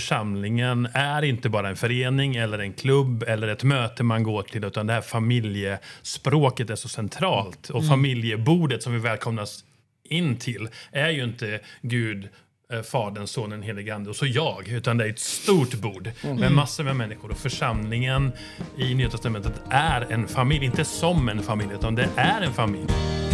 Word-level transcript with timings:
församlingen 0.00 0.88
är 0.94 1.22
inte 1.22 1.48
bara 1.48 1.68
en 1.68 1.76
förening 1.76 2.36
eller 2.36 2.58
en 2.58 2.72
klubb 2.72 3.22
eller 3.22 3.48
ett 3.48 3.64
möte 3.64 4.02
man 4.02 4.22
går 4.22 4.42
till 4.42 4.64
utan 4.64 4.86
det 4.86 4.92
här 4.92 5.00
familjespråket 5.00 6.70
är 6.70 6.76
så 6.76 6.88
centralt. 6.88 7.70
Och 7.70 7.86
familjebordet 7.86 8.82
som 8.82 8.92
vi 8.92 8.98
välkomnas 8.98 9.64
in 10.08 10.36
till 10.36 10.68
är 10.92 11.10
ju 11.10 11.24
inte 11.24 11.60
Gud, 11.82 12.28
eh, 12.72 12.82
Fadern, 12.82 13.26
Sonen, 13.26 13.62
helige 13.62 13.94
Ande 13.94 14.10
och 14.10 14.16
så 14.16 14.26
jag. 14.26 14.68
Utan 14.68 14.98
det 14.98 15.04
är 15.04 15.08
ett 15.08 15.18
stort 15.18 15.74
bord 15.74 16.10
med 16.38 16.52
massor 16.52 16.84
med 16.84 16.96
människor. 16.96 17.30
Och 17.30 17.38
församlingen 17.38 18.32
i 18.78 18.94
Nya 18.94 19.10
Testamentet 19.10 19.62
är 19.70 20.12
en 20.12 20.28
familj. 20.28 20.64
Inte 20.64 20.84
som 20.84 21.28
en 21.28 21.42
familj, 21.42 21.70
utan 21.74 21.94
det 21.94 22.08
är 22.16 22.42
en 22.42 22.52
familj. 22.52 23.25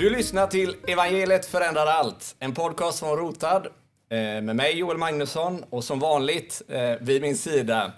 Du 0.00 0.10
lyssnar 0.10 0.46
till 0.46 0.76
Evangeliet 0.86 1.46
förändrar 1.46 1.86
allt, 1.86 2.36
en 2.38 2.54
podcast 2.54 2.98
från 2.98 3.16
Rotad 3.16 3.66
eh, 3.66 4.18
med 4.18 4.56
mig 4.56 4.78
Joel 4.78 4.98
Magnusson 4.98 5.64
och 5.70 5.84
som 5.84 5.98
vanligt 5.98 6.62
eh, 6.68 6.94
vid 7.00 7.22
min 7.22 7.36
sida 7.36 7.92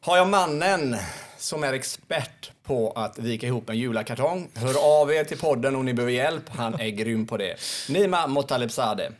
har 0.00 0.16
jag 0.16 0.28
mannen 0.28 0.96
som 1.38 1.64
är 1.64 1.72
expert 1.72 2.52
på 2.62 2.90
att 2.90 3.18
vika 3.18 3.46
ihop 3.46 3.70
en 3.70 3.78
julakartong. 3.78 4.48
Hör 4.54 5.00
av 5.00 5.12
er 5.12 5.24
till 5.24 5.38
podden 5.38 5.76
om 5.76 5.84
ni 5.84 5.94
behöver 5.94 6.12
hjälp, 6.12 6.48
han 6.48 6.80
är 6.80 6.88
grym 6.88 7.26
på 7.26 7.36
det. 7.36 7.56
Nima 7.88 8.26
Motalebzadeh. 8.26 9.10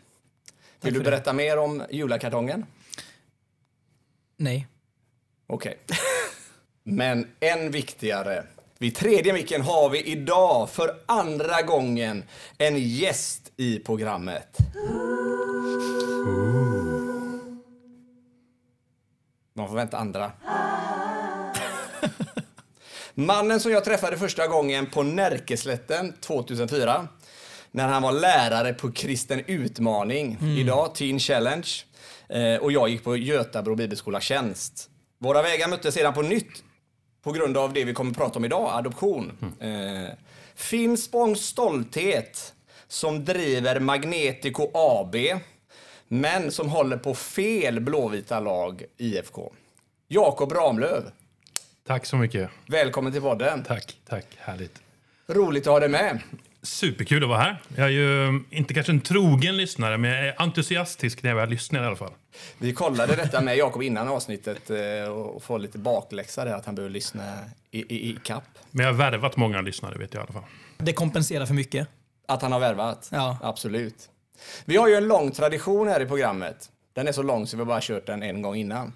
Vill 0.81 0.95
du 0.95 1.01
för 1.01 1.05
det. 1.05 1.11
berätta 1.11 1.33
mer 1.33 1.59
om 1.59 1.83
julakartongen? 1.91 2.67
Nej. 4.37 4.67
Okej. 5.47 5.79
Men 6.83 7.31
än 7.41 7.71
viktigare. 7.71 8.45
Vid 8.85 8.95
tredje 8.95 9.33
micken 9.33 9.63
har 9.63 9.91
vi 9.91 10.03
idag 10.03 10.71
för 10.71 10.97
andra 11.07 11.63
gången 11.63 12.25
en 12.59 12.79
gäst 12.79 13.53
i 13.57 13.79
programmet. 13.79 14.59
Man 19.55 19.69
får 19.69 19.75
vänta 19.75 19.97
andra. 19.97 20.33
Mannen 23.15 23.61
som 23.61 23.73
jag 23.73 23.85
träffade 23.85 24.19
första 24.19 24.47
gången 24.47 24.87
på 24.87 25.03
Närkeslätten 25.03 26.13
2004 26.21 27.09
när 27.71 27.89
han 27.89 28.03
var 28.03 28.13
lärare 28.13 28.75
på 28.75 28.93
Kristen 28.93 29.43
Utmaning, 29.47 30.39
idag 30.59 30.95
Teen 30.95 31.19
Challenge. 31.19 31.69
Eh, 32.29 32.57
och 32.57 32.73
jag 32.73 32.89
gick 32.89 33.05
på 33.05 33.17
Götabro 33.17 33.75
bibelskola 33.75 34.21
Tjänst. 34.21 34.91
Våra 35.19 35.43
vägar 35.43 35.69
möttes 35.69 35.95
sedan 35.95 36.15
på 36.15 36.23
nytt 36.23 36.63
på 37.25 37.33
grund 37.33 37.57
av 37.57 37.73
det 37.73 37.85
vi 37.85 37.95
kommer 37.95 38.11
att 38.11 38.17
prata 38.17 38.39
om 38.39 38.45
idag, 38.45 38.71
adoption. 38.73 39.55
Eh, 39.61 40.15
Finspångs 40.55 41.41
stolthet 41.41 42.55
som 42.89 43.25
driver 43.25 43.81
Magnetico 43.81 44.71
AB 44.75 45.17
men 46.09 46.51
som 46.51 46.69
håller 46.69 46.97
på 46.97 47.15
fel 47.15 47.81
blåvita 47.81 48.41
lag 48.41 48.83
IFK. 48.97 49.53
Jakob 50.09 50.53
Ramlöv, 50.53 51.11
Tack 51.87 52.07
så 52.07 52.17
mycket. 52.17 52.51
välkommen 52.69 53.13
till 53.13 53.21
podden. 53.23 53.63
Tack, 53.65 53.97
tack. 54.09 54.27
Härligt. 54.39 54.83
Roligt 55.27 55.67
att 55.67 55.73
ha 55.73 55.81
dig 55.81 55.89
med. 55.89 56.21
Superkul 56.65 57.23
att 57.23 57.29
vara 57.29 57.39
här. 57.39 57.63
Jag 57.77 57.87
är 57.87 57.91
ju 57.91 58.41
inte 58.51 58.75
kanske 58.75 58.93
en 58.93 59.01
trogen 59.01 59.57
lyssnare, 59.57 59.99
men 59.99 60.11
jag 60.11 60.27
är 60.29 60.35
entusiastisk 60.39 61.23
när 61.23 61.31
jag 61.31 61.37
väl 61.37 61.49
lyssnar 61.49 61.83
i 61.83 61.87
alla 61.87 61.97
fall. 61.97 62.13
Vi 62.59 62.73
kollade 62.73 63.17
detta 63.17 63.41
med 63.41 63.57
Jakob 63.57 63.83
innan 63.83 64.09
avsnittet 64.09 64.71
eh, 64.71 65.09
och 65.09 65.43
får 65.43 65.59
lite 65.59 65.79
bakläxa 65.79 66.45
där 66.45 66.55
att 66.55 66.67
han 66.67 66.75
behöver 66.75 66.93
lyssna 66.93 67.23
i, 67.71 67.95
i, 67.95 68.11
i 68.11 68.19
kapp. 68.25 68.45
Men 68.71 68.87
jag 68.87 68.93
har 68.93 68.99
värvat 68.99 69.37
många 69.37 69.61
lyssnare, 69.61 69.99
vet 69.99 70.15
jag 70.15 70.21
i 70.21 70.25
alla 70.25 70.41
fall. 70.41 70.51
Det 70.79 70.93
kompenserar 70.93 71.47
för 71.47 71.55
mycket. 71.55 71.89
Att 72.29 72.43
han 72.43 72.53
har 72.53 72.61
värvat? 72.61 73.09
Ja. 73.13 73.39
Absolut. 73.43 74.09
Vi 74.65 74.77
har 74.77 74.89
ju 74.89 74.95
en 74.95 75.09
lång 75.09 75.31
tradition 75.31 75.89
här 75.89 76.01
i 76.01 76.07
programmet. 76.07 76.71
Den 76.93 77.09
är 77.09 77.13
så 77.13 77.23
lång 77.23 77.47
så 77.47 77.57
vi 77.57 77.61
har 77.61 77.67
bara 77.67 77.81
kört 77.83 78.07
den 78.07 78.23
en 78.23 78.43
gång 78.43 78.57
innan. 78.57 78.93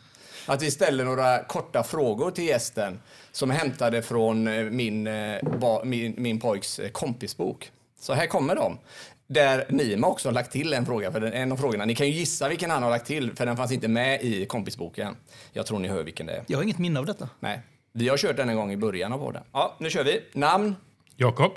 Att 0.47 0.63
vi 0.63 0.71
ställer 0.71 1.05
några 1.05 1.45
korta 1.45 1.83
frågor 1.83 2.31
till 2.31 2.45
gästen 2.45 3.01
som 3.39 3.51
är 3.51 3.55
hämtade 3.55 4.03
från 4.03 4.49
eh, 4.49 4.65
min, 4.65 5.07
eh, 5.07 5.39
min, 5.85 6.15
min 6.19 6.41
pojks 6.41 6.79
eh, 6.79 6.91
kompisbok. 6.91 7.71
Så 8.01 8.13
här 8.13 8.27
kommer 8.27 8.55
de. 8.57 8.79
Där 9.27 9.67
Nima 9.69 10.07
också 10.07 10.29
har 10.29 10.33
lagt 10.33 10.53
till 10.53 10.73
en 10.73 10.87
fråga, 10.87 11.13
för 11.13 11.21
den, 11.21 11.33
en 11.33 11.53
av 11.53 11.57
frågorna. 11.57 11.85
Ni 11.85 11.95
kan 11.95 12.07
ju 12.07 12.13
gissa 12.13 12.49
vilken 12.49 12.71
han 12.71 12.83
har 12.83 12.91
lagt 12.91 13.07
till, 13.07 13.37
för 13.37 13.47
den 13.47 13.57
fanns 13.57 13.73
inte 13.73 13.89
med 13.89 14.23
i 14.23 14.47
kompisboken. 14.47 15.17
Jag 15.53 15.67
tror 15.67 15.79
ni 15.79 15.89
hör 15.89 16.03
vilken 16.03 16.27
det 16.27 16.33
är. 16.33 16.45
Jag 16.47 16.59
har 16.59 16.63
inget 16.63 16.79
minne 16.79 16.99
av 16.99 17.07
detta. 17.07 17.29
Nej. 17.41 17.61
Vi 17.93 18.09
har 18.09 18.17
kört 18.17 18.37
den 18.37 18.49
en 18.49 18.57
gång 18.57 18.73
i 18.73 18.77
början 18.77 19.13
av 19.13 19.19
podden. 19.19 19.43
Ja, 19.53 19.77
nu 19.81 19.91
kör 19.91 20.05
vi. 20.05 20.23
Namn, 20.33 20.77
Jakob. 21.17 21.53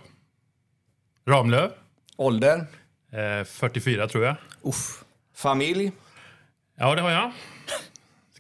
Ramlöv. 1.28 1.72
ålder, 2.18 2.66
Eh, 3.40 3.44
44 3.46 4.08
tror 4.08 4.24
jag. 4.26 4.36
Uff. 4.62 5.04
familj. 5.36 5.92
Ja, 6.78 6.96
det 6.96 7.02
har 7.02 7.12
jag. 7.12 7.32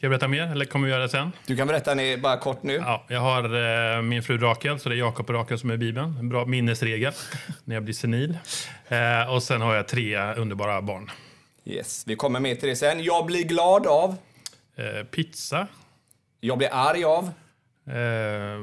Ska 0.01 0.05
jag 0.05 0.11
berätta 0.11 0.27
mer 0.27 0.51
eller 0.51 0.65
kommer 0.65 0.85
vi 0.87 0.91
göra 0.91 1.03
det 1.03 1.09
sen? 1.09 1.31
Du 1.45 1.57
kan 1.57 1.67
berätta 1.67 1.93
ni, 1.93 2.17
bara 2.17 2.37
kort 2.37 2.63
nu. 2.63 2.73
Ja, 2.73 3.05
jag 3.07 3.19
har 3.19 3.43
eh, 3.95 4.01
min 4.01 4.23
fru 4.23 4.37
Rakel, 4.37 4.79
så 4.79 4.89
det 4.89 4.95
är 4.95 4.97
Jakob 4.97 5.29
och 5.29 5.35
Rakel 5.35 5.59
som 5.59 5.69
är 5.69 5.73
i 5.73 5.77
Bibeln. 5.77 6.17
En 6.19 6.29
bra 6.29 6.45
minnesregel 6.45 7.13
när 7.63 7.75
jag 7.75 7.83
blir 7.83 7.93
senil. 7.93 8.37
Eh, 8.87 9.33
och 9.33 9.43
sen 9.43 9.61
har 9.61 9.75
jag 9.75 9.87
tre 9.87 10.33
underbara 10.33 10.81
barn. 10.81 11.11
Yes, 11.65 12.03
vi 12.07 12.15
kommer 12.15 12.39
med 12.39 12.59
till 12.59 12.69
det 12.69 12.75
sen. 12.75 13.03
Jag 13.03 13.25
blir 13.25 13.43
glad 13.43 13.87
av. 13.87 14.15
Eh, 14.75 15.05
pizza. 15.05 15.67
Jag 16.39 16.57
blir 16.57 16.69
arg 16.71 17.03
av. 17.03 17.23
Eh, 17.87 18.59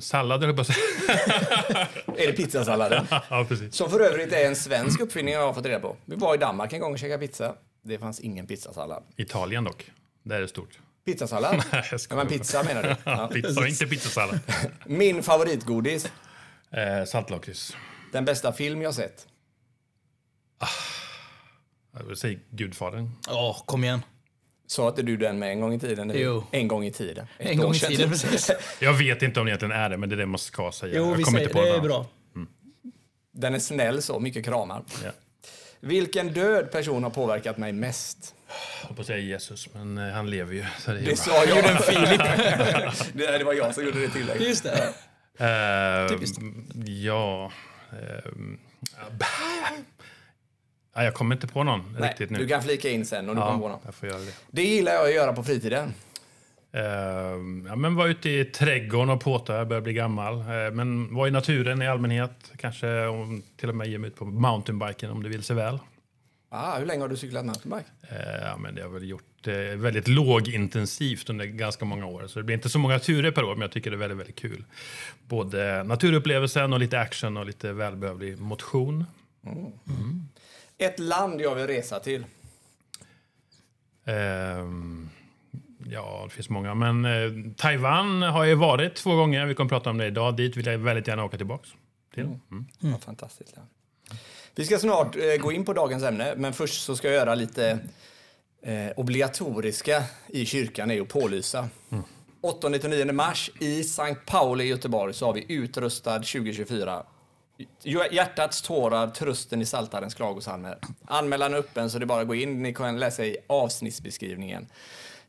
sallad, 0.00 0.40
höll 0.44 0.56
jag 0.56 0.66
på. 0.66 0.72
Är 2.16 2.26
det 2.26 2.32
pizzasalladen? 2.32 3.06
ja, 3.30 3.46
precis. 3.48 3.74
Som 3.74 3.90
för 3.90 4.00
övrigt 4.00 4.32
är 4.32 4.46
en 4.46 4.56
svensk 4.56 5.00
uppfinning 5.00 5.34
jag 5.34 5.46
har 5.46 5.52
fått 5.52 5.66
reda 5.66 5.80
på. 5.80 5.96
Vi 6.04 6.16
var 6.16 6.34
i 6.34 6.38
Danmark 6.38 6.72
en 6.72 6.80
gång 6.80 6.92
och 6.92 6.98
käkade 6.98 7.26
pizza. 7.26 7.54
Det 7.84 7.98
fanns 7.98 8.20
ingen 8.20 8.46
pizzasallad. 8.46 9.02
Italien 9.16 9.64
dock. 9.64 9.90
Där 10.22 10.36
är 10.36 10.40
det 10.40 10.48
stort. 10.48 10.78
Pizzasallad? 11.04 11.64
ja, 11.90 11.98
skojar 11.98 12.24
men 12.24 12.32
pizza 12.32 12.62
menar 12.62 12.82
du? 12.82 12.88
Ja. 13.10 13.30
Pizza, 13.32 13.68
inte 13.68 13.86
pizzasallad. 13.86 14.40
Min 14.86 15.22
favoritgodis. 15.22 16.06
Eh, 16.70 17.04
saltlakrits. 17.06 17.76
Den 18.12 18.24
bästa 18.24 18.52
film 18.52 18.82
jag 18.82 18.94
sett. 18.94 19.26
Jag 21.98 22.04
vill 22.04 22.16
säga 22.16 22.38
Gudfadern. 22.50 23.10
Ja, 23.26 23.62
kom 23.66 23.84
igen. 23.84 24.02
Sa 24.66 24.88
inte 24.88 25.02
du 25.02 25.16
den 25.16 25.38
med 25.38 25.50
en 25.50 25.60
gång 25.60 25.74
i 25.74 25.80
tiden? 25.80 26.12
Jo. 26.14 26.44
En 26.50 26.68
gång 26.68 26.84
i 26.84 26.92
tiden. 26.92 27.26
Ett 27.38 27.50
En 27.50 27.58
gång 27.58 27.72
i 27.74 27.78
tiden, 27.78 28.10
precis. 28.10 28.50
Jag 28.80 28.92
vet 28.92 29.22
inte 29.22 29.40
om 29.40 29.46
det 29.46 29.50
egentligen 29.50 29.72
är 29.72 29.90
det, 29.90 29.96
men 29.96 30.08
det 30.08 30.14
är 30.14 30.16
det 30.16 30.26
man 30.26 30.38
ska 30.38 30.72
säga. 30.72 30.96
Jo, 30.96 31.08
jag 31.10 31.16
vi 31.16 31.24
säger 31.24 31.40
inte 31.40 31.52
på 31.52 31.62
det 31.62 31.70
är 31.70 31.80
bra. 31.80 32.06
Den 33.32 33.54
är 33.54 33.58
snäll 33.58 34.02
så, 34.02 34.20
mycket 34.20 34.44
kramar. 34.44 34.84
Ja. 35.04 35.10
Vilken 35.86 36.32
död 36.32 36.70
person 36.72 37.02
har 37.02 37.10
påverkat 37.10 37.58
mig 37.58 37.72
mest? 37.72 38.34
Jag 38.80 38.86
höll 38.88 38.96
på 38.96 39.00
att 39.00 39.06
säga 39.06 39.18
Jesus, 39.18 39.68
men 39.74 39.98
eh, 39.98 40.12
han 40.14 40.30
lever 40.30 40.54
ju. 40.54 40.64
Så 40.78 40.90
det 40.92 40.98
Det 41.00 41.10
ju 41.10 41.16
sa 41.16 41.44
jag. 41.44 41.48
Gjorde 41.56 41.78
Filip. 41.82 42.20
det, 43.12 43.38
det 43.38 43.44
var 43.44 43.52
jag 43.52 43.74
som 43.74 43.84
gjorde 43.84 44.00
det 44.00 44.08
tillägget. 44.08 44.48
Just 44.48 44.64
det. 44.64 44.94
Eh, 45.46 46.08
Typiskt. 46.08 46.38
Ja... 46.86 47.52
ja, 50.94 51.04
jag 51.04 51.14
kommer 51.14 51.34
inte 51.34 51.46
på 51.46 51.62
någon 51.64 51.96
Nej, 51.98 52.08
riktigt 52.10 52.30
nu. 52.30 52.38
du 52.38 52.48
kan 52.48 52.62
flika 52.62 52.90
in 52.90 53.06
sen 53.06 53.28
om 53.28 53.36
du 53.36 53.42
kommer 53.42 53.58
på 53.58 53.64
ja, 53.64 53.68
någon. 53.68 53.80
jag 53.84 53.94
får 53.94 54.08
göra 54.08 54.18
det. 54.18 54.32
Det 54.50 54.62
gillar 54.62 54.92
jag 54.92 55.04
att 55.04 55.14
göra 55.14 55.32
på 55.32 55.42
fritiden. 55.44 55.94
Ehm, 56.72 57.66
ja, 57.68 57.76
men 57.76 57.94
var 57.94 58.08
ute 58.08 58.30
i 58.30 58.44
trädgården 58.44 59.10
och 59.10 59.20
påta, 59.20 59.56
jag 59.56 59.68
börjar 59.68 59.80
bli 59.80 59.92
gammal. 59.92 60.38
Eh, 60.38 60.70
men 60.72 61.14
var 61.14 61.26
i 61.26 61.30
naturen 61.30 61.82
i 61.82 61.88
allmänhet. 61.88 62.52
Kanske 62.56 63.06
om, 63.06 63.42
till 63.56 63.68
och 63.68 63.74
med 63.74 63.88
ge 63.88 63.98
mig 63.98 64.08
ut 64.08 64.16
på 64.16 64.24
mountainbiken 64.24 65.10
om 65.10 65.22
det 65.22 65.28
vill 65.28 65.42
sig 65.42 65.56
väl. 65.56 65.78
Ah, 66.48 66.78
hur 66.78 66.86
länge 66.86 67.00
har 67.00 67.08
du 67.08 67.16
cyklat 67.16 67.44
mountainbike? 67.44 67.90
Eh, 68.02 68.42
ja, 68.42 68.56
men 68.56 68.74
det 68.74 68.82
har 68.82 68.88
väl 68.88 69.08
gjort 69.08 69.46
eh, 69.46 69.54
väldigt 69.54 70.08
lågintensivt 70.08 71.30
under 71.30 71.44
ganska 71.44 71.84
många 71.84 72.06
år. 72.06 72.26
Så 72.26 72.38
det 72.38 72.42
blir 72.42 72.54
inte 72.54 72.68
så 72.68 72.78
många 72.78 72.98
turer 72.98 73.30
per 73.30 73.44
år, 73.44 73.54
men 73.54 73.62
jag 73.62 73.72
tycker 73.72 73.90
det 73.90 73.96
är 73.96 73.98
väldigt, 73.98 74.18
väldigt 74.18 74.38
kul. 74.38 74.64
Både 75.28 75.82
naturupplevelsen 75.82 76.72
och 76.72 76.80
lite 76.80 77.00
action 77.00 77.36
och 77.36 77.46
lite 77.46 77.72
välbehövlig 77.72 78.38
motion. 78.38 79.04
Ett 80.78 80.98
land 80.98 81.40
jag 81.40 81.54
vill 81.54 81.66
resa 81.66 82.00
till. 82.00 82.24
Ehm, 84.04 85.10
ja, 85.92 86.22
det 86.24 86.30
finns 86.30 86.48
många. 86.48 86.74
Men 86.74 87.04
eh, 87.04 87.54
Taiwan 87.56 88.22
har 88.22 88.44
jag 88.44 88.56
varit 88.56 88.94
två 88.94 89.14
gånger. 89.14 89.46
Vi 89.46 89.54
kommer 89.54 89.68
prata 89.68 89.90
om 89.90 89.98
det 89.98 90.06
idag. 90.06 90.36
Dit 90.36 90.56
vill 90.56 90.66
jag 90.66 90.78
väldigt 90.78 91.08
gärna 91.08 91.24
åka 91.24 91.36
tillbaks. 91.36 91.68
Till. 92.14 92.22
Mm. 92.22 92.66
Ja, 92.78 92.98
fantastiskt 93.04 93.56
land. 93.56 93.68
Vi 94.54 94.64
ska 94.64 94.78
snart 94.78 95.16
eh, 95.16 95.42
gå 95.42 95.52
in 95.52 95.64
på 95.64 95.72
dagens 95.72 96.02
ämne, 96.02 96.34
men 96.36 96.52
först 96.52 96.84
så 96.84 96.96
ska 96.96 97.08
jag 97.08 97.14
göra 97.14 97.34
lite 97.34 97.78
eh, 98.62 98.90
obligatoriska 98.96 100.02
i 100.28 100.46
kyrkan 100.46 100.90
är 100.90 100.94
ju 100.94 101.02
att 101.02 101.08
pålysa. 101.08 101.68
8-9 102.42 103.12
mars 103.12 103.50
i 103.58 103.84
Sankt 103.84 104.26
Pauli 104.26 104.64
i 104.64 104.68
Göteborg 104.68 105.14
så 105.14 105.26
har 105.26 105.32
vi 105.32 105.44
utrustad 105.48 106.18
2024 106.18 107.02
Hjärtats 108.10 108.62
tårar, 108.62 109.10
trösten 109.10 109.62
i 109.62 109.66
Saltarens 109.66 110.14
klagosalmer. 110.14 110.78
Anmälan 111.04 111.54
är 111.54 111.58
öppen 111.58 111.90
så 111.90 111.98
det 111.98 112.04
är 112.04 112.06
bara 112.06 112.20
att 112.20 112.28
gå 112.28 112.34
in. 112.34 112.62
Ni 112.62 112.74
kan 112.74 112.98
läsa 112.98 113.24
i 113.24 113.36
avsnittsbeskrivningen. 113.46 114.66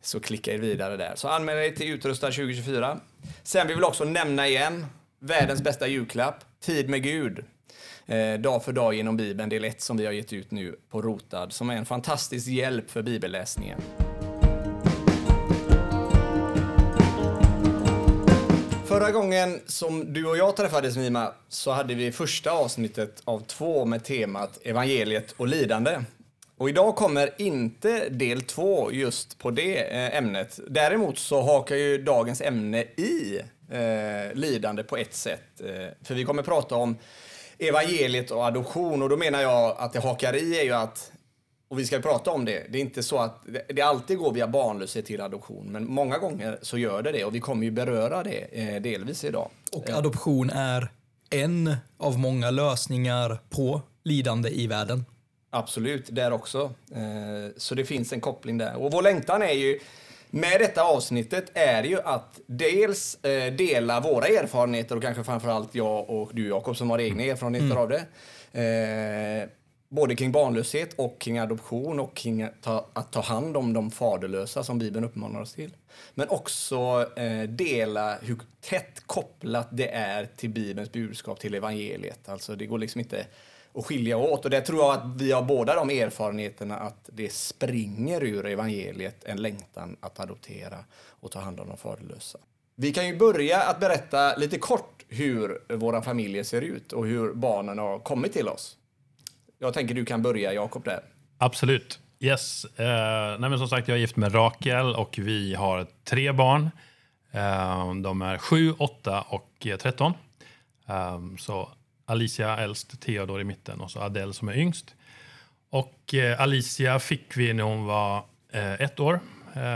Så 0.05 0.19
klicka 0.19 0.53
er 0.53 0.57
vidare 0.57 0.97
där. 0.97 1.13
Så 1.15 1.27
anmäl 1.27 1.57
er 1.57 1.71
till 1.71 1.93
Utrustad 1.93 2.31
2024. 2.31 2.99
Sen 3.43 3.67
vill 3.67 3.77
vi 3.77 3.83
också 3.83 4.03
nämna 4.03 4.47
igen 4.47 4.85
världens 5.19 5.61
bästa 5.61 5.87
julklapp, 5.87 6.35
Tid 6.61 6.89
med 6.89 7.03
Gud. 7.03 7.45
Eh, 8.05 8.33
dag 8.33 8.63
för 8.63 8.73
dag 8.73 8.93
genom 8.93 9.17
Bibeln, 9.17 9.49
del 9.49 9.63
1 9.63 9.81
som 9.81 9.97
vi 9.97 10.05
har 10.05 10.13
gett 10.13 10.33
ut 10.33 10.51
nu 10.51 10.75
på 10.89 11.01
Rotad, 11.01 11.53
som 11.53 11.69
är 11.69 11.75
en 11.75 11.85
fantastisk 11.85 12.47
hjälp 12.47 12.91
för 12.91 13.01
bibelläsningen. 13.01 13.81
Förra 18.85 19.11
gången 19.11 19.59
som 19.65 20.13
du 20.13 20.25
och 20.25 20.37
jag 20.37 20.55
träffades 20.55 20.97
Mima 20.97 21.33
så 21.49 21.71
hade 21.71 21.93
vi 21.93 22.11
första 22.11 22.51
avsnittet 22.51 23.21
av 23.25 23.39
två 23.39 23.85
med 23.85 24.03
temat 24.03 24.59
evangeliet 24.63 25.31
och 25.37 25.47
lidande. 25.47 25.99
Och 26.63 26.69
idag 26.69 26.95
kommer 26.95 27.41
inte 27.41 28.09
del 28.09 28.41
två 28.41 28.91
just 28.91 29.39
på 29.39 29.51
det 29.51 29.77
eh, 29.77 30.17
ämnet. 30.17 30.59
Däremot 30.67 31.17
så 31.17 31.41
hakar 31.41 31.75
ju 31.75 32.03
dagens 32.03 32.41
ämne 32.41 32.81
i 32.81 33.39
eh, 33.71 34.33
lidande 34.33 34.83
på 34.83 34.97
ett 34.97 35.13
sätt. 35.13 35.61
Eh, 35.61 36.05
för 36.05 36.15
vi 36.15 36.25
kommer 36.25 36.43
prata 36.43 36.75
om 36.75 36.97
evangeliet 37.59 38.31
och 38.31 38.45
adoption 38.45 39.01
och 39.01 39.09
då 39.09 39.17
menar 39.17 39.41
jag 39.41 39.75
att 39.77 39.93
det 39.93 39.99
hakar 39.99 40.35
i 40.35 40.59
är 40.59 40.63
ju 40.63 40.71
att 40.73 41.11
och 41.67 41.79
vi 41.79 41.85
ska 41.85 41.99
prata 41.99 42.31
om 42.31 42.45
det. 42.45 42.65
Det 42.69 42.77
är 42.77 42.81
inte 42.81 43.03
så 43.03 43.17
att 43.17 43.45
det 43.69 43.81
alltid 43.81 44.17
går 44.17 44.33
via 44.33 44.47
barnlöshet 44.47 45.05
till 45.05 45.21
adoption, 45.21 45.71
men 45.71 45.85
många 45.91 46.17
gånger 46.17 46.59
så 46.61 46.77
gör 46.77 47.01
det 47.01 47.11
det 47.11 47.25
och 47.25 47.35
vi 47.35 47.39
kommer 47.39 47.63
ju 47.63 47.71
beröra 47.71 48.23
det 48.23 48.47
eh, 48.51 48.81
delvis 48.81 49.23
idag. 49.23 49.49
Och 49.71 49.89
adoption 49.89 50.49
är 50.49 50.91
en 51.29 51.75
av 51.97 52.19
många 52.19 52.51
lösningar 52.51 53.39
på 53.49 53.81
lidande 54.03 54.49
i 54.49 54.67
världen. 54.67 55.05
Absolut, 55.55 56.15
där 56.15 56.31
också. 56.31 56.73
Eh, 56.95 57.51
så 57.57 57.75
det 57.75 57.85
finns 57.85 58.13
en 58.13 58.21
koppling 58.21 58.57
där. 58.57 58.75
Och 58.75 58.91
vår 58.91 59.01
längtan 59.01 59.41
är 59.41 59.51
ju 59.51 59.79
med 60.29 60.59
detta 60.59 60.83
avsnittet 60.83 61.51
är 61.53 61.83
ju 61.83 62.01
att 62.01 62.39
dels 62.45 63.23
eh, 63.23 63.53
dela 63.53 63.99
våra 63.99 64.27
erfarenheter 64.27 64.95
och 64.95 65.01
kanske 65.01 65.23
framförallt 65.23 65.75
jag 65.75 66.09
och 66.09 66.31
du 66.33 66.47
Jakob 66.47 66.77
som 66.77 66.89
har 66.89 66.99
egna 66.99 67.23
erfarenheter 67.23 67.65
mm. 67.65 67.77
av 67.77 67.89
det. 67.89 68.05
Eh, 68.61 69.49
både 69.89 70.15
kring 70.15 70.31
barnlöshet 70.31 70.93
och 70.95 71.21
kring 71.21 71.39
adoption 71.39 71.99
och 71.99 72.15
kring 72.15 72.43
att 72.93 73.11
ta, 73.11 73.21
hand 73.21 73.57
om 73.57 73.73
de 73.73 73.91
faderlösa 73.91 74.63
som 74.63 74.79
Bibeln 74.79 75.05
uppmanar 75.05 75.41
oss 75.41 75.53
till. 75.53 75.71
Men 76.13 76.29
också 76.29 77.09
dela 77.49 78.17
hur 78.21 78.37
tätt 78.61 79.03
kopplat 79.05 79.67
det 79.71 79.87
är 79.87 80.29
till 80.35 80.49
Bibelns 80.49 80.91
budskap, 80.91 81.39
till 81.39 81.53
evangeliet. 81.55 82.29
Alltså 82.29 82.55
det 82.55 82.65
går 82.65 82.77
liksom 82.77 83.01
inte 83.01 83.25
att 83.75 83.85
skilja 83.85 84.17
åt. 84.17 84.45
Och 84.45 84.51
det 84.51 84.61
tror 84.61 84.79
jag 84.79 84.93
att 84.93 85.21
vi 85.21 85.31
har 85.31 85.41
båda 85.41 85.75
de 85.75 85.89
erfarenheterna 85.89 86.77
att 86.77 87.09
det 87.13 87.33
springer 87.33 88.23
ur 88.23 88.45
evangeliet 88.45 89.23
en 89.23 89.41
längtan 89.41 89.97
att 89.99 90.19
adoptera 90.19 90.77
och 91.07 91.31
ta 91.31 91.39
hand 91.39 91.59
om 91.59 91.67
de 91.67 91.77
faderlösa. 91.77 92.39
Vi 92.75 92.93
kan 92.93 93.07
ju 93.07 93.17
börja 93.17 93.61
att 93.61 93.79
berätta 93.79 94.35
lite 94.35 94.57
kort 94.57 95.03
hur 95.07 95.73
våra 95.75 96.01
familjer 96.01 96.43
ser 96.43 96.61
ut 96.61 96.93
och 96.93 97.05
hur 97.05 97.33
barnen 97.33 97.79
har 97.79 97.99
kommit 97.99 98.33
till 98.33 98.47
oss. 98.47 98.77
Jag 99.59 99.73
tänker 99.73 99.95
du 99.95 100.05
kan 100.05 100.21
börja, 100.21 100.53
Jakob, 100.53 100.83
där. 100.83 101.03
Absolut. 101.37 101.99
Yes. 102.19 102.65
Uh, 102.65 102.85
nej, 103.39 103.49
men 103.49 103.57
som 103.57 103.67
sagt, 103.67 103.87
jag 103.87 103.95
är 103.95 103.99
gift 103.99 104.15
med 104.15 104.35
Rakel 104.35 104.95
och 104.95 105.19
vi 105.21 105.55
har 105.55 105.87
tre 106.03 106.31
barn. 106.31 106.61
Uh, 107.35 108.01
de 108.01 108.21
är 108.21 108.37
7, 108.37 108.73
8 108.77 109.21
och 109.29 109.67
eh, 109.67 109.77
13. 109.77 110.13
Uh, 110.89 111.37
så 111.37 111.69
Alicia 112.13 112.57
äldst, 112.57 113.01
Theodor 113.01 113.41
i 113.41 113.43
mitten 113.43 113.81
och 113.81 113.91
så 113.91 113.99
Adele 113.99 114.33
som 114.33 114.49
är 114.49 114.57
yngst. 114.57 114.95
Och 115.69 116.13
uh, 116.13 116.41
Alicia 116.41 116.99
fick 116.99 117.37
vi 117.37 117.53
när 117.53 117.63
hon 117.63 117.85
var 117.85 118.25
ett 118.79 118.99
år 118.99 119.19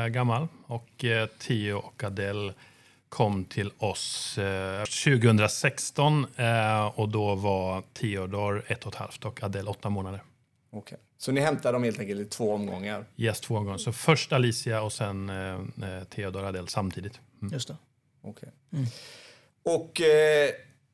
gammal 0.09 0.47
och 0.67 1.05
Theo 1.39 1.77
och 1.77 2.03
Adele 2.03 2.53
kom 3.09 3.45
till 3.45 3.71
oss 3.77 4.37
eh, 4.37 4.83
2016 4.83 6.25
eh, 6.35 6.85
och 6.85 7.09
då 7.09 7.35
var 7.35 7.83
Theodor 7.93 8.63
ett 8.67 8.85
och 8.85 8.93
ett 8.93 8.99
halvt 8.99 9.25
och 9.25 9.43
Adele 9.43 9.69
åtta 9.69 9.89
månader. 9.89 10.23
Okay. 10.71 10.97
Så 11.17 11.31
ni 11.31 11.41
hämtade 11.41 11.75
dem 11.75 11.83
helt 11.83 11.99
enkelt 11.99 12.21
i 12.21 12.25
två 12.25 12.53
omgångar? 12.53 13.05
Yes, 13.17 13.41
två 13.41 13.55
omgångar. 13.55 13.77
Så 13.77 13.91
först 13.91 14.33
Alicia 14.33 14.81
och 14.81 14.93
sen 14.93 15.29
eh, 15.29 15.53
eh 15.55 16.03
Theodor 16.09 16.41
och 16.41 16.47
Adele 16.47 16.67
samtidigt. 16.67 17.19
Mm. 17.41 17.53
Just 17.53 17.67
det. 17.67 17.77
Okay. 18.21 18.49
Mm. 18.73 18.85
Och 19.63 20.01
eh, 20.01 20.49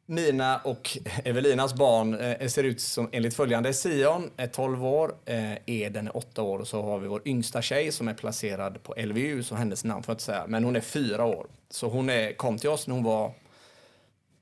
mina 0.05 0.57
och 0.57 0.97
Evelinas 1.23 1.73
barn 1.73 2.13
eh, 2.13 2.47
ser 2.47 2.63
ut 2.63 2.81
som 2.81 3.09
enligt 3.11 3.33
följande. 3.33 3.73
Sion 3.73 4.31
är 4.37 4.47
12 4.47 4.85
år, 4.85 5.15
eh, 5.25 5.53
Eden 5.65 6.07
är 6.07 6.17
8 6.17 6.41
år 6.41 6.59
och 6.59 6.67
så 6.67 6.81
har 6.81 6.99
vi 6.99 7.07
vår 7.07 7.21
yngsta 7.25 7.61
tjej 7.61 7.91
som 7.91 8.07
är 8.07 8.13
placerad 8.13 8.83
på 8.83 8.93
LVU, 8.97 9.43
så 9.43 9.55
hennes 9.55 9.83
namn 9.83 10.03
får 10.03 10.11
jag 10.11 10.15
inte 10.15 10.23
säga, 10.23 10.45
men 10.47 10.63
hon 10.63 10.75
är 10.75 10.81
4 10.81 11.25
år. 11.25 11.47
Så 11.69 11.89
hon 11.89 12.09
är, 12.09 12.33
kom 12.33 12.57
till 12.57 12.69
oss 12.69 12.87
när 12.87 12.95
hon 12.95 13.03
var 13.03 13.31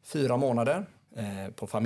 4 0.06 0.38
månader 0.38 0.86
på 1.56 1.82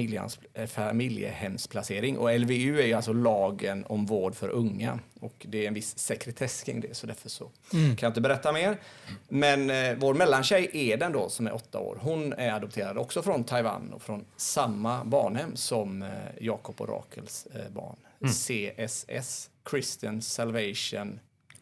eh, 0.53 0.65
familjehemsplacering. 0.67 2.17
Och 2.17 2.39
LVU 2.39 2.79
är 2.79 2.85
ju 2.85 2.93
alltså 2.93 3.13
lagen 3.13 3.85
om 3.85 4.05
vård 4.05 4.35
för 4.35 4.49
unga. 4.49 4.99
Och 5.19 5.45
det 5.49 5.63
är 5.63 5.67
en 5.67 5.73
viss 5.73 5.97
sekretess 5.97 6.63
kring 6.63 6.81
det, 6.81 6.93
så 6.93 7.07
därför 7.07 7.29
så 7.29 7.51
mm. 7.73 7.95
kan 7.95 8.07
jag 8.07 8.09
inte 8.09 8.21
berätta 8.21 8.51
mer. 8.51 8.77
Men 9.27 9.69
eh, 9.69 9.95
vår 9.97 10.13
mellantjej 10.13 10.69
Eden 10.73 11.11
då, 11.11 11.29
som 11.29 11.47
är 11.47 11.55
åtta 11.55 11.79
år, 11.79 11.97
hon 12.01 12.33
är 12.33 12.51
adopterad 12.51 12.97
också 12.97 13.21
från 13.21 13.43
Taiwan 13.43 13.93
och 13.93 14.01
från 14.01 14.25
samma 14.35 15.05
barnhem 15.05 15.55
som 15.55 16.01
eh, 16.01 16.09
Jakob 16.39 16.81
och 16.81 16.89
Rakels 16.89 17.45
eh, 17.45 17.71
barn. 17.71 17.95
Mm. 18.21 18.33
CSS, 18.33 19.49
Christian 19.69 20.21
Salvation 20.21 21.19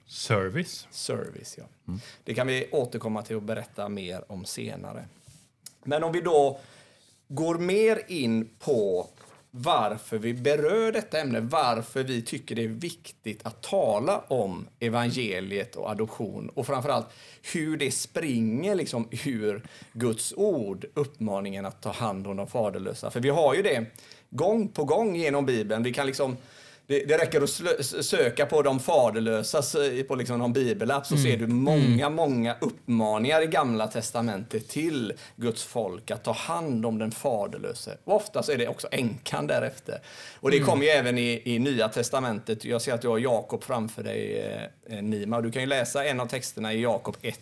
Service. 0.07 0.87
Service, 0.91 1.55
ja. 1.57 1.63
Mm. 1.87 1.99
Det 2.23 2.33
kan 2.33 2.47
vi 2.47 2.69
återkomma 2.71 3.21
till 3.21 3.35
och 3.35 3.41
berätta 3.41 3.89
mer 3.89 4.31
om 4.31 4.45
senare. 4.45 5.05
Men 5.83 6.03
om 6.03 6.11
vi 6.11 6.21
då 6.21 6.59
går 7.27 7.55
mer 7.55 8.01
in 8.07 8.49
på 8.59 9.07
varför 9.55 10.17
vi 10.17 10.33
berör 10.33 10.91
detta 10.91 11.19
ämne, 11.19 11.39
varför 11.39 12.03
vi 12.03 12.21
tycker 12.21 12.55
det 12.55 12.63
är 12.63 12.67
viktigt 12.67 13.45
att 13.45 13.61
tala 13.61 14.19
om 14.27 14.67
evangeliet 14.79 15.75
och 15.75 15.89
adoption 15.89 16.49
och 16.49 16.67
framförallt 16.67 17.07
hur 17.53 17.77
det 17.77 17.91
springer 17.91 18.75
liksom 18.75 19.07
ur 19.25 19.63
Guds 19.93 20.33
ord, 20.37 20.85
uppmaningen 20.93 21.65
att 21.65 21.81
ta 21.81 21.91
hand 21.91 22.27
om 22.27 22.37
de 22.37 22.47
faderlösa. 22.47 23.11
För 23.11 23.19
vi 23.19 23.29
har 23.29 23.53
ju 23.53 23.61
det 23.61 23.85
gång 24.29 24.67
på 24.67 24.83
gång 24.83 25.15
genom 25.15 25.45
Bibeln. 25.45 25.83
Vi 25.83 25.93
kan 25.93 26.05
liksom 26.07 26.37
det, 26.87 27.05
det 27.05 27.17
räcker 27.17 27.41
att 27.41 28.05
söka 28.05 28.45
på 28.45 28.61
de 28.61 28.79
faderlösa 28.79 29.63
på 30.07 30.15
liksom 30.15 30.39
någon 30.39 30.53
bibelapp 30.53 31.07
så 31.07 31.15
mm. 31.15 31.25
ser 31.25 31.37
du 31.37 31.47
många, 31.47 32.05
mm. 32.05 32.13
många 32.13 32.55
uppmaningar 32.61 33.41
i 33.41 33.45
Gamla 33.45 33.87
Testamentet 33.87 34.69
till 34.69 35.13
Guds 35.35 35.63
folk 35.63 36.11
att 36.11 36.23
ta 36.23 36.31
hand 36.31 36.85
om 36.85 36.99
den 36.99 37.11
faderlöse. 37.11 37.97
Och 38.03 38.15
ofta 38.15 38.43
så 38.43 38.51
är 38.51 38.57
det 38.57 38.67
också 38.67 38.87
änkan 38.91 39.47
därefter. 39.47 40.01
Och 40.39 40.51
det 40.51 40.57
mm. 40.57 40.69
kommer 40.69 40.83
ju 40.83 40.89
även 40.89 41.17
i, 41.17 41.41
i 41.45 41.59
Nya 41.59 41.89
Testamentet. 41.89 42.65
Jag 42.65 42.81
ser 42.81 42.93
att 42.93 43.01
du 43.01 43.07
har 43.07 43.17
Jakob 43.17 43.63
framför 43.63 44.03
dig, 44.03 44.41
eh, 44.89 45.01
Nima. 45.01 45.41
Du 45.41 45.51
kan 45.51 45.61
ju 45.61 45.67
läsa 45.67 46.05
en 46.05 46.19
av 46.19 46.25
texterna 46.25 46.73
i 46.73 46.81
Jakob 46.81 47.17
1 47.21 47.39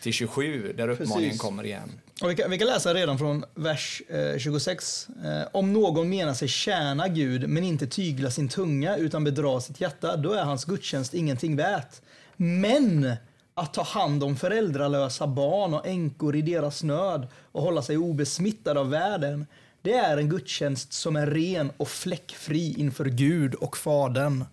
till 0.00 0.12
27 0.12 0.72
där 0.76 0.88
uppmaningen 0.88 1.30
Precis. 1.30 1.40
kommer 1.40 1.64
igen. 1.64 2.00
Och 2.22 2.30
vi, 2.30 2.36
kan, 2.36 2.50
vi 2.50 2.58
kan 2.58 2.66
läsa 2.66 2.94
redan 2.94 3.18
från 3.18 3.44
vers 3.54 4.02
eh, 4.08 4.38
26. 4.38 5.08
Eh, 5.24 5.48
om 5.52 5.72
någon 5.72 6.08
menar 6.08 6.34
sig 6.34 6.48
tjäna 6.48 7.08
Gud 7.08 7.48
men 7.48 7.64
inte 7.64 7.86
tygla 7.86 8.30
sin 8.30 8.48
tunga 8.48 8.96
utan 8.96 9.24
bedra 9.24 9.60
sitt 9.60 9.80
hjärta, 9.80 10.16
då 10.16 10.32
är 10.32 10.44
hans 10.44 10.64
gudstjänst 10.64 11.14
ingenting 11.14 11.56
värt. 11.56 12.00
Men 12.36 13.16
att 13.54 13.74
ta 13.74 13.82
hand 13.82 14.24
om 14.24 14.36
föräldralösa 14.36 15.26
barn 15.26 15.74
och 15.74 15.86
änkor 15.86 16.36
i 16.36 16.42
deras 16.42 16.82
nöd 16.82 17.28
och 17.52 17.62
hålla 17.62 17.82
sig 17.82 17.96
obesmittad 17.96 18.78
av 18.78 18.90
världen, 18.90 19.46
det 19.82 19.92
är 19.92 20.16
en 20.16 20.28
gudstjänst 20.28 20.92
som 20.92 21.16
är 21.16 21.26
ren 21.26 21.72
och 21.76 21.88
fläckfri 21.88 22.74
inför 22.78 23.04
Gud 23.04 23.54
och 23.54 23.76
Fadern. 23.76 24.44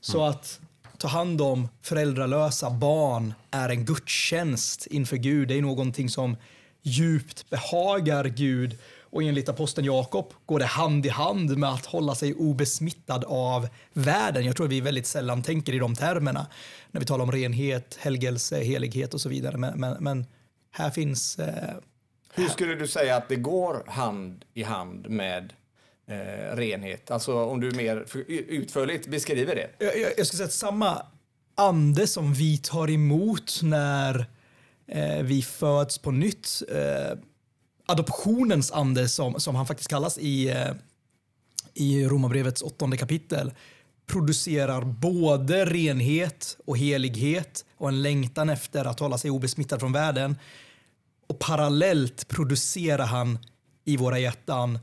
Så 0.00 0.24
att 0.24 0.60
ta 0.98 1.08
hand 1.08 1.40
om 1.40 1.68
föräldralösa 1.82 2.70
barn 2.70 3.34
är 3.50 3.68
en 3.68 3.84
gudstjänst 3.84 4.86
inför 4.86 5.16
Gud. 5.16 5.48
Det 5.48 5.58
är 5.58 5.62
någonting 5.62 6.08
som 6.08 6.36
djupt 6.82 7.50
behagar 7.50 8.24
Gud. 8.24 8.78
Och 9.12 9.22
enligt 9.22 9.48
aposteln 9.48 9.84
Jakob 9.86 10.32
går 10.46 10.58
det 10.58 10.64
hand 10.64 11.06
i 11.06 11.08
hand 11.08 11.58
med 11.58 11.70
att 11.70 11.86
hålla 11.86 12.14
sig 12.14 12.34
obesmittad 12.34 13.24
av 13.24 13.68
världen. 13.92 14.44
Jag 14.44 14.56
tror 14.56 14.68
vi 14.68 14.80
väldigt 14.80 15.06
sällan 15.06 15.42
tänker 15.42 15.74
i 15.74 15.78
de 15.78 15.94
termerna 15.94 16.46
när 16.90 17.00
vi 17.00 17.06
talar 17.06 17.24
om 17.24 17.32
renhet, 17.32 17.98
helgelse, 18.00 18.62
helighet 18.62 19.14
och 19.14 19.20
så 19.20 19.28
vidare. 19.28 19.56
Men, 19.56 19.80
men, 19.80 19.96
men 20.04 20.26
här 20.70 20.90
finns... 20.90 21.38
Eh, 21.38 21.74
Hur 22.34 22.48
skulle 22.48 22.74
du 22.74 22.88
säga 22.88 23.16
att 23.16 23.28
det 23.28 23.36
går 23.36 23.84
hand 23.86 24.44
i 24.54 24.62
hand 24.62 25.08
med 25.08 25.52
eh, 26.06 26.56
renhet? 26.56 27.10
Alltså 27.10 27.44
om 27.44 27.60
du 27.60 27.70
mer 27.70 28.06
utförligt 28.28 29.06
beskriver 29.06 29.54
det. 29.54 29.70
Jag, 29.78 29.98
jag, 29.98 30.12
jag 30.18 30.26
skulle 30.26 30.38
säga 30.38 30.46
att 30.46 30.52
samma 30.52 31.02
ande 31.54 32.06
som 32.06 32.34
vi 32.34 32.58
tar 32.58 32.90
emot 32.90 33.60
när 33.62 34.26
eh, 34.90 35.22
vi 35.22 35.42
föds 35.42 35.98
på 35.98 36.10
nytt. 36.10 36.62
Eh, 36.68 37.18
adoptionens 37.86 38.72
ande 38.72 39.08
som, 39.08 39.40
som 39.40 39.54
han 39.54 39.66
faktiskt 39.66 39.90
kallas 39.90 40.18
i, 40.18 40.48
eh, 40.48 40.72
i 41.74 42.04
Romarbrevets 42.04 42.62
åttonde 42.62 42.96
kapitel 42.96 43.52
producerar 44.10 44.84
både 44.84 45.64
renhet 45.64 46.56
och 46.66 46.78
helighet 46.78 47.64
och 47.76 47.88
en 47.88 48.02
längtan 48.02 48.50
efter 48.50 48.84
att 48.84 49.00
hålla 49.00 49.18
sig 49.18 49.30
obesmittad 49.30 49.80
från 49.80 49.92
världen. 49.92 50.36
Och 51.26 51.38
parallellt 51.38 52.28
producerar 52.28 53.06
han 53.06 53.38
i 53.84 53.96
våra 53.96 54.18
hjärtan 54.18 54.78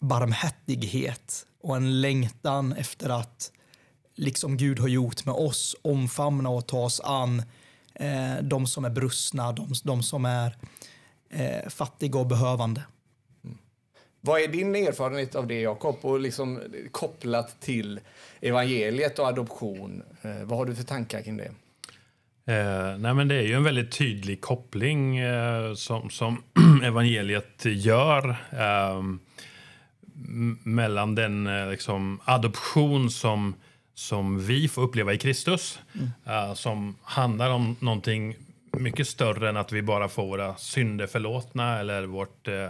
barmhärtighet 0.00 1.46
och 1.62 1.76
en 1.76 2.00
längtan 2.00 2.72
efter 2.72 3.08
att, 3.08 3.52
liksom 4.14 4.56
Gud 4.56 4.78
har 4.78 4.88
gjort 4.88 5.24
med 5.24 5.34
oss, 5.34 5.76
omfamna 5.82 6.48
och 6.48 6.66
ta 6.66 6.78
oss 6.78 7.00
an 7.00 7.42
eh, 7.94 8.42
de 8.42 8.66
som 8.66 8.84
är 8.84 8.90
brustna, 8.90 9.52
de, 9.52 9.72
de 9.84 10.02
som 10.02 10.24
är 10.24 10.56
eh, 11.30 11.68
fattiga 11.68 12.18
och 12.18 12.26
behövande. 12.26 12.82
Vad 14.20 14.40
är 14.40 14.48
din 14.48 14.76
erfarenhet 14.76 15.34
av 15.34 15.46
det, 15.46 15.60
Jakob? 15.60 15.96
Och 16.02 16.20
liksom 16.20 16.60
kopplat 16.90 17.60
till 17.60 18.00
evangeliet 18.40 19.18
och 19.18 19.28
adoption. 19.28 20.02
Eh, 20.22 20.44
vad 20.44 20.58
har 20.58 20.66
du 20.66 20.74
för 20.74 20.82
tankar 20.82 21.22
kring 21.22 21.36
det? 21.36 21.50
Eh, 22.46 22.98
nej 22.98 23.14
men 23.14 23.28
det 23.28 23.34
är 23.34 23.42
ju 23.42 23.54
en 23.54 23.64
väldigt 23.64 23.98
tydlig 23.98 24.40
koppling 24.40 25.18
eh, 25.18 25.74
som, 25.74 26.10
som 26.10 26.42
evangeliet 26.84 27.64
gör 27.64 28.28
eh, 28.52 29.02
mellan 30.64 31.14
den 31.14 31.46
eh, 31.46 31.70
liksom, 31.70 32.20
adoption 32.24 33.10
som, 33.10 33.54
som 33.94 34.46
vi 34.46 34.68
får 34.68 34.82
uppleva 34.82 35.12
i 35.12 35.18
Kristus, 35.18 35.80
mm. 35.94 36.56
som 36.56 36.96
handlar 37.02 37.50
om 37.50 37.76
någonting 37.80 38.36
mycket 38.78 39.08
större 39.08 39.48
än 39.48 39.56
att 39.56 39.72
vi 39.72 39.82
bara 39.82 40.08
får 40.08 40.26
våra 40.26 40.56
synder 40.56 41.06
förlåtna 41.06 41.78
eller 41.78 42.02
vårt 42.06 42.48
eh, 42.48 42.68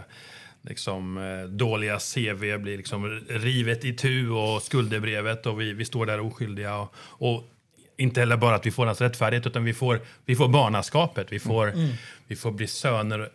liksom, 0.61 1.17
eh, 1.17 1.49
dåliga 1.49 1.99
CV 1.99 2.57
blir 2.57 2.77
liksom 2.77 3.19
rivet 3.29 3.85
i 3.85 3.93
tu 3.93 4.29
och 4.29 4.61
skuldebrevet 4.61 5.45
och 5.45 5.61
vi, 5.61 5.73
vi 5.73 5.85
står 5.85 6.05
där 6.05 6.19
oskyldiga. 6.19 6.77
Och, 6.77 6.93
och, 7.07 7.49
inte 7.97 8.19
heller 8.19 8.37
bara 8.37 8.55
att 8.55 8.65
vi 8.65 8.71
får 8.71 8.85
hans 8.85 9.01
rättfärdighet 9.01 9.47
utan 9.47 9.63
vi 9.63 9.73
får, 9.73 10.01
vi 10.25 10.35
får 10.35 10.47
barnaskapet. 10.47 11.31
Vi 11.31 11.39
får, 11.39 11.69
mm. 11.69 11.89
vi 12.27 12.35
får 12.35 12.51
bli 12.51 12.67
söner, 12.67 13.29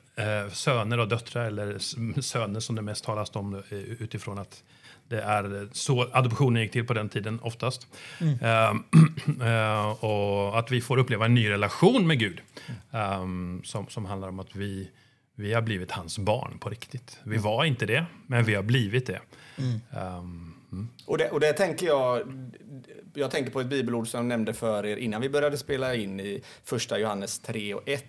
söner 0.51 0.99
och 0.99 1.09
döttrar, 1.09 1.45
eller 1.45 1.79
söner 2.21 2.61
som 2.61 2.77
det 2.77 2.83
mest 2.83 3.05
talas 3.05 3.37
om 3.37 3.63
utifrån 3.99 4.39
att 4.39 4.63
det 5.09 5.21
är 5.21 5.69
så 5.73 6.09
adoptionen 6.13 6.63
gick 6.63 6.73
till 6.73 6.87
på 6.87 6.95
den 6.95 7.09
tiden 7.09 7.41
oftast. 7.43 7.87
Mm. 8.21 8.83
Uh, 9.41 10.05
och 10.05 10.59
att 10.59 10.71
vi 10.71 10.81
får 10.81 10.99
uppleva 10.99 11.25
en 11.25 11.35
ny 11.35 11.51
relation 11.51 12.07
med 12.07 12.19
Gud 12.19 12.41
um, 12.91 13.63
som, 13.65 13.89
som 13.89 14.05
handlar 14.05 14.29
om 14.29 14.41
att 14.41 14.57
vi, 14.57 14.91
vi 15.35 15.55
har 15.55 15.63
blivit 15.63 15.91
hans 15.91 16.19
barn 16.19 16.59
på 16.59 16.69
riktigt. 16.69 17.21
Vi 17.25 17.37
var 17.37 17.65
inte 17.65 17.87
det, 17.87 18.05
men 18.27 18.45
vi 18.45 18.55
har 18.55 18.63
blivit 18.63 19.07
det. 19.07 19.21
Mm. 19.59 19.81
Um, 19.91 20.55
mm. 20.73 20.89
Och, 21.07 21.19
det 21.19 21.31
och 21.31 21.41
det 21.41 21.53
tänker 21.53 21.87
jag, 21.87 22.23
jag 23.15 23.31
tänker 23.31 23.51
på 23.51 23.61
ett 23.61 23.67
bibelord 23.67 24.09
som 24.09 24.19
jag 24.19 24.27
nämnde 24.27 24.55
för 24.55 24.87
er 24.87 24.97
innan 24.97 25.21
vi 25.21 25.29
började 25.29 25.57
spela 25.57 25.95
in 25.95 26.21
i 26.21 26.43
första 26.65 26.99
Johannes 26.99 27.39
3 27.39 27.75
och 27.75 27.89
1 27.89 28.05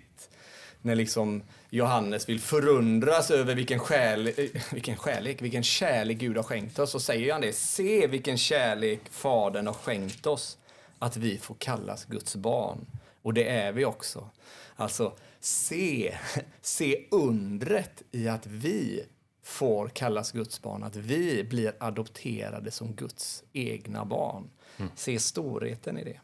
när 0.82 0.94
liksom 0.94 1.42
Johannes 1.70 2.28
vill 2.28 2.40
förundras 2.40 3.30
över 3.30 3.54
vilken, 3.54 3.78
själ, 3.78 4.32
vilken 4.72 4.96
kärlek, 4.96 5.42
vilken 5.42 5.62
kärlek 5.62 6.18
Gud 6.18 6.36
har 6.36 6.44
skänkt 6.44 6.78
oss, 6.78 6.90
så 6.90 7.00
säger 7.00 7.32
han 7.32 7.40
det. 7.40 7.52
Se 7.52 8.06
vilken 8.06 8.38
kärlek 8.38 9.00
Fadern 9.10 9.66
har 9.66 9.74
skänkt 9.74 10.26
oss, 10.26 10.58
att 10.98 11.16
vi 11.16 11.38
får 11.38 11.54
kallas 11.58 12.04
Guds 12.04 12.36
barn. 12.36 12.86
Och 13.22 13.34
det 13.34 13.48
är 13.48 13.72
vi 13.72 13.84
också. 13.84 14.30
Alltså, 14.76 15.16
se, 15.40 16.18
se 16.62 17.06
undret 17.10 18.02
i 18.10 18.28
att 18.28 18.46
vi 18.46 19.04
får 19.42 19.88
kallas 19.88 20.32
Guds 20.32 20.62
barn, 20.62 20.82
att 20.82 20.96
vi 20.96 21.44
blir 21.44 21.72
adopterade 21.80 22.70
som 22.70 22.94
Guds 22.94 23.44
egna 23.52 24.04
barn. 24.04 24.50
Mm. 24.76 24.90
Se 24.94 25.18
storheten 25.18 25.98
i 25.98 26.04
det. 26.04 26.20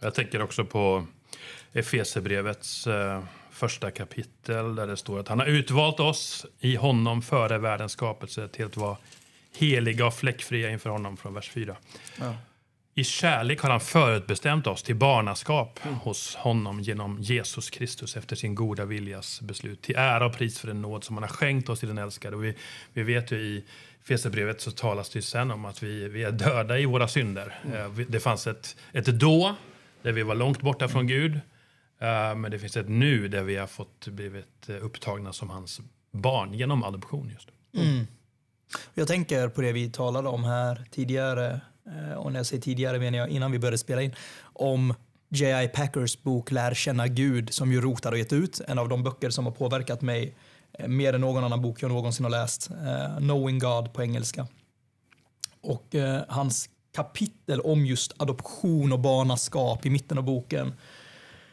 Jag 0.00 0.14
tänker 0.14 0.42
också 0.42 0.64
på 0.64 1.06
Efesebrevets 1.72 2.86
eh, 2.86 3.22
första 3.58 3.90
kapitel 3.90 4.74
där 4.74 4.86
det 4.86 4.96
står 4.96 5.20
att 5.20 5.28
han 5.28 5.38
har 5.38 5.46
utvalt 5.46 6.00
oss 6.00 6.46
i 6.60 6.76
honom 6.76 7.22
före 7.22 7.58
världens 7.58 7.92
skapelse 7.92 8.48
till 8.48 8.64
att 8.64 8.76
vara 8.76 8.96
heliga 9.56 10.06
och 10.06 10.14
fläckfria 10.14 10.70
inför 10.70 10.90
honom 10.90 11.16
från 11.16 11.34
vers 11.34 11.50
4. 11.50 11.76
Ja. 12.20 12.34
I 12.94 13.04
kärlek 13.04 13.60
har 13.60 13.70
han 13.70 13.80
förutbestämt 13.80 14.66
oss 14.66 14.82
till 14.82 14.96
barnaskap 14.96 15.80
mm. 15.82 15.94
hos 15.94 16.36
honom 16.36 16.80
genom 16.80 17.18
Jesus 17.20 17.70
Kristus 17.70 18.16
efter 18.16 18.36
sin 18.36 18.54
goda 18.54 18.84
viljas 18.84 19.40
beslut. 19.40 19.82
Till 19.82 19.96
ära 19.96 20.26
och 20.26 20.36
pris 20.36 20.58
för 20.58 20.66
den 20.66 20.82
nåd 20.82 21.04
som 21.04 21.16
han 21.16 21.22
har 21.22 21.30
skänkt 21.30 21.68
oss 21.68 21.84
i 21.84 21.86
den 21.86 21.98
älskade. 21.98 22.36
Och 22.36 22.44
vi, 22.44 22.54
vi 22.92 23.02
vet 23.02 23.32
ju 23.32 23.36
i 23.36 23.64
Fesebrevet 24.04 24.60
så 24.60 24.70
talas 24.70 25.10
det 25.10 25.22
sen 25.22 25.50
om 25.50 25.64
att 25.64 25.82
vi, 25.82 26.08
vi 26.08 26.22
är 26.22 26.32
döda 26.32 26.78
i 26.78 26.86
våra 26.86 27.08
synder. 27.08 27.58
Mm. 27.64 28.06
Det 28.08 28.20
fanns 28.20 28.46
ett, 28.46 28.76
ett 28.92 29.06
då 29.06 29.56
där 30.02 30.12
vi 30.12 30.22
var 30.22 30.34
långt 30.34 30.60
borta 30.60 30.88
från 30.88 31.06
Gud. 31.06 31.40
Uh, 32.02 32.34
men 32.34 32.50
det 32.50 32.58
finns 32.58 32.76
ett 32.76 32.88
nu 32.88 33.28
där 33.28 33.42
vi 33.42 33.56
har 33.56 33.66
fått 33.66 34.08
blivit 34.08 34.68
eh, 34.68 34.76
upptagna 34.84 35.32
som 35.32 35.50
hans 35.50 35.80
barn 36.12 36.54
genom 36.54 36.84
adoption. 36.84 37.30
just. 37.30 37.48
Mm. 37.76 38.06
Jag 38.94 39.08
tänker 39.08 39.48
på 39.48 39.60
det 39.60 39.72
vi 39.72 39.90
talade 39.90 40.28
om 40.28 40.44
här 40.44 40.84
tidigare, 40.90 41.60
uh, 41.86 42.12
och 42.12 42.32
när 42.32 42.38
jag 42.38 42.46
säger 42.46 42.62
tidigare 42.62 42.98
menar 42.98 43.18
jag 43.18 43.28
innan 43.28 43.52
vi 43.52 43.58
började 43.58 43.78
spela 43.78 44.02
in, 44.02 44.14
om 44.42 44.94
J.I. 45.28 45.68
Packers 45.68 46.22
bok 46.22 46.50
Lär 46.50 46.74
känna 46.74 47.08
Gud 47.08 47.54
som 47.54 47.72
ju 47.72 47.80
Rotad 47.80 48.12
har 48.12 48.16
gett 48.16 48.32
ut. 48.32 48.60
En 48.68 48.78
av 48.78 48.88
de 48.88 49.02
böcker 49.02 49.30
som 49.30 49.46
har 49.46 49.52
påverkat 49.52 50.02
mig 50.02 50.36
mer 50.86 51.12
än 51.12 51.20
någon 51.20 51.44
annan 51.44 51.62
bok 51.62 51.82
jag 51.82 51.90
någonsin 51.90 52.24
har 52.24 52.30
läst. 52.30 52.70
Knowing 53.18 53.58
God 53.58 53.92
på 53.92 54.02
engelska. 54.02 54.46
Och 55.60 55.94
hans 56.28 56.68
kapitel 56.94 57.60
om 57.60 57.86
just 57.86 58.12
adoption 58.16 58.92
och 58.92 58.98
barnaskap 58.98 59.86
i 59.86 59.90
mitten 59.90 60.18
av 60.18 60.24
boken 60.24 60.72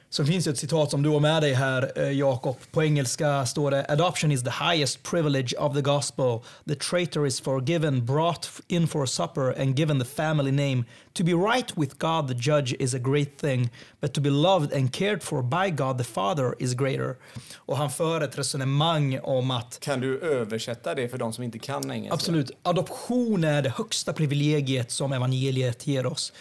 så 0.10 0.26
finns 0.26 0.46
det 0.46 0.52
ett 0.52 0.58
citat 0.58 0.92
som 0.92 1.04
du 1.04 1.10
har 1.10 1.20
med 1.20 1.42
dig 1.42 1.54
här, 1.54 1.92
eh, 1.96 2.12
Jakob. 2.12 2.56
På 2.72 2.84
engelska 2.84 3.46
står 3.46 3.72
det 3.72 3.86
“Adoption 3.90 4.32
is 4.32 4.44
the 4.44 4.66
highest 4.66 5.04
privilege 5.04 5.58
of 5.58 5.76
the 5.76 5.82
gospel. 5.82 6.40
The 6.68 6.76
traitor 6.76 7.28
is 7.28 7.42
forgiven, 7.42 8.06
brought 8.06 8.50
in 8.68 8.88
for 8.88 9.06
supper 9.06 9.62
and 9.62 9.80
given 9.80 10.00
the 10.00 10.06
family 10.06 10.52
name. 10.52 10.84
To 11.14 11.24
be 11.24 11.32
right 11.32 11.78
with 11.78 11.96
God 11.98 12.28
the 12.28 12.52
judge 12.52 12.76
is 12.80 12.94
a 12.94 12.98
great 12.98 13.40
thing, 13.40 13.70
but 14.02 14.14
to 14.14 14.22
be 14.22 14.30
loved 14.30 14.74
and 14.74 14.94
cared 14.94 15.24
for 15.24 15.42
by 15.42 15.70
God 15.70 15.98
the 15.98 16.04
Father 16.04 16.56
is 16.60 16.74
greater.” 16.74 17.16
Och 17.56 17.78
han 17.78 17.92
för 17.92 18.22
ett 18.22 18.38
resonemang 18.38 19.20
om 19.24 19.52
att... 19.52 19.80
Kan 19.80 20.00
du 20.00 20.20
översätta 20.20 20.96
det 20.96 21.08
för 21.08 21.18
de 21.18 21.34
som 21.34 21.44
inte 21.44 21.60
kan 21.60 21.92
engelska? 21.92 22.14
Absolut. 22.14 22.52
Adoption 22.64 23.44
är 23.44 23.62
det 23.62 23.70
högsta 23.70 24.14
privilegiet 24.14 24.92
som 24.92 25.14
evangeliet 25.14 25.88
ger 25.88 26.06
oss. 26.06 26.34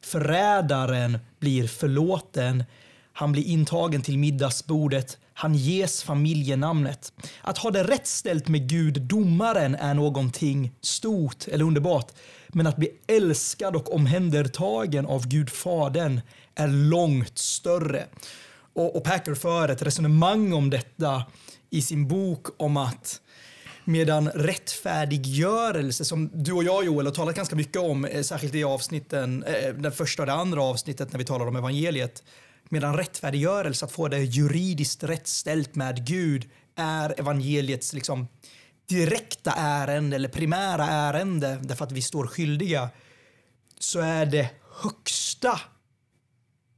Förrädaren 0.00 1.18
blir 1.38 1.66
förlåten 1.68 2.64
han 3.18 3.32
blir 3.32 3.44
intagen 3.46 4.02
till 4.02 4.18
middagsbordet. 4.18 5.18
Han 5.34 5.54
ges 5.54 6.02
familjenamnet. 6.02 7.12
Att 7.40 7.58
ha 7.58 7.70
det 7.70 7.84
rätt 7.84 8.06
ställt 8.06 8.48
med 8.48 8.68
Gud, 8.68 9.02
domaren, 9.02 9.74
är 9.74 9.94
någonting 9.94 10.72
stort 10.80 11.48
eller 11.48 11.64
underbart. 11.64 12.12
Men 12.48 12.66
att 12.66 12.76
bli 12.76 12.90
älskad 13.06 13.76
och 13.76 13.94
omhändertagen 13.94 15.06
av 15.06 15.28
Gud 15.28 15.50
Fadern 15.50 16.20
är 16.54 16.68
långt 16.68 17.38
större. 17.38 18.04
Och, 18.74 18.96
och 18.96 19.04
Packer 19.04 19.34
för 19.34 19.68
ett 19.68 19.82
resonemang 19.82 20.52
om 20.52 20.70
detta 20.70 21.24
i 21.70 21.82
sin 21.82 22.08
bok 22.08 22.46
om 22.56 22.76
att 22.76 23.20
Medan 23.88 24.28
rättfärdiggörelse, 24.28 26.04
som 26.04 26.30
du 26.34 26.52
och 26.52 26.64
jag 26.64 26.84
Joel 26.84 27.06
har 27.06 27.12
talat 27.12 27.34
ganska 27.34 27.56
mycket 27.56 27.82
om, 27.82 28.04
eh, 28.04 28.22
särskilt 28.22 28.54
i 28.54 28.64
avsnitten, 28.64 29.42
eh, 29.42 29.74
den 29.74 29.92
första 29.92 30.22
och 30.22 30.26
det 30.26 30.32
andra 30.32 30.62
avsnittet 30.62 31.12
när 31.12 31.18
vi 31.18 31.24
talar 31.24 31.46
om 31.46 31.56
evangeliet, 31.56 32.22
Medan 32.68 32.96
rättfärdiggörelse, 32.96 33.84
att 33.84 33.92
få 33.92 34.08
det 34.08 34.18
juridiskt 34.18 35.02
rättställt 35.02 35.74
med 35.74 36.06
Gud, 36.06 36.50
är 36.76 37.20
evangeliets 37.20 37.92
liksom 37.92 38.28
direkta 38.88 39.52
ärende 39.56 40.16
eller 40.16 40.28
primära 40.28 40.84
ärende 40.84 41.58
därför 41.62 41.84
att 41.84 41.92
vi 41.92 42.02
står 42.02 42.26
skyldiga, 42.26 42.88
så 43.78 44.00
är 44.00 44.26
det 44.26 44.50
högsta 44.82 45.60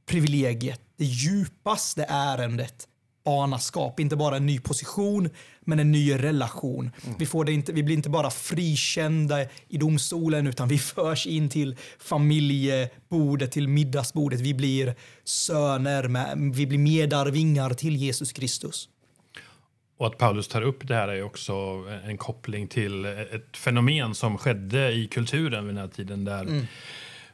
privilegiet, 0.05 0.81
det 0.97 1.05
djupaste 1.05 2.05
ärendet 2.09 2.87
barnaskap. 3.23 3.99
Inte 3.99 4.15
bara 4.15 4.37
en 4.37 4.45
ny 4.45 4.59
position, 4.59 5.29
men 5.69 5.79
en 5.79 5.91
ny 5.91 6.13
relation. 6.13 6.91
Mm. 7.03 7.15
Vi, 7.19 7.25
får 7.25 7.45
det 7.45 7.53
inte, 7.53 7.73
vi 7.73 7.83
blir 7.83 7.95
inte 7.95 8.09
bara 8.09 8.29
frikända 8.29 9.45
i 9.67 9.77
domstolen, 9.77 10.47
utan 10.47 10.67
vi 10.67 10.77
förs 10.77 11.27
in 11.27 11.49
till 11.49 11.75
familjebordet, 11.99 13.51
till 13.51 13.67
middagsbordet. 13.67 14.39
Vi 14.39 14.53
blir 14.53 14.95
söner, 15.23 16.07
med, 16.07 16.51
vi 16.55 16.67
blir 16.67 16.79
medarvingar 16.79 17.73
till 17.73 17.95
Jesus 17.95 18.31
Kristus. 18.31 18.89
Och 19.97 20.07
att 20.07 20.17
Paulus 20.17 20.47
tar 20.47 20.61
upp 20.61 20.87
det 20.87 20.95
här 20.95 21.07
är 21.07 21.23
också 21.23 21.53
en 22.05 22.17
koppling 22.17 22.67
till 22.67 23.05
ett 23.05 23.57
fenomen 23.57 24.15
som 24.15 24.37
skedde 24.37 24.91
i 24.91 25.07
kulturen 25.07 25.65
vid 25.65 25.75
den 25.75 25.81
här 25.81 25.87
tiden 25.87 26.25
där 26.25 26.41
mm 26.41 26.65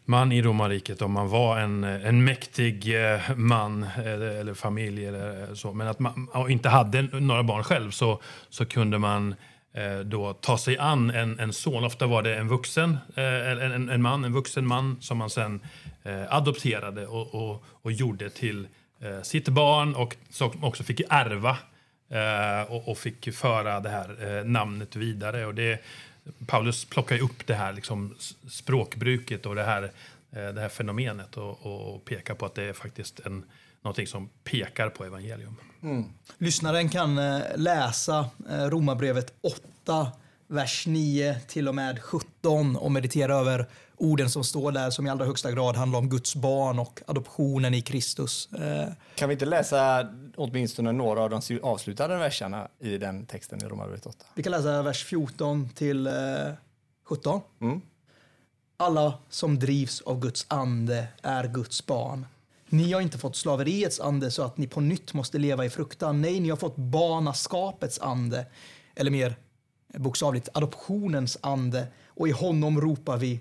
man 0.06 0.32
i 0.32 0.42
romarriket 0.42 1.02
om 1.02 1.12
man 1.12 1.30
var 1.30 1.60
en, 1.60 1.84
en 1.84 2.24
mäktig 2.24 3.06
eh, 3.14 3.20
man 3.36 3.84
eller, 3.98 4.28
eller 4.28 4.54
familj 4.54 5.06
eller 5.06 5.42
eh, 5.42 5.54
så, 5.54 5.74
men 5.74 5.88
att 5.88 6.00
man 6.00 6.28
inte 6.50 6.70
hade 6.70 7.02
några 7.02 7.44
barn 7.44 7.64
själv 7.64 7.92
så, 7.92 8.22
så 8.50 8.66
kunde 8.66 8.98
man 8.98 9.36
eh, 9.74 10.00
då 10.00 10.34
ta 10.34 10.58
sig 10.58 10.78
an 10.78 11.10
en, 11.10 11.40
en 11.40 11.54
son. 11.54 11.84
Ofta 11.84 12.08
var 12.08 12.24
det 12.24 12.36
en 12.36 12.48
vuxen, 12.48 12.98
en, 13.16 13.90
en, 13.90 14.02
man, 14.02 14.24
en 14.24 14.34
vuxen 14.34 14.68
man 14.68 14.98
som 15.02 15.18
man 15.18 15.30
sen 15.30 15.60
adopterade 16.30 17.08
och, 17.08 17.36
och, 17.36 17.64
och 17.82 17.92
gjorde 17.92 18.30
till 18.30 18.68
sitt 19.24 19.50
barn 19.50 19.96
och 19.96 20.16
som 20.30 20.64
också 20.64 20.84
fick 20.84 21.02
ärva 21.10 21.58
och, 22.68 22.90
och, 22.90 22.98
fick 22.98 23.36
föra 23.36 23.80
det 23.80 23.90
här 23.90 24.44
namnet 24.44 24.96
vidare. 24.96 25.46
Och 25.46 25.56
det, 25.56 25.82
Paulus 26.46 26.86
plockar 26.86 27.22
upp 27.22 27.48
det 27.48 27.56
här 27.56 27.74
liksom, 27.74 28.16
språkbruket 28.50 29.46
och 29.46 29.56
det 29.56 29.64
här, 29.64 29.84
eh, 30.32 30.48
det 30.48 30.62
här 30.62 30.70
fenomenet 30.70 31.38
och, 31.38 31.66
och 31.66 32.06
pekar 32.06 32.36
på 32.36 32.46
att 32.46 32.56
det 32.56 32.64
är 32.64 32.74
faktiskt 32.74 33.20
en, 33.20 33.46
någonting 33.82 34.08
som 34.08 34.30
pekar 34.44 34.90
på 34.90 35.06
evangelium. 35.06 35.56
Mm. 35.84 36.06
Lyssnaren 36.38 36.90
kan 36.90 37.18
eh, 37.18 37.42
läsa 37.56 38.30
eh, 38.50 38.64
Romarbrevet 38.64 39.34
8, 39.42 40.12
vers 40.48 40.88
9 40.88 41.40
till 41.48 41.68
och 41.68 41.76
med 41.76 42.02
17 42.02 42.76
och 42.76 42.92
meditera 42.92 43.36
över 43.36 43.68
orden 43.98 44.30
som 44.30 44.44
står 44.44 44.72
där 44.72 44.90
som 44.90 45.08
i 45.08 45.10
allra 45.10 45.26
högsta 45.26 45.52
grad 45.52 45.76
handlar 45.76 46.00
om 46.00 46.10
Guds 46.10 46.36
barn 46.36 46.80
och 46.80 47.02
adoptionen 47.08 47.74
i 47.74 47.82
Kristus. 47.82 48.50
Eh, 48.54 48.88
kan 49.16 49.30
vi 49.30 49.34
inte 49.34 49.46
läsa 49.46 50.10
åtminstone 50.36 50.92
några 50.92 51.22
av 51.22 51.30
de 51.30 51.60
avslutande 51.64 52.18
verserna 52.18 52.68
i 52.80 52.98
den 52.98 53.26
texten 53.26 53.64
i 53.64 53.68
Romarbrevet 53.68 54.06
8? 54.06 54.26
Vi 54.36 54.44
kan 54.44 54.52
läsa 54.52 54.82
vers 54.82 55.06
14 55.06 55.70
till 55.70 56.10
17. 57.04 57.36
Eh, 57.36 57.68
mm. 57.68 57.82
Alla 58.78 59.14
som 59.30 59.60
drivs 59.60 60.02
av 60.02 60.20
Guds 60.20 60.46
ande 60.50 61.08
är 61.22 61.48
Guds 61.48 61.86
barn. 61.86 62.26
Ni 62.70 62.94
har 62.94 63.02
inte 63.02 63.18
fått 63.18 63.36
slaveriets 63.36 64.00
ande 64.00 64.32
så 64.32 64.44
att 64.44 64.58
ni 64.58 64.68
på 64.68 64.82
nytt 64.82 65.14
måste 65.14 65.38
leva 65.38 65.66
i 65.66 65.70
fruktan. 65.70 66.22
Nej, 66.22 66.40
ni 66.40 66.50
har 66.50 66.58
fått 66.58 66.76
barnaskapets 66.76 68.00
ande, 68.00 68.46
eller 68.96 69.12
mer 69.12 69.36
bokstavligt 69.94 70.50
adoptionens 70.54 71.38
ande. 71.42 71.88
Och 72.08 72.28
i 72.28 72.32
honom 72.32 72.82
ropar 72.82 73.18
vi 73.18 73.40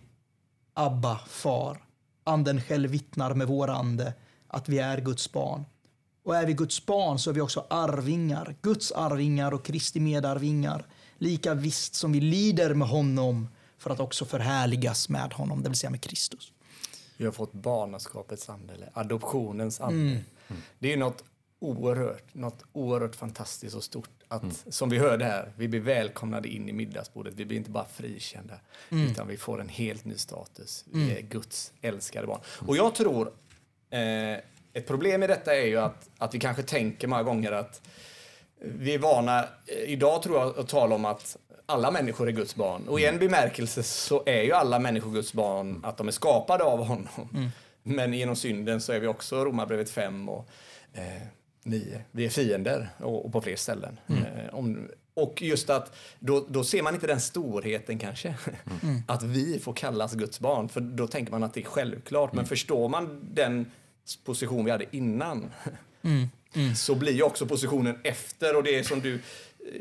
Abba, 0.75 1.19
far. 1.27 1.85
Anden 2.25 2.61
själv 2.61 2.91
vittnar 2.91 3.35
med 3.35 3.47
vår 3.47 3.71
ande 3.71 4.15
att 4.49 4.69
vi 4.69 4.79
är 4.79 5.01
Guds 5.01 5.33
barn. 5.33 5.65
Och 6.25 6.37
är 6.37 6.47
vi 6.47 6.53
Guds 6.53 6.87
barn 6.87 7.19
så 7.19 7.31
är 7.31 7.35
vi 7.35 7.41
också 7.41 7.67
arvingar, 7.71 8.57
Guds 8.63 8.93
arvingar 8.93 9.53
och 9.53 9.65
Kristi 9.65 10.01
medarvingar. 10.01 10.87
Lika 11.19 11.55
visst 11.55 11.95
som 11.95 12.13
vi 12.13 12.21
lider 12.21 12.75
med 12.75 12.89
honom 12.89 13.49
för 13.79 13.91
att 13.91 14.01
också 14.01 14.25
förhärligas 14.25 15.09
med 15.09 15.33
honom, 15.33 15.63
det 15.63 15.69
vill 15.69 15.79
säga 15.79 15.91
med 15.91 16.01
Kristus. 16.01 16.53
Vi 17.17 17.25
har 17.25 17.33
fått 17.33 17.53
barnaskapets 17.53 18.49
ande, 18.49 18.75
eller 18.75 18.91
adoptionens 18.95 19.81
ande. 19.81 20.11
Mm. 20.11 20.23
Det 20.79 20.93
är 20.93 20.97
något 20.97 21.25
oerhört, 21.59 22.35
något 22.35 22.65
oerhört 22.73 23.17
fantastiskt 23.17 23.77
och 23.77 23.85
stort. 23.85 24.11
Att, 24.35 24.43
mm. 24.43 24.55
Som 24.69 24.89
vi 24.89 24.99
hörde 24.99 25.25
här, 25.25 25.53
vi 25.57 25.69
blir 25.69 25.81
välkomnade 25.81 26.49
in 26.49 26.69
i 26.69 26.73
middagsbordet. 26.73 27.35
Vi 27.37 27.45
blir 27.45 27.57
inte 27.57 27.71
bara 27.71 27.85
frikända, 27.85 28.55
mm. 28.91 29.11
utan 29.11 29.29
vi 29.29 29.37
får 29.37 29.61
en 29.61 29.69
helt 29.69 30.05
ny 30.05 30.15
status. 30.15 30.85
Vi 30.93 31.03
mm. 31.03 31.17
är 31.17 31.21
Guds 31.21 31.73
älskade 31.83 32.27
barn. 32.27 32.41
Och 32.67 32.77
jag 32.77 32.95
tror, 32.95 33.33
eh, 33.91 34.39
ett 34.73 34.87
problem 34.87 35.23
i 35.23 35.27
detta 35.27 35.57
är 35.57 35.67
ju 35.67 35.77
att, 35.81 36.09
att 36.19 36.35
vi 36.35 36.41
kanske 36.41 36.63
tänker 36.63 37.09
många 37.09 37.23
gånger 37.23 37.53
att 37.53 37.83
vi 38.61 38.95
är 38.95 38.99
vana, 38.99 39.39
eh, 39.67 39.77
idag 39.87 40.23
tror 40.23 40.39
jag, 40.39 40.59
att 40.59 40.69
tala 40.69 40.95
om 40.95 41.05
att 41.05 41.37
alla 41.67 41.91
människor 41.91 42.29
är 42.29 42.33
Guds 42.33 42.55
barn. 42.55 42.89
Och 42.89 43.01
i 43.01 43.07
en 43.07 43.19
bemärkelse 43.19 43.83
så 43.83 44.23
är 44.27 44.43
ju 44.43 44.53
alla 44.53 44.79
människor 44.79 45.11
Guds 45.11 45.33
barn, 45.33 45.81
att 45.85 45.97
de 45.97 46.09
är 46.09 46.13
skapade 46.13 46.65
av 46.65 46.85
honom. 46.85 47.29
Mm. 47.35 47.49
Men 47.83 48.15
genom 48.15 48.37
synden 48.37 48.81
så 48.81 48.93
är 48.93 49.01
vi 49.01 49.07
också 49.07 49.45
Romarbrevet 49.45 49.91
5 49.91 50.29
och 50.29 50.49
eh, 50.93 51.23
nio. 51.65 52.01
Vi 52.11 52.25
är 52.25 52.29
fiender 52.29 52.89
och, 52.99 53.27
och 53.27 53.33
på 53.33 53.41
fler 53.41 53.57
ställen. 53.57 54.01
Mm. 54.07 54.23
Eh, 54.23 54.55
om, 54.55 54.89
och 55.15 55.43
just 55.43 55.71
att 55.71 55.97
då, 56.19 56.47
då 56.49 56.65
ser 56.65 56.83
man 56.83 56.95
inte 56.95 57.07
den 57.07 57.21
storheten 57.21 57.99
kanske. 57.99 58.35
Mm. 58.83 59.03
Att 59.09 59.23
vi 59.23 59.59
får 59.59 59.73
kallas 59.73 60.15
Guds 60.15 60.41
barn. 60.41 60.69
För 60.69 60.81
då 60.81 61.07
tänker 61.07 61.33
man 61.33 61.43
att 61.43 61.55
det 61.55 61.61
är 61.61 61.65
självklart. 61.65 62.33
Men 62.33 62.39
mm. 62.39 62.49
förstår 62.49 62.89
man 62.89 63.21
den 63.35 63.71
position 64.25 64.65
vi 64.65 64.71
hade 64.71 64.97
innan 64.97 65.51
mm. 66.03 66.29
Mm. 66.55 66.75
så 66.75 66.95
blir 66.95 67.13
ju 67.13 67.23
också 67.23 67.47
positionen 67.47 67.99
efter. 68.05 68.57
Och 68.57 68.63
det 68.63 68.79
är 68.79 68.83
som 68.83 69.01
du, 69.01 69.21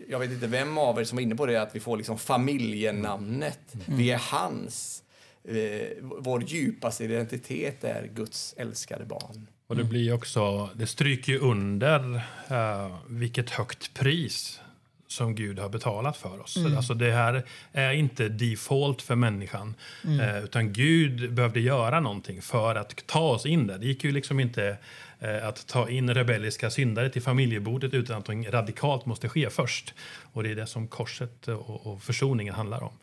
jag 0.10 0.20
vet 0.20 0.32
inte 0.32 0.48
vem 0.48 0.78
av 0.78 1.00
er 1.00 1.04
som 1.04 1.16
var 1.16 1.22
inne 1.22 1.36
på 1.36 1.46
det, 1.46 1.62
att 1.62 1.76
vi 1.76 1.80
får 1.80 1.98
liksom 1.98 2.18
familjenamnet. 2.18 3.60
Vi 3.86 4.12
är 4.12 4.18
hans. 4.18 5.04
Eh, 5.44 5.88
vår 6.02 6.44
djupaste 6.44 7.04
identitet 7.04 7.84
är 7.84 8.10
Guds 8.14 8.54
älskade 8.58 9.06
barn. 9.06 9.48
Och 9.74 9.78
det 9.78 9.90
blir 9.90 10.14
också, 10.14 10.70
det 10.74 10.88
stryker 10.88 11.32
ju 11.32 11.40
under 11.40 12.16
uh, 12.52 12.96
vilket 13.08 13.50
högt 13.50 13.94
pris 13.94 14.60
som 15.08 15.36
Gud 15.36 15.60
har 15.60 15.70
betalat 15.70 16.18
för 16.18 16.42
oss. 16.42 16.58
Mm. 16.58 16.78
Alltså 16.78 16.94
det 16.94 17.12
här 17.12 17.44
är 17.72 17.94
inte 17.94 18.30
default 18.30 19.02
för 19.02 19.16
människan. 19.16 19.76
Mm. 20.04 20.20
Uh, 20.20 20.44
utan 20.44 20.74
Gud 20.74 21.34
behövde 21.34 21.60
göra 21.60 22.00
någonting 22.00 22.42
för 22.42 22.76
att 22.76 23.08
ta 23.08 23.30
oss 23.30 23.46
in 23.46 23.68
där. 23.68 23.78
Det 23.78 23.86
gick 23.86 24.04
ju 24.04 24.12
liksom 24.12 24.40
inte 24.40 24.78
uh, 25.24 25.48
att 25.48 25.68
ta 25.68 25.90
in 25.90 26.14
rebelliska 26.14 26.70
syndare 26.70 27.10
till 27.10 27.22
familjebordet 27.22 27.94
utan 27.94 28.18
att 28.18 28.28
något 28.28 28.48
radikalt 28.50 29.06
måste 29.06 29.30
ske 29.30 29.50
först. 29.50 29.94
Och 30.34 30.44
det 30.44 30.52
är 30.52 30.56
det 30.56 30.68
som 30.68 30.88
korset 30.88 31.48
och, 31.48 31.88
och 31.88 32.04
försoningen 32.04 32.54
handlar 32.54 32.84
om. 32.84 32.94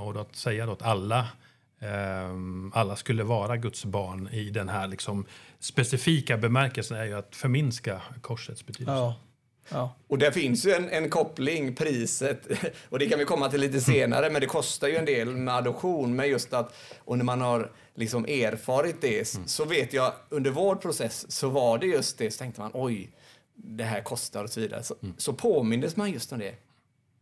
och 0.00 0.14
då 0.14 0.20
att 0.20 0.36
säga 0.36 0.66
då 0.66 0.72
att 0.72 0.82
alla 0.82 1.26
alla 2.72 2.96
skulle 2.96 3.24
vara 3.24 3.56
Guds 3.56 3.84
barn 3.84 4.28
i 4.32 4.50
den 4.50 4.68
här 4.68 4.86
liksom 4.86 5.26
specifika 5.58 6.36
bemärkelsen 6.36 6.96
är 6.96 7.04
ju 7.04 7.14
att 7.14 7.36
förminska 7.36 8.02
korsets 8.20 8.66
betydelse. 8.66 8.92
Ja. 8.92 9.14
Ja. 9.68 9.94
Och 10.06 10.18
det 10.18 10.32
finns 10.32 10.66
ju 10.66 10.72
en, 10.72 10.88
en, 10.88 11.10
koppling, 11.10 11.74
priset, 11.74 12.46
och 12.88 12.98
det 12.98 13.06
kan 13.08 13.18
vi 13.18 13.24
komma 13.24 13.48
till 13.48 13.60
lite 13.60 13.80
senare, 13.80 14.30
men 14.30 14.40
det 14.40 14.46
kostar 14.46 14.88
ju 14.88 14.96
en 14.96 15.04
del 15.04 15.36
med 15.36 15.54
adoption. 15.54 16.16
Men 16.16 16.28
just 16.28 16.52
att, 16.52 16.74
och 16.98 17.18
när 17.18 17.24
man 17.24 17.40
har 17.40 17.72
liksom 17.94 18.24
erfarit 18.24 19.00
det, 19.00 19.34
mm. 19.34 19.48
så 19.48 19.64
vet 19.64 19.92
jag 19.92 20.12
under 20.28 20.50
vår 20.50 20.76
process 20.76 21.32
så 21.32 21.48
var 21.48 21.78
det 21.78 21.86
just 21.86 22.18
det, 22.18 22.30
så 22.30 22.38
tänkte 22.38 22.60
man 22.60 22.70
oj, 22.74 23.10
det 23.54 23.84
här 23.84 24.02
kostar 24.02 24.44
och 24.44 24.50
så 24.50 24.60
vidare. 24.60 24.82
Så, 24.82 24.94
mm. 25.02 25.14
så 25.18 25.32
påmindes 25.32 25.96
man 25.96 26.10
just 26.10 26.32
om 26.32 26.38
det. 26.38 26.54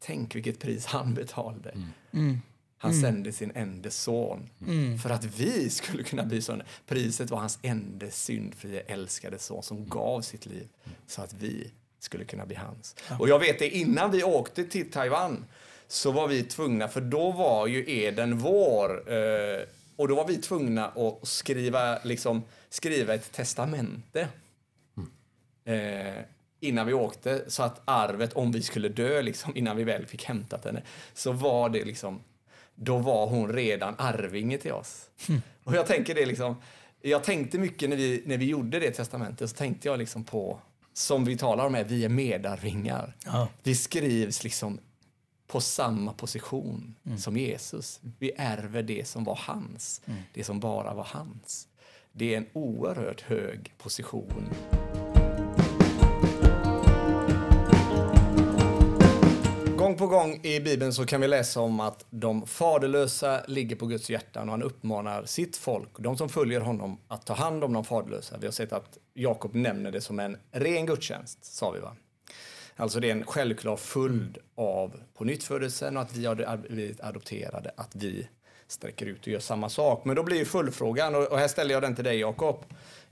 Tänk 0.00 0.34
vilket 0.34 0.60
pris 0.60 0.86
han 0.86 1.14
betalade. 1.14 1.74
Mm. 2.12 2.40
Han 2.78 2.90
mm. 2.90 3.02
sände 3.02 3.32
sin 3.32 3.52
enda 3.54 3.90
son 3.90 4.50
mm. 4.66 4.98
för 4.98 5.10
att 5.10 5.24
vi 5.24 5.70
skulle 5.70 6.02
kunna 6.02 6.24
bli 6.24 6.42
sådana. 6.42 6.64
Priset 6.86 7.30
var 7.30 7.38
hans 7.38 7.58
enda 7.62 8.10
syndfria 8.10 8.80
älskade 8.80 9.38
son 9.38 9.62
som 9.62 9.88
gav 9.88 10.20
sitt 10.20 10.46
liv 10.46 10.68
så 11.06 11.22
att 11.22 11.32
vi 11.32 11.70
skulle 11.98 12.24
kunna 12.24 12.46
bli 12.46 12.56
hans. 12.56 12.96
Och 13.18 13.28
jag 13.28 13.38
vet 13.38 13.58
det, 13.58 13.76
innan 13.76 14.10
vi 14.10 14.24
åkte 14.24 14.64
till 14.64 14.90
Taiwan 14.90 15.44
så 15.88 16.12
var 16.12 16.28
vi 16.28 16.42
tvungna, 16.42 16.88
för 16.88 17.00
då 17.00 17.30
var 17.30 17.66
ju 17.66 17.84
eden 17.86 18.38
vår. 18.38 19.12
Eh, 19.12 19.62
och 19.96 20.08
då 20.08 20.14
var 20.14 20.26
vi 20.26 20.36
tvungna 20.36 20.86
att 20.86 21.28
skriva, 21.28 21.98
liksom, 22.02 22.42
skriva 22.68 23.14
ett 23.14 23.32
testamente. 23.32 24.28
Mm. 24.96 25.10
Eh, 25.64 26.24
innan 26.60 26.86
vi 26.86 26.92
åkte, 26.92 27.44
så 27.50 27.62
att 27.62 27.82
arvet, 27.84 28.32
om 28.32 28.52
vi 28.52 28.62
skulle 28.62 28.88
dö, 28.88 29.22
liksom, 29.22 29.56
innan 29.56 29.76
vi 29.76 29.84
väl 29.84 30.06
fick 30.06 30.24
hämtat 30.24 30.64
henne, 30.64 30.82
så 31.14 31.32
var 31.32 31.68
det 31.68 31.84
liksom 31.84 32.20
då 32.74 32.98
var 32.98 33.26
hon 33.26 33.52
redan 33.52 33.94
arvinge 33.98 34.58
till 34.58 34.72
oss. 34.72 35.10
Mm. 35.28 35.42
Och 35.64 35.74
jag 35.74 35.86
tänker 35.86 36.14
det 36.14 36.26
liksom, 36.26 36.56
jag 37.02 37.24
tänkte 37.24 37.58
mycket 37.58 37.90
när 37.90 37.96
vi, 37.96 38.22
när 38.26 38.38
vi 38.38 38.44
gjorde 38.44 38.78
det 38.78 38.90
testamentet, 38.90 39.50
så 39.50 39.56
tänkte 39.56 39.88
jag 39.88 39.98
liksom 39.98 40.24
på, 40.24 40.60
som 40.92 41.24
vi 41.24 41.36
talar 41.36 41.66
om 41.66 41.74
här, 41.74 41.84
vi 41.84 42.04
är 42.04 42.08
medarvingar. 42.08 43.16
Ja. 43.24 43.48
Vi 43.62 43.74
skrivs 43.74 44.44
liksom 44.44 44.78
på 45.46 45.60
samma 45.60 46.12
position 46.12 46.94
mm. 47.06 47.18
som 47.18 47.36
Jesus. 47.36 48.00
Vi 48.18 48.32
ärver 48.36 48.82
det 48.82 49.08
som 49.08 49.24
var 49.24 49.38
hans, 49.42 50.00
mm. 50.06 50.22
det 50.34 50.44
som 50.44 50.60
bara 50.60 50.94
var 50.94 51.06
hans. 51.10 51.68
Det 52.12 52.34
är 52.34 52.38
en 52.38 52.46
oerhört 52.52 53.20
hög 53.20 53.72
position. 53.78 54.48
Gång 59.84 59.96
på 59.96 60.06
gång 60.06 60.40
i 60.42 60.60
Bibeln 60.60 60.92
så 60.92 61.06
kan 61.06 61.20
vi 61.20 61.28
läsa 61.28 61.60
om 61.60 61.80
att 61.80 62.06
de 62.10 62.46
faderlösa 62.46 63.44
ligger 63.48 63.76
på 63.76 63.86
Guds 63.86 64.10
hjärtan 64.10 64.48
och 64.48 64.50
han 64.50 64.62
uppmanar 64.62 65.24
sitt 65.24 65.56
folk, 65.56 65.88
de 65.98 66.16
som 66.16 66.28
följer 66.28 66.60
honom, 66.60 66.98
att 67.08 67.26
ta 67.26 67.34
hand 67.34 67.64
om 67.64 67.72
de 67.72 67.84
faderlösa. 67.84 68.36
Vi 68.38 68.46
har 68.46 68.52
sett 68.52 68.72
att 68.72 68.98
Jakob 69.14 69.54
nämner 69.54 69.92
det 69.92 70.00
som 70.00 70.20
en 70.20 70.36
ren 70.50 70.86
gudstjänst, 70.86 71.44
sa 71.44 71.70
vi 71.70 71.80
va? 71.80 71.96
Alltså 72.76 73.00
det 73.00 73.08
är 73.08 73.12
en 73.12 73.26
självklar 73.26 73.76
följd 73.76 74.38
av 74.54 75.00
pånyttfödelsen 75.14 75.96
och 75.96 76.02
att 76.02 76.16
vi 76.16 76.26
har 76.26 76.56
blivit 76.56 77.00
adopterade, 77.00 77.70
att 77.76 77.94
vi 77.94 78.28
sträcker 78.66 79.06
ut 79.06 79.20
och 79.20 79.28
gör 79.28 79.40
samma 79.40 79.68
sak. 79.68 80.04
Men 80.04 80.16
då 80.16 80.22
blir 80.22 80.36
ju 80.36 80.44
följdfrågan, 80.44 81.14
och 81.14 81.38
här 81.38 81.48
ställer 81.48 81.74
jag 81.74 81.82
den 81.82 81.94
till 81.94 82.04
dig 82.04 82.18
Jakob. 82.18 82.64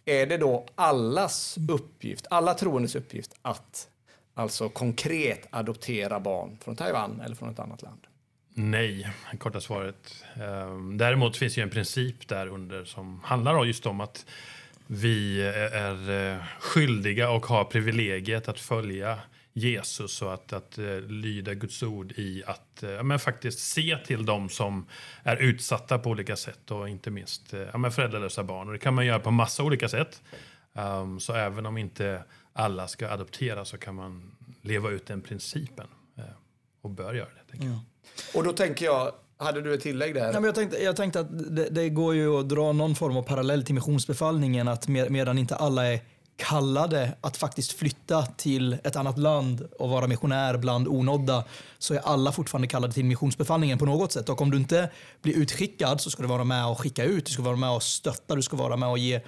Är 0.04 0.26
det 0.26 0.36
då 0.36 0.66
allas 0.74 1.58
uppgift, 1.70 2.26
alla 2.30 2.54
troendes 2.54 2.94
uppgift 2.94 3.34
att 3.42 3.88
Alltså 4.34 4.68
konkret 4.68 5.46
adoptera 5.50 6.20
barn 6.20 6.58
från 6.64 6.76
Taiwan 6.76 7.20
eller 7.20 7.34
från 7.34 7.50
ett 7.50 7.58
annat 7.58 7.82
land. 7.82 8.06
Nej, 8.54 9.10
korta 9.38 9.60
svaret. 9.60 10.24
Ehm, 10.34 10.98
däremot 10.98 11.36
finns 11.36 11.58
ju 11.58 11.62
en 11.62 11.70
princip 11.70 12.28
där 12.28 12.46
under 12.46 12.84
som 12.84 13.20
handlar 13.24 13.64
just 13.64 13.86
om 13.86 14.00
att 14.00 14.26
vi 14.86 15.42
är 15.72 16.32
eh, 16.32 16.38
skyldiga 16.60 17.30
och 17.30 17.46
har 17.46 17.64
privilegiet 17.64 18.48
att 18.48 18.60
följa 18.60 19.18
Jesus 19.52 20.22
och 20.22 20.34
att, 20.34 20.52
att 20.52 20.78
eh, 20.78 21.00
lyda 21.00 21.54
Guds 21.54 21.82
ord 21.82 22.12
i 22.12 22.42
att 22.46 22.82
eh, 22.82 23.02
men 23.02 23.18
faktiskt 23.18 23.58
se 23.58 23.98
till 24.06 24.24
dem 24.24 24.48
som 24.48 24.86
är 25.22 25.36
utsatta 25.36 25.98
på 25.98 26.10
olika 26.10 26.36
sätt 26.36 26.70
och 26.70 26.88
inte 26.88 27.10
minst 27.10 27.54
ja, 27.72 27.78
men 27.78 27.92
föräldralösa 27.92 28.42
barn. 28.42 28.66
Och 28.66 28.72
det 28.72 28.78
kan 28.78 28.94
man 28.94 29.06
göra 29.06 29.18
på 29.18 29.30
massa 29.30 29.62
olika 29.62 29.88
sätt. 29.88 30.22
Um, 30.72 31.20
så 31.20 31.34
även 31.34 31.66
om 31.66 31.78
inte 31.78 32.22
alla 32.52 32.88
ska 32.88 33.08
adoptera 33.08 33.64
så 33.64 33.78
kan 33.78 33.94
man 33.94 34.34
leva 34.62 34.90
ut 34.90 35.06
den 35.06 35.20
principen 35.20 35.86
och 36.82 36.90
bör 36.90 37.14
göra 37.14 37.28
det. 37.28 37.50
Tänker 37.50 37.66
jag. 37.66 37.78
Och 38.34 38.44
då 38.44 38.52
tänker 38.52 38.84
jag, 38.84 39.12
hade 39.36 39.62
du 39.62 39.74
ett 39.74 39.80
tillägg 39.80 40.14
där? 40.14 40.26
Ja, 40.26 40.32
men 40.32 40.44
jag, 40.44 40.54
tänkte, 40.54 40.82
jag 40.82 40.96
tänkte 40.96 41.20
att 41.20 41.56
det, 41.56 41.68
det, 41.70 41.88
går 41.88 42.14
ju 42.14 42.40
att 42.40 42.48
dra 42.48 42.72
någon 42.72 42.94
form 42.94 43.16
av 43.16 43.22
parallell 43.22 43.64
till 43.64 43.74
missionsbefallningen 43.74 44.68
att 44.68 44.88
med, 44.88 45.10
medan 45.10 45.38
inte 45.38 45.56
alla 45.56 45.86
är 45.86 46.00
kallade 46.36 47.16
att 47.20 47.36
faktiskt 47.36 47.72
flytta 47.72 48.26
till 48.26 48.72
ett 48.84 48.96
annat 48.96 49.18
land 49.18 49.68
och 49.78 49.88
vara 49.88 50.06
missionär 50.06 50.56
bland 50.56 50.88
onådda 50.88 51.44
så 51.78 51.94
är 51.94 51.98
alla 51.98 52.32
fortfarande 52.32 52.68
kallade 52.68 52.92
till 52.92 53.04
missionsbefallningen 53.04 53.78
på 53.78 53.86
något 53.86 54.12
sätt. 54.12 54.28
Och 54.28 54.40
om 54.40 54.50
du 54.50 54.56
inte 54.56 54.90
blir 55.22 55.34
utskickad 55.34 56.00
så 56.00 56.10
ska 56.10 56.22
du 56.22 56.28
vara 56.28 56.44
med 56.44 56.66
och 56.66 56.80
skicka 56.80 57.04
ut, 57.04 57.26
du 57.26 57.32
ska 57.32 57.42
vara 57.42 57.56
med 57.56 57.70
och 57.70 57.82
stötta, 57.82 58.34
du 58.34 58.42
ska 58.42 58.56
vara 58.56 58.76
med 58.76 58.88
och 58.88 58.98
ge 58.98 59.20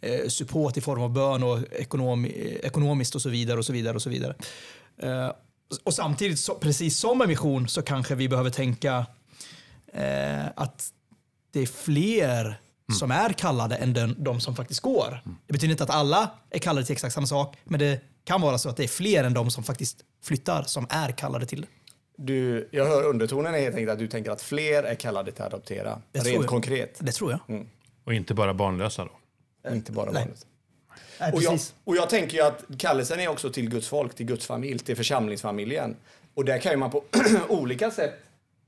eh, 0.00 0.28
support 0.28 0.76
i 0.76 0.80
form 0.80 1.02
av 1.02 1.10
bön 1.10 1.42
och 1.42 1.58
ekonom, 1.72 2.24
eh, 2.24 2.32
ekonomiskt 2.44 3.14
och 3.14 3.22
så 3.22 3.28
vidare 3.28 3.58
och 3.58 3.66
så 3.66 3.72
vidare 3.72 3.94
och 3.94 4.02
så 4.02 4.10
vidare. 4.10 4.34
Eh, 5.02 5.30
och 5.84 5.94
samtidigt, 5.94 6.40
så, 6.40 6.54
precis 6.54 6.98
som 6.98 7.18
med 7.18 7.28
mission, 7.28 7.68
så 7.68 7.82
kanske 7.82 8.14
vi 8.14 8.28
behöver 8.28 8.50
tänka 8.50 9.06
eh, 9.92 10.46
att 10.56 10.92
det 11.52 11.60
är 11.60 11.66
fler 11.66 12.61
mm. 12.92 12.98
som 12.98 13.10
är 13.10 13.32
kallade 13.32 13.76
än 13.76 13.92
den, 13.92 14.16
de 14.18 14.40
som 14.40 14.56
faktiskt 14.56 14.80
går. 14.80 15.22
Mm. 15.24 15.36
Det 15.46 15.52
betyder 15.52 15.70
inte 15.70 15.84
att 15.84 15.90
alla 15.90 16.30
är 16.50 16.58
kallade 16.58 16.86
till 16.86 16.92
exakt 16.92 17.14
samma 17.14 17.26
sak, 17.26 17.56
men 17.64 17.80
det 17.80 18.00
kan 18.24 18.40
vara 18.40 18.58
så 18.58 18.68
att 18.68 18.76
det 18.76 18.84
är 18.84 18.88
fler 18.88 19.24
än 19.24 19.34
de 19.34 19.50
som 19.50 19.64
faktiskt 19.64 20.04
flyttar 20.22 20.62
som 20.62 20.86
är 20.90 21.12
kallade 21.12 21.46
till 21.46 21.60
det. 21.60 21.66
Du, 22.16 22.68
jag 22.70 22.86
hör 22.86 23.04
undertonen 23.04 23.54
är 23.54 23.58
helt 23.58 23.76
enkelt 23.76 23.92
att 23.92 23.98
du 23.98 24.08
tänker 24.08 24.30
att 24.30 24.42
fler 24.42 24.82
är 24.82 24.94
kallade 24.94 25.32
till 25.32 25.42
att 25.42 25.52
adoptera. 25.52 26.02
Det 26.12 26.20
rent 26.20 26.46
konkret. 26.46 26.96
Det 26.98 27.12
tror 27.12 27.30
jag. 27.30 27.40
Mm. 27.48 27.68
Och 28.04 28.14
inte 28.14 28.34
bara 28.34 28.54
barnlösa 28.54 29.04
då? 29.04 29.70
Inte 29.70 29.92
bara 29.92 30.12
barnlösa. 30.12 30.46
Nej, 31.20 31.32
och, 31.32 31.42
jag, 31.42 31.58
och 31.84 31.96
jag 31.96 32.10
tänker 32.10 32.36
ju 32.36 32.42
att 32.42 32.64
kallelsen 32.78 33.20
är 33.20 33.28
också 33.28 33.50
till 33.50 33.70
Guds 33.70 33.88
folk, 33.88 34.14
till 34.14 34.26
Guds 34.26 34.46
familj, 34.46 34.78
till 34.78 34.96
församlingsfamiljen. 34.96 35.96
Och 36.34 36.44
där 36.44 36.58
kan 36.58 36.72
ju 36.72 36.78
man 36.78 36.90
på 36.90 37.04
olika 37.48 37.90
sätt 37.90 38.14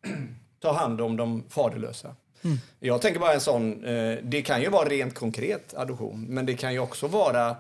ta 0.60 0.72
hand 0.72 1.00
om 1.00 1.16
de 1.16 1.44
faderlösa. 1.48 2.16
Mm. 2.44 2.58
Jag 2.80 3.02
tänker 3.02 3.20
bara 3.20 3.32
en 3.32 3.40
sån, 3.40 3.84
eh, 3.84 4.18
det 4.22 4.42
kan 4.42 4.62
ju 4.62 4.68
vara 4.68 4.88
rent 4.88 5.14
konkret 5.14 5.74
adoption, 5.74 6.26
men 6.28 6.46
det 6.46 6.54
kan 6.54 6.72
ju 6.72 6.78
också 6.78 7.06
vara 7.06 7.56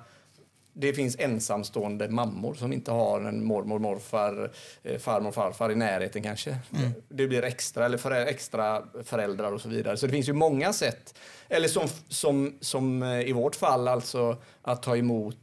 det 0.76 0.92
finns 0.92 1.16
ensamstående 1.18 2.08
mammor 2.08 2.54
som 2.54 2.72
inte 2.72 2.90
har 2.90 3.20
en 3.20 3.44
mormor, 3.44 3.78
morfar, 3.78 4.50
eh, 4.82 4.98
farmor, 4.98 5.32
farfar 5.32 5.72
i 5.72 5.74
närheten 5.74 6.22
kanske. 6.22 6.50
Mm. 6.50 6.92
Det 7.08 7.26
blir 7.26 7.42
extra, 7.42 7.84
eller 7.84 7.98
för, 7.98 8.10
extra 8.10 8.82
föräldrar 9.04 9.52
och 9.52 9.60
så 9.60 9.68
vidare. 9.68 9.96
Så 9.96 10.06
det 10.06 10.12
finns 10.12 10.28
ju 10.28 10.32
många 10.32 10.72
sätt. 10.72 11.14
Eller 11.48 11.68
som, 11.68 11.88
som, 12.08 12.58
som 12.60 13.02
eh, 13.02 13.20
i 13.20 13.32
vårt 13.32 13.56
fall, 13.56 13.88
alltså 13.88 14.36
att 14.62 14.82
ta 14.82 14.96
emot 14.96 15.36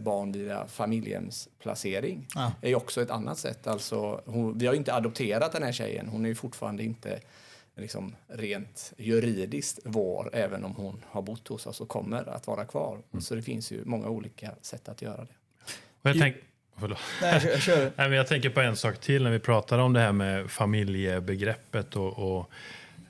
barn 0.00 0.32
via 0.32 0.66
familjehemsplacering. 0.66 2.26
Ja. 2.34 2.52
är 2.62 2.74
också 2.74 3.02
ett 3.02 3.10
annat 3.10 3.38
sätt. 3.38 3.66
Alltså, 3.66 4.20
hon, 4.26 4.58
vi 4.58 4.66
har 4.66 4.74
inte 4.74 4.94
adopterat 4.94 5.52
den 5.52 5.62
här 5.62 5.72
tjejen. 5.72 6.08
Hon 6.08 6.24
är 6.24 6.28
ju 6.28 6.34
fortfarande 6.34 6.82
inte 6.82 7.20
liksom 7.76 8.16
rent 8.28 8.92
juridiskt 8.96 9.78
vår, 9.84 10.30
även 10.32 10.64
om 10.64 10.74
hon 10.74 11.04
har 11.08 11.22
bott 11.22 11.48
hos 11.48 11.66
oss 11.66 11.80
och 11.80 11.88
kommer 11.88 12.28
att 12.28 12.46
vara 12.46 12.64
kvar. 12.64 12.98
Mm. 13.12 13.22
Så 13.22 13.34
det 13.34 13.42
finns 13.42 13.72
ju 13.72 13.84
många 13.84 14.08
olika 14.08 14.54
sätt 14.62 14.88
att 14.88 15.02
göra 15.02 15.24
det. 15.24 15.34
Och 16.02 16.10
jag, 16.10 16.18
tänk, 16.18 16.36
Nej, 17.20 17.40
jag, 17.44 17.60
kör. 17.60 17.84
Nej, 17.96 18.08
men 18.08 18.12
jag 18.12 18.26
tänker 18.26 18.50
på 18.50 18.60
en 18.60 18.76
sak 18.76 19.00
till 19.00 19.22
när 19.22 19.30
vi 19.30 19.38
pratar 19.38 19.78
om 19.78 19.92
det 19.92 20.00
här 20.00 20.12
med 20.12 20.50
familjebegreppet 20.50 21.96
och, 21.96 22.38
och 22.38 22.50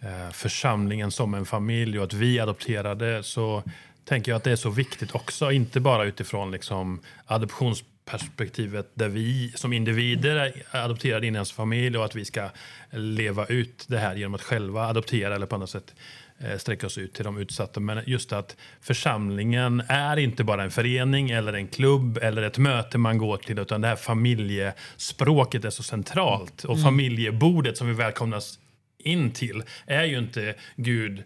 eh, 0.01 0.31
församlingen 0.31 1.11
som 1.11 1.35
en 1.35 1.47
familj 1.47 1.99
och 1.99 2.05
att 2.05 2.15
vi 2.15 2.41
adopterade 2.41 3.23
så 3.23 3.63
tänker 4.05 4.33
jag 4.33 4.37
att 4.37 4.45
det 4.45 4.53
är 4.53 4.57
så 4.57 4.71
viktigt 4.71 5.15
också, 5.15 5.53
inte 5.53 5.81
bara 5.81 6.05
utifrån 6.05 6.51
liksom 6.51 7.01
adoptions 7.27 7.85
perspektivet 8.05 8.91
där 8.95 9.09
vi 9.09 9.53
som 9.55 9.73
individer 9.73 10.37
är 10.37 10.53
adopterade 10.85 11.27
in 11.27 11.35
i 11.35 11.37
ens 11.37 11.53
familj 11.53 11.99
och 11.99 12.05
att 12.05 12.15
vi 12.15 12.25
ska 12.25 12.49
leva 12.91 13.47
ut 13.47 13.85
det 13.89 13.99
här 13.99 14.17
genom 14.17 14.35
att 14.35 14.43
själva 14.43 14.87
adoptera 14.87 15.35
eller 15.35 15.47
på 15.47 15.55
annat 15.55 15.71
sätt 15.71 15.95
eh, 16.39 16.59
sträcka 16.59 16.87
oss 16.87 16.99
ut 16.99 17.15
till 17.15 17.25
de 17.25 17.39
utsatta. 17.39 17.81
Men 17.81 18.03
just 18.07 18.33
att 18.33 18.57
församlingen 18.81 19.83
är 19.89 20.17
inte 20.17 20.45
bara 20.45 20.63
en 20.63 20.71
förening 20.71 21.31
eller 21.31 21.53
en 21.53 21.69
klubb 21.69 22.19
eller 22.23 22.43
ett 22.43 22.59
möte 22.59 22.99
man 22.99 23.19
går 23.19 23.37
till 23.37 23.59
utan 23.59 23.81
det 23.81 23.89
här 23.89 23.97
familjespråket 23.97 25.65
är 25.65 25.71
så 25.71 25.83
centralt 25.83 26.65
och 26.65 26.75
mm. 26.75 26.85
familjebordet 26.85 27.77
som 27.77 27.87
vi 27.87 27.95
välkomnas 27.95 28.59
in 28.99 29.31
till 29.31 29.63
är 29.87 30.05
ju 30.05 30.19
inte 30.19 30.55
Gud 30.77 31.23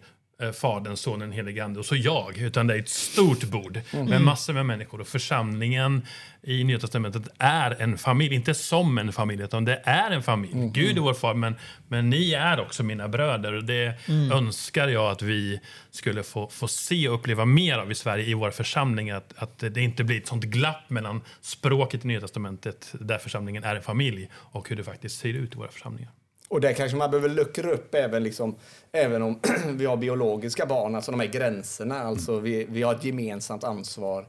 Fadern, 0.53 0.97
Sonen, 0.97 1.31
Helige 1.31 1.63
Ande 1.63 1.79
och 1.79 1.85
så 1.85 1.95
jag. 1.95 2.37
Utan 2.37 2.67
det 2.67 2.73
är 2.75 2.79
ett 2.79 2.89
stort 2.89 3.43
bord 3.43 3.79
med 3.91 4.01
mm. 4.01 4.25
massor 4.25 4.53
med 4.53 4.65
människor. 4.65 5.01
Och 5.01 5.07
församlingen 5.07 6.05
i 6.43 6.63
Nya 6.63 6.79
Testamentet 6.79 7.27
är 7.37 7.81
en 7.81 7.97
familj. 7.97 8.35
Inte 8.35 8.53
som 8.53 8.97
en 8.97 9.13
familj, 9.13 9.43
utan 9.43 9.65
det 9.65 9.81
är 9.83 10.11
en 10.11 10.23
familj. 10.23 10.53
Mm. 10.53 10.71
Gud 10.73 10.97
är 10.97 11.01
vår 11.01 11.13
far, 11.13 11.33
men, 11.33 11.55
men 11.87 12.09
ni 12.09 12.33
är 12.33 12.59
också 12.59 12.83
mina 12.83 13.07
bröder. 13.07 13.53
Och 13.53 13.63
det 13.63 14.07
mm. 14.07 14.31
önskar 14.31 14.87
jag 14.87 15.11
att 15.11 15.21
vi 15.21 15.59
skulle 15.91 16.23
få, 16.23 16.49
få 16.49 16.67
se 16.67 17.09
och 17.09 17.15
uppleva 17.15 17.45
mer 17.45 17.77
av 17.77 17.91
i 17.91 17.95
Sverige, 17.95 18.25
i 18.25 18.33
våra 18.33 18.51
församlingar. 18.51 19.17
Att, 19.17 19.33
att 19.37 19.59
det 19.59 19.81
inte 19.81 20.03
blir 20.03 20.17
ett 20.17 20.27
sånt 20.27 20.43
glapp 20.43 20.89
mellan 20.89 21.21
språket 21.41 22.05
i 22.05 22.07
Nya 22.07 22.21
Testamentet, 22.21 22.93
där 22.99 23.17
församlingen 23.17 23.63
är 23.63 23.75
en 23.75 23.81
familj, 23.81 24.29
och 24.33 24.69
hur 24.69 24.75
det 24.75 24.83
faktiskt 24.83 25.19
ser 25.19 25.29
ut 25.29 25.53
i 25.53 25.57
våra 25.57 25.71
församlingar. 25.71 26.11
Och 26.47 26.61
där 26.61 26.73
kanske 26.73 26.97
man 26.97 27.11
behöver 27.11 27.29
luckra 27.29 27.71
upp 27.71 27.95
även, 27.95 28.23
liksom, 28.23 28.55
även 28.91 29.21
om 29.21 29.39
vi 29.67 29.85
har 29.85 29.97
biologiska 29.97 30.65
barn, 30.65 30.95
alltså 30.95 31.11
de 31.11 31.19
här 31.19 31.27
gränserna. 31.27 31.99
Alltså 31.99 32.39
vi, 32.39 32.65
vi 32.69 32.83
har 32.83 32.95
ett 32.95 33.03
gemensamt 33.03 33.63
ansvar 33.63 34.27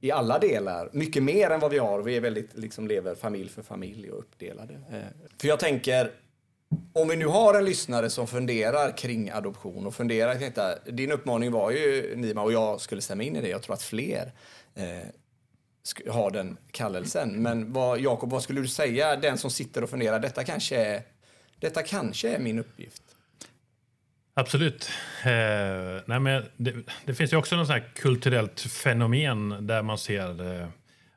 i 0.00 0.10
alla 0.10 0.38
delar. 0.38 0.90
Mycket 0.92 1.22
mer 1.22 1.50
än 1.50 1.60
vad 1.60 1.70
vi 1.70 1.78
har. 1.78 2.02
Vi 2.02 2.16
är 2.16 2.20
väldigt, 2.20 2.56
liksom, 2.56 2.88
lever 2.88 3.14
familj 3.14 3.48
för 3.48 3.62
familj 3.62 4.10
och 4.10 4.18
uppdelade. 4.18 4.74
Eh, 4.74 5.00
för 5.40 5.48
jag 5.48 5.60
tänker, 5.60 6.10
om 6.92 7.08
vi 7.08 7.16
nu 7.16 7.26
har 7.26 7.54
en 7.54 7.64
lyssnare 7.64 8.10
som 8.10 8.26
funderar 8.26 8.96
kring 8.96 9.30
adoption 9.30 9.86
och 9.86 9.94
funderar 9.94 10.34
kring 10.34 10.48
detta. 10.48 10.78
Din 10.90 11.12
uppmaning 11.12 11.52
var 11.52 11.70
ju, 11.70 12.16
Nima, 12.16 12.42
och 12.42 12.52
jag 12.52 12.80
skulle 12.80 13.00
stämma 13.00 13.22
in 13.22 13.36
i 13.36 13.40
det, 13.40 13.48
jag 13.48 13.62
tror 13.62 13.74
att 13.74 13.82
fler 13.82 14.32
eh, 14.74 16.12
har 16.12 16.30
den 16.30 16.56
kallelsen. 16.70 17.42
Men 17.42 17.72
vad, 17.72 18.00
Jakob, 18.00 18.30
vad 18.30 18.42
skulle 18.42 18.60
du 18.60 18.68
säga, 18.68 19.16
den 19.16 19.38
som 19.38 19.50
sitter 19.50 19.82
och 19.82 19.90
funderar, 19.90 20.18
detta 20.18 20.44
kanske 20.44 20.76
är 20.76 21.02
detta 21.60 21.82
kanske 21.82 22.28
är 22.28 22.38
min 22.38 22.58
uppgift. 22.58 23.02
Absolut. 24.34 24.90
Eh, 25.24 26.02
nej 26.06 26.20
men 26.20 26.44
det, 26.56 26.74
det, 27.04 27.14
finns 27.14 27.32
ju 27.32 27.36
också 27.36 27.56
något 27.56 27.94
kulturellt 27.94 28.60
fenomen 28.60 29.66
där 29.66 29.82
man 29.82 29.98
ser 29.98 30.60
eh, 30.60 30.68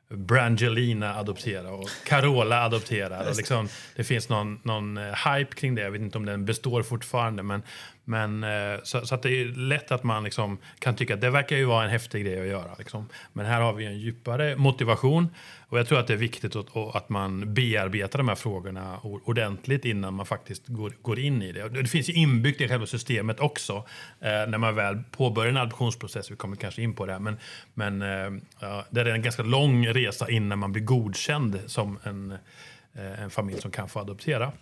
Brangelina 0.08 1.14
adoptera 1.14 1.70
och 1.70 1.88
Carola 2.06 2.64
adoptera. 2.64 3.28
Och 3.28 3.36
liksom, 3.36 3.68
det 3.96 4.04
finns 4.04 4.28
någon, 4.28 4.60
någon 4.64 4.96
eh, 4.96 5.02
hype 5.04 5.54
kring 5.56 5.74
det. 5.74 5.82
Jag 5.82 5.90
vet 5.90 6.00
inte 6.00 6.18
om 6.18 6.26
den 6.26 6.44
består 6.44 6.82
fortfarande. 6.82 7.42
Men, 7.42 7.62
men, 8.10 8.44
eh, 8.44 8.80
så, 8.82 9.06
så 9.06 9.14
att 9.14 9.22
det 9.22 9.40
är 9.40 9.44
lätt 9.44 9.92
att 9.92 10.02
man 10.02 10.24
liksom 10.24 10.58
kan 10.78 10.96
tycka 10.96 11.14
att 11.14 11.20
det 11.20 11.30
verkar 11.30 11.56
ju 11.56 11.64
vara 11.64 11.84
en 11.84 11.90
häftig 11.90 12.24
grej 12.24 12.40
att 12.40 12.46
göra. 12.46 12.74
Liksom. 12.78 13.08
Men 13.32 13.46
här 13.46 13.60
har 13.60 13.72
vi 13.72 13.86
en 13.86 13.98
djupare 13.98 14.56
motivation. 14.56 15.28
Och 15.68 15.78
jag 15.78 15.88
tror 15.88 15.98
att 15.98 16.06
det 16.06 16.12
är 16.12 16.16
viktigt 16.16 16.56
att, 16.56 16.76
att 16.76 17.08
man 17.08 17.54
bearbetar 17.54 18.18
de 18.18 18.28
här 18.28 18.34
frågorna 18.34 18.98
ordentligt 19.02 19.84
innan 19.84 20.14
man 20.14 20.26
faktiskt 20.26 20.66
går, 20.66 20.92
går 21.02 21.18
in 21.18 21.42
i 21.42 21.52
det. 21.52 21.68
Det 21.68 21.86
finns 21.86 22.08
ju 22.08 22.12
inbyggt 22.12 22.60
i 22.60 22.68
själva 22.68 22.86
systemet 22.86 23.40
också 23.40 23.74
eh, 24.20 24.28
när 24.48 24.58
man 24.58 24.74
väl 24.74 25.02
påbörjar 25.10 25.50
en 25.50 25.56
adoptionsprocess. 25.56 26.30
Vi 26.30 26.36
kommer 26.36 26.56
kanske 26.56 26.82
in 26.82 26.94
på 26.94 27.06
det. 27.06 27.12
Här, 27.12 27.20
men, 27.20 27.36
men 27.74 28.02
eh, 28.02 28.42
ja, 28.60 28.84
det 28.90 29.00
är 29.00 29.06
en 29.06 29.22
ganska 29.22 29.42
lång 29.42 29.86
resa 29.86 30.30
innan 30.30 30.58
man 30.58 30.72
blir 30.72 30.84
godkänd 30.84 31.60
som 31.66 31.98
en, 32.02 32.30
eh, 32.94 33.22
en 33.22 33.30
familj 33.30 33.60
som 33.60 33.70
kan 33.70 33.88
få 33.88 34.00
adoptera. 34.00 34.52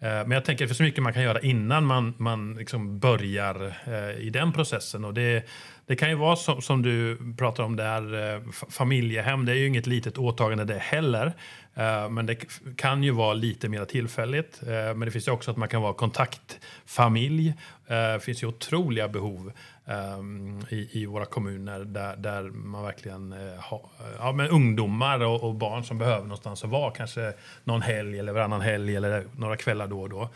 Eh, 0.00 0.08
men 0.08 0.30
jag 0.30 0.44
tänker 0.44 0.64
att 0.64 0.68
det 0.68 0.74
finns 0.74 0.86
mycket 0.86 1.02
man 1.02 1.12
kan 1.12 1.22
göra 1.22 1.40
innan 1.40 1.84
man, 1.84 2.14
man 2.18 2.54
liksom 2.54 2.98
börjar 2.98 3.76
eh, 3.86 4.26
i 4.26 4.30
den 4.30 4.52
processen. 4.52 5.04
Och 5.04 5.14
det, 5.14 5.46
det 5.86 5.96
kan 5.96 6.08
ju 6.08 6.14
vara 6.14 6.36
som, 6.36 6.62
som 6.62 6.82
du 6.82 7.18
pratar 7.38 7.64
om 7.64 7.76
där, 7.76 8.34
eh, 8.34 8.40
familjehem. 8.70 9.44
Det 9.44 9.52
är 9.52 9.56
ju 9.56 9.66
inget 9.66 9.86
litet 9.86 10.18
åtagande 10.18 10.64
det 10.64 10.78
heller. 10.78 11.26
Eh, 11.74 12.08
men 12.10 12.26
det 12.26 12.36
kan 12.76 13.02
ju 13.02 13.10
vara 13.10 13.34
lite 13.34 13.68
mer 13.68 13.84
tillfälligt. 13.84 14.62
Eh, 14.62 14.68
men 14.68 15.00
det 15.00 15.10
finns 15.10 15.28
ju 15.28 15.32
också 15.32 15.50
att 15.50 15.56
man 15.56 15.68
kan 15.68 15.82
vara 15.82 15.94
kontaktfamilj. 15.94 17.54
Det 17.88 18.22
finns 18.22 18.42
ju 18.42 18.46
otroliga 18.46 19.08
behov 19.08 19.52
um, 19.88 20.62
i, 20.68 20.88
i, 21.02 21.06
våra 21.06 21.24
kommuner 21.24 21.80
där, 21.80 22.16
där 22.16 22.42
man 22.42 22.82
verkligen 22.82 23.32
uh, 23.32 23.58
har 23.58 23.80
ja, 24.18 24.32
men 24.32 24.48
ungdomar 24.48 25.20
och, 25.20 25.42
och, 25.44 25.54
barn 25.54 25.84
som 25.84 25.98
behöver 25.98 26.22
någonstans 26.22 26.64
att 26.64 26.70
vara. 26.70 26.90
Kanske 26.90 27.32
någon 27.64 27.82
helg 27.82 28.18
eller 28.18 28.32
varannan 28.32 28.60
helg 28.60 28.96
eller 28.96 29.24
några 29.36 29.56
kvällar 29.56 29.86
då 29.86 30.00
och 30.00 30.08
då. 30.08 30.28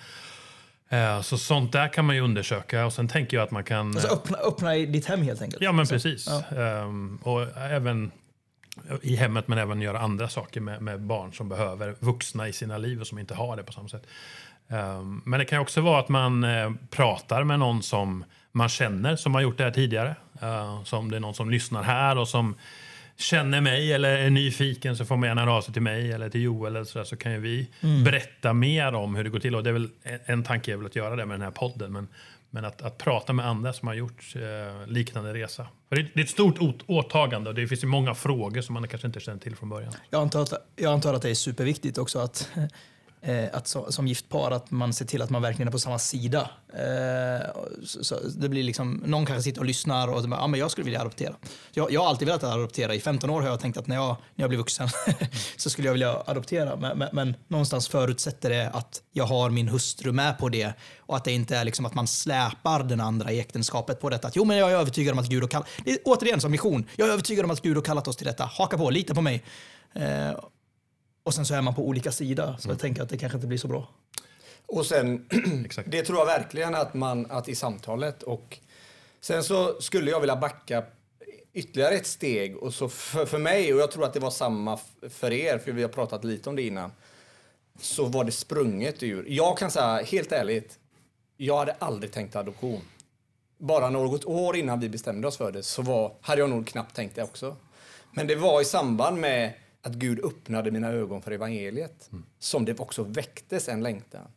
Eh, 0.88 1.20
Så 1.20 1.38
sånt 1.38 1.72
där 1.72 1.88
kan 1.88 2.04
man 2.04 2.16
ju 2.16 2.22
undersöka 2.22 2.86
och 2.86 2.92
sen 2.92 3.08
tänker 3.08 3.36
jag 3.36 3.44
att 3.44 3.50
man 3.50 3.64
kan... 3.64 3.86
Alltså 3.86 4.08
öppna, 4.08 4.38
öppna 4.38 4.76
i 4.76 4.86
ditt 4.86 5.06
hem 5.06 5.22
helt 5.22 5.42
enkelt. 5.42 5.62
Ja, 5.62 5.72
men 5.72 5.86
precis. 5.86 6.28
Ehm, 6.56 7.18
och 7.22 7.56
även 7.56 8.10
i 9.02 9.16
hemmet, 9.16 9.48
men 9.48 9.58
även 9.58 9.80
göra 9.80 9.98
andra 9.98 10.28
saker 10.28 10.60
med, 10.60 10.82
med 10.82 11.00
barn 11.00 11.32
som 11.32 11.48
behöver 11.48 11.94
vuxna 11.98 12.48
i 12.48 12.52
sina 12.52 12.78
liv 12.78 13.00
och 13.00 13.06
som 13.06 13.18
inte 13.18 13.34
har 13.34 13.56
det 13.56 13.62
på 13.62 13.72
samma 13.72 13.88
sätt. 13.88 14.06
Ehm, 14.68 15.22
men 15.24 15.38
det 15.38 15.44
kan 15.44 15.60
också 15.60 15.80
vara 15.80 16.00
att 16.00 16.08
man 16.08 16.44
eh, 16.44 16.72
pratar 16.90 17.44
med 17.44 17.58
någon 17.58 17.82
som 17.82 18.24
man 18.52 18.68
känner 18.68 19.16
som 19.16 19.34
har 19.34 19.40
gjort 19.40 19.58
det 19.58 19.64
här 19.64 19.70
tidigare. 19.70 20.14
Uh, 20.42 20.84
som 20.84 21.10
det 21.10 21.16
är 21.16 21.20
någon 21.20 21.34
som 21.34 21.50
lyssnar 21.50 21.82
här 21.82 22.18
och 22.18 22.28
som 22.28 22.54
känner 23.16 23.60
mig 23.60 23.92
eller 23.92 24.18
är 24.18 24.30
nyfiken 24.30 24.96
så 24.96 25.04
får 25.04 25.16
man 25.16 25.28
gärna 25.28 25.62
sig 25.62 25.72
till 25.72 25.82
mig 25.82 26.12
eller 26.12 26.30
till 26.30 26.42
Joel 26.42 26.76
eller 26.76 26.84
så, 26.84 26.98
där, 26.98 27.04
så 27.04 27.16
kan 27.16 27.32
ju 27.32 27.38
vi 27.38 27.68
berätta 28.04 28.52
mer 28.52 28.94
om 28.94 29.14
hur 29.14 29.24
det 29.24 29.30
går 29.30 29.38
till. 29.38 29.54
Och 29.54 29.62
det 29.62 29.70
är 29.70 29.72
väl 29.72 29.88
en, 30.02 30.18
en 30.24 30.42
tanke 30.42 30.72
är 30.72 30.76
väl 30.76 30.86
att 30.86 30.96
göra 30.96 31.16
det 31.16 31.26
med 31.26 31.34
den 31.34 31.42
här 31.42 31.50
podden. 31.50 31.92
Men, 31.92 32.08
men 32.54 32.64
att, 32.64 32.82
att 32.82 32.98
prata 32.98 33.32
med 33.32 33.46
andra 33.46 33.72
som 33.72 33.88
har 33.88 33.94
gjort 33.94 34.34
eh, 34.36 34.86
liknande 34.86 35.34
resa. 35.34 35.66
För 35.88 35.96
det, 35.96 36.02
det 36.14 36.20
är 36.20 36.24
ett 36.24 36.30
stort 36.30 36.58
åtagande 36.86 37.50
och 37.50 37.54
det 37.54 37.66
finns 37.66 37.84
ju 37.84 37.88
många 37.88 38.14
frågor 38.14 38.60
som 38.60 38.74
man 38.74 38.88
kanske 38.88 39.06
inte 39.06 39.20
känner 39.20 39.38
till 39.38 39.56
från 39.56 39.68
början. 39.68 39.92
Jag 40.10 40.22
antar, 40.22 40.42
att, 40.42 40.52
jag 40.76 40.92
antar 40.92 41.14
att 41.14 41.22
det 41.22 41.30
är 41.30 41.34
superviktigt 41.34 41.98
också 41.98 42.18
att, 42.18 42.50
Eh, 43.24 43.48
att 43.52 43.68
så, 43.68 43.92
som 43.92 44.06
gift 44.06 44.28
par 44.28 44.50
att 44.50 44.70
man 44.70 44.92
ser 44.92 45.04
till 45.04 45.22
att 45.22 45.30
man 45.30 45.42
verkligen 45.42 45.68
är 45.68 45.72
på 45.72 45.78
samma 45.78 45.98
sida. 45.98 46.50
Eh, 46.74 47.46
så, 47.84 48.04
så 48.04 48.20
det 48.36 48.48
blir 48.48 48.62
liksom, 48.62 49.02
någon 49.06 49.26
kanske 49.26 49.42
sitter 49.42 49.60
och 49.60 49.66
lyssnar 49.66 50.08
och 50.08 50.22
säger 50.22 50.34
ah, 50.34 50.46
men 50.46 50.60
jag 50.60 50.70
skulle 50.70 50.84
vilja 50.84 51.00
adoptera. 51.00 51.34
Jag, 51.72 51.92
jag 51.92 52.00
har 52.00 52.08
alltid 52.08 52.28
velat 52.28 52.44
adoptera. 52.44 52.94
I 52.94 53.00
15 53.00 53.30
år 53.30 53.40
har 53.40 53.48
jag 53.48 53.60
tänkt 53.60 53.76
att 53.76 53.86
när 53.86 53.96
jag, 53.96 54.16
när 54.34 54.42
jag 54.42 54.48
blir 54.50 54.58
vuxen 54.58 54.88
så 55.56 55.70
skulle 55.70 55.88
jag 55.88 55.92
vilja 55.92 56.22
adoptera. 56.26 56.76
Men, 56.76 56.98
men, 56.98 57.08
men 57.12 57.34
någonstans 57.48 57.88
förutsätter 57.88 58.50
det 58.50 58.70
att 58.70 59.02
jag 59.12 59.24
har 59.24 59.50
min 59.50 59.68
hustru 59.68 60.12
med 60.12 60.38
på 60.38 60.48
det 60.48 60.72
och 60.98 61.16
att 61.16 61.24
det 61.24 61.32
inte 61.32 61.56
är 61.56 61.64
liksom 61.64 61.86
att 61.86 61.94
man 61.94 62.06
släpar 62.06 62.82
den 62.82 63.00
andra 63.00 63.32
i 63.32 63.40
äktenskapet 63.40 64.00
på 64.00 64.10
detta. 64.10 64.28
Att, 64.28 64.36
jo, 64.36 64.44
men 64.44 64.56
jag 64.56 64.70
är 64.70 64.76
övertygad 64.76 65.12
om 65.12 65.18
att 65.18 65.28
Gud 65.28 65.42
har 65.42 65.48
kallat... 65.48 65.68
Det 65.84 65.90
är 65.90 65.98
återigen 66.04 66.40
som 66.40 66.50
mission. 66.50 66.84
Jag 66.96 67.08
är 67.08 67.12
övertygad 67.12 67.44
om 67.44 67.50
att 67.50 67.62
Gud 67.62 67.76
har 67.76 67.82
kallat 67.82 68.08
oss 68.08 68.16
till 68.16 68.26
detta. 68.26 68.44
Haka 68.44 68.78
på, 68.78 68.90
lita 68.90 69.14
på 69.14 69.20
mig. 69.20 69.44
Eh, 69.94 70.30
och 71.22 71.34
sen 71.34 71.46
så 71.46 71.54
är 71.54 71.62
man 71.62 71.74
på 71.74 71.82
olika 71.82 72.12
sidor, 72.12 72.56
så 72.58 72.68
jag 72.68 72.78
tänker 72.78 73.02
att 73.02 73.08
det 73.08 73.18
kanske 73.18 73.36
inte 73.36 73.46
blir 73.46 73.58
så 73.58 73.68
bra. 73.68 73.88
Och 74.66 74.86
sen, 74.86 75.28
det 75.86 76.02
tror 76.02 76.18
jag 76.18 76.26
verkligen 76.26 76.74
att 76.74 76.94
man, 76.94 77.30
att 77.30 77.48
i 77.48 77.54
samtalet 77.54 78.22
och 78.22 78.58
sen 79.20 79.44
så 79.44 79.80
skulle 79.80 80.10
jag 80.10 80.20
vilja 80.20 80.36
backa 80.36 80.84
ytterligare 81.52 81.94
ett 81.94 82.06
steg 82.06 82.56
och 82.56 82.74
så 82.74 82.88
för, 82.88 83.26
för 83.26 83.38
mig, 83.38 83.74
och 83.74 83.80
jag 83.80 83.90
tror 83.90 84.04
att 84.04 84.12
det 84.12 84.20
var 84.20 84.30
samma 84.30 84.78
för 85.08 85.32
er, 85.32 85.58
för 85.58 85.72
vi 85.72 85.82
har 85.82 85.88
pratat 85.88 86.24
lite 86.24 86.48
om 86.50 86.56
det 86.56 86.62
innan, 86.62 86.92
så 87.80 88.04
var 88.04 88.24
det 88.24 88.32
sprunget 88.32 89.02
ur, 89.02 89.26
jag 89.28 89.58
kan 89.58 89.70
säga 89.70 90.02
helt 90.02 90.32
ärligt, 90.32 90.78
jag 91.36 91.58
hade 91.58 91.72
aldrig 91.72 92.12
tänkt 92.12 92.36
adoption. 92.36 92.82
Bara 93.58 93.90
något 93.90 94.24
år 94.24 94.56
innan 94.56 94.80
vi 94.80 94.88
bestämde 94.88 95.28
oss 95.28 95.36
för 95.36 95.52
det 95.52 95.62
så 95.62 95.82
var, 95.82 96.12
hade 96.20 96.40
jag 96.40 96.50
nog 96.50 96.66
knappt 96.66 96.96
tänkt 96.96 97.16
det 97.16 97.22
också. 97.22 97.56
Men 98.10 98.26
det 98.26 98.34
var 98.34 98.60
i 98.60 98.64
samband 98.64 99.18
med 99.18 99.52
att 99.82 99.92
Gud 99.92 100.24
öppnade 100.24 100.70
mina 100.70 100.88
ögon 100.88 101.22
för 101.22 101.30
evangeliet 101.30 102.10
som 102.38 102.64
det 102.64 102.80
också 102.80 103.02
väcktes 103.02 103.68
en 103.68 103.82
längtan. 103.82 104.28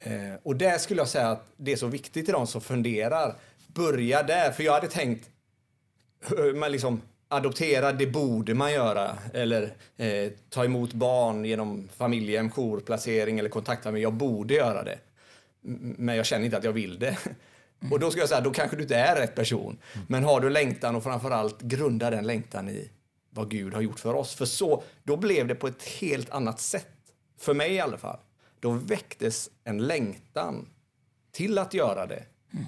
Eh, 0.00 0.34
och 0.42 0.56
där 0.56 0.78
skulle 0.78 1.00
jag 1.00 1.08
säga 1.08 1.30
att 1.30 1.46
det 1.56 1.72
är 1.72 1.76
så 1.76 1.86
viktigt 1.86 2.24
till 2.24 2.34
de 2.34 2.46
som 2.46 2.60
funderar. 2.60 3.36
Börja 3.66 4.22
där, 4.22 4.52
för 4.52 4.62
jag 4.62 4.72
hade 4.72 4.88
tänkt 4.88 5.30
eh, 6.38 6.54
man 6.54 6.72
liksom 6.72 7.00
adoptera, 7.28 7.92
det 7.92 8.06
borde 8.06 8.54
man 8.54 8.72
göra. 8.72 9.16
Eller 9.32 9.74
eh, 9.96 10.32
ta 10.50 10.64
emot 10.64 10.92
barn 10.92 11.44
genom 11.44 11.88
familjehem, 11.96 12.50
jourplacering 12.50 13.38
eller 13.38 13.48
kontaktfamilj. 13.48 14.02
Jag 14.02 14.12
borde 14.12 14.54
göra 14.54 14.82
det. 14.82 14.98
Men 15.60 16.16
jag 16.16 16.26
känner 16.26 16.44
inte 16.44 16.56
att 16.56 16.64
jag 16.64 16.72
vill 16.72 16.98
det. 16.98 17.18
Och 17.90 18.00
då 18.00 18.10
ska 18.10 18.20
jag 18.20 18.28
säga, 18.28 18.40
då 18.40 18.50
kanske 18.50 18.76
du 18.76 18.82
inte 18.82 18.96
är 18.96 19.16
rätt 19.16 19.34
person. 19.34 19.78
Men 20.08 20.24
har 20.24 20.40
du 20.40 20.50
längtan 20.50 20.96
och 20.96 21.02
framförallt 21.02 21.60
grunda 21.60 22.10
den 22.10 22.26
längtan 22.26 22.68
i 22.68 22.90
vad 23.34 23.50
Gud 23.50 23.74
har 23.74 23.80
gjort 23.80 24.00
för 24.00 24.14
oss. 24.14 24.34
För 24.34 24.44
så, 24.44 24.82
då 25.02 25.16
blev 25.16 25.46
det 25.46 25.54
på 25.54 25.66
ett 25.68 25.82
helt 25.82 26.30
annat 26.30 26.60
sätt. 26.60 26.86
För 27.38 27.54
mig 27.54 27.72
i 27.72 27.80
alla 27.80 27.98
fall. 27.98 28.18
Då 28.60 28.70
väcktes 28.70 29.50
en 29.64 29.78
längtan 29.78 30.68
till 31.32 31.58
att 31.58 31.74
göra 31.74 32.06
det 32.06 32.24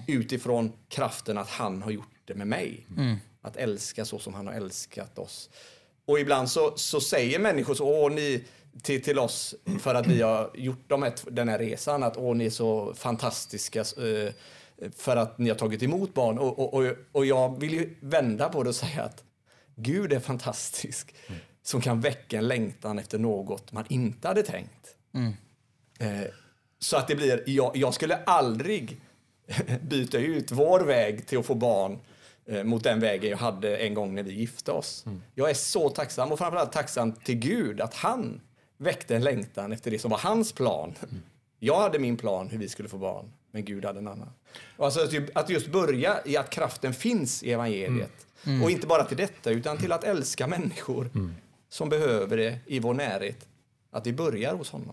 utifrån 0.06 0.72
kraften 0.88 1.38
att 1.38 1.48
han 1.48 1.82
har 1.82 1.90
gjort 1.90 2.20
det 2.24 2.34
med 2.34 2.46
mig. 2.46 2.86
Att 3.42 3.56
älska 3.56 4.04
så 4.04 4.18
som 4.18 4.34
han 4.34 4.46
har 4.46 4.54
älskat 4.54 5.18
oss. 5.18 5.50
Och 6.04 6.20
ibland 6.20 6.50
så, 6.50 6.72
så 6.76 7.00
säger 7.00 7.38
människor 7.38 7.74
så, 7.74 7.84
åh 7.84 8.12
ni, 8.12 8.44
till, 8.82 9.02
till 9.02 9.18
oss 9.18 9.54
för 9.80 9.94
att 9.94 10.06
vi 10.06 10.22
har 10.22 10.50
gjort 10.54 10.84
de 10.86 11.02
här, 11.02 11.12
den 11.30 11.48
här 11.48 11.58
resan, 11.58 12.02
att 12.02 12.16
åh 12.16 12.36
ni 12.36 12.46
är 12.46 12.50
så 12.50 12.94
fantastiska 12.94 13.80
eh, 13.80 14.32
för 14.96 15.16
att 15.16 15.38
ni 15.38 15.48
har 15.48 15.56
tagit 15.56 15.82
emot 15.82 16.14
barn. 16.14 16.38
Och, 16.38 16.58
och, 16.58 16.74
och, 16.74 16.92
och 17.12 17.26
jag 17.26 17.60
vill 17.60 17.72
ju 17.72 17.94
vända 18.00 18.48
på 18.48 18.62
det 18.62 18.68
och 18.68 18.74
säga 18.74 19.02
att 19.02 19.24
Gud 19.76 20.12
är 20.12 20.20
fantastisk 20.20 21.14
som 21.62 21.80
kan 21.80 22.00
väcka 22.00 22.38
en 22.38 22.48
längtan 22.48 22.98
efter 22.98 23.18
något 23.18 23.72
man 23.72 23.84
inte 23.88 24.28
hade 24.28 24.42
tänkt. 24.42 24.94
Eh, 25.98 26.20
så 26.78 26.96
att 26.96 27.08
det 27.08 27.16
blir, 27.16 27.42
jag, 27.46 27.76
jag 27.76 27.94
skulle 27.94 28.16
aldrig 28.16 29.00
byta 29.82 30.18
ut 30.18 30.50
vår 30.50 30.80
väg 30.80 31.26
till 31.26 31.38
att 31.38 31.46
få 31.46 31.54
barn 31.54 31.98
eh, 32.46 32.64
mot 32.64 32.84
den 32.84 33.00
vägen 33.00 33.30
jag 33.30 33.38
hade 33.38 33.76
en 33.76 33.94
gång 33.94 34.14
när 34.14 34.22
vi 34.22 34.32
gifte 34.32 34.72
oss. 34.72 35.04
Jag 35.34 35.50
är 35.50 35.54
så 35.54 35.88
tacksam 35.90 36.32
och 36.32 36.38
framförallt 36.38 36.72
tacksam 36.72 37.12
till 37.12 37.34
Gud 37.38 37.80
att 37.80 37.94
han 37.94 38.40
väckte 38.78 39.16
en 39.16 39.24
längtan 39.24 39.72
efter 39.72 39.90
det 39.90 39.98
som 39.98 40.10
var 40.10 40.18
hans 40.18 40.52
plan. 40.52 40.94
Jag 41.58 41.80
hade 41.80 41.98
min 41.98 42.16
plan 42.16 42.48
hur 42.48 42.58
vi 42.58 42.68
skulle 42.68 42.88
få 42.88 42.98
barn, 42.98 43.32
men 43.56 43.64
Gud 43.64 43.84
hade 43.84 43.98
en 43.98 44.08
annan. 44.08 44.28
Alltså 44.76 45.00
att 45.00 45.12
ju- 45.12 45.28
att 45.34 45.48
just 45.50 45.66
börja 45.66 46.20
i 46.24 46.36
att 46.36 46.50
kraften 46.50 46.94
finns 46.94 47.42
i 47.42 47.52
evangeliet. 47.52 48.26
Och 48.62 48.70
inte 48.70 48.86
bara 48.86 49.04
till 49.04 49.16
detta, 49.16 49.50
utan 49.50 49.76
till 49.78 49.92
att 49.92 50.04
älska 50.04 50.46
människor 50.46 51.10
som 51.68 51.88
behöver 51.88 52.36
det 52.36 52.58
i 52.66 52.78
vår 52.80 52.94
närhet. 52.94 53.46
Att 53.90 54.06
vi 54.06 54.12
börjar 54.12 54.54
hos 54.54 54.70
honom. 54.70 54.92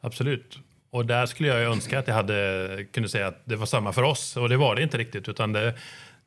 Absolut. 0.00 0.58
Och 0.90 1.06
där 1.06 1.26
skulle 1.26 1.48
jag 1.48 1.60
ju 1.60 1.64
önska 1.66 1.98
att 1.98 2.06
jag 2.08 2.14
hade 2.14 2.86
kunde 2.92 3.08
säga 3.08 3.26
att 3.26 3.40
det 3.44 3.56
var 3.56 3.66
samma 3.66 3.92
för 3.92 4.02
oss. 4.02 4.36
Och 4.36 4.48
det 4.48 4.56
var 4.56 4.76
det 4.76 4.82
inte 4.82 4.98
riktigt. 4.98 5.28
Utan 5.28 5.52
det, 5.52 5.74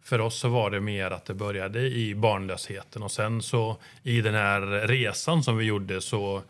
för 0.01 0.19
oss 0.21 0.39
så 0.39 0.49
var 0.49 0.69
det 0.71 0.79
mer 0.79 1.11
att 1.11 1.25
det 1.25 1.33
började 1.33 1.79
i 1.81 2.15
barnlösheten. 2.15 3.03
Och 3.03 3.11
sen 3.11 3.41
så 3.41 3.77
i 4.03 4.21
den 4.21 4.33
här 4.33 4.61
resan 4.87 5.43
som 5.43 5.57
vi 5.57 5.65
gjorde 5.65 6.01
så 6.01 6.41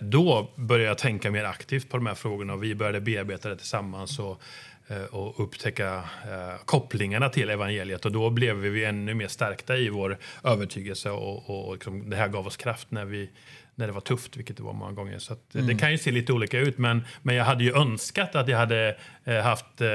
då 0.00 0.50
började 0.56 0.88
jag 0.88 0.98
tänka 0.98 1.30
mer 1.30 1.44
aktivt 1.44 1.90
på 1.90 1.96
de 1.96 2.06
här 2.06 2.14
frågorna. 2.14 2.52
Och 2.52 2.64
vi 2.64 2.74
började 2.74 3.00
bearbeta 3.00 3.48
det 3.48 3.56
tillsammans. 3.56 4.18
Och, 4.18 4.42
eh, 4.88 5.04
och 5.04 5.44
upptäcka 5.44 5.94
eh, 6.30 6.64
kopplingarna 6.64 7.28
till 7.28 7.50
evangeliet. 7.50 8.04
Och 8.04 8.12
då 8.12 8.30
blev 8.30 8.56
vi 8.56 8.84
ännu 8.84 9.14
mer 9.14 9.28
stärkta 9.28 9.76
i 9.76 9.88
vår 9.88 10.18
övertygelse. 10.44 11.10
Och, 11.10 11.50
och, 11.50 11.68
och 11.68 11.74
liksom, 11.74 12.10
det 12.10 12.16
här 12.16 12.28
gav 12.28 12.46
oss 12.46 12.56
kraft 12.56 12.90
när 12.90 13.04
vi 13.04 13.30
när 13.74 13.86
det 13.86 13.92
var 13.92 14.00
tufft, 14.00 14.36
vilket 14.36 14.56
det 14.56 14.62
var 14.62 14.72
många 14.72 14.92
gånger. 14.92 15.18
Så 15.18 15.32
att, 15.32 15.40
Det 15.52 15.74
kan 15.74 15.92
ju 15.92 15.98
se 15.98 16.10
lite 16.10 16.32
olika 16.32 16.58
ut, 16.58 16.78
men, 16.78 17.02
men 17.22 17.34
jag 17.34 17.44
hade 17.44 17.64
ju 17.64 17.76
önskat 17.76 18.34
att 18.34 18.48
jag 18.48 18.58
hade 18.58 18.96
eh, 19.24 19.36
haft 19.36 19.80
eh, 19.80 19.88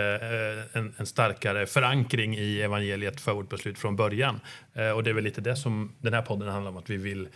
en, 0.74 0.94
en 0.98 1.06
starkare 1.06 1.66
förankring 1.66 2.38
i 2.38 2.62
evangeliet 2.62 3.22
för 3.22 3.34
vårt 3.34 3.50
beslut 3.50 3.80
från 3.80 3.96
början. 3.96 4.40
Eh, 4.74 4.90
och 4.90 5.04
det 5.04 5.10
är 5.10 5.14
väl 5.14 5.24
lite 5.24 5.42
det 5.42 5.56
som 5.56 5.96
den 6.02 6.14
här 6.14 6.22
podden 6.22 6.50
handlar 6.50 6.72
om, 6.72 6.78
att 6.78 6.90
vi 6.90 6.98
vill, 6.98 7.28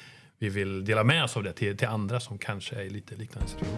vi 0.41 0.49
vill 0.49 0.85
dela 0.85 1.03
med 1.03 1.23
oss 1.23 1.37
av 1.37 1.43
det 1.43 1.53
till, 1.53 1.77
till 1.77 1.87
andra 1.87 2.19
som 2.19 2.37
kanske 2.37 2.75
är 2.75 2.81
i 2.81 2.89
lite 2.89 3.15
liknande 3.15 3.49
situation. 3.49 3.77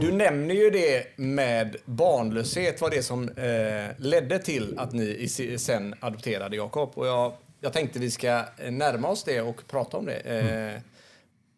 Du 0.00 0.12
nämner 0.12 0.54
ju 0.54 0.70
det 0.70 1.18
med 1.18 1.76
barnlöshet 1.84 2.80
var 2.80 2.90
det 2.90 3.02
som 3.02 3.28
eh, 3.28 3.90
ledde 3.98 4.38
till 4.38 4.78
att 4.78 4.92
ni 4.92 5.28
sen 5.58 5.94
adopterade 6.00 6.56
Jakob. 6.56 6.90
Och 6.94 7.06
jag, 7.06 7.32
jag 7.60 7.72
tänkte 7.72 7.98
vi 7.98 8.10
ska 8.10 8.44
eh, 8.58 8.70
närma 8.72 9.08
oss 9.08 9.24
det 9.24 9.40
och 9.40 9.62
prata 9.68 9.96
om 9.96 10.06
det. 10.06 10.18
Eh, 10.20 10.80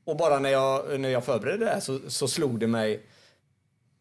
Och 0.05 0.17
bara 0.17 0.39
när 0.39 0.51
jag, 0.51 1.01
när 1.01 1.09
jag 1.09 1.25
förberedde 1.25 1.65
det 1.65 1.71
här 1.71 1.81
så, 1.81 1.99
så 2.09 2.29
slog 2.29 2.59
det 2.61 2.67
mig 2.67 3.01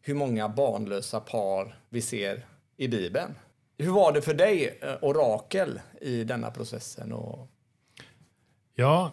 hur 0.02 0.14
många 0.14 0.48
barnlösa 0.48 1.20
par 1.20 1.78
vi 1.88 2.00
ser 2.02 2.46
i 2.76 2.88
Bibeln. 2.88 3.34
Hur 3.78 3.90
var 3.90 4.12
det 4.12 4.22
för 4.22 4.34
dig 4.34 4.78
eh, 4.82 4.88
Orakel, 4.88 5.00
och 5.02 5.14
Rakel 5.14 5.80
i 6.00 6.24
denna 6.24 6.50
processen? 6.50 7.12
Och, 7.12 7.48
Ja, 8.74 9.12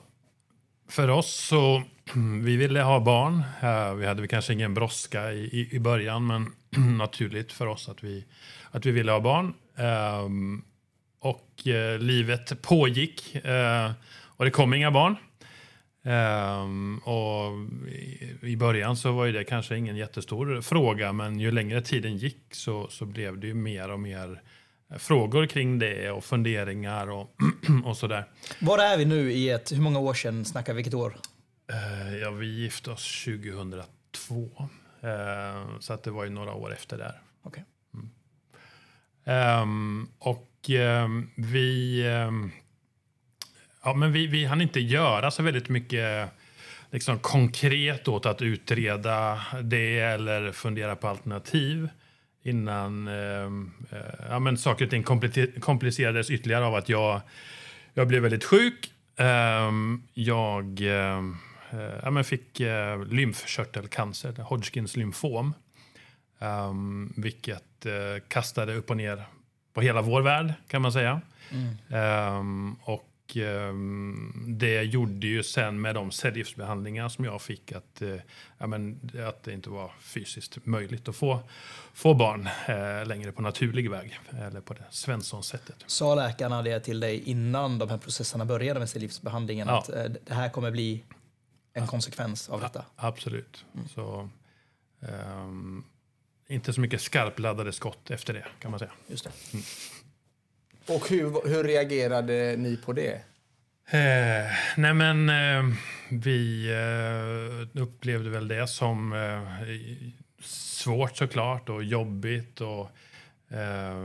för 0.89 1.09
oss 1.09 1.35
så 1.35 1.83
vi 2.43 2.57
ville 2.57 2.81
ha 2.81 2.99
barn. 2.99 3.43
Eh, 3.61 3.93
vi 3.93 4.05
hade 4.05 4.27
kanske 4.27 4.53
ingen 4.53 4.73
brådska 4.73 5.31
i, 5.33 5.69
i, 5.71 5.79
början, 5.79 6.27
men 6.27 6.51
naturligt 6.97 7.51
för 7.51 7.67
oss 7.67 7.89
att 7.89 8.03
vi, 8.03 8.25
att 8.71 8.85
vi 8.85 8.91
ville 8.91 9.11
ha 9.11 9.19
barn. 9.19 9.53
Ehm, 9.75 10.63
och 11.19 11.67
eh, 11.67 11.99
livet 11.99 12.61
pågick 12.61 13.35
och 14.37 14.45
det 14.45 14.51
kom 14.51 14.73
inga 14.73 14.91
barn. 14.91 15.15
Um, 16.05 16.97
och 16.97 17.51
i, 17.89 18.35
I 18.41 18.57
början 18.57 18.97
så 18.97 19.11
var 19.11 19.25
ju 19.25 19.31
det 19.31 19.43
kanske 19.43 19.77
ingen 19.77 19.95
jättestor 19.95 20.61
fråga, 20.61 21.13
men 21.13 21.39
ju 21.39 21.51
längre 21.51 21.81
tiden 21.81 22.17
gick 22.17 22.43
så, 22.51 22.87
så 22.87 23.05
blev 23.05 23.39
det 23.39 23.47
ju 23.47 23.53
mer 23.53 23.91
och 23.91 23.99
mer 23.99 24.41
frågor 24.97 25.45
kring 25.45 25.79
det 25.79 26.11
och 26.11 26.23
funderingar 26.23 27.09
och, 27.09 27.35
och 27.85 27.97
sådär. 27.97 28.25
Var 28.59 28.77
är 28.77 28.97
vi 28.97 29.05
nu 29.05 29.31
i 29.31 29.49
ett, 29.49 29.71
hur 29.71 29.81
många 29.81 29.99
år 29.99 30.13
sedan 30.13 30.45
snackar 30.45 30.73
vi, 30.73 30.77
vilket 30.77 30.93
år? 30.93 31.17
Eh, 31.71 32.17
ja, 32.17 32.31
vi 32.31 32.61
gifte 32.61 32.91
oss 32.91 33.25
2002. 33.25 33.89
Eh, 35.01 35.79
så 35.79 35.93
att 35.93 36.03
det 36.03 36.11
var 36.11 36.23
ju 36.23 36.29
några 36.29 36.53
år 36.53 36.73
efter 36.73 36.97
där. 36.97 37.21
Okej. 37.43 37.65
Ehm, 39.25 40.07
och 40.19 40.69
ehm, 40.69 41.29
vi, 41.35 42.01
ehm, 42.07 42.51
ja, 43.83 43.93
men 43.93 44.11
vi, 44.11 44.27
vi 44.27 44.45
hann 44.45 44.61
inte 44.61 44.79
göra 44.79 45.31
så 45.31 45.43
väldigt 45.43 45.69
mycket 45.69 46.29
liksom, 46.91 47.19
konkret 47.19 48.07
åt 48.07 48.25
att 48.25 48.41
utreda 48.41 49.41
det 49.63 49.99
eller 49.99 50.51
fundera 50.51 50.95
på 50.95 51.07
alternativ 51.07 51.89
innan 52.45 53.07
ehm, 53.07 53.71
eh, 53.91 54.27
ja, 54.29 54.39
men 54.39 54.57
saker 54.57 54.85
och 54.85 54.91
ting 54.91 55.03
kompli- 55.03 55.59
komplicerades 55.59 56.29
ytterligare 56.29 56.65
av 56.65 56.75
att 56.75 56.89
jag, 56.89 57.21
jag 57.93 58.07
blev 58.07 58.21
väldigt 58.21 58.43
sjuk. 58.43 58.91
Ehm, 59.17 60.03
jag 60.13 60.81
ehm, 60.81 61.37
eh, 61.71 61.99
ja, 62.03 62.11
men 62.11 62.23
fick 62.23 62.59
uh, 62.61 63.05
lymfkörtelcancer, 63.05 64.35
Hodgkins 64.41 64.95
lymfom. 64.95 65.53
Vilket 67.15 67.85
uh, 67.85 67.91
kastade 68.27 68.75
upp 68.75 68.89
och 68.89 68.97
ner 68.97 69.25
på 69.73 69.81
hela 69.81 70.01
vår 70.01 70.21
värld 70.21 70.53
kan 70.67 70.81
man 70.81 70.91
säga. 70.91 71.21
Um, 72.39 72.75
och 72.83 73.14
det 74.47 74.83
gjorde 74.83 75.27
ju 75.27 75.43
sen 75.43 75.81
med 75.81 75.95
de 75.95 76.11
cellgiftsbehandlingar 76.11 77.09
som 77.09 77.25
jag 77.25 77.41
fick 77.41 77.71
att, 77.71 78.01
ja, 78.57 78.67
men, 78.67 79.11
att 79.27 79.43
det 79.43 79.53
inte 79.53 79.69
var 79.69 79.91
fysiskt 79.99 80.65
möjligt 80.65 81.07
att 81.07 81.15
få, 81.15 81.39
få 81.93 82.13
barn 82.13 82.49
uh, 82.69 83.07
längre 83.07 83.31
på 83.31 83.41
naturlig 83.41 83.91
väg. 83.91 84.19
Eller 84.29 84.61
på 84.61 84.73
det 84.73 84.83
Svensson-sättet. 84.89 85.75
Sa 85.87 86.15
läkarna 86.15 86.61
det 86.61 86.79
till 86.79 86.99
dig 86.99 87.23
innan 87.29 87.79
de 87.79 87.89
här 87.89 87.97
processerna 87.97 88.45
började 88.45 88.79
med 88.79 88.89
cellgiftsbehandlingen? 88.89 89.67
Ja. 89.67 89.79
Att 89.79 89.89
eh, 89.89 90.03
det 90.03 90.33
här 90.33 90.49
kommer 90.49 90.71
bli 90.71 91.03
en 91.73 91.87
konsekvens 91.87 92.49
av 92.49 92.61
detta? 92.61 92.85
Absolut. 92.95 93.65
Så, 93.89 94.29
ehm, 95.01 95.83
inte 96.47 96.73
så 96.73 96.81
mycket 96.81 97.01
skarpladdade 97.01 97.71
skott 97.73 98.11
efter 98.11 98.33
det 98.33 98.45
kan 98.59 98.71
man 98.71 98.79
säga. 98.79 98.91
Just 99.07 99.23
det. 99.23 99.31
Och 100.87 101.09
hur, 101.09 101.49
hur 101.49 101.63
reagerade 101.63 102.55
ni 102.57 102.77
på 102.77 102.93
det? 102.93 103.21
Eh, 103.89 104.51
nej 104.77 104.93
men 104.93 105.29
eh, 105.29 105.75
vi 106.09 106.69
eh, 106.71 107.81
upplevde 107.81 108.29
väl 108.29 108.47
det 108.47 108.67
som 108.67 109.13
eh, 109.13 109.41
svårt 110.45 111.17
såklart 111.17 111.69
och 111.69 111.83
jobbigt. 111.83 112.61
Och, 112.61 112.89
eh, 113.57 113.95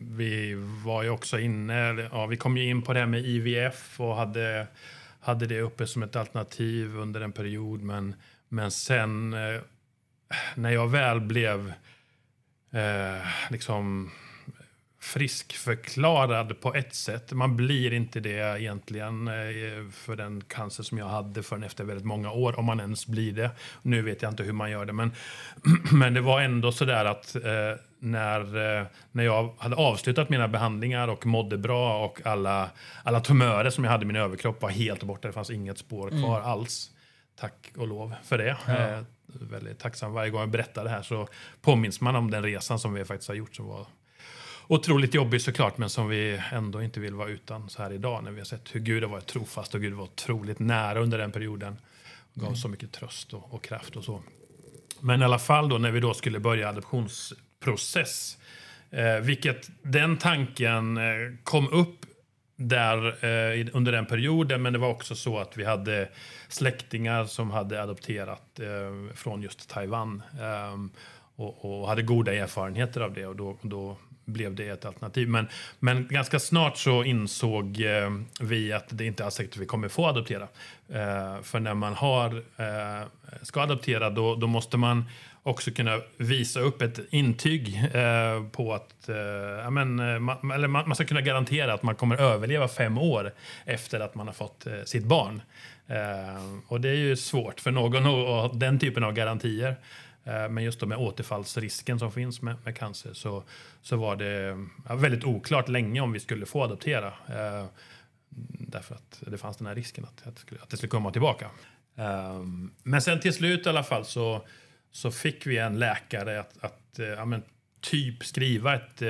vi 0.00 0.54
var 0.84 1.02
ju 1.02 1.10
också 1.10 1.38
inne, 1.38 2.08
ja, 2.12 2.26
vi 2.26 2.36
kom 2.36 2.56
ju 2.56 2.68
in 2.68 2.82
på 2.82 2.92
det 2.92 2.98
här 2.98 3.06
med 3.06 3.26
IVF 3.26 4.00
och 4.00 4.16
hade, 4.16 4.66
hade 5.20 5.46
det 5.46 5.60
uppe 5.60 5.86
som 5.86 6.02
ett 6.02 6.16
alternativ 6.16 6.96
under 6.96 7.20
en 7.20 7.32
period. 7.32 7.82
Men, 7.82 8.14
men 8.48 8.70
sen 8.70 9.32
eh, 9.32 9.60
när 10.54 10.70
jag 10.70 10.90
väl 10.90 11.20
blev 11.20 11.72
eh, 12.72 13.26
liksom 13.50 14.10
friskförklarad 15.04 16.60
på 16.60 16.74
ett 16.74 16.94
sätt. 16.94 17.32
Man 17.32 17.56
blir 17.56 17.92
inte 17.92 18.20
det 18.20 18.60
egentligen 18.60 19.28
eh, 19.28 19.90
för 19.92 20.16
den 20.16 20.40
cancer 20.40 20.82
som 20.82 20.98
jag 20.98 21.06
hade 21.06 21.42
förrän 21.42 21.62
efter 21.62 21.84
väldigt 21.84 22.06
många 22.06 22.32
år, 22.32 22.58
om 22.58 22.64
man 22.64 22.80
ens 22.80 23.06
blir 23.06 23.32
det. 23.32 23.50
Nu 23.82 24.02
vet 24.02 24.22
jag 24.22 24.32
inte 24.32 24.42
hur 24.42 24.52
man 24.52 24.70
gör 24.70 24.84
det, 24.84 24.92
men, 24.92 25.12
men 25.92 26.14
det 26.14 26.20
var 26.20 26.40
ändå 26.40 26.72
så 26.72 26.84
där 26.84 27.04
att 27.04 27.34
eh, 27.34 27.42
när, 27.98 28.40
eh, 28.80 28.86
när 29.12 29.24
jag 29.24 29.54
hade 29.58 29.76
avslutat 29.76 30.28
mina 30.28 30.48
behandlingar 30.48 31.08
och 31.08 31.26
mådde 31.26 31.58
bra 31.58 32.04
och 32.04 32.20
alla, 32.26 32.70
alla 33.02 33.20
tumörer 33.20 33.70
som 33.70 33.84
jag 33.84 33.90
hade 33.90 34.04
i 34.04 34.06
min 34.06 34.16
överkropp 34.16 34.62
var 34.62 34.70
helt 34.70 35.02
borta. 35.02 35.28
Det 35.28 35.32
fanns 35.34 35.50
inget 35.50 35.78
spår 35.78 36.10
kvar 36.10 36.40
alls. 36.40 36.90
Tack 37.36 37.72
och 37.76 37.88
lov 37.88 38.14
för 38.24 38.38
det. 38.38 38.56
Eh, 38.68 39.04
väldigt 39.26 39.78
tacksam 39.78 40.12
varje 40.12 40.30
gång 40.30 40.40
jag 40.40 40.50
berättar 40.50 40.84
det 40.84 40.90
här 40.90 41.02
så 41.02 41.28
påminns 41.62 42.00
man 42.00 42.16
om 42.16 42.30
den 42.30 42.42
resan 42.42 42.78
som 42.78 42.94
vi 42.94 43.04
faktiskt 43.04 43.28
har 43.28 43.34
gjort 43.34 43.56
som 43.56 43.66
var 43.66 43.86
otroligt 44.66 45.14
jobbig 45.14 45.40
såklart, 45.40 45.78
men 45.78 45.90
som 45.90 46.08
vi 46.08 46.40
ändå 46.52 46.82
inte 46.82 47.00
vill 47.00 47.14
vara 47.14 47.28
utan 47.28 47.70
så 47.70 47.82
här 47.82 47.92
idag 47.92 48.24
när 48.24 48.30
vi 48.30 48.40
har 48.40 48.44
sett 48.44 48.74
hur 48.74 48.80
Gud 48.80 49.02
har 49.02 49.10
varit 49.10 49.26
trofast 49.26 49.74
och 49.74 49.80
Gud 49.80 49.92
var 49.92 50.04
otroligt 50.04 50.58
nära 50.58 51.00
under 51.00 51.18
den 51.18 51.32
perioden. 51.32 51.76
Och 52.34 52.40
gav 52.40 52.54
så 52.54 52.68
mycket 52.68 52.92
tröst 52.92 53.34
och, 53.34 53.54
och 53.54 53.64
kraft 53.64 53.96
och 53.96 54.04
så. 54.04 54.22
Men 55.00 55.22
i 55.22 55.24
alla 55.24 55.38
fall 55.38 55.68
då 55.68 55.78
när 55.78 55.90
vi 55.90 56.00
då 56.00 56.14
skulle 56.14 56.40
börja 56.40 56.68
adoptionsprocess, 56.68 58.38
eh, 58.90 59.16
vilket 59.16 59.70
den 59.82 60.16
tanken 60.16 60.96
eh, 60.96 61.02
kom 61.44 61.68
upp 61.68 62.06
där 62.56 63.24
eh, 63.24 63.68
under 63.72 63.92
den 63.92 64.06
perioden, 64.06 64.62
men 64.62 64.72
det 64.72 64.78
var 64.78 64.88
också 64.88 65.14
så 65.14 65.38
att 65.38 65.56
vi 65.56 65.64
hade 65.64 66.08
släktingar 66.48 67.24
som 67.24 67.50
hade 67.50 67.82
adopterat 67.82 68.60
eh, 68.60 69.14
från 69.14 69.42
just 69.42 69.68
Taiwan 69.68 70.22
ehm, 70.40 70.90
och, 71.36 71.80
och 71.80 71.88
hade 71.88 72.02
goda 72.02 72.34
erfarenheter 72.34 73.00
av 73.00 73.14
det 73.14 73.26
och 73.26 73.36
då, 73.36 73.56
då 73.62 73.96
blev 74.24 74.54
det 74.54 74.68
ett 74.68 74.84
alternativ. 74.84 75.28
Men, 75.28 75.48
men 75.78 76.08
ganska 76.08 76.38
snart 76.38 76.76
så 76.76 77.04
insåg 77.04 77.80
eh, 77.80 78.10
vi 78.40 78.72
att 78.72 78.86
det 78.88 79.04
inte 79.06 79.24
är 79.24 79.30
säkert 79.30 79.54
att 79.54 79.60
vi 79.60 79.66
kommer 79.66 79.88
få 79.88 80.06
adoptera. 80.06 80.48
Eh, 80.88 81.42
för 81.42 81.60
när 81.60 81.74
man 81.74 81.94
har, 81.94 82.36
eh, 82.56 83.06
ska 83.42 83.62
adoptera 83.62 84.10
då, 84.10 84.34
då 84.34 84.46
måste 84.46 84.76
man 84.76 85.04
också 85.42 85.70
kunna 85.70 86.00
visa 86.16 86.60
upp 86.60 86.82
ett 86.82 87.00
intyg 87.10 87.82
eh, 87.94 88.44
på 88.52 88.74
att 88.74 89.08
eh, 89.08 89.16
ja, 89.62 89.70
men, 89.70 89.98
eh, 89.98 90.18
man, 90.18 90.50
eller 90.50 90.68
man, 90.68 90.88
man 90.88 90.94
ska 90.94 91.04
kunna 91.04 91.20
garantera 91.20 91.74
att 91.74 91.82
man 91.82 91.94
kommer 91.94 92.16
överleva 92.16 92.68
fem 92.68 92.98
år 92.98 93.32
efter 93.64 94.00
att 94.00 94.14
man 94.14 94.26
har 94.26 94.34
fått 94.34 94.66
eh, 94.66 94.82
sitt 94.84 95.04
barn. 95.04 95.42
Eh, 95.86 96.62
och 96.68 96.80
det 96.80 96.88
är 96.88 96.94
ju 96.94 97.16
svårt 97.16 97.60
för 97.60 97.70
någon 97.70 98.06
att 98.06 98.12
att 98.12 98.52
ha 98.52 98.58
den 98.58 98.78
typen 98.78 99.04
av 99.04 99.12
garantier. 99.12 99.76
Eh, 100.24 100.48
Men 100.48 100.64
just 100.64 100.80
då 100.80 100.86
med 100.86 100.98
återfallsrisken 100.98 101.98
som 101.98 102.12
finns 102.12 102.42
med, 102.42 102.56
med 102.64 102.76
cancer 102.76 103.12
så, 103.12 103.44
så 103.82 103.96
var 103.96 104.16
det 104.16 104.66
ja, 104.88 104.94
väldigt 104.94 105.24
oklart 105.24 105.68
länge 105.68 106.00
om 106.00 106.12
vi 106.12 106.20
skulle 106.20 106.46
få 106.46 106.62
adoptera. 106.62 107.06
Eh, 107.28 107.66
därför 108.58 108.94
att 108.94 109.22
det 109.26 109.38
fanns 109.38 109.56
den 109.56 109.66
här 109.66 109.74
risken 109.74 110.04
att, 110.04 110.26
att, 110.26 110.34
det 110.34 110.40
skulle, 110.40 110.60
att 110.60 110.70
det 110.70 110.76
skulle 110.76 110.90
komma 110.90 111.10
tillbaka. 111.10 111.50
Ehm, 111.96 112.70
men 112.82 113.02
sen 113.02 113.20
till 113.20 113.34
slut 113.34 113.66
i 113.66 113.68
alla 113.68 113.84
fall 113.84 114.04
så, 114.04 114.46
så 114.90 115.10
fick 115.10 115.46
vi 115.46 115.58
en 115.58 115.78
läkare 115.78 116.40
att, 116.40 116.64
att 116.64 116.98
eh, 116.98 117.06
ja, 117.06 117.24
men, 117.24 117.42
typ 117.80 118.24
skriva 118.24 118.74
ett, 118.74 119.02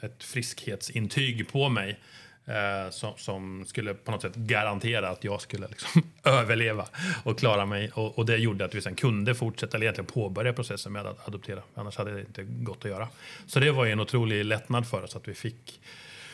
ett 0.00 0.24
friskhetsintyg 0.24 1.48
på 1.48 1.68
mig. 1.68 2.00
Eh, 2.46 2.90
som, 2.90 3.12
som 3.16 3.64
skulle 3.66 3.94
på 3.94 4.10
något 4.10 4.22
sätt 4.22 4.34
garantera 4.34 5.08
att 5.08 5.24
jag 5.24 5.40
skulle 5.40 5.68
liksom 5.68 6.02
överleva 6.24 6.86
och 7.24 7.38
klara 7.38 7.66
mig. 7.66 7.90
Och, 7.94 8.18
och 8.18 8.26
det 8.26 8.36
gjorde 8.36 8.64
att 8.64 8.74
vi 8.74 8.80
sen 8.80 8.94
kunde 8.94 9.34
fortsätta, 9.34 9.76
eller 9.76 9.84
egentligen 9.84 10.06
påbörja 10.06 10.52
processen 10.52 10.92
med 10.92 11.06
att 11.06 11.28
adoptera. 11.28 11.62
Annars 11.74 11.96
hade 11.96 12.14
det 12.14 12.20
inte 12.20 12.42
gått 12.42 12.84
att 12.84 12.90
göra. 12.90 13.08
Så 13.46 13.60
det 13.60 13.70
var 13.70 13.84
ju 13.84 13.92
en 13.92 14.00
otrolig 14.00 14.44
lättnad 14.44 14.86
för 14.86 15.02
oss 15.02 15.16
att 15.16 15.28
vi 15.28 15.34
fick, 15.34 15.80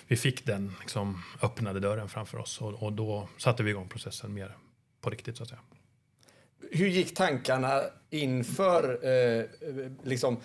vi 0.07 0.17
fick 0.17 0.47
den 0.47 0.75
liksom, 0.81 1.23
öppnade 1.43 1.81
dörren 1.81 2.09
framför 2.09 2.39
oss. 2.39 2.61
Och, 2.61 2.83
och 2.83 2.93
då 2.93 3.29
satte 3.39 3.63
vi 3.63 3.71
igång 3.71 3.89
processen 3.89 4.35
mer 4.35 4.57
på 5.01 5.11
riktigt 5.11 5.37
så 5.37 5.43
att 5.43 5.49
säga. 5.49 5.61
Hur 6.71 6.89
gick 6.89 7.15
tankarna 7.15 7.83
inför? 8.11 9.07
Eh, 9.07 9.45
liksom, 10.03 10.37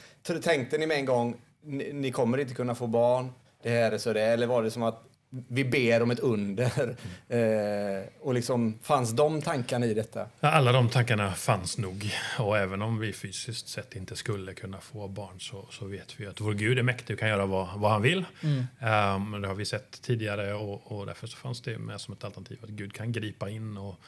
tänkte 0.44 0.78
ni 0.78 0.88
med 0.88 0.98
en 0.98 1.06
gång, 1.06 1.42
ni, 1.62 1.94
ni 1.94 2.12
kommer 2.12 2.38
inte 2.38 2.54
kunna 2.54 2.76
få 2.76 2.88
barn, 2.88 3.32
det 3.64 3.70
här 3.70 3.92
är 3.92 3.98
så 3.98 4.14
det 4.14 4.22
är, 4.22 4.34
Eller 4.34 4.48
var 4.48 4.64
det 4.64 4.72
som 4.72 4.84
att 4.84 5.13
vi 5.48 5.66
ber 5.66 6.02
om 6.02 6.12
ett 6.12 6.20
under? 6.20 6.96
Eh, 7.34 8.04
och 8.20 8.34
liksom, 8.34 8.80
fanns 8.82 9.12
de 9.12 9.42
tankarna 9.42 9.86
i 9.86 9.94
detta? 9.94 10.28
Ja, 10.40 10.50
Alla 10.50 10.72
de 10.72 10.90
tankarna 10.90 11.32
fanns 11.32 11.78
nog. 11.78 12.12
Och 12.40 12.58
även 12.58 12.82
om 12.82 13.00
vi 13.00 13.14
fysiskt 13.14 13.68
sett 13.68 13.96
inte 13.96 14.16
skulle 14.16 14.54
kunna 14.54 14.82
få 14.82 15.08
barn 15.08 15.40
så, 15.40 15.68
så 15.72 15.86
vet 15.86 16.20
vi 16.20 16.28
att 16.28 16.42
vår 16.42 16.54
Gud 16.54 16.80
är 16.80 16.84
mäktig 16.84 17.14
och 17.14 17.20
kan 17.20 17.30
göra 17.30 17.46
vad, 17.46 17.80
vad 17.80 17.92
han 17.92 18.02
vill. 18.02 18.26
Um, 18.42 19.42
det 19.42 19.48
har 19.48 19.56
vi 19.56 19.66
sett 19.66 20.02
tidigare 20.02 20.54
och, 20.54 20.92
och 20.92 21.06
därför 21.06 21.28
så 21.28 21.38
fanns 21.38 21.62
det 21.62 21.78
med 21.78 22.02
som 22.02 22.14
ett 22.14 22.24
alternativ 22.24 22.60
att 22.64 22.70
Gud 22.70 22.94
kan 22.94 23.12
gripa 23.12 23.50
in 23.50 23.78
och, 23.78 24.00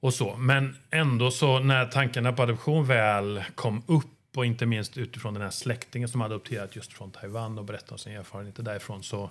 och 0.00 0.14
så. 0.14 0.36
Men 0.36 0.76
ändå 0.90 1.30
så 1.30 1.58
när 1.58 1.86
tankarna 1.86 2.32
på 2.32 2.42
adoption 2.42 2.86
väl 2.86 3.44
kom 3.54 3.82
upp 3.86 4.06
och 4.36 4.46
inte 4.46 4.66
minst 4.66 4.98
utifrån 4.98 5.34
den 5.34 5.42
här 5.42 5.50
släktingen 5.50 6.08
som 6.08 6.20
hade 6.20 6.34
adopterat 6.34 6.76
just 6.76 6.92
från 6.92 7.10
Taiwan 7.10 7.58
och 7.58 7.64
berättade 7.64 7.92
om 7.92 7.98
sina 7.98 8.18
erfarenheter 8.18 8.62
därifrån 8.62 9.02
så, 9.02 9.30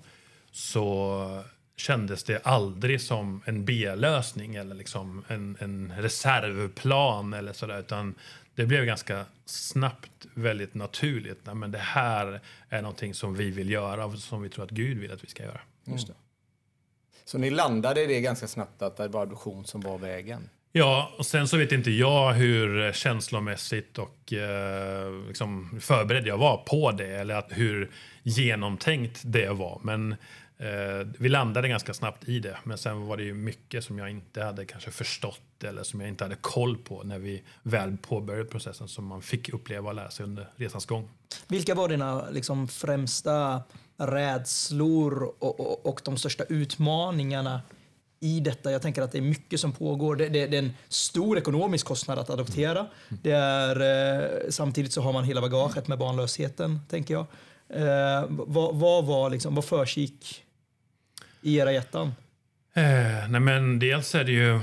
så 0.52 1.44
kändes 1.76 2.24
det 2.24 2.46
aldrig 2.46 3.02
som 3.02 3.42
en 3.46 3.66
B-lösning 3.66 4.56
eller 4.56 4.76
liksom 4.76 5.24
en, 5.28 5.58
en 5.60 5.94
reservplan 5.98 7.34
eller 7.34 7.54
sådär 7.54 7.80
utan 7.80 8.16
det 8.56 8.66
blev 8.66 8.86
ganska 8.86 9.26
snabbt 9.46 10.28
väldigt 10.34 10.74
naturligt. 10.74 11.40
Nej, 11.46 11.56
men 11.56 11.72
det 11.72 11.78
här 11.78 12.42
är 12.70 12.82
någonting 12.82 13.14
som 13.14 13.36
vi 13.36 13.52
vill 13.52 13.70
göra 13.70 14.06
och 14.06 14.20
som 14.20 14.42
vi 14.42 14.50
tror 14.50 14.66
att 14.66 14.72
Gud 14.72 14.98
vill 14.98 15.12
att 15.12 15.24
vi 15.24 15.28
ska 15.28 15.44
göra. 15.44 15.62
Just 15.86 16.08
det. 16.08 16.14
Så 17.26 17.38
ni 17.38 17.50
landade 17.50 18.04
i 18.04 18.08
det 18.08 18.22
ganska 18.22 18.48
snabbt 18.48 18.82
att 18.82 18.98
det 18.98 19.08
var 19.08 19.22
adoption 19.22 19.66
som 19.66 19.82
var 19.82 19.98
vägen? 19.98 20.50
Ja, 20.72 21.12
och 21.18 21.26
sen 21.26 21.48
så 21.48 21.58
vet 21.58 21.72
inte 21.72 21.92
jag 21.92 22.34
hur 22.34 22.92
känslomässigt 22.92 23.98
och 23.98 24.34
eh, 24.34 25.28
liksom 25.28 25.80
förberedd 25.82 26.28
jag 26.28 26.38
var 26.38 26.58
på 26.58 26.92
det 26.92 27.08
eller 27.08 27.36
att 27.36 27.48
hur 27.50 27.92
genomtänkt 28.24 29.22
det 29.24 29.50
var. 29.50 29.80
Men 29.84 30.12
eh, 30.58 31.08
vi 31.20 31.30
landade 31.30 31.68
ganska 31.68 31.94
snabbt 31.94 32.30
i 32.30 32.40
det. 32.40 32.58
Men 32.64 32.78
sen 32.78 33.08
var 33.08 33.18
det 33.18 33.24
ju 33.24 33.34
mycket 33.34 33.84
som 33.84 34.00
jag 34.00 34.10
inte 34.10 34.44
hade 34.44 34.66
kanske 34.66 34.92
förstått 34.92 35.64
eller 35.64 35.84
som 35.84 36.02
jag 36.02 36.10
inte 36.10 36.24
hade 36.24 36.36
koll 36.42 36.78
på 36.78 37.04
när 37.04 37.20
vi 37.20 37.44
väl 37.64 37.98
påbörjade 37.98 38.46
processen 38.46 38.88
som 38.88 39.06
man 39.06 39.22
fick 39.22 39.50
uppleva 39.50 39.90
och 39.90 39.96
lära 39.96 40.12
sig 40.12 40.24
under 40.24 40.50
resans 40.56 40.86
gång. 40.86 41.10
Vilka 41.48 41.76
var 41.76 41.90
dina 41.90 42.30
liksom, 42.30 42.68
främsta 42.68 43.62
rädslor 43.98 45.24
och, 45.24 45.60
och, 45.60 45.86
och 45.86 46.02
de 46.04 46.18
största 46.18 46.44
utmaningarna 46.44 47.62
i 48.20 48.40
detta. 48.40 48.72
Jag 48.72 48.82
tänker 48.82 49.02
att 49.02 49.12
det 49.12 49.18
är 49.18 49.22
mycket 49.22 49.60
som 49.60 49.72
pågår. 49.72 50.16
Det, 50.16 50.30
det, 50.30 50.48
det 50.48 50.58
är 50.58 50.64
en 50.64 50.74
stor 50.88 51.38
ekonomisk 51.38 51.86
kostnad 51.86 52.20
att 52.20 52.30
adoptera. 52.30 52.88
Det 53.10 53.32
är, 53.32 53.80
eh, 53.82 54.50
samtidigt 54.50 54.94
så 54.94 55.02
har 55.02 55.14
man 55.14 55.24
hela 55.24 55.42
bagaget 55.42 55.88
med 55.88 55.98
barnlösheten, 55.98 56.80
tänker 56.90 57.14
jag. 57.14 57.26
Eh, 57.70 58.26
vad, 58.30 58.76
vad, 58.76 59.06
var 59.06 59.30
liksom, 59.30 59.56
vad 59.56 59.66
försiggick 59.66 60.44
i 61.42 61.58
era 61.58 61.72
hjärtan? 61.72 62.12
Eh, 62.74 63.30
nej 63.30 63.42
men 63.42 63.80
dels 63.80 64.16
är 64.16 64.24
det 64.24 64.32
ju 64.32 64.60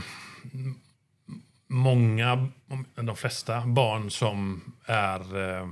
många, 1.67 2.49
de 2.95 3.17
flesta 3.17 3.67
barn 3.67 4.11
som 4.11 4.63
är 4.87 5.37
eh, 5.37 5.69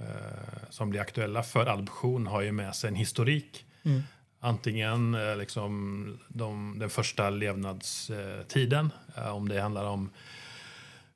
eh, 0.00 0.70
som 0.70 0.90
blir 0.90 1.00
aktuella 1.00 1.42
för 1.42 1.66
adoption 1.66 2.26
har 2.26 2.42
ju 2.42 2.52
med 2.52 2.74
sig 2.74 2.88
en 2.88 2.94
historik. 2.94 3.64
Mm. 3.84 4.02
Antingen 4.40 5.14
eh, 5.14 5.36
liksom 5.36 6.18
de, 6.28 6.78
den 6.78 6.90
första 6.90 7.30
levnadstiden, 7.30 8.92
eh, 9.16 9.36
om 9.36 9.48
det 9.48 9.60
handlar 9.60 9.84
om 9.84 10.10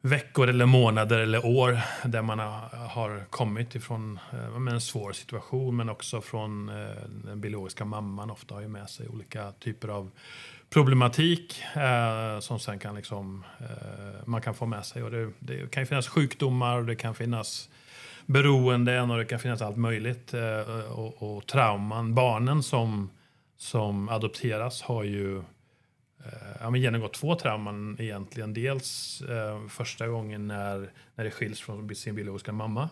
veckor 0.00 0.48
eller 0.48 0.66
månader 0.66 1.18
eller 1.18 1.46
år 1.46 1.80
där 2.04 2.22
man 2.22 2.38
har 2.72 3.24
kommit 3.30 3.74
ifrån 3.74 4.18
eh, 4.32 4.72
en 4.72 4.80
svår 4.80 5.12
situation 5.12 5.76
men 5.76 5.88
också 5.88 6.20
från 6.20 6.68
eh, 6.68 6.94
den 7.24 7.40
biologiska 7.40 7.84
mamman 7.84 8.30
ofta 8.30 8.54
har 8.54 8.62
ju 8.62 8.68
med 8.68 8.90
sig 8.90 9.08
olika 9.08 9.52
typer 9.52 9.88
av 9.88 10.10
problematik 10.70 11.62
eh, 11.76 12.40
som 12.40 12.58
sen 12.58 12.78
kan 12.78 12.94
liksom, 12.94 13.44
man 14.24 14.40
kan 14.40 14.54
få 14.54 14.66
med 14.66 14.86
sig. 14.86 15.02
Och 15.02 15.10
det, 15.10 15.30
det 15.38 15.70
kan 15.70 15.86
finnas 15.86 16.08
sjukdomar 16.08 16.78
och 16.78 16.86
det 16.86 16.96
kan 16.96 17.14
finnas 17.14 17.69
beroenden 18.32 19.10
och 19.10 19.18
det 19.18 19.24
kan 19.24 19.38
finnas 19.38 19.62
allt 19.62 19.76
möjligt. 19.76 20.34
Eh, 20.34 20.92
och, 20.92 21.36
och 21.36 21.46
trauman. 21.46 22.14
Barnen 22.14 22.62
som 22.62 23.10
som 23.60 24.08
adopteras 24.08 24.82
har 24.82 25.04
ju 25.04 25.38
eh, 25.38 26.56
ja, 26.60 26.70
men 26.70 26.80
genomgått 26.80 27.14
två 27.14 27.34
trauman 27.34 27.96
egentligen. 27.98 28.54
Dels 28.54 29.20
eh, 29.22 29.66
första 29.68 30.08
gången 30.08 30.46
när, 30.46 30.90
när 31.14 31.24
det 31.24 31.30
skiljs 31.30 31.60
från 31.60 31.94
sin 31.94 32.14
biologiska 32.14 32.52
mamma. 32.52 32.88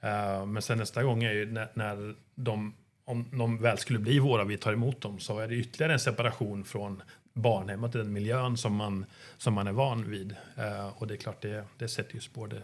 Eh, 0.00 0.46
men 0.46 0.62
sen 0.62 0.78
nästa 0.78 1.02
gång 1.02 1.24
är 1.24 1.32
ju 1.32 1.52
när, 1.52 1.68
när 1.74 2.14
de, 2.34 2.74
om 3.04 3.28
de 3.32 3.58
väl 3.58 3.78
skulle 3.78 3.98
bli 3.98 4.18
våra, 4.18 4.44
vi 4.44 4.58
tar 4.58 4.72
emot 4.72 5.00
dem, 5.00 5.18
så 5.18 5.38
är 5.38 5.48
det 5.48 5.54
ytterligare 5.54 5.92
en 5.92 6.00
separation 6.00 6.64
från 6.64 7.02
barnhemmet, 7.32 7.92
den 7.92 8.12
miljön 8.12 8.56
som 8.56 8.74
man, 8.74 9.06
som 9.36 9.54
man 9.54 9.66
är 9.66 9.72
van 9.72 10.10
vid. 10.10 10.36
Eh, 10.56 10.88
och 10.88 11.06
det 11.06 11.14
är 11.14 11.18
klart, 11.18 11.42
det, 11.42 11.64
det 11.78 11.88
sätter 11.88 12.14
ju 12.14 12.20
spår, 12.20 12.48
det 12.48 12.62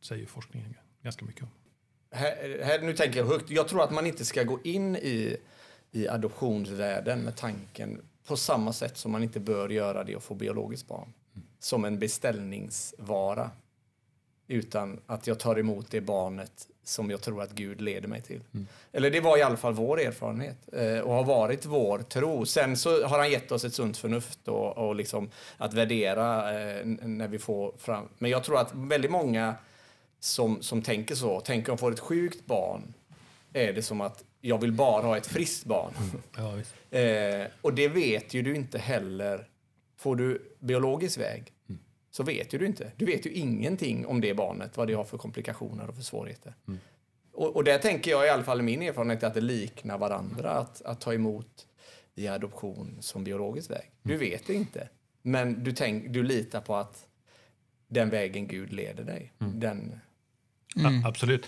säger 0.00 0.26
forskningen 0.26 0.74
ganska 1.04 1.24
mycket 1.24 1.42
om. 1.42 1.48
Här, 2.10 2.60
här, 2.64 2.80
nu 2.80 2.92
tänker 2.92 3.18
jag 3.18 3.26
högt. 3.26 3.50
Jag 3.50 3.68
tror 3.68 3.82
att 3.82 3.90
man 3.90 4.06
inte 4.06 4.24
ska 4.24 4.42
gå 4.42 4.58
in 4.64 4.96
i 4.96 5.36
i 5.94 6.08
adoptionsvärlden 6.08 7.20
med 7.20 7.36
tanken 7.36 8.02
på 8.26 8.36
samma 8.36 8.72
sätt 8.72 8.96
som 8.96 9.12
man 9.12 9.22
inte 9.22 9.40
bör 9.40 9.68
göra 9.68 10.04
det 10.04 10.14
att 10.14 10.22
få 10.22 10.34
biologiskt 10.34 10.88
barn. 10.88 11.12
Som 11.58 11.84
en 11.84 11.98
beställningsvara. 11.98 13.50
Utan 14.48 15.00
att 15.06 15.26
jag 15.26 15.38
tar 15.38 15.58
emot 15.58 15.90
det 15.90 16.00
barnet 16.00 16.68
som 16.84 17.10
jag 17.10 17.22
tror 17.22 17.42
att 17.42 17.50
Gud 17.50 17.80
leder 17.80 18.08
mig 18.08 18.22
till. 18.22 18.40
Mm. 18.54 18.66
Eller 18.92 19.10
det 19.10 19.20
var 19.20 19.38
i 19.38 19.42
alla 19.42 19.56
fall 19.56 19.72
vår 19.72 20.00
erfarenhet 20.00 20.56
eh, 20.72 20.98
och 20.98 21.14
har 21.14 21.24
varit 21.24 21.66
vår 21.66 21.98
tro. 21.98 22.46
Sen 22.46 22.76
så 22.76 23.06
har 23.06 23.18
han 23.18 23.30
gett 23.30 23.52
oss 23.52 23.64
ett 23.64 23.74
sunt 23.74 23.96
förnuft 23.96 24.48
och, 24.48 24.78
och 24.78 24.94
liksom 24.94 25.30
att 25.56 25.74
värdera 25.74 26.60
eh, 26.60 26.86
när 26.86 27.28
vi 27.28 27.38
får 27.38 27.74
fram. 27.78 28.08
Men 28.18 28.30
jag 28.30 28.44
tror 28.44 28.58
att 28.58 28.74
väldigt 28.74 29.10
många 29.10 29.54
som, 30.24 30.62
som 30.62 30.82
tänker 30.82 31.14
så, 31.14 31.40
tänker 31.40 31.72
om 31.72 31.78
får 31.78 31.92
ett 31.92 32.00
sjukt 32.00 32.46
barn, 32.46 32.94
är 33.52 33.72
det 33.72 33.82
som 33.82 34.00
att 34.00 34.24
jag 34.40 34.60
vill 34.60 34.72
bara 34.72 35.02
ha 35.02 35.16
ett 35.16 35.26
friskt 35.26 35.64
barn. 35.64 35.92
Mm. 35.98 36.22
Ja, 36.90 36.98
eh, 36.98 37.46
och 37.60 37.74
det 37.74 37.88
vet 37.88 38.34
ju 38.34 38.42
du 38.42 38.56
inte 38.56 38.78
heller. 38.78 39.48
Får 39.96 40.16
du 40.16 40.56
biologisk 40.58 41.18
väg 41.18 41.52
mm. 41.68 41.80
så 42.10 42.22
vet 42.22 42.54
ju 42.54 42.58
du 42.58 42.66
inte. 42.66 42.92
Du 42.96 43.04
vet 43.04 43.26
ju 43.26 43.30
ingenting 43.30 44.06
om 44.06 44.20
det 44.20 44.34
barnet, 44.34 44.76
vad 44.76 44.88
det 44.88 44.94
har 44.94 45.04
för 45.04 45.18
komplikationer 45.18 45.88
och 45.88 45.94
för 45.94 46.02
svårigheter. 46.02 46.54
Mm. 46.68 46.80
Och, 47.32 47.56
och 47.56 47.64
där 47.64 47.78
tänker 47.78 48.10
jag 48.10 48.26
i 48.26 48.28
alla 48.28 48.42
fall 48.42 48.60
i 48.60 48.62
min 48.62 48.82
erfarenhet 48.82 49.22
att 49.22 49.34
det 49.34 49.40
liknar 49.40 49.98
varandra 49.98 50.50
att, 50.50 50.82
att 50.82 51.00
ta 51.00 51.14
emot 51.14 51.66
via 52.14 52.34
adoption 52.34 52.96
som 53.00 53.24
biologisk 53.24 53.70
väg. 53.70 53.90
Du 54.02 54.14
mm. 54.14 54.30
vet 54.30 54.46
det 54.46 54.54
inte, 54.54 54.88
men 55.22 55.64
du, 55.64 55.72
tänk, 55.72 56.12
du 56.12 56.22
litar 56.22 56.60
på 56.60 56.76
att 56.76 57.06
den 57.88 58.10
vägen 58.10 58.46
Gud 58.46 58.72
leder 58.72 59.04
dig. 59.04 59.32
Mm. 60.76 61.00
Ja, 61.00 61.08
absolut. 61.08 61.46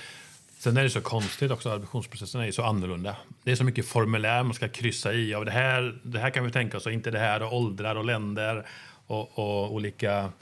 Sen 0.59 0.77
är 0.77 0.83
det 0.83 0.91
så 0.91 1.01
konstigt 1.01 1.51
också, 1.51 1.71
adoptionsprocessen 1.71 2.41
är 2.41 2.51
så 2.51 2.63
annorlunda. 2.63 3.17
Det 3.45 3.53
är 3.53 3.57
så 3.57 3.65
mycket 3.65 3.87
formulär 3.87 4.43
man 4.43 4.55
ska 4.55 4.69
kryssa 4.69 5.13
i. 5.13 5.35
Av 5.35 5.45
det, 5.45 5.51
här, 5.51 5.99
det 6.03 6.19
här 6.19 6.31
kan 6.31 6.45
vi 6.45 6.51
tänka 6.51 6.77
oss 6.77 6.87
och 6.87 6.93
inte 6.93 7.11
det 7.11 7.19
här 7.19 7.43
och 7.43 7.57
åldrar 7.57 7.97
och 7.97 8.05
länder 8.05 8.67
och, 9.07 9.39
och 9.39 9.75
olika 9.75 10.33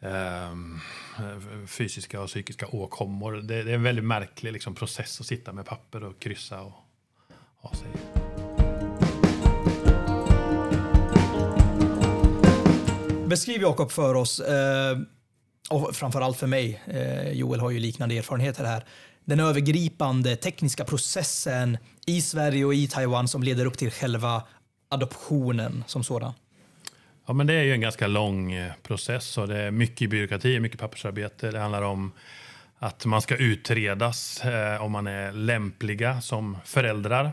eh, 0.00 0.56
fysiska 1.66 2.20
och 2.20 2.28
psykiska 2.28 2.66
åkommor. 2.66 3.32
Det, 3.32 3.62
det, 3.62 3.70
är 3.70 3.74
en 3.74 3.82
väldigt 3.82 4.04
märklig 4.04 4.52
liksom, 4.52 4.74
process 4.74 5.20
att 5.20 5.26
sitta 5.26 5.52
med 5.52 5.66
papper 5.66 6.04
och 6.04 6.18
kryssa 6.20 6.60
och 6.60 6.72
ha 7.56 7.72
sig. 7.74 7.88
Beskriv 13.26 13.60
Jakob 13.60 13.90
för 13.90 14.14
oss, 14.14 14.40
eh, 14.40 14.98
och 15.70 15.96
framförallt 15.96 16.36
för 16.36 16.46
mig, 16.46 16.82
eh, 16.86 17.32
Joel 17.32 17.60
har 17.60 17.70
ju 17.70 17.78
liknande 17.78 18.18
erfarenheter 18.18 18.64
här 18.64 18.84
den 19.24 19.40
övergripande 19.40 20.36
tekniska 20.36 20.84
processen 20.84 21.78
i 22.06 22.20
Sverige 22.20 22.64
och 22.64 22.74
i 22.74 22.88
Taiwan 22.88 23.28
som 23.28 23.42
leder 23.42 23.66
upp 23.66 23.78
till 23.78 23.90
själva 23.90 24.42
adoptionen 24.88 25.84
som 25.86 26.04
sådan? 26.04 26.32
Ja, 27.26 27.32
men 27.32 27.46
det 27.46 27.54
är 27.54 27.62
ju 27.62 27.72
en 27.72 27.80
ganska 27.80 28.06
lång 28.06 28.52
eh, 28.52 28.72
process 28.82 29.38
och 29.38 29.48
det 29.48 29.58
är 29.58 29.70
mycket 29.70 30.10
byråkrati, 30.10 30.60
mycket 30.60 30.80
pappersarbete. 30.80 31.50
Det 31.50 31.58
handlar 31.58 31.82
om 31.82 32.12
att 32.78 33.04
man 33.04 33.22
ska 33.22 33.36
utredas 33.36 34.44
eh, 34.44 34.82
om 34.82 34.92
man 34.92 35.06
är 35.06 35.32
lämpliga 35.32 36.20
som 36.20 36.58
föräldrar. 36.64 37.32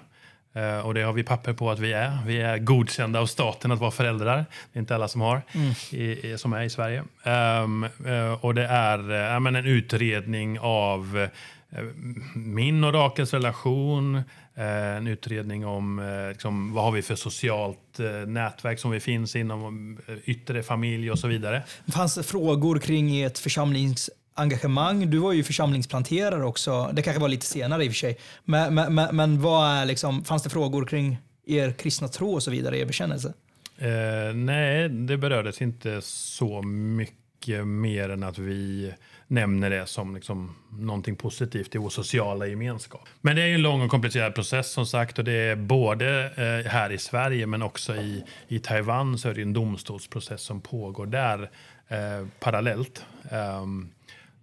Eh, 0.55 0.79
och 0.79 0.93
det 0.93 1.01
har 1.01 1.13
vi 1.13 1.23
papper 1.23 1.53
på 1.53 1.71
att 1.71 1.79
vi 1.79 1.93
är. 1.93 2.17
Vi 2.25 2.41
är 2.41 2.57
godkända 2.57 3.19
av 3.19 3.25
staten 3.25 3.71
att 3.71 3.79
vara 3.79 3.91
föräldrar. 3.91 4.45
Det 4.73 4.77
är 4.77 4.79
inte 4.79 4.95
alla 4.95 5.07
som 5.07 5.21
har, 5.21 5.41
mm. 5.51 5.73
i, 5.91 6.37
som 6.37 6.53
är 6.53 6.63
i 6.63 6.69
Sverige. 6.69 7.03
Um, 7.63 7.87
och 8.41 8.55
det 8.55 8.65
är 8.65 8.99
uh, 8.99 9.39
men 9.39 9.55
en 9.55 9.65
utredning 9.65 10.59
av 10.59 11.27
Eh, 11.77 11.83
min 12.35 12.83
och 12.83 12.93
Rakels 12.93 13.33
relation, 13.33 14.15
eh, 14.55 14.95
en 14.97 15.07
utredning 15.07 15.65
om 15.65 15.99
eh, 15.99 16.29
liksom, 16.29 16.73
vad 16.73 16.83
har 16.83 16.91
vi 16.91 17.01
för 17.01 17.15
socialt 17.15 17.99
nätverk 18.27 18.79
som 18.79 18.91
vi 18.91 18.99
finns 18.99 19.35
inom, 19.35 19.97
yttre 20.25 20.63
familj 20.63 21.11
och 21.11 21.19
så 21.19 21.27
vidare. 21.27 21.63
Fanns 21.87 22.15
det 22.15 22.23
frågor 22.23 22.79
kring 22.79 23.21
ert 23.21 23.37
engagemang. 24.35 25.09
Du 25.09 25.17
var 25.17 25.33
ju 25.33 25.43
församlingsplanterare 25.43 26.45
också. 26.45 26.91
Det 26.93 27.01
kanske 27.01 27.21
var 27.21 27.29
lite 27.29 27.45
senare 27.45 27.85
i 27.85 27.87
och 27.87 27.91
för 27.91 27.97
sig. 27.97 28.17
Men, 28.43 28.75
men, 28.75 29.15
men 29.15 29.41
vad 29.41 29.69
är 29.69 29.85
liksom, 29.85 30.23
fanns 30.25 30.43
det 30.43 30.49
frågor 30.49 30.85
kring 30.85 31.17
er 31.45 31.71
kristna 31.71 32.07
tro 32.07 32.33
och 32.33 32.43
så 32.43 32.51
vidare, 32.51 32.77
er 32.77 32.85
bekännelse? 32.85 33.33
Eh, 33.77 34.35
nej, 34.35 34.89
det 34.89 35.17
berördes 35.17 35.61
inte 35.61 36.01
så 36.01 36.61
mycket 36.61 37.67
mer 37.67 38.09
än 38.09 38.23
att 38.23 38.37
vi 38.37 38.93
nämner 39.27 39.69
det 39.69 39.85
som 39.85 40.15
liksom 40.15 40.55
någonting 40.71 41.15
positivt 41.15 41.75
i 41.75 41.77
vår 41.77 41.89
sociala 41.89 42.47
gemenskap. 42.47 43.07
Men 43.21 43.35
det 43.35 43.41
är 43.41 43.55
en 43.55 43.61
lång 43.61 43.81
och 43.81 43.91
komplicerad 43.91 44.35
process 44.35 44.71
som 44.71 44.85
sagt 44.85 45.19
och 45.19 45.25
det 45.25 45.31
är 45.31 45.55
både 45.55 46.25
eh, 46.25 46.71
här 46.71 46.91
i 46.91 46.97
Sverige 46.97 47.47
men 47.47 47.61
också 47.61 47.95
i, 47.95 48.23
i 48.47 48.59
Taiwan 48.59 49.17
så 49.17 49.29
är 49.29 49.33
det 49.33 49.41
en 49.41 49.53
domstolsprocess 49.53 50.41
som 50.41 50.61
pågår 50.61 51.05
där 51.05 51.49
eh, 51.87 52.27
parallellt. 52.39 53.05
Um, 53.31 53.89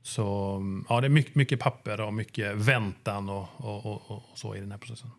så 0.02 0.60
ja, 0.88 1.00
det 1.00 1.06
är 1.06 1.08
mycket, 1.08 1.34
mycket 1.34 1.60
papper 1.60 2.00
och 2.00 2.14
mycket 2.14 2.56
väntan 2.56 3.28
och, 3.28 3.48
och, 3.56 3.86
och, 3.86 4.10
och, 4.10 4.22
så 4.34 4.54
i 4.54 4.60
den 4.60 4.70
här 4.70 4.78
processen. 4.78 5.10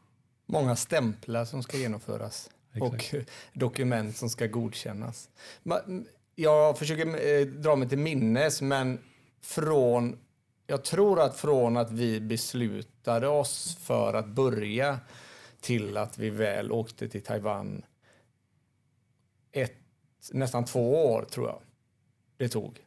Många 0.46 0.76
stämplar 0.76 1.46
som 1.46 1.64
ska 1.64 1.78
genomföras 1.78 2.50
Exakt. 2.74 3.14
och 3.14 3.20
dokument 3.54 4.18
som 4.18 4.30
ska 4.30 4.48
godkännas. 4.48 5.30
Jag 6.36 6.78
försöker 6.78 7.28
eh, 7.28 7.46
dra 7.46 7.76
mig 7.76 7.90
till 7.90 7.98
minnes, 7.98 8.62
men 8.62 9.00
från, 9.42 10.20
jag 10.68 10.84
tror 10.84 11.22
att 11.22 11.38
från 11.38 11.78
att 11.78 11.92
vi 11.92 12.20
beslutade 12.20 13.28
oss 13.28 13.78
för 13.82 14.14
att 14.14 14.28
börja 14.28 15.00
till 15.62 15.98
att 15.98 16.18
vi 16.18 16.30
väl 16.30 16.72
åkte 16.72 17.10
till 17.10 17.24
Taiwan 17.24 17.86
ett, 19.52 19.78
nästan 20.32 20.66
två 20.66 21.14
år 21.14 21.26
tror 21.26 21.48
jag. 21.48 21.62
det 22.38 22.50
tog. 22.50 22.83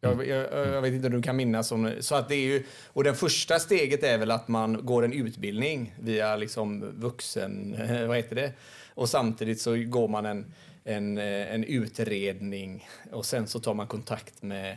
Jag, 0.00 0.26
jag, 0.26 0.52
jag, 0.52 0.82
vet 0.82 0.94
inte 0.94 1.06
om 1.06 1.12
du 1.12 1.22
kan 1.22 1.36
minnas 1.36 1.72
om 1.72 1.92
så 2.00 2.14
att 2.14 2.28
det 2.28 2.34
är 2.34 2.46
ju, 2.46 2.64
och 2.86 3.04
det 3.04 3.14
första 3.14 3.58
steget 3.58 4.02
är 4.02 4.18
väl 4.18 4.30
att 4.30 4.48
man 4.48 4.86
går 4.86 5.04
en 5.04 5.12
utbildning 5.12 5.94
via 6.00 6.36
liksom 6.36 6.84
vuxen, 7.00 7.76
vad 8.08 8.16
heter 8.16 8.36
det? 8.36 8.52
Och 8.94 9.08
samtidigt 9.08 9.60
så 9.60 9.76
går 9.76 10.08
man 10.08 10.26
en, 10.26 10.52
en, 10.84 11.18
en 11.18 11.64
utredning 11.64 12.88
och 13.12 13.26
sen 13.26 13.46
så 13.46 13.60
tar 13.60 13.74
man 13.74 13.86
kontakt 13.86 14.42
med 14.42 14.76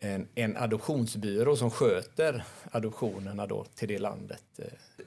en, 0.00 0.28
en 0.34 0.56
adoptionsbyrå 0.56 1.56
som 1.56 1.70
sköter 1.70 2.44
adoptionerna 2.70 3.46
då 3.46 3.64
till 3.74 3.88
det 3.88 3.98
landet. 3.98 4.60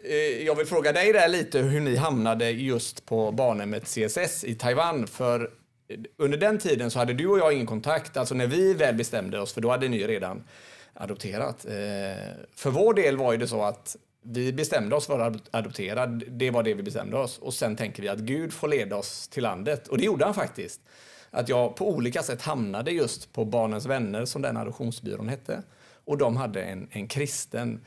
Eh, 0.04 0.46
jag 0.46 0.56
vill 0.56 0.68
fråga 0.68 0.92
dig 0.92 1.14
där 1.14 1.28
lite 1.28 1.60
hur 1.60 1.80
ni 1.80 1.96
hamnade 1.96 2.52
just 2.52 3.06
på 3.06 3.32
barnhemmet 3.32 3.84
CSS 3.84 4.44
i 4.44 4.56
Taiwan. 4.56 5.08
För 5.08 5.52
under 6.18 6.38
den 6.38 6.58
tiden 6.58 6.92
så 6.92 7.00
hade 7.00 7.14
du 7.14 7.28
och 7.28 7.40
jag 7.40 7.54
ingen 7.54 7.66
kontakt, 7.66 8.18
alltså 8.18 8.36
när 8.36 8.48
vi 8.48 8.74
väl 8.74 8.96
bestämde 8.96 9.40
oss, 9.40 9.54
för 9.54 9.62
då 9.62 9.72
hade 9.72 9.88
ni 9.88 10.08
redan 10.08 10.44
adopterat. 10.94 11.66
Eh, 11.66 11.72
för 12.56 12.70
vår 12.70 12.94
del 12.94 13.18
var 13.18 13.32
ju 13.32 13.38
det 13.38 13.48
så 13.48 13.64
att 13.64 13.98
vi 14.22 14.54
bestämde 14.54 14.96
oss 14.96 15.08
för 15.08 15.20
att 15.20 15.56
adoptera, 15.56 16.06
det 16.08 16.52
var 16.52 16.64
det 16.64 16.74
vi 16.74 16.84
bestämde 16.84 17.18
oss. 17.18 17.38
Och 17.38 17.54
sen 17.54 17.76
tänker 17.76 18.02
vi 18.02 18.10
att 18.10 18.20
Gud 18.20 18.54
får 18.54 18.68
leda 18.68 18.96
oss 18.96 19.28
till 19.28 19.44
landet. 19.44 19.88
Och 19.88 19.98
det 19.98 20.06
gjorde 20.06 20.26
han 20.26 20.34
faktiskt. 20.34 20.82
Att 21.32 21.50
jag 21.50 21.76
på 21.76 21.90
olika 21.90 22.24
sätt 22.24 22.42
hamnade 22.42 22.92
just 22.92 23.34
på 23.34 23.46
Barnens 23.46 23.86
vänner, 23.86 24.26
som 24.26 24.42
den 24.42 24.58
adoptionsbyrån 24.58 25.30
hette. 25.30 25.64
Och 26.06 26.18
de 26.18 26.38
hade 26.38 26.64
en, 26.64 26.88
en 26.92 27.08
kristen, 27.08 27.82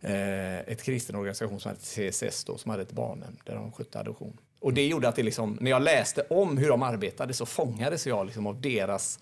eh, 0.00 0.58
ett 0.58 0.82
kristen 0.82 1.16
organisation 1.16 1.60
som 1.60 1.70
hette 1.70 2.10
CSS 2.10 2.44
då, 2.44 2.58
som 2.58 2.70
hade 2.70 2.82
ett 2.82 2.92
barnhem 2.92 3.36
där 3.44 3.54
de 3.54 3.72
skötte 3.72 3.98
adoption. 3.98 4.36
Och 4.60 4.74
det 4.74 4.86
gjorde 4.86 5.08
att 5.08 5.16
det 5.16 5.22
liksom, 5.22 5.58
när 5.60 5.70
jag 5.70 5.82
läste 5.82 6.22
om 6.30 6.58
hur 6.58 6.68
de 6.68 6.82
arbetade 6.82 7.34
så 7.34 7.46
fångades 7.46 8.06
jag 8.06 8.26
liksom 8.26 8.46
av 8.46 8.60
deras 8.60 9.18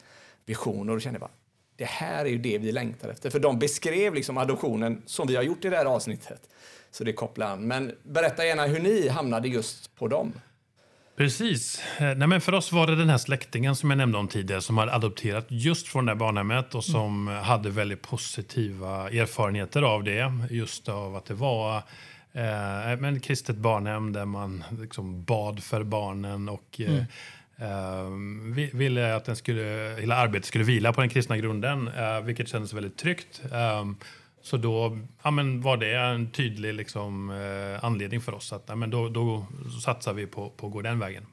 visioner 0.47 0.95
och 0.95 1.03
kände 1.03 1.19
bara, 1.19 1.31
det 1.77 1.85
här 1.85 2.25
är 2.25 2.29
ju 2.29 2.39
det 2.39 2.59
vi 2.59 2.73
längtar 2.73 3.09
efter. 3.09 3.31
För 3.31 3.39
de 3.39 3.59
beskrev 3.59 4.15
liksom 4.15 4.39
adoptionen 4.39 5.03
som 5.07 5.27
vi 5.27 5.37
har 5.37 5.43
gjort 5.43 5.65
i 5.65 5.69
det 5.69 5.77
här 5.77 5.85
avsnittet. 5.85 6.41
Så 6.91 7.05
det 7.05 7.13
kopplar 7.13 7.47
an. 7.47 7.69
Men 7.69 7.93
berätta 8.03 8.47
gärna 8.47 8.67
hur 8.67 8.81
ni 8.81 9.09
hamnade 9.09 9.49
just 9.49 9.95
på 9.95 10.09
dem. 10.09 10.33
Precis. 11.17 11.83
Eh, 11.99 12.15
nej, 12.17 12.29
men 12.29 12.41
för 12.41 12.55
oss 12.55 12.73
var 12.73 12.87
det 12.87 12.97
den 12.97 13.11
här 13.11 13.19
släktingen 13.19 13.77
som 13.77 13.91
jag 13.91 13.97
nämnde 13.97 14.19
om 14.19 14.29
tidigare 14.29 14.63
som 14.63 14.79
hade 14.79 14.95
adopterat 14.95 15.47
just 15.49 15.89
från 15.89 16.07
det 16.07 16.13
här 16.13 16.17
barnhemmet 16.17 16.75
och 16.75 16.85
som 16.85 17.29
mm. 17.29 17.43
hade 17.43 17.71
väldigt 17.71 18.03
positiva 18.03 19.11
erfarenheter 19.11 19.83
av 19.83 20.05
det. 20.05 20.33
Just 20.51 20.89
av 20.89 21.17
att 21.17 21.25
det 21.25 21.35
var 21.35 21.83
eh, 22.39 22.99
men 22.99 23.21
kristet 23.21 23.57
barnhem 23.57 24.13
där 24.13 24.25
man 24.25 24.65
liksom 24.79 25.25
bad 25.25 25.63
för 25.63 25.83
barnen 25.83 26.49
och 26.49 26.81
mm. 26.81 27.05
eh, 27.57 28.77
ville 28.77 29.17
att 29.17 29.25
den 29.25 29.37
skulle, 29.37 29.97
hela 30.01 30.17
arbetet 30.17 30.47
skulle 30.47 30.65
vila 30.65 30.93
på 30.93 31.01
den 31.01 31.11
kristna 31.11 31.37
grunden, 31.37 31.89
eh, 31.89 32.21
vilket 32.21 32.49
kändes 32.49 32.73
väldigt 32.73 32.97
tryggt. 32.97 33.43
Eh, 33.53 33.85
så 34.43 34.57
då 34.57 34.99
ja, 35.23 35.31
men 35.31 35.63
var 35.63 35.77
det 35.77 35.97
en 35.97 36.31
tydlig 36.31 36.75
liksom, 36.75 37.31
eh, 37.31 37.85
anledning 37.85 38.21
för 38.21 38.35
oss 38.35 38.53
att 38.53 38.65
ja, 38.67 38.75
men 38.75 38.91
då, 38.91 39.09
då 39.09 39.47
satsar 39.85 40.13
vi 40.13 40.27
på, 40.27 40.51
på 40.51 40.67
att 40.67 40.73
gå 40.73 40.83
den 40.83 40.99
vägen. 40.99 41.27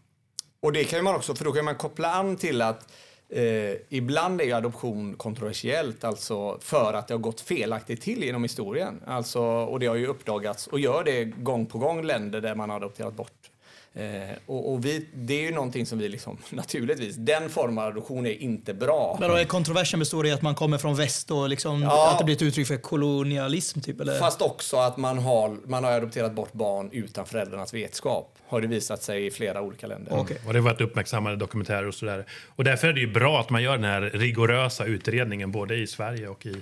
Och 0.59 0.73
det 0.73 0.83
kan 0.83 1.03
man 1.03 1.15
också, 1.15 1.35
för 1.35 1.45
då 1.45 1.51
kan 1.51 1.65
man 1.65 1.75
koppla 1.75 2.11
an 2.11 2.37
till 2.37 2.61
att 2.61 2.91
eh, 3.29 3.73
ibland 3.89 4.41
är 4.41 4.55
adoption 4.55 5.15
kontroversiellt, 5.15 6.03
alltså 6.03 6.57
för 6.61 6.93
att 6.93 7.07
det 7.07 7.13
har 7.13 7.19
gått 7.19 7.41
felaktigt 7.41 8.01
till 8.01 8.23
genom 8.23 8.43
historien. 8.43 9.01
Alltså, 9.05 9.41
och 9.41 9.79
det 9.79 9.87
har 9.87 9.95
ju 9.95 10.07
uppdagats 10.07 10.67
och 10.67 10.79
gör 10.79 11.03
det 11.03 11.23
gång 11.23 11.65
på 11.65 11.77
gång 11.77 12.03
länder 12.03 12.41
där 12.41 12.55
man 12.55 12.69
har 12.69 12.77
adopterat 12.77 13.13
bort 13.13 13.51
Eh, 13.95 14.35
och, 14.45 14.73
och 14.73 14.85
vi, 14.85 15.05
det 15.13 15.33
är 15.33 15.41
ju 15.41 15.51
någonting 15.51 15.85
som 15.85 15.99
vi 15.99 16.09
liksom, 16.09 16.37
naturligtvis, 16.49 17.15
den 17.15 17.49
formen 17.49 17.77
av 17.77 17.89
adoption 17.89 18.25
är 18.25 18.41
inte 18.41 18.73
bra. 18.73 19.17
Men 19.19 19.29
då 19.29 19.35
är 19.35 19.45
kontroversen 19.45 19.99
består 19.99 20.25
i 20.25 20.31
att 20.31 20.41
man 20.41 20.55
kommer 20.55 20.77
från 20.77 20.95
väst 20.95 21.31
och 21.31 21.49
liksom, 21.49 21.81
ja, 21.81 22.11
att 22.11 22.17
det 22.17 22.25
blir 22.25 22.35
ett 22.35 22.41
uttryck 22.41 22.67
för 22.67 22.77
kolonialism? 22.77 23.81
Typ, 23.81 24.01
eller? 24.01 24.19
Fast 24.19 24.41
också 24.41 24.77
att 24.77 24.97
man 24.97 25.17
har, 25.17 25.57
man 25.65 25.83
har 25.83 25.91
adopterat 25.91 26.33
bort 26.33 26.53
barn 26.53 26.89
utan 26.91 27.25
föräldrarnas 27.25 27.73
vetskap. 27.73 28.37
Har 28.47 28.61
det 28.61 28.67
visat 28.67 29.03
sig 29.03 29.25
i 29.25 29.31
flera 29.31 29.61
olika 29.61 29.87
länder. 29.87 30.11
Mm. 30.11 30.23
Okay. 30.23 30.37
Och 30.47 30.53
det 30.53 30.59
har 30.59 30.63
varit 30.63 30.81
uppmärksammade 30.81 31.35
dokumentärer 31.35 31.87
och 31.87 31.95
sådär. 31.95 32.25
Och 32.55 32.63
därför 32.63 32.87
är 32.87 32.93
det 32.93 32.99
ju 32.99 33.11
bra 33.11 33.39
att 33.39 33.49
man 33.49 33.63
gör 33.63 33.77
den 33.77 33.83
här 33.83 34.01
rigorösa 34.01 34.85
utredningen 34.85 35.51
både 35.51 35.75
i 35.75 35.87
Sverige 35.87 36.27
och 36.27 36.45
i, 36.45 36.55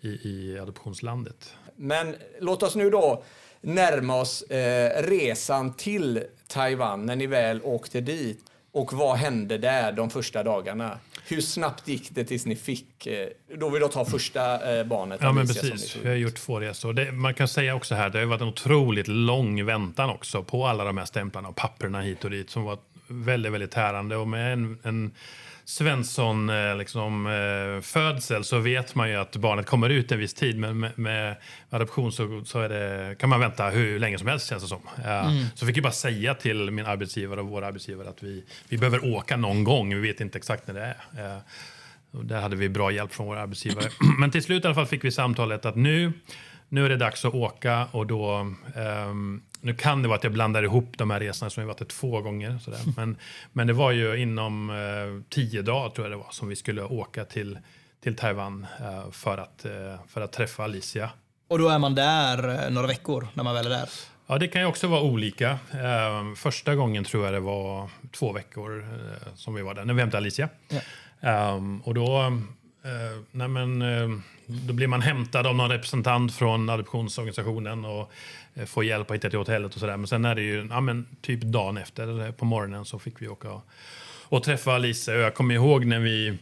i, 0.00 0.08
i 0.08 0.58
adoptionslandet. 0.62 1.54
Men 1.76 2.16
låt 2.40 2.62
oss 2.62 2.74
nu 2.74 2.90
då 2.90 3.22
närma 3.60 4.20
oss 4.20 4.42
eh, 4.42 5.02
resan 5.02 5.74
till 5.74 6.24
Taiwan 6.48 7.06
när 7.06 7.16
ni 7.16 7.26
väl 7.26 7.60
åkte 7.62 8.00
dit. 8.00 8.44
Och 8.72 8.92
vad 8.92 9.16
hände 9.16 9.58
där 9.58 9.92
de 9.92 10.10
första 10.10 10.42
dagarna? 10.42 10.98
Hur 11.26 11.40
snabbt 11.40 11.88
gick 11.88 12.10
det 12.10 12.24
tills 12.24 12.46
ni 12.46 12.56
fick, 12.56 13.06
eh, 13.06 13.28
då 13.58 13.68
vill 13.68 13.82
jag 13.82 13.92
ta 13.92 14.04
första 14.04 14.76
eh, 14.78 14.84
barnet? 14.86 15.20
Ja 15.22 15.32
men 15.32 15.46
precis, 15.46 15.96
vi 15.96 16.08
har 16.08 16.16
gjort 16.16 16.34
två 16.34 16.60
resor. 16.60 16.92
Det, 16.92 17.12
man 17.12 17.34
kan 17.34 17.48
säga 17.48 17.74
också 17.74 17.94
här, 17.94 18.10
det 18.10 18.18
har 18.18 18.26
varit 18.26 18.40
en 18.40 18.48
otroligt 18.48 19.08
lång 19.08 19.64
väntan 19.64 20.10
också 20.10 20.42
på 20.42 20.66
alla 20.66 20.84
de 20.84 20.98
här 20.98 21.04
stämplarna 21.04 21.48
och 21.48 21.56
papperna 21.56 22.00
hit 22.00 22.24
och 22.24 22.30
dit 22.30 22.50
som 22.50 22.64
var 22.64 22.78
väldigt, 23.06 23.52
väldigt 23.52 23.70
tärande 23.70 24.16
och 24.16 24.28
med 24.28 24.52
en, 24.52 24.78
en 24.82 25.14
Svensson 25.68 26.50
eh, 26.50 26.76
liksom, 26.76 27.26
eh, 27.26 27.80
födsel 27.82 28.44
så 28.44 28.58
vet 28.58 28.94
man 28.94 29.10
ju 29.10 29.16
att 29.16 29.36
barnet 29.36 29.66
kommer 29.66 29.88
ut 29.88 30.12
en 30.12 30.18
viss 30.18 30.34
tid. 30.34 30.58
Men 30.58 30.80
med, 30.80 30.98
med 30.98 31.36
adoption 31.70 32.12
så, 32.12 32.44
så 32.44 32.68
det, 32.68 33.16
kan 33.18 33.28
man 33.28 33.40
vänta 33.40 33.68
hur 33.68 33.98
länge 33.98 34.18
som 34.18 34.28
helst 34.28 34.48
känns 34.48 34.62
det 34.62 34.68
som. 34.68 34.80
Mm. 35.04 35.44
Så 35.54 35.66
fick 35.66 35.76
jag 35.76 35.82
bara 35.82 35.92
säga 35.92 36.34
till 36.34 36.70
min 36.70 36.86
arbetsgivare 36.86 37.40
och 37.40 37.46
våra 37.46 37.66
arbetsgivare 37.66 38.08
att 38.08 38.22
vi, 38.22 38.44
vi 38.68 38.78
behöver 38.78 39.14
åka 39.14 39.36
någon 39.36 39.64
gång. 39.64 39.94
Vi 39.94 40.00
vet 40.00 40.20
inte 40.20 40.38
exakt 40.38 40.66
när 40.66 40.74
det 40.74 40.80
är. 40.80 41.40
Och 42.10 42.24
där 42.24 42.40
hade 42.40 42.56
vi 42.56 42.68
bra 42.68 42.90
hjälp 42.90 43.14
från 43.14 43.26
våra 43.26 43.40
arbetsgivare. 43.40 43.88
Men 44.18 44.30
till 44.30 44.42
slut 44.42 44.64
i 44.64 44.66
alla 44.66 44.74
fall 44.74 44.86
fick 44.86 45.04
vi 45.04 45.10
samtalet 45.10 45.64
att 45.64 45.76
nu, 45.76 46.12
nu 46.68 46.84
är 46.84 46.88
det 46.88 46.96
dags 46.96 47.24
att 47.24 47.34
åka 47.34 47.88
och 47.92 48.06
då 48.06 48.46
um, 48.74 49.42
nu 49.60 49.74
kan 49.74 50.02
det 50.02 50.08
vara 50.08 50.18
att 50.18 50.24
jag 50.24 50.32
blandar 50.32 50.62
ihop 50.62 50.98
de 50.98 51.10
här 51.10 51.20
resorna 51.20 51.50
som 51.50 51.62
vi 51.62 51.66
varit 51.66 51.88
två 51.88 52.20
gånger. 52.20 52.58
Sådär. 52.58 52.80
Men, 52.96 53.16
men 53.52 53.66
det 53.66 53.72
var 53.72 53.90
ju 53.90 54.16
inom 54.16 54.70
eh, 54.70 55.24
tio 55.28 55.62
dagar 55.62 55.90
tror 55.90 56.06
jag 56.06 56.12
det 56.12 56.16
var 56.16 56.30
som 56.30 56.48
vi 56.48 56.56
skulle 56.56 56.82
åka 56.82 57.24
till, 57.24 57.58
till 58.02 58.16
Taiwan 58.16 58.66
eh, 58.80 59.10
för, 59.10 59.38
att, 59.38 59.64
eh, 59.64 59.72
för 60.08 60.20
att 60.20 60.32
träffa 60.32 60.64
Alicia. 60.64 61.10
Och 61.48 61.58
då 61.58 61.68
är 61.68 61.78
man 61.78 61.94
där 61.94 62.70
några 62.70 62.86
veckor 62.86 63.28
när 63.34 63.44
man 63.44 63.54
väl 63.54 63.66
är 63.66 63.70
där? 63.70 63.88
Ja, 64.26 64.38
det 64.38 64.48
kan 64.48 64.60
ju 64.60 64.66
också 64.66 64.86
vara 64.86 65.02
olika. 65.02 65.50
Eh, 65.72 66.34
första 66.36 66.74
gången 66.74 67.04
tror 67.04 67.24
jag 67.24 67.34
det 67.34 67.40
var 67.40 67.90
två 68.12 68.32
veckor 68.32 68.86
som 69.34 69.54
vi 69.54 69.62
var 69.62 69.74
där, 69.74 69.84
när 69.84 69.94
vi 69.94 70.00
hämtade 70.00 70.18
Alicia. 70.18 70.48
Ja. 70.68 70.80
Um, 71.54 71.80
och 71.80 71.94
då, 71.94 72.32
uh, 72.84 73.22
nej 73.30 73.48
men, 73.48 73.82
uh, 73.82 74.18
då 74.46 74.72
blir 74.72 74.86
man 74.86 75.02
hämtad 75.02 75.46
av 75.46 75.56
någon 75.56 75.70
representant 75.70 76.34
från 76.34 76.68
adoptionsorganisationen 76.68 77.84
och 77.84 78.12
Eh, 78.58 78.64
får 78.64 78.84
hjälp 78.84 79.10
att 79.10 79.14
hitta 79.14 79.30
till 79.30 79.38
hotellet 79.38 79.74
och 79.74 79.80
sådär. 79.80 79.96
Men 79.96 80.06
sen 80.06 80.24
är 80.24 80.34
det 80.34 80.42
ju 80.42 80.66
ja, 80.70 80.80
men 80.80 81.06
typ 81.20 81.40
dagen 81.40 81.76
efter 81.76 82.32
på 82.32 82.44
morgonen 82.44 82.84
så 82.84 82.98
fick 82.98 83.22
vi 83.22 83.28
åka 83.28 83.50
och, 83.50 83.64
och 84.28 84.44
träffa 84.44 84.74
Alice. 84.74 85.14
Och 85.14 85.20
jag 85.20 85.34
kommer 85.34 85.54
ihåg 85.54 85.84
när 85.84 85.98
vi 85.98 86.38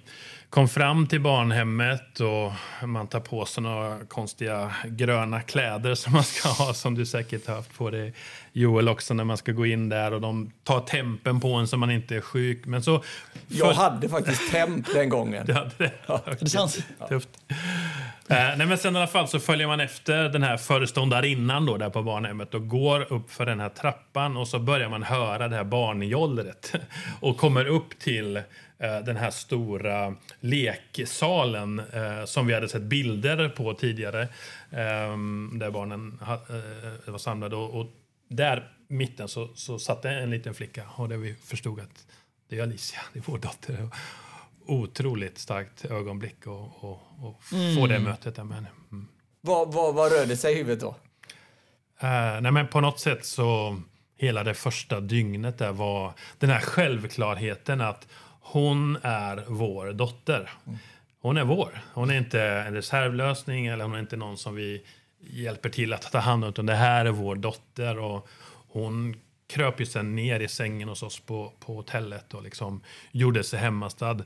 kom 0.50 0.68
fram 0.68 1.06
till 1.06 1.20
barnhemmet 1.20 2.20
och 2.20 2.52
man 2.88 3.06
tar 3.06 3.20
på 3.20 3.44
sig 3.44 3.62
några 3.62 4.04
konstiga 4.04 4.74
gröna 4.84 5.40
kläder 5.40 5.94
som 5.94 6.12
man 6.12 6.24
ska 6.24 6.48
ha 6.48 6.74
som 6.74 6.94
du 6.94 7.06
säkert 7.06 7.46
har 7.46 7.54
haft 7.54 7.78
på 7.78 7.90
dig 7.90 8.14
Joel 8.52 8.88
också 8.88 9.14
när 9.14 9.24
man 9.24 9.36
ska 9.36 9.52
gå 9.52 9.66
in 9.66 9.88
där 9.88 10.12
och 10.12 10.20
de 10.20 10.52
tar 10.64 10.80
tempen 10.80 11.40
på 11.40 11.52
en 11.52 11.68
så 11.68 11.76
man 11.76 11.90
inte 11.90 12.16
är 12.16 12.20
sjuk. 12.20 12.66
Men 12.66 12.82
så, 12.82 12.98
för... 12.98 13.06
Jag 13.48 13.72
hade 13.72 14.08
faktiskt 14.08 14.50
temp 14.50 14.86
den 14.94 15.08
gången. 15.08 15.46
Du 15.46 15.52
hade 15.52 15.70
det? 15.78 15.92
Ja. 16.06 16.20
Det 16.40 16.48
sant? 16.48 16.78
Tufft. 17.08 17.28
Eh, 18.28 18.36
nej, 18.56 18.66
men 18.66 18.78
sen 18.78 18.96
i 18.96 18.98
alla 18.98 19.06
fall 19.06 19.28
så 19.28 19.40
följer 19.40 19.66
man 19.66 19.80
efter 19.80 20.28
den 20.28 20.42
här 20.42 20.56
föreståndarinnan 20.56 21.66
då 21.66 21.76
där 21.76 21.90
på 21.90 22.02
barnhemmet 22.02 22.54
och 22.54 22.68
går 22.68 23.12
upp 23.12 23.30
för 23.30 23.46
den 23.46 23.60
här 23.60 23.68
trappan 23.68 24.36
och 24.36 24.48
så 24.48 24.58
börjar 24.58 24.88
man 24.88 25.02
höra 25.02 25.48
det 25.48 25.56
här 25.56 25.64
barnjollret 25.64 26.72
och 27.20 27.36
kommer 27.36 27.66
upp 27.66 27.98
till 27.98 28.42
den 28.78 29.16
här 29.16 29.30
stora 29.30 30.14
leksalen 30.40 31.78
eh, 31.78 32.24
som 32.24 32.46
vi 32.46 32.54
hade 32.54 32.68
sett 32.68 32.82
bilder 32.82 33.48
på 33.48 33.74
tidigare 33.74 34.22
eh, 34.70 35.16
där 35.58 35.70
barnen 35.70 36.18
eh, 36.22 37.12
var 37.12 37.18
samlade. 37.18 37.56
Och, 37.56 37.86
där 38.28 38.72
mitten 38.88 39.28
så, 39.28 39.48
så 39.54 39.78
satt 39.78 40.04
en 40.04 40.30
liten 40.30 40.54
flicka 40.54 40.84
och 40.96 41.08
där 41.08 41.16
vi 41.16 41.34
förstod 41.34 41.80
att 41.80 42.06
det 42.48 42.58
är 42.58 42.62
Alicia, 42.62 43.00
det 43.12 43.18
är 43.18 43.22
vår 43.26 43.38
dotter. 43.38 43.88
Otroligt 44.66 45.38
starkt 45.38 45.84
ögonblick 45.84 46.46
och, 46.46 46.84
och, 46.84 47.00
och 47.20 47.42
mm. 47.52 47.76
få 47.76 47.86
det 47.86 47.98
mötet 47.98 48.36
där 48.36 48.44
med 48.44 48.54
henne. 48.56 48.68
Mm. 48.92 49.08
Vad, 49.40 49.72
vad, 49.72 49.94
vad 49.94 50.12
rörde 50.12 50.36
sig 50.36 50.54
i 50.54 50.56
huvudet 50.56 50.80
då? 50.80 50.88
Uh, 52.02 52.40
nej 52.40 52.52
men 52.52 52.68
på 52.68 52.80
något 52.80 53.00
sätt 53.00 53.24
så 53.24 53.80
hela 54.16 54.44
det 54.44 54.54
första 54.54 55.00
dygnet 55.00 55.58
där 55.58 55.72
var 55.72 56.12
den 56.38 56.50
här 56.50 56.60
självklarheten 56.60 57.80
att 57.80 58.08
hon 58.52 58.98
är 59.02 59.44
vår 59.46 59.92
dotter. 59.92 60.50
Hon 61.20 61.36
är 61.36 61.44
vår. 61.44 61.82
Hon 61.94 62.10
är 62.10 62.18
inte 62.18 62.42
en 62.42 62.74
reservlösning 62.74 63.66
eller 63.66 63.84
hon 63.84 63.94
är 63.94 63.98
inte 63.98 64.16
någon 64.16 64.36
som 64.36 64.54
vi 64.54 64.82
hjälper 65.20 65.68
till 65.68 65.92
att 65.92 66.12
ta 66.12 66.18
hand 66.18 66.44
om. 66.44 66.50
Utan 66.50 66.66
det 66.66 66.74
här 66.74 67.04
är 67.04 67.10
vår 67.10 67.34
dotter 67.36 67.98
och 67.98 68.28
hon 68.68 69.16
kröp 69.48 69.80
ju 69.80 69.86
sen 69.86 70.14
ner 70.16 70.40
i 70.40 70.48
sängen 70.48 70.88
hos 70.88 71.02
oss 71.02 71.20
på, 71.20 71.52
på 71.60 71.74
hotellet 71.74 72.34
och 72.34 72.42
liksom 72.42 72.80
gjorde 73.12 73.44
sig 73.44 73.58
hemmastad. 73.58 74.18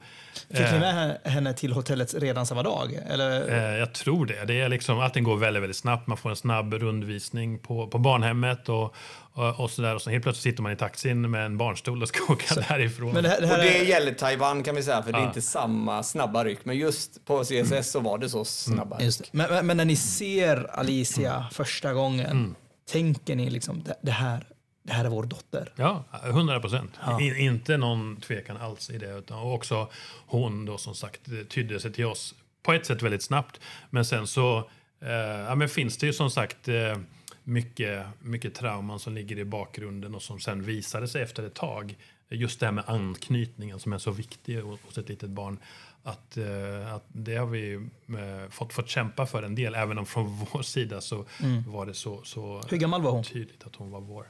Fick 0.51 0.73
ni 0.73 0.79
med 0.79 1.19
henne 1.25 1.53
till 1.55 1.73
hotellet 1.73 2.15
redan 2.15 2.47
samma 2.47 2.63
dag? 2.63 2.95
Eller? 3.09 3.49
Eh, 3.73 3.79
jag 3.79 3.93
tror 3.95 4.27
det. 4.27 4.45
det 4.45 4.61
är 4.61 4.69
liksom, 4.69 4.99
allting 5.01 5.25
går 5.25 5.37
väldigt, 5.37 5.63
väldigt 5.63 5.77
snabbt. 5.77 6.07
Man 6.07 6.17
får 6.17 6.31
en 6.31 6.37
snabb 6.37 6.75
rundvisning 6.75 7.59
på, 7.59 7.87
på 7.87 7.99
barnhemmet 7.99 8.69
och, 8.69 8.95
och, 9.33 9.61
och 9.61 9.71
sådär. 9.71 9.95
Och 9.95 10.03
så 10.03 10.11
helt 10.11 10.23
plötsligt 10.23 10.43
sitter 10.53 10.63
man 10.63 10.73
i 10.73 10.77
taxin 10.77 11.31
med 11.31 11.47
en 11.47 11.57
barnstol 11.59 12.03
och 12.03 12.09
ska 12.09 12.19
åka 12.33 12.55
så, 12.55 12.61
därifrån. 12.69 13.13
Men 13.13 13.23
det, 13.23 13.29
här, 13.29 13.41
det 13.41 13.45
Och 13.47 13.51
här 13.53 13.59
det 13.63 13.79
är, 13.79 13.85
gäller 13.85 14.13
Taiwan 14.13 14.63
kan 14.63 14.75
vi 14.77 14.83
säga, 14.83 15.03
för 15.03 15.13
det 15.13 15.19
är 15.19 15.23
Ja. 15.23 15.27
inte 15.29 15.43
samma 15.43 16.03
snabba 16.03 16.45
ryck. 16.45 16.65
Men 16.65 16.77
just 16.77 17.25
på 17.25 17.45
CSS 17.45 17.91
så 17.91 18.01
var 18.01 18.19
det 18.19 18.29
så 18.29 18.45
snabba 18.45 18.97
ryck. 18.97 19.05
just 19.05 19.21
det. 19.21 19.29
Men, 19.33 19.51
men, 19.51 19.67
men 19.67 19.77
när 19.77 19.85
ni 19.85 19.97
ser 19.97 20.79
Alicia 20.79 21.47
första 21.53 21.93
gången, 21.93 22.55
tänker 22.93 23.37
ni 23.37 23.51
liksom 23.51 23.83
det, 23.83 23.95
det, 24.03 24.11
här, 24.13 24.47
det 24.91 24.95
här 24.95 25.05
är 25.05 25.09
vår 25.09 25.23
dotter? 25.23 25.73
Ja, 25.77 26.05
100 26.25 26.61
procent. 26.61 26.99
Ja. 27.01 27.21
In, 27.21 27.37
inte 27.37 27.77
någon 27.77 28.17
tvekan 28.17 28.57
alls 28.57 28.91
i 28.91 28.99
det. 28.99 29.19
Utan, 29.19 29.39
och 29.39 29.55
också 29.55 29.89
hon 30.27 30.65
då 30.65 30.79
som 30.79 30.95
sagt 30.95 31.21
tydde 31.49 31.81
sig 31.81 31.93
till 31.93 32.05
oss 32.05 32.35
på 32.63 32.73
ett 32.73 32.87
sätt 32.87 33.03
väldigt 33.03 33.23
snabbt. 33.23 33.61
Men 33.91 34.05
sen 34.05 34.27
så 34.27 34.59
eh, 35.01 35.11
ja, 35.49 35.55
men 35.55 35.69
finns 35.69 35.97
det 35.97 36.07
ju 36.07 36.13
som 36.13 36.31
sagt 36.31 36.69
eh, 36.69 36.97
mycket, 37.45 38.07
mycket 38.21 38.55
trauman 38.55 38.99
som 38.99 39.15
ligger 39.15 39.39
i 39.39 39.45
bakgrunden 39.45 40.15
och 40.15 40.23
som 40.23 40.41
sen 40.41 40.63
visade 40.63 41.09
sig 41.09 41.23
efter 41.23 41.43
ett 41.43 41.55
tag. 41.55 41.97
Just 42.29 42.61
det 42.61 42.67
här 42.67 42.73
med 42.73 42.85
anknytningen 42.87 43.79
som 43.79 43.93
är 43.93 43.99
så 43.99 44.11
viktig 44.11 44.61
hos 44.61 44.99
ett 44.99 45.09
litet 45.09 45.31
barn. 45.31 45.59
Att, 46.03 46.37
eh, 46.37 46.95
att 46.95 47.05
det 47.09 47.37
har 47.37 47.47
vi 47.47 47.75
eh, 47.75 48.51
fått, 48.51 48.73
fått 48.73 48.89
kämpa 48.89 49.27
för 49.27 49.43
en 49.43 49.55
del. 49.55 49.75
Även 49.75 49.99
om 49.99 50.07
från 50.07 50.47
vår 50.53 50.63
sida 50.63 51.01
så 51.01 51.25
var 51.67 51.87
det 51.87 51.95
så, 51.95 52.21
så 52.25 52.63
Hur 52.71 52.77
gammal 52.77 53.03
var 53.03 53.11
hon? 53.11 53.25
tydligt 53.25 53.65
att 53.67 53.77
hon 53.77 53.91
var 53.91 54.01
vår. 54.01 54.27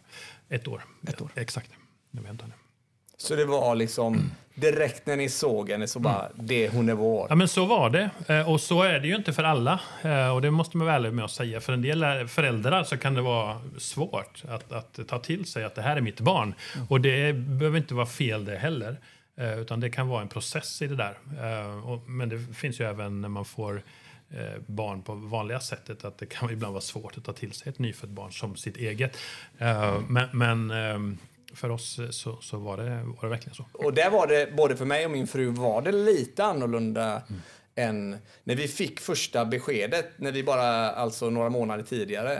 Ett 0.48 0.68
år. 0.68 0.84
Ett 1.08 1.20
år. 1.20 1.30
Exakt. 1.34 1.70
När 2.10 2.20
vi 2.22 2.26
hämtade 2.28 2.50
henne. 2.50 2.62
Så 3.16 3.36
det 3.36 3.44
var 3.44 3.74
liksom 3.74 4.30
direkt 4.54 5.06
när 5.06 5.16
ni 5.16 5.28
såg 5.28 5.70
henne 5.70 5.86
så 5.88 5.98
bara, 5.98 6.28
det, 6.34 6.68
hon 6.68 6.88
är 6.88 6.94
vår. 6.94 7.26
Ja, 7.28 7.34
men 7.34 7.48
så 7.48 7.64
var 7.64 7.90
det. 7.90 8.10
Eh, 8.26 8.50
Och 8.50 8.60
så 8.60 8.82
är 8.82 9.00
det 9.00 9.08
ju 9.08 9.16
inte 9.16 9.32
för 9.32 9.44
alla. 9.44 9.80
Och 10.34 10.42
det 10.42 10.50
måste 10.50 10.76
man 10.76 10.86
vara 10.86 10.96
ärlig 10.96 11.12
med 11.12 11.24
att 11.24 11.30
säga. 11.30 11.60
För 11.60 11.72
en 11.72 11.82
del 11.82 12.28
föräldrar 12.28 12.84
så 12.84 12.96
kan 12.96 13.14
det 13.14 13.22
vara 13.22 13.60
svårt 13.78 14.42
att, 14.48 14.72
att 14.72 15.08
ta 15.08 15.18
till 15.18 15.44
sig 15.46 15.64
att 15.64 15.74
det 15.74 15.82
här 15.82 15.96
är 15.96 16.00
mitt 16.00 16.20
barn. 16.20 16.54
Och 16.88 17.00
det 17.00 17.32
behöver 17.32 17.78
inte 17.78 17.94
vara 17.94 18.06
fel 18.06 18.44
det 18.44 18.56
heller. 18.56 19.00
Eh, 19.40 19.58
Utan 19.60 19.80
det 19.80 19.90
kan 19.90 20.08
vara 20.08 20.22
en 20.22 20.28
process 20.28 20.82
i 20.82 20.86
det 20.86 20.96
där. 20.96 21.18
Eh, 21.40 22.00
Men 22.06 22.28
det 22.28 22.38
finns 22.54 22.80
ju 22.80 22.84
även 22.84 23.20
när 23.20 23.28
man 23.28 23.44
får 23.44 23.82
eh, 24.30 24.60
barn 24.66 25.02
på 25.02 25.14
vanliga 25.14 25.60
sättet 25.60 26.04
att 26.04 26.18
det 26.18 26.26
kan 26.26 26.50
ibland 26.52 26.72
vara 26.72 26.82
svårt 26.82 27.18
att 27.18 27.24
ta 27.24 27.32
till 27.32 27.52
sig 27.52 27.70
ett 27.70 27.78
nyfött 27.78 28.10
barn 28.10 28.32
som 28.32 28.56
sitt 28.56 28.76
eget. 28.76 29.16
Men, 30.08 30.28
men 30.32 30.70
eh, 30.70 31.16
för 31.54 31.70
oss 31.70 32.00
så, 32.10 32.38
så 32.40 32.58
var, 32.58 32.76
det, 32.76 33.02
var 33.02 33.22
det 33.22 33.28
verkligen 33.28 33.54
så. 33.54 33.64
Och 33.72 33.94
där 33.94 34.10
var 34.10 34.26
det, 34.26 34.56
både 34.56 34.76
för 34.76 34.84
mig 34.84 35.04
och 35.04 35.10
min 35.10 35.26
fru, 35.26 35.46
var 35.50 35.82
det 35.82 35.92
lite 35.92 36.44
annorlunda 36.44 37.22
än 37.74 38.16
när 38.44 38.54
vi 38.56 38.68
fick 38.68 39.00
första 39.00 39.44
beskedet, 39.44 40.06
när 40.16 40.32
vi 40.32 40.42
bara, 40.42 40.90
alltså 40.90 41.30
några 41.30 41.50
månader 41.50 41.84
tidigare, 41.84 42.34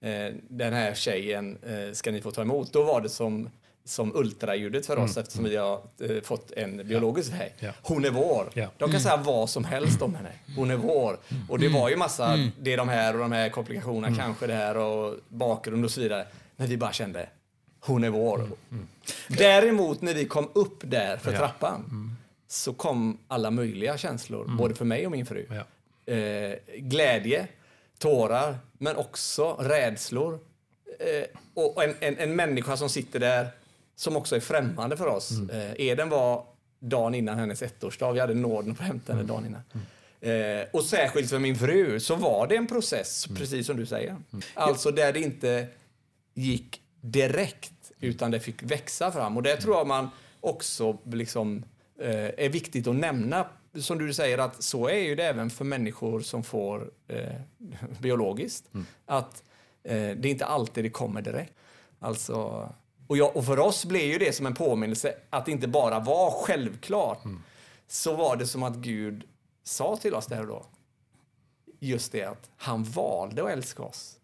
eh, 0.00 0.34
den 0.48 0.72
här 0.72 0.94
tjejen 0.94 1.58
eh, 1.62 1.92
ska 1.92 2.10
ni 2.12 2.20
få 2.20 2.30
ta 2.30 2.42
emot. 2.42 2.72
Då 2.72 2.82
var 2.82 3.00
det 3.00 3.08
som, 3.08 3.50
som 3.86 4.16
ultraljudet 4.16 4.86
för 4.86 4.98
oss 4.98 5.16
eftersom 5.16 5.44
vi 5.44 5.56
har 5.56 5.80
eh, 6.00 6.20
fått 6.22 6.50
en 6.50 6.76
biologisk 6.88 7.32
väg. 7.32 7.52
Ja. 7.58 7.72
Hon 7.82 8.04
är 8.04 8.10
vår. 8.10 8.50
Ja. 8.54 8.68
De 8.78 8.90
kan 8.90 9.00
säga 9.00 9.16
vad 9.16 9.50
som 9.50 9.64
helst 9.64 10.02
om 10.02 10.14
henne. 10.14 10.32
Hon 10.56 10.70
är 10.70 10.76
vår. 10.76 11.18
Och 11.48 11.58
det 11.58 11.68
var 11.68 11.88
ju 11.88 11.96
massa, 11.96 12.50
det 12.60 12.72
är 12.72 12.76
de 12.76 12.88
här 12.88 13.14
och 13.14 13.20
de 13.20 13.32
här 13.32 13.48
komplikationerna, 13.48 14.16
kanske 14.16 14.46
det 14.46 14.54
här 14.54 14.76
och 14.76 15.14
bakgrund 15.28 15.84
och 15.84 15.90
så 15.90 16.00
vidare. 16.00 16.26
Men 16.56 16.66
vi 16.68 16.76
bara 16.76 16.92
kände, 16.92 17.28
hon 17.80 18.04
är 18.04 18.10
vår. 18.10 18.48
Däremot 19.28 20.02
när 20.02 20.14
vi 20.14 20.24
kom 20.24 20.48
upp 20.52 20.78
där 20.82 21.16
för 21.16 21.32
Ja. 21.32 21.38
trappan 21.38 22.10
så 22.48 22.72
kom 22.72 23.18
alla 23.28 23.50
möjliga 23.50 23.98
känslor, 23.98 24.56
både 24.58 24.74
för 24.74 24.84
mig 24.84 25.06
och 25.06 25.12
min 25.12 25.26
fru. 25.26 25.46
Ja. 25.50 26.12
Eh, 26.14 26.58
glädje, 26.76 27.46
tårar, 27.98 28.58
men 28.78 28.96
också 28.96 29.52
rädslor. 29.60 30.38
Eh, 30.98 31.24
och 31.54 31.84
en, 31.84 31.94
en, 32.00 32.18
en 32.18 32.36
människa 32.36 32.76
som 32.76 32.88
sitter 32.88 33.20
där 33.20 33.48
som 33.96 34.16
också 34.16 34.36
är 34.36 34.40
främmande 34.40 34.96
för 34.96 35.06
oss. 35.06 35.30
Eh, 35.52 35.72
Eden 35.78 36.08
var 36.08 36.44
dagen 36.80 37.14
innan 37.14 37.38
hennes 37.38 37.62
ettårsdag. 37.62 38.12
Vi 38.12 38.20
hade 38.20 38.34
nåden 38.34 38.72
att 38.72 38.80
hämta 38.80 39.12
henne 39.12 39.24
dagen 39.24 39.46
innan. 39.46 39.62
Eh, 40.20 40.66
och 40.72 40.84
särskilt 40.84 41.30
för 41.30 41.38
min 41.38 41.56
fru 41.56 42.00
så 42.00 42.16
var 42.16 42.46
det 42.46 42.56
en 42.56 42.66
process, 42.66 43.26
precis 43.36 43.66
som 43.66 43.76
du 43.76 43.86
säger. 43.86 44.16
Alltså 44.54 44.90
där 44.90 45.12
det 45.12 45.20
inte 45.20 45.66
gick 46.34 46.80
direkt, 47.00 47.92
utan 48.00 48.30
det 48.30 48.40
fick 48.40 48.62
växa 48.62 49.12
fram. 49.12 49.36
Och 49.36 49.42
det 49.42 49.56
tror 49.56 49.76
jag 49.76 49.86
man 49.86 50.10
också 50.40 50.98
liksom, 51.04 51.64
eh, 52.00 52.30
är 52.44 52.48
viktigt 52.48 52.86
att 52.86 52.96
nämna. 52.96 53.46
Som 53.80 53.98
du 53.98 54.14
säger, 54.14 54.38
att 54.38 54.62
så 54.62 54.88
är 54.88 54.98
ju 54.98 55.14
det 55.14 55.24
även 55.24 55.50
för 55.50 55.64
människor 55.64 56.20
som 56.20 56.42
får 56.44 56.90
eh, 57.08 57.34
biologiskt. 58.00 58.70
Att 59.06 59.42
eh, 59.84 59.92
det 59.92 60.28
är 60.28 60.30
inte 60.30 60.46
alltid 60.46 60.84
det 60.84 60.90
kommer 60.90 61.22
direkt. 61.22 61.52
Alltså, 62.00 62.68
och, 63.06 63.16
jag, 63.16 63.36
och 63.36 63.44
för 63.44 63.58
oss 63.58 63.84
blev 63.84 64.02
ju 64.02 64.18
det 64.18 64.32
som 64.32 64.46
en 64.46 64.54
påminnelse 64.54 65.14
att 65.30 65.46
det 65.46 65.52
inte 65.52 65.68
bara 65.68 66.00
var 66.00 66.30
självklart. 66.30 67.22
Så 67.88 68.16
var 68.16 68.36
det 68.36 68.46
som 68.46 68.62
att 68.62 68.76
Gud 68.76 69.24
sa 69.64 69.96
till 69.96 70.14
oss 70.14 70.26
där 70.26 70.40
och 70.40 70.46
då. 70.46 70.66
Just 71.80 72.12
det 72.12 72.22
att 72.22 72.50
han 72.56 72.84
valde 72.84 73.44
att 73.44 73.50
älska 73.50 73.82
oss. 73.82 74.16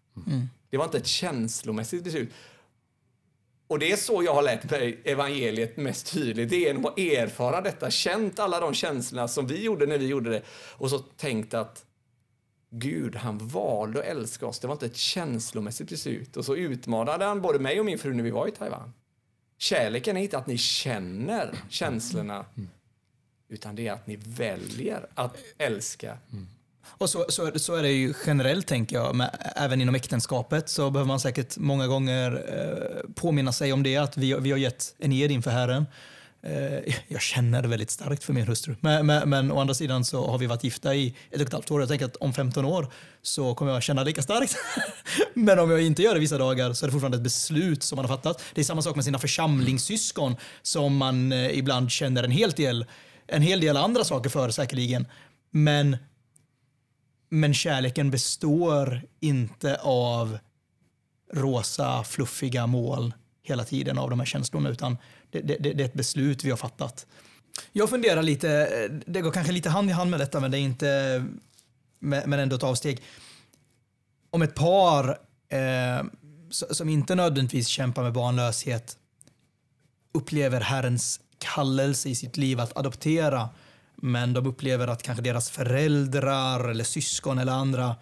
Det 0.69 0.77
var 0.77 0.85
inte 0.85 0.97
ett 0.97 1.07
känslomässigt 1.07 2.03
beslut. 2.03 2.29
Och 3.67 3.79
det 3.79 3.91
är 3.91 3.97
så 3.97 4.23
jag 4.23 4.33
har 4.33 4.41
lärt 4.41 4.71
mig 4.71 5.01
evangeliet 5.03 5.77
mest 5.77 6.13
tydligt. 6.13 6.49
Det 6.49 6.55
är 6.55 6.59
genom 6.59 6.85
att 6.85 6.99
erfara 6.99 7.61
detta, 7.61 7.91
känt 7.91 8.39
alla 8.39 8.59
de 8.59 8.73
känslorna 8.73 9.27
som 9.27 9.47
vi 9.47 9.63
gjorde 9.63 9.85
när 9.85 9.97
vi 9.97 10.07
gjorde 10.07 10.29
det. 10.29 10.41
Och 10.77 10.89
så 10.89 10.99
tänkt 10.99 11.53
att 11.53 11.85
Gud, 12.73 13.15
han 13.15 13.37
valde 13.37 13.99
att 13.99 14.05
älska 14.05 14.45
oss. 14.45 14.59
Det 14.59 14.67
var 14.67 14.75
inte 14.75 14.85
ett 14.85 14.97
känslomässigt 14.97 15.89
beslut. 15.89 16.37
Och 16.37 16.45
så 16.45 16.55
utmanade 16.55 17.25
han 17.25 17.41
både 17.41 17.59
mig 17.59 17.79
och 17.79 17.85
min 17.85 17.99
fru 17.99 18.13
när 18.13 18.23
vi 18.23 18.31
var 18.31 18.47
i 18.47 18.51
Taiwan. 18.51 18.93
Kärleken 19.57 20.17
är 20.17 20.21
inte 20.21 20.37
att 20.37 20.47
ni 20.47 20.57
känner 20.57 21.55
känslorna, 21.69 22.45
utan 23.49 23.75
det 23.75 23.87
är 23.87 23.93
att 23.93 24.07
ni 24.07 24.15
väljer 24.15 25.07
att 25.15 25.37
älska. 25.57 26.17
Och 26.83 27.09
så, 27.09 27.25
så, 27.29 27.59
så 27.59 27.75
är 27.75 27.83
det 27.83 27.91
ju 27.91 28.13
generellt, 28.25 28.67
tänker 28.67 28.95
jag. 28.95 29.15
Men 29.15 29.29
även 29.55 29.81
inom 29.81 29.95
äktenskapet 29.95 30.69
så 30.69 30.89
behöver 30.89 31.07
man 31.07 31.19
säkert 31.19 31.57
många 31.57 31.87
gånger 31.87 32.31
eh, 32.31 33.13
påminna 33.13 33.51
sig 33.51 33.73
om 33.73 33.83
det, 33.83 33.97
att 33.97 34.17
vi, 34.17 34.33
vi 34.33 34.51
har 34.51 34.57
gett 34.57 34.95
en 34.97 35.13
ed 35.13 35.31
inför 35.31 35.51
Herren. 35.51 35.85
Eh, 36.43 36.93
jag 37.07 37.21
känner 37.21 37.63
väldigt 37.63 37.89
starkt 37.89 38.23
för 38.23 38.33
min 38.33 38.47
hustru. 38.47 38.75
Men, 38.79 39.05
men, 39.05 39.29
men 39.29 39.51
å 39.51 39.59
andra 39.59 39.73
sidan 39.73 40.05
så 40.05 40.27
har 40.27 40.37
vi 40.37 40.45
varit 40.47 40.63
gifta 40.63 40.95
i 40.95 41.15
ett 41.29 41.41
och 41.41 41.47
ett 41.47 41.53
halvt 41.53 41.71
år. 41.71 41.79
Jag 41.81 41.89
tänker 41.89 42.05
att 42.05 42.15
om 42.15 42.33
15 42.33 42.65
år 42.65 42.87
så 43.21 43.55
kommer 43.55 43.71
jag 43.71 43.83
känna 43.83 44.03
lika 44.03 44.21
starkt. 44.21 44.55
men 45.33 45.59
om 45.59 45.71
jag 45.71 45.81
inte 45.81 46.01
gör 46.01 46.13
det 46.13 46.19
vissa 46.19 46.37
dagar 46.37 46.73
så 46.73 46.85
är 46.85 46.87
det 46.87 46.91
fortfarande 46.91 47.17
ett 47.17 47.23
beslut 47.23 47.83
som 47.83 47.95
man 47.95 48.05
har 48.05 48.17
fattat. 48.17 48.43
Det 48.53 48.61
är 48.61 48.65
samma 48.65 48.81
sak 48.81 48.95
med 48.95 49.05
sina 49.05 49.19
församlingssyskon 49.19 50.35
som 50.61 50.97
man 50.97 51.31
eh, 51.31 51.57
ibland 51.57 51.91
känner 51.91 52.23
en 52.23 52.31
hel 52.31 52.51
del, 52.51 52.85
en 53.27 53.41
hel 53.41 53.59
del 53.59 53.77
andra 53.77 54.03
saker 54.03 54.29
för 54.29 54.49
säkerligen. 54.49 55.07
Men 55.51 55.97
men 57.33 57.53
kärleken 57.53 58.11
består 58.11 59.01
inte 59.19 59.75
av 59.81 60.37
rosa, 61.33 62.03
fluffiga 62.03 62.67
mål 62.67 63.13
hela 63.43 63.63
tiden 63.63 63.97
av 63.97 64.09
de 64.09 64.19
här 64.19 64.25
känslorna, 64.25 64.69
utan 64.69 64.97
det, 65.31 65.41
det, 65.41 65.73
det 65.73 65.83
är 65.83 65.85
ett 65.85 65.93
beslut 65.93 66.43
vi 66.43 66.49
har 66.49 66.57
fattat. 66.57 67.05
Jag 67.71 67.89
funderar 67.89 68.23
lite, 68.23 68.49
eh, 68.49 68.95
det 69.05 69.21
går 69.21 69.31
kanske 69.31 69.53
lite 69.53 69.69
hand 69.69 69.89
i 69.89 69.93
hand 69.93 70.11
med 70.11 70.19
detta, 70.19 70.39
men 70.39 70.51
det 70.51 70.57
är 70.57 70.61
inte, 70.61 71.23
men 71.99 72.33
ändå 72.33 72.55
ett 72.55 72.63
avsteg. 72.63 73.01
Om 74.29 74.41
ett 74.41 74.55
par 74.55 75.09
eh, 75.49 76.03
som 76.49 76.89
inte 76.89 77.15
nödvändigtvis 77.15 77.67
kämpar 77.67 78.03
med 78.03 78.13
barnlöshet 78.13 78.97
upplever 80.13 80.61
Herrens 80.61 81.19
kallelse 81.37 82.09
i 82.09 82.15
sitt 82.15 82.37
liv 82.37 82.59
att 82.59 82.77
adoptera, 82.77 83.49
men 83.95 84.33
de 84.33 84.47
upplever 84.47 84.87
att 84.87 85.03
kanske 85.03 85.23
deras 85.23 85.49
föräldrar 85.49 86.69
eller 86.69 86.83
syskon 86.83 87.37
eller 87.37 87.53
andra 87.53 87.95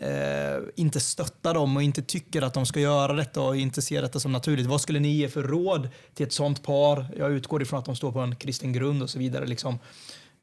eh, 0.00 0.62
inte 0.76 1.00
stöttar 1.00 1.54
dem 1.54 1.76
och 1.76 1.82
inte 1.82 2.02
tycker 2.02 2.42
att 2.42 2.54
de 2.54 2.66
ska 2.66 2.80
göra 2.80 3.12
detta 3.12 3.40
och 3.40 3.56
inte 3.56 3.82
ser 3.82 4.02
detta 4.02 4.20
som 4.20 4.32
naturligt. 4.32 4.66
Vad 4.66 4.80
skulle 4.80 5.00
ni 5.00 5.08
ge 5.08 5.28
för 5.28 5.42
råd 5.42 5.88
till 6.14 6.26
ett 6.26 6.32
sånt 6.32 6.62
par? 6.62 7.06
Jag 7.16 7.32
utgår 7.32 7.62
ifrån 7.62 7.78
att 7.78 7.84
de 7.84 7.96
står 7.96 8.12
på 8.12 8.20
en 8.20 8.36
kristen 8.36 8.72
grund 8.72 9.02
och 9.02 9.10
så 9.10 9.18
vidare. 9.18 9.46
Liksom. 9.46 9.78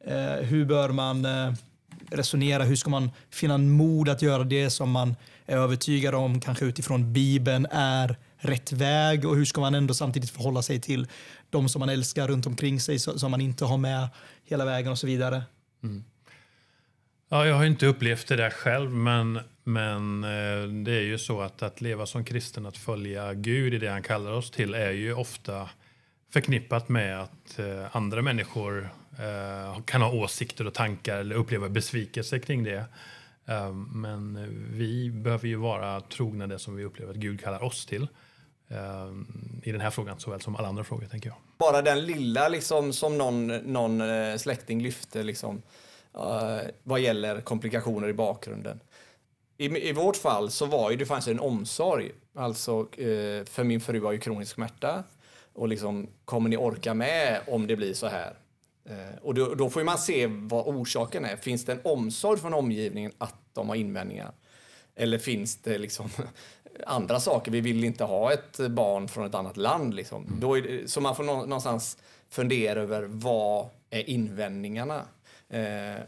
Eh, 0.05 0.45
hur 0.45 0.65
bör 0.65 0.89
man 0.89 1.25
eh, 1.25 1.53
resonera? 2.09 2.63
Hur 2.63 2.75
ska 2.75 2.89
man 2.89 3.11
finna 3.29 3.57
mod 3.57 4.09
att 4.09 4.21
göra 4.21 4.43
det 4.43 4.69
som 4.69 4.91
man 4.91 5.15
är 5.45 5.57
övertygad 5.57 6.15
om, 6.15 6.41
kanske 6.41 6.65
utifrån 6.65 7.13
Bibeln, 7.13 7.67
är 7.71 8.17
rätt 8.37 8.71
väg? 8.71 9.25
Och 9.25 9.35
hur 9.35 9.45
ska 9.45 9.61
man 9.61 9.75
ändå 9.75 9.93
samtidigt 9.93 10.29
förhålla 10.29 10.61
sig 10.61 10.81
till 10.81 11.07
de 11.49 11.69
som 11.69 11.79
man 11.79 11.89
älskar 11.89 12.27
runt 12.27 12.47
omkring 12.47 12.79
sig, 12.79 12.99
som 12.99 13.31
man 13.31 13.41
inte 13.41 13.65
har 13.65 13.77
med 13.77 14.07
hela 14.43 14.65
vägen 14.65 14.91
och 14.91 14.99
så 14.99 15.07
vidare? 15.07 15.43
Mm. 15.83 16.03
Ja, 17.29 17.47
jag 17.47 17.55
har 17.55 17.65
inte 17.65 17.85
upplevt 17.85 18.27
det 18.27 18.35
där 18.35 18.49
själv, 18.49 18.91
men, 18.91 19.39
Men 19.63 20.23
eh, 20.23 20.67
det 20.67 20.91
är 20.91 21.01
ju 21.01 21.17
så 21.17 21.41
att 21.41 21.63
att 21.63 21.81
leva 21.81 22.05
som 22.05 22.25
kristen, 22.25 22.65
att 22.65 22.77
följa 22.77 23.33
Gud 23.33 23.73
i 23.73 23.77
det 23.77 23.89
han 23.89 24.03
kallar 24.03 24.31
oss 24.31 24.51
till 24.51 24.73
är 24.73 24.91
ju 24.91 25.13
ofta 25.13 25.69
förknippat 26.33 26.89
med 26.89 27.21
att 27.21 27.59
eh, 27.59 27.95
andra 27.95 28.21
människor 28.21 28.89
eh, 29.19 29.81
kan 29.85 30.01
ha 30.01 30.11
åsikter 30.11 30.67
och 30.67 30.73
tankar 30.73 31.17
eller 31.17 31.35
uppleva 31.35 31.69
besvikelse 31.69 32.39
kring 32.39 32.63
det. 32.63 32.85
Ehm, 33.45 33.89
men 33.93 34.47
vi 34.71 35.11
behöver 35.11 35.47
ju 35.47 35.55
vara 35.55 36.01
trogna 36.01 36.47
det 36.47 36.59
som 36.59 36.75
vi 36.75 36.83
upplever 36.83 37.11
att 37.11 37.19
Gud 37.19 37.43
kallar 37.43 37.63
oss 37.63 37.85
till. 37.85 38.07
Ehm, 38.69 39.27
I 39.63 39.71
den 39.71 39.81
här 39.81 39.89
frågan 39.89 40.19
såväl 40.19 40.41
som 40.41 40.55
alla 40.55 40.67
andra 40.67 40.83
frågor 40.83 41.05
tänker 41.05 41.29
jag. 41.29 41.37
Bara 41.57 41.81
den 41.81 42.05
lilla 42.05 42.49
liksom, 42.49 42.93
som 42.93 43.17
någon, 43.17 43.47
någon 43.47 44.01
släkting 44.39 44.81
lyfte 44.81 45.23
liksom, 45.23 45.61
vad 46.83 46.99
gäller 46.99 47.41
komplikationer 47.41 48.07
i 48.07 48.13
bakgrunden. 48.13 48.79
I, 49.57 49.89
I 49.89 49.93
vårt 49.93 50.15
fall 50.15 50.51
så 50.51 50.65
var 50.65 50.91
ju 50.91 50.97
det 50.97 51.05
fanns 51.05 51.27
en 51.27 51.39
omsorg. 51.39 52.11
Alltså, 52.35 52.79
eh, 52.79 53.45
för 53.45 53.63
min 53.63 53.81
fru 53.81 54.01
har 54.03 54.11
ju 54.11 54.19
kronisk 54.19 54.53
smärta. 54.53 55.03
Och 55.53 55.67
liksom, 55.67 56.07
kommer 56.25 56.49
ni 56.49 56.57
orka 56.57 56.93
med 56.93 57.41
om 57.47 57.67
det 57.67 57.75
blir 57.75 57.93
så 57.93 58.07
här? 58.07 58.33
Eh, 58.89 59.17
och 59.21 59.33
då, 59.33 59.55
då 59.55 59.69
får 59.69 59.83
man 59.83 59.97
se 59.97 60.27
vad 60.27 60.67
orsaken 60.67 61.25
är. 61.25 61.35
Finns 61.35 61.65
det 61.65 61.71
en 61.71 61.79
omsorg 61.83 62.39
från 62.39 62.53
omgivningen 62.53 63.11
att 63.17 63.35
de 63.53 63.69
har 63.69 63.75
invändningar? 63.75 64.31
Eller 64.95 65.17
finns 65.17 65.55
det 65.55 65.77
liksom 65.77 66.09
andra 66.85 67.19
saker? 67.19 67.51
Vi 67.51 67.61
vill 67.61 67.83
inte 67.83 68.03
ha 68.03 68.33
ett 68.33 68.57
barn 68.69 69.07
från 69.07 69.25
ett 69.25 69.35
annat 69.35 69.57
land. 69.57 69.93
Liksom. 69.93 70.37
Då 70.41 70.57
är 70.57 70.61
det, 70.61 70.91
så 70.91 71.01
man 71.01 71.15
får 71.15 71.23
nå- 71.23 71.45
någonstans 71.45 71.97
fundera 72.29 72.81
över 72.81 73.03
vad 73.03 73.69
är 73.89 74.09
invändningarna 74.09 75.05
eh, 75.49 76.01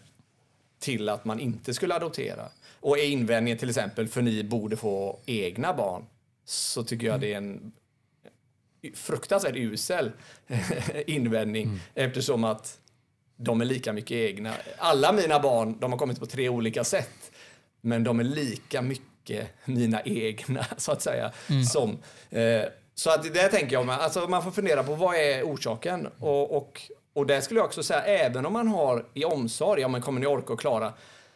till 0.80 1.10
att 1.10 1.26
man 1.26 1.40
inte 1.40 1.74
skulle 1.74 1.96
adoptera? 1.96 2.50
Och 2.80 2.98
är 3.00 3.04
invändningen 3.04 3.58
till 3.58 3.70
exempel 3.70 4.08
för 4.08 4.22
ni 4.22 4.44
borde 4.44 4.78
få 4.78 5.20
egna 5.26 5.74
barn 5.74 6.06
så 6.46 6.84
tycker 6.84 7.08
jag 7.08 7.20
det 7.22 7.34
är 7.34 7.38
en 7.38 7.72
fruktansvärt 8.96 9.56
usel 9.56 10.12
invändning 11.08 11.80
eftersom 11.96 12.44
att 12.44 12.80
de 13.36 13.62
är 13.62 13.66
lika 13.66 13.94
mycket 13.94 14.12
egna. 14.12 14.54
Alla 14.78 15.12
mina 15.12 15.40
barn, 15.40 15.80
de 15.80 15.92
har 15.92 16.00
kommit 16.00 16.20
på 16.20 16.26
tre 16.26 16.50
olika 16.50 16.84
sätt. 16.84 17.32
Men 17.82 18.04
de 18.04 18.20
är 18.20 18.24
lika 18.24 18.82
mycket 18.82 19.48
mina 19.66 20.02
egna, 20.06 20.66
så 20.78 20.92
att 20.92 21.02
säga. 21.02 21.32
Som, 21.72 21.98
eh, 22.30 22.62
så 22.94 23.10
att 23.10 23.34
det 23.34 23.48
tänker 23.48 23.74
jag, 23.74 23.86
man- 23.86 24.00
alltså 24.00 24.28
man 24.28 24.44
får 24.44 24.52
fundera 24.52 24.84
på 24.84 24.96
vad 24.96 25.16
är 25.16 25.44
orsaken? 25.44 26.08
Och, 26.20 26.58
och, 26.58 26.92
och 27.18 27.26
där 27.26 27.42
skulle 27.42 27.60
jag 27.60 27.66
också 27.66 27.84
säga, 27.84 28.04
även 28.04 28.46
om 28.46 28.54
man 28.54 28.68
har 28.68 29.06
i 29.14 29.26
omsorg, 29.26 29.82
ja 29.82 29.88
men 29.88 30.02
kommer 30.02 30.20
ni 30.20 30.28
orka 30.28 30.54
och 30.54 30.60
klara? 30.60 30.94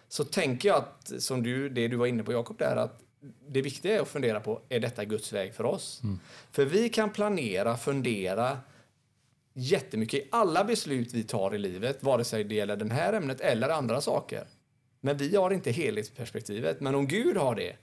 Så 0.08 0.24
tänker 0.24 0.70
jag 0.70 0.78
att, 0.78 1.12
som 1.24 1.44
du, 1.44 1.70
det 1.70 1.88
du 1.88 1.98
var 1.98 2.08
inne 2.08 2.24
på 2.24 2.34
Jakob 2.34 2.58
där, 2.58 2.76
att 2.76 3.00
det 3.48 3.62
viktiga 3.62 3.96
är 3.96 4.02
att 4.02 4.08
fundera 4.08 4.40
på, 4.40 4.62
är 4.70 4.80
detta 4.80 5.06
Guds 5.06 5.34
väg 5.34 5.54
för 5.54 5.64
oss? 5.64 6.02
För 6.52 6.66
vi 6.66 6.90
kan 6.90 7.10
planera, 7.10 7.78
fundera, 7.78 8.58
jättemycket 9.54 10.20
i 10.20 10.28
alla 10.32 10.64
beslut 10.64 11.14
vi 11.14 11.24
tar 11.24 11.56
i 11.56 11.58
livet, 11.58 12.04
vare 12.04 12.24
sig 12.24 12.44
det 12.44 12.56
gäller 12.56 12.76
det 12.76 12.94
här 12.94 13.14
ämnet 13.14 13.42
eller 13.42 13.70
andra 13.70 14.02
saker. 14.02 14.44
Men 15.00 15.18
vi 15.18 15.36
har 15.36 15.52
inte 15.52 15.72
helhetsperspektivet. 15.72 16.80
Men 16.80 16.96
om 16.96 17.08
Gud 17.08 17.38
har 17.38 17.56
det, 17.56 17.76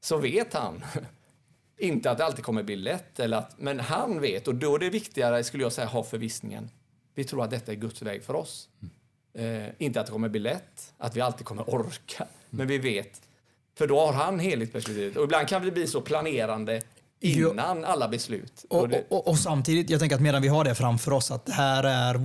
så 0.00 0.16
vet 0.16 0.54
han. 0.54 0.84
inte 1.78 2.10
att 2.10 2.18
det 2.18 2.24
alltid 2.24 2.44
kommer 2.44 2.62
bli 2.62 2.76
lätt, 2.76 3.20
eller 3.20 3.36
att, 3.36 3.58
men 3.58 3.80
han 3.80 4.20
vet. 4.20 4.48
Och 4.48 4.54
då 4.54 4.74
är 4.74 4.78
det 4.78 4.90
viktigare, 4.90 5.44
skulle 5.44 5.62
jag 5.62 5.72
säga, 5.72 5.86
ha 5.86 6.02
förvissningen. 6.02 6.70
Vi 7.16 7.24
tror 7.24 7.44
att 7.44 7.50
detta 7.50 7.72
är 7.72 7.76
Guds 7.76 8.02
väg 8.02 8.24
för 8.24 8.34
oss. 8.34 8.68
Eh, 9.38 9.64
inte 9.78 10.00
att 10.00 10.06
det 10.06 10.12
kommer 10.12 10.28
bli 10.28 10.40
lätt, 10.40 10.92
att 10.98 11.16
vi 11.16 11.20
alltid 11.20 11.46
kommer 11.46 11.74
orka. 11.74 12.26
Men 12.50 12.66
vi 12.66 12.78
vet. 12.78 13.20
För 13.78 13.86
då 13.86 14.00
har 14.00 14.12
han 14.12 14.38
helhetsperspektivet. 14.38 15.16
Och 15.16 15.24
ibland 15.24 15.48
kan 15.48 15.62
vi 15.62 15.70
bli 15.70 15.86
så 15.86 16.00
planerande 16.00 16.82
innan 17.20 17.84
alla 17.84 18.08
beslut. 18.08 18.64
Och, 18.70 18.88
det- 18.88 19.04
och, 19.10 19.28
och 19.28 19.38
samtidigt, 19.38 19.90
jag 19.90 20.00
tänker 20.00 20.16
att 20.16 20.22
medan 20.22 20.42
vi 20.42 20.48
har 20.48 20.64
det 20.64 20.74
framför 20.74 21.12
oss, 21.12 21.30
att 21.30 21.48
här 21.48 21.84
är, 21.84 22.20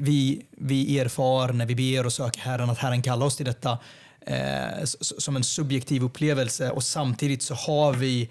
vi, 0.00 0.46
vi, 0.50 0.98
erfar 0.98 1.52
när 1.52 1.66
vi 1.66 1.74
ber 1.74 2.06
och 2.06 2.12
söker 2.12 2.40
Herren, 2.40 2.70
att 2.70 2.78
Herren 2.78 3.02
kallar 3.02 3.26
oss 3.26 3.36
till 3.36 3.46
detta 3.46 3.78
eh, 4.20 4.84
som 5.00 5.36
en 5.36 5.44
subjektiv 5.44 6.02
upplevelse 6.04 6.70
och 6.70 6.84
samtidigt 6.84 7.42
så 7.42 7.54
har 7.54 7.92
vi 7.92 8.30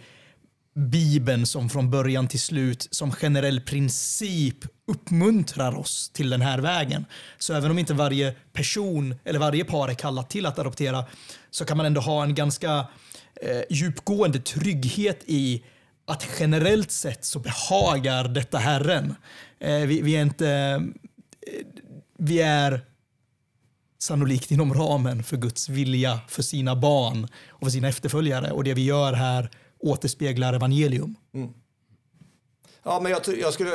Bibeln 0.76 1.46
som 1.46 1.70
från 1.70 1.90
början 1.92 2.28
till 2.28 2.40
slut 2.40 2.88
som 2.92 3.12
generell 3.12 3.62
princip 3.62 4.58
uppmuntrar 4.90 5.78
oss 5.78 6.10
till 6.10 6.30
den 6.30 6.42
här 6.42 6.60
vägen. 6.60 7.06
Så 7.38 7.54
även 7.54 7.72
om 7.72 7.80
inte 7.80 7.94
varje 7.94 8.36
person 8.54 9.16
eller 9.24 9.40
varje 9.40 9.66
par 9.66 9.90
är 9.90 9.94
kallat 9.94 10.30
till 10.30 10.46
att 10.46 10.60
adoptera 10.60 11.06
så 11.52 11.66
kan 11.66 11.78
man 11.78 11.86
ändå 11.86 12.02
ha 12.02 12.24
en 12.24 12.36
ganska 12.36 12.88
eh, 13.42 13.62
djupgående 13.70 14.40
trygghet 14.40 15.24
i 15.26 15.64
att 16.06 16.28
generellt 16.40 16.92
sett 16.92 17.26
så 17.26 17.40
behagar 17.40 18.28
detta 18.28 18.58
Herren. 18.58 19.16
Eh, 19.60 19.80
vi, 19.80 20.02
vi 20.02 20.16
är 20.16 20.22
inte... 20.22 20.50
Eh, 20.50 21.68
vi 22.22 22.42
är 22.42 22.82
sannolikt 24.00 24.52
inom 24.52 24.74
ramen 24.74 25.24
för 25.24 25.38
Guds 25.38 25.70
vilja 25.70 26.20
för 26.28 26.42
sina 26.42 26.76
barn 26.76 27.28
och 27.50 27.64
för 27.64 27.70
sina 27.70 27.88
efterföljare. 27.88 28.52
Och 28.52 28.64
det 28.64 28.74
vi 28.74 28.86
gör 28.86 29.14
här 29.14 29.50
återspeglar 29.80 30.54
evangelium. 30.54 31.16
Mm. 31.34 31.50
Ja, 32.90 33.00
men 33.00 33.12
jag, 33.12 33.22
jag 33.38 33.54
skulle... 33.54 33.72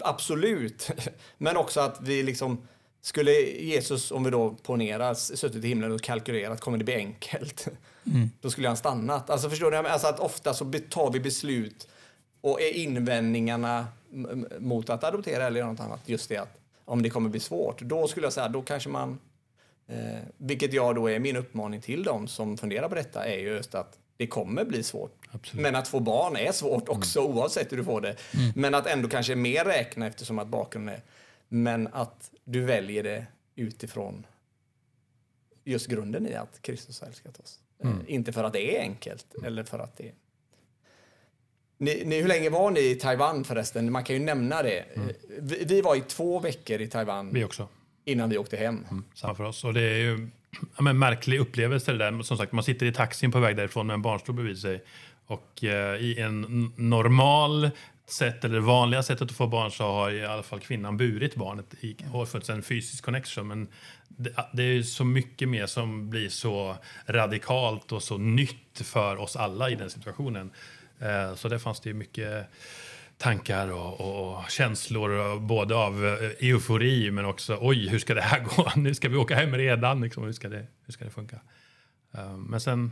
Absolut. 0.00 0.90
Men 1.38 1.56
också 1.56 1.80
att 1.80 2.00
vi 2.00 2.22
liksom... 2.22 2.68
Skulle 3.00 3.32
Jesus, 3.42 4.10
om 4.10 4.24
vi 4.24 4.30
då 4.30 4.50
ponerar, 4.62 5.14
suttit 5.14 5.64
i 5.64 5.68
himlen 5.68 5.92
och 5.92 6.00
kalkylerat, 6.00 6.60
kommer 6.60 6.78
det 6.78 6.84
bli 6.84 6.94
enkelt? 6.94 7.68
Då 8.40 8.50
skulle 8.50 8.68
han 8.68 8.76
stannat. 8.76 9.30
Alltså 9.30 9.50
förstår 9.50 9.70
du? 9.70 9.76
Alltså 9.76 10.06
att 10.06 10.20
ofta 10.20 10.54
så 10.54 10.72
tar 10.90 11.10
vi 11.12 11.20
beslut 11.20 11.88
och 12.40 12.60
är 12.60 12.76
invändningarna 12.76 13.86
mot 14.58 14.90
att 14.90 15.04
adoptera 15.04 15.46
eller 15.46 15.64
något 15.64 15.80
annat 15.80 16.00
just 16.06 16.28
det 16.28 16.36
att 16.36 16.58
om 16.84 17.02
det 17.02 17.10
kommer 17.10 17.30
bli 17.30 17.40
svårt, 17.40 17.80
då 17.80 18.08
skulle 18.08 18.26
jag 18.26 18.32
säga, 18.32 18.48
då 18.48 18.62
kanske 18.62 18.88
man 18.88 19.18
Eh, 19.88 20.18
vilket 20.36 20.72
jag 20.72 20.94
då 20.94 21.10
är 21.10 21.18
min 21.18 21.36
uppmaning 21.36 21.80
till 21.80 22.02
dem 22.02 22.28
som 22.28 22.56
funderar 22.56 22.88
på 22.88 22.94
detta 22.94 23.24
är 23.24 23.38
ju 23.38 23.48
just 23.48 23.74
att 23.74 23.98
det 24.16 24.26
kommer 24.26 24.64
bli 24.64 24.82
svårt. 24.82 25.12
Absolut. 25.30 25.62
Men 25.62 25.76
att 25.76 25.88
få 25.88 26.00
barn 26.00 26.36
är 26.36 26.52
svårt 26.52 26.88
också 26.88 27.20
oavsett 27.20 27.72
hur 27.72 27.76
du 27.76 27.84
får 27.84 28.00
det. 28.00 28.16
Men 28.54 28.74
att 28.74 28.86
ändå 28.86 29.08
kanske 29.08 29.34
mer 29.36 29.64
räkna 29.64 30.06
eftersom 30.06 30.38
att 30.38 30.48
bakgrunden 30.48 30.94
är. 30.94 31.02
Men 31.48 31.88
att 31.92 32.30
du 32.44 32.60
väljer 32.64 33.02
det 33.02 33.26
utifrån 33.56 34.26
just 35.64 35.86
grunden 35.86 36.26
i 36.26 36.34
att 36.34 36.62
Kristus 36.62 37.00
har 37.00 37.08
älskat 37.08 37.40
oss. 37.40 37.58
Eh, 37.84 37.90
inte 38.06 38.32
för 38.32 38.44
att 38.44 38.52
det 38.52 38.76
är 38.76 38.80
enkelt 38.80 39.26
eller 39.44 39.64
för 39.64 39.78
att 39.78 39.96
det 39.96 40.08
är 40.08 40.14
ni, 41.78 42.02
ni, 42.06 42.20
hur 42.20 42.28
länge 42.28 42.50
var 42.50 42.70
ni 42.70 42.80
i 42.80 42.94
Taiwan 42.94 43.44
förresten? 43.44 43.92
Man 43.92 44.04
kan 44.04 44.16
ju 44.16 44.22
nämna 44.22 44.62
det. 44.62 44.78
Eh, 44.78 45.02
Vi, 45.40 45.64
vi 45.64 45.80
var 45.80 45.96
i 45.96 46.00
två 46.00 46.38
veckor 46.38 46.80
i 46.80 46.88
Taiwan 46.88 47.32
Vi 47.32 47.44
också. 47.44 47.68
innan 48.04 48.30
vi 48.30 48.38
åkte 48.38 48.56
hem. 48.56 48.86
Samma 49.14 49.34
för 49.34 49.44
oss. 49.44 49.64
Och 49.64 49.74
det 49.74 49.82
är 49.82 49.98
ju 49.98 50.28
ja, 50.76 50.82
men, 50.82 50.98
märklig 50.98 51.38
upplevelse 51.38 51.92
det 51.92 51.98
där. 51.98 52.22
Som 52.22 52.36
sagt, 52.36 52.52
man 52.52 52.64
sitter 52.64 52.86
i 52.86 52.92
taxin 52.92 53.32
på 53.32 53.40
väg 53.40 53.56
därifrån 53.56 53.86
med 53.86 53.94
en 53.94 54.02
barnstol 54.02 54.34
bredvid 54.34 54.58
sig. 54.58 54.84
Och 55.26 55.64
eh, 55.64 55.96
i 55.96 56.20
en 56.20 56.72
normal 56.76 57.70
sätt, 58.06 58.44
eller 58.44 58.54
det 58.54 58.60
vanliga 58.60 59.02
sättet 59.02 59.30
att 59.30 59.36
få 59.36 59.46
barn 59.46 59.70
så 59.70 59.84
har 59.84 60.10
i 60.10 60.26
alla 60.26 60.42
fall 60.42 60.60
kvinnan 60.60 60.96
burit 60.96 61.34
barnet 61.34 61.74
i, 61.80 61.96
och 62.12 62.28
fått 62.28 62.48
en 62.48 62.62
fysisk 62.62 63.04
connection. 63.04 63.48
Men 63.48 63.68
det, 64.08 64.34
det 64.52 64.62
är 64.62 64.72
ju 64.72 64.84
så 64.84 65.04
mycket 65.04 65.48
mer 65.48 65.66
som 65.66 66.10
blir 66.10 66.28
så 66.28 66.76
radikalt 67.06 67.92
och 67.92 68.02
så 68.02 68.18
nytt 68.18 68.80
för 68.84 69.16
oss 69.16 69.36
alla 69.36 69.70
i 69.70 69.74
den 69.74 69.90
situationen. 69.90 70.50
Eh, 70.98 71.34
så 71.34 71.48
där 71.48 71.58
fanns 71.58 71.80
det 71.80 71.88
ju 71.88 71.94
mycket 71.94 72.46
tankar 73.18 73.68
och, 73.72 74.00
och, 74.00 74.36
och 74.38 74.50
känslor, 74.50 75.10
och 75.10 75.40
både 75.40 75.74
av 75.74 76.06
eh, 76.06 76.48
eufori 76.48 77.10
men 77.10 77.24
också 77.24 77.58
oj, 77.60 77.88
hur 77.88 77.98
ska 77.98 78.14
det 78.14 78.20
här 78.20 78.40
gå? 78.40 78.70
Nu 78.76 78.94
ska 78.94 79.08
vi 79.08 79.16
åka 79.16 79.34
hem 79.36 79.54
redan. 79.54 80.00
Liksom, 80.00 80.24
hur, 80.24 80.32
ska 80.32 80.48
det, 80.48 80.66
hur 80.86 80.92
ska 80.92 81.04
det 81.04 81.10
funka? 81.10 81.36
Eh, 82.16 82.36
men 82.36 82.60
sen 82.60 82.90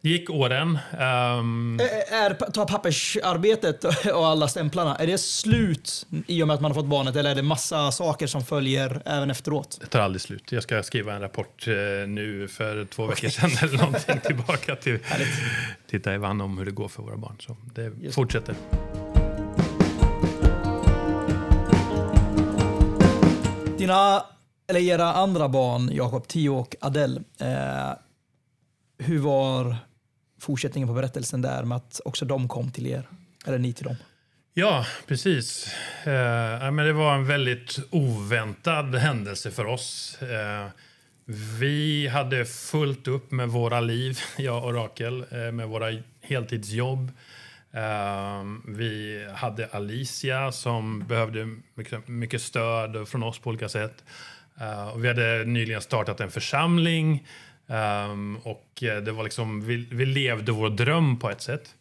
gick 0.00 0.30
åren. 0.30 0.78
ehm, 0.98 1.78
Ä- 1.80 2.14
Är, 2.14 2.34
tar 2.50 2.66
pappersarbetet 2.66 3.84
och 4.14 4.26
alla 4.26 4.48
stämplarna, 4.48 4.96
är 4.96 5.06
det 5.06 5.18
slut 5.18 6.06
i 6.26 6.42
och 6.42 6.46
med 6.48 6.54
att 6.54 6.60
man 6.60 6.70
har 6.70 6.74
fått 6.74 6.86
barnet 6.90 7.16
eller 7.16 7.30
är 7.30 7.34
det 7.34 7.42
massa 7.42 7.92
saker 7.92 8.26
som 8.26 8.44
följer 8.44 9.02
även 9.04 9.30
efteråt? 9.30 9.78
det 9.80 9.86
tar 9.86 10.00
aldrig 10.00 10.20
slut. 10.22 10.52
Jag 10.52 10.62
ska 10.62 10.82
skriva 10.82 11.14
en 11.14 11.20
rapport 11.20 11.68
eh, 11.68 11.74
nu 12.08 12.48
för 12.48 12.84
två 12.84 13.06
veckor 13.06 13.28
sedan 13.28 13.50
eller 13.62 13.78
någonting 13.78 14.20
tillbaka 14.20 14.76
till, 14.76 14.98
till 15.90 16.02
Taiwan 16.02 16.40
om 16.40 16.58
hur 16.58 16.64
det 16.64 16.70
går 16.72 16.88
för 16.88 17.02
våra 17.02 17.16
barn. 17.16 17.36
Så 17.40 17.56
det 17.74 17.92
Just. 18.02 18.14
fortsätter. 18.14 18.54
Dina, 23.78 24.24
eller 24.66 24.80
era 24.80 25.12
andra 25.12 25.48
barn, 25.48 25.90
Jakob, 25.92 26.28
Tio 26.28 26.50
och 26.50 26.76
Adele, 26.80 27.20
eh, 27.40 27.92
hur 28.98 29.18
var 29.18 29.76
fortsättningen 30.40 30.88
på 30.88 30.94
berättelsen 30.94 31.42
där 31.42 31.64
med 31.64 31.76
att 31.76 32.00
också 32.04 32.24
de 32.24 32.48
kom 32.48 32.70
till 32.70 32.86
er? 32.86 33.08
Eller 33.46 33.58
ni 33.58 33.72
till 33.72 33.84
dem? 33.84 33.96
Ja, 34.54 34.86
precis. 35.06 35.66
Eh, 36.04 36.70
men 36.70 36.76
det 36.76 36.92
var 36.92 37.14
en 37.14 37.26
väldigt 37.26 37.78
oväntad 37.90 38.94
händelse 38.94 39.50
för 39.50 39.66
oss. 39.66 40.18
Eh, 40.22 40.66
vi 41.58 42.06
hade 42.06 42.44
fullt 42.44 43.08
upp 43.08 43.30
med 43.30 43.48
våra 43.48 43.80
liv, 43.80 44.18
jag 44.36 44.64
och 44.64 44.74
Rakel, 44.74 45.24
eh, 45.30 45.52
med 45.52 45.68
våra 45.68 46.02
heltidsjobb. 46.20 47.12
Ehm, 47.72 48.62
vi 48.66 49.26
hade 49.34 49.68
Alicia 49.72 50.52
som 50.52 51.06
behövde 51.06 51.56
mycket, 51.74 52.08
mycket 52.08 52.42
stöd 52.42 53.08
från 53.08 53.22
oss 53.22 53.38
på 53.38 53.50
olika 53.50 53.68
sätt. 53.68 54.04
Ehm, 54.60 54.88
och 54.88 55.04
vi 55.04 55.08
hade 55.08 55.44
nyligen 55.44 55.82
startat 55.82 56.20
en 56.20 56.30
församling 56.30 57.24
Um, 57.66 58.36
och 58.36 58.82
eh, 58.82 59.02
det 59.02 59.12
var 59.12 59.24
liksom, 59.24 59.60
vi, 59.60 59.76
vi, 59.76 60.06
levde 60.06 60.52
vår 60.52 60.70
dröm 60.70 61.18
på 61.18 61.30
ett 61.30 61.40
sätt. 61.40 61.74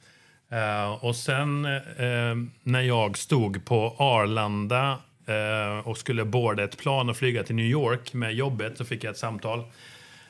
Uh, 0.51 1.05
och 1.05 1.15
sen 1.15 1.65
uh, 1.65 2.35
när 2.63 2.81
jag 2.81 3.17
stod 3.17 3.65
på 3.65 3.95
Arlanda 3.97 4.99
uh, 5.29 5.87
och 5.87 5.97
skulle 5.97 6.25
boarda 6.25 6.63
ett 6.63 6.77
plan 6.77 7.09
och 7.09 7.17
flyga 7.17 7.43
till 7.43 7.55
New 7.55 7.65
York 7.65 8.13
med 8.13 8.33
jobbet 8.33 8.77
så 8.77 8.85
fick 8.85 9.03
jag 9.03 9.11
ett 9.11 9.17
samtal. 9.17 9.63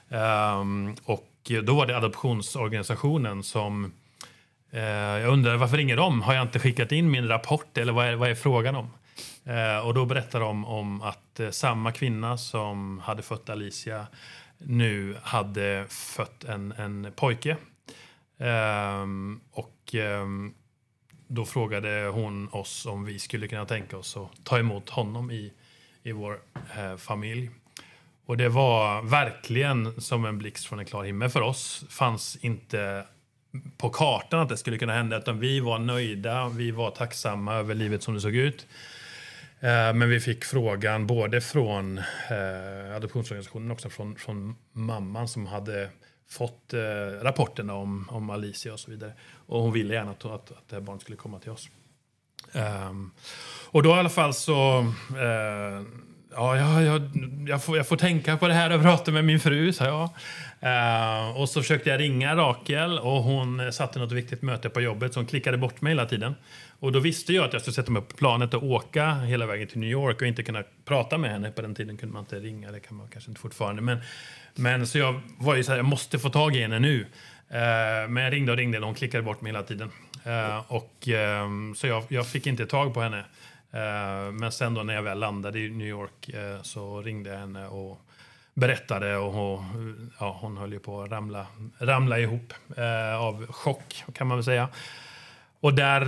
Um, 0.09 0.95
och 1.03 1.51
då 1.63 1.75
var 1.75 1.85
det 1.85 1.97
adoptionsorganisationen 1.97 3.43
som 3.43 3.93
Eh, 4.75 4.83
jag 5.21 5.33
undrade 5.33 5.57
varför 5.57 5.77
ringer 5.77 5.97
de? 5.97 6.21
Har 6.21 6.33
jag 6.33 6.41
inte 6.41 6.59
skickat 6.59 6.91
in 6.91 7.11
min 7.11 7.27
rapport 7.27 7.77
eller 7.77 7.93
vad 7.93 8.07
är, 8.07 8.15
vad 8.15 8.29
är 8.29 8.35
frågan 8.35 8.75
om? 8.75 8.89
Eh, 9.43 9.87
och 9.87 9.93
då 9.93 10.05
berättade 10.05 10.45
de 10.45 10.65
om 10.65 11.01
att 11.01 11.39
eh, 11.39 11.49
samma 11.49 11.91
kvinna 11.91 12.37
som 12.37 12.99
hade 12.99 13.23
fött 13.23 13.49
Alicia 13.49 14.07
nu 14.57 15.17
hade 15.21 15.85
fött 15.89 16.43
en, 16.43 16.71
en 16.71 17.11
pojke. 17.15 17.57
Ehm, 18.37 19.39
och 19.51 19.95
ehm, 19.95 20.53
då 21.27 21.45
frågade 21.45 22.11
hon 22.13 22.49
oss 22.49 22.85
om 22.85 23.05
vi 23.05 23.19
skulle 23.19 23.47
kunna 23.47 23.65
tänka 23.65 23.97
oss 23.97 24.17
att 24.17 24.43
ta 24.43 24.59
emot 24.59 24.89
honom 24.89 25.31
i, 25.31 25.53
i 26.03 26.11
vår 26.11 26.39
familj. 26.97 27.49
Och 28.25 28.37
det 28.37 28.49
var 28.49 29.01
verkligen 29.01 30.01
som 30.01 30.25
en 30.25 30.37
blixt 30.37 30.65
från 30.65 30.79
en 30.79 30.85
klar 30.85 31.03
himmel 31.03 31.29
för 31.29 31.41
oss. 31.41 31.85
fanns 31.89 32.37
inte 32.41 33.05
på 33.77 33.89
kartan 33.89 34.39
att 34.39 34.49
det 34.49 34.57
skulle 34.57 34.77
kunna 34.77 34.93
hända, 34.93 35.17
utan 35.17 35.39
vi 35.39 35.59
var 35.59 35.79
nöjda, 35.79 36.49
vi 36.49 36.71
var 36.71 36.91
tacksamma 36.91 37.55
över 37.55 37.75
livet 37.75 38.03
som 38.03 38.13
det 38.13 38.21
såg 38.21 38.35
ut. 38.35 38.67
Eh, 39.59 39.93
men 39.93 40.09
vi 40.09 40.19
fick 40.19 40.45
frågan 40.45 41.07
både 41.07 41.41
från 41.41 41.97
eh, 41.97 42.95
adoptionsorganisationen 42.95 43.71
och 43.71 43.75
också 43.75 43.89
från, 43.89 44.15
från 44.15 44.55
mamman 44.71 45.27
som 45.27 45.45
hade 45.45 45.89
fått 46.29 46.73
eh, 46.73 46.79
rapporterna 47.21 47.73
om, 47.73 48.09
om 48.11 48.29
Alicia 48.29 48.73
och 48.73 48.79
så 48.79 48.91
vidare. 48.91 49.13
Och 49.45 49.61
hon 49.61 49.73
ville 49.73 49.93
gärna 49.93 50.11
att, 50.11 50.25
att, 50.25 50.51
att 50.51 50.69
det 50.69 50.75
här 50.75 50.81
barnet 50.81 51.01
skulle 51.01 51.17
komma 51.17 51.39
till 51.39 51.51
oss. 51.51 51.69
Um, 52.53 53.11
och 53.65 53.83
då 53.83 53.89
i 53.89 53.93
alla 53.93 54.09
fall 54.09 54.33
så... 54.33 54.79
Eh, 55.09 55.81
ja, 56.35 56.57
jag, 56.57 56.83
jag, 56.83 57.01
jag, 57.47 57.63
får, 57.63 57.77
jag 57.77 57.87
får 57.87 57.97
tänka 57.97 58.37
på 58.37 58.47
det 58.47 58.53
här 58.53 58.75
och 58.75 58.81
prata 58.81 59.11
med 59.11 59.25
min 59.25 59.39
fru, 59.39 59.73
sa 59.73 59.85
jag. 59.85 60.09
Uh, 60.63 61.41
och 61.41 61.49
så 61.49 61.61
försökte 61.61 61.89
jag 61.89 61.99
ringa 61.99 62.35
Rakel 62.35 62.99
och 62.99 63.23
hon 63.23 63.73
satte 63.73 63.99
något 63.99 64.11
viktigt 64.11 64.41
möte 64.41 64.69
på 64.69 64.81
jobbet 64.81 65.13
så 65.13 65.19
hon 65.19 65.27
klickade 65.27 65.57
bort 65.57 65.81
mig 65.81 65.91
hela 65.91 66.05
tiden. 66.05 66.35
Och 66.79 66.91
då 66.91 66.99
visste 66.99 67.33
jag 67.33 67.45
att 67.45 67.53
jag 67.53 67.61
skulle 67.61 67.75
sätta 67.75 67.91
mig 67.91 68.01
på 68.01 68.15
planet 68.15 68.53
och 68.53 68.63
åka 68.63 69.13
hela 69.13 69.45
vägen 69.45 69.67
till 69.67 69.79
New 69.79 69.89
York 69.89 70.21
och 70.21 70.27
inte 70.27 70.43
kunna 70.43 70.63
prata 70.85 71.17
med 71.17 71.31
henne. 71.31 71.51
På 71.51 71.61
den 71.61 71.75
tiden 71.75 71.97
kunde 71.97 72.13
man 72.13 72.19
inte 72.23 72.39
ringa, 72.39 72.71
det 72.71 72.79
kan 72.79 72.97
man 72.97 73.07
kanske 73.07 73.31
inte 73.31 73.41
fortfarande. 73.41 73.81
Men, 73.81 73.97
men 74.55 74.87
så 74.87 74.97
jag 74.97 75.21
var 75.37 75.55
ju 75.55 75.63
så 75.63 75.71
här, 75.71 75.77
jag 75.77 75.85
måste 75.85 76.19
få 76.19 76.29
tag 76.29 76.55
i 76.55 76.61
henne 76.61 76.79
nu. 76.79 76.99
Uh, 76.99 78.09
men 78.09 78.23
jag 78.23 78.33
ringde 78.33 78.51
och 78.51 78.57
ringde 78.57 78.77
och 78.79 78.85
hon 78.85 78.95
klickade 78.95 79.23
bort 79.23 79.41
mig 79.41 79.51
hela 79.51 79.63
tiden. 79.63 79.91
Uh, 80.27 80.71
och, 80.71 81.07
um, 81.43 81.75
så 81.75 81.87
jag, 81.87 82.03
jag, 82.07 82.27
fick 82.27 82.47
inte 82.47 82.65
tag 82.65 82.93
på 82.93 83.01
henne. 83.01 83.25
Eh, 83.75 84.31
men 84.31 84.51
sen 84.51 84.73
då 84.73 84.83
när 84.83 84.93
jag 84.93 85.03
väl 85.03 85.19
landade 85.19 85.59
i 85.59 85.69
New 85.69 85.87
York 85.87 86.29
eh, 86.29 86.61
så 86.61 87.01
ringde 87.01 87.29
jag 87.29 87.39
henne 87.39 87.67
och 87.67 88.01
berättade 88.53 89.17
och 89.17 89.33
hon, 89.33 90.11
ja, 90.19 90.37
hon 90.41 90.57
höll 90.57 90.73
ju 90.73 90.79
på 90.79 91.01
att 91.01 91.11
ramla, 91.11 91.47
ramla 91.79 92.19
ihop 92.19 92.53
eh, 92.77 93.21
av 93.21 93.47
chock 93.47 94.03
kan 94.13 94.27
man 94.27 94.37
väl 94.37 94.43
säga. 94.45 94.69
Och 95.59 95.73
där 95.73 96.05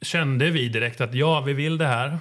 kände 0.00 0.50
vi 0.50 0.68
direkt 0.68 1.00
att 1.00 1.14
ja, 1.14 1.40
vi 1.40 1.52
vill 1.52 1.78
det 1.78 1.86
här. 1.86 2.18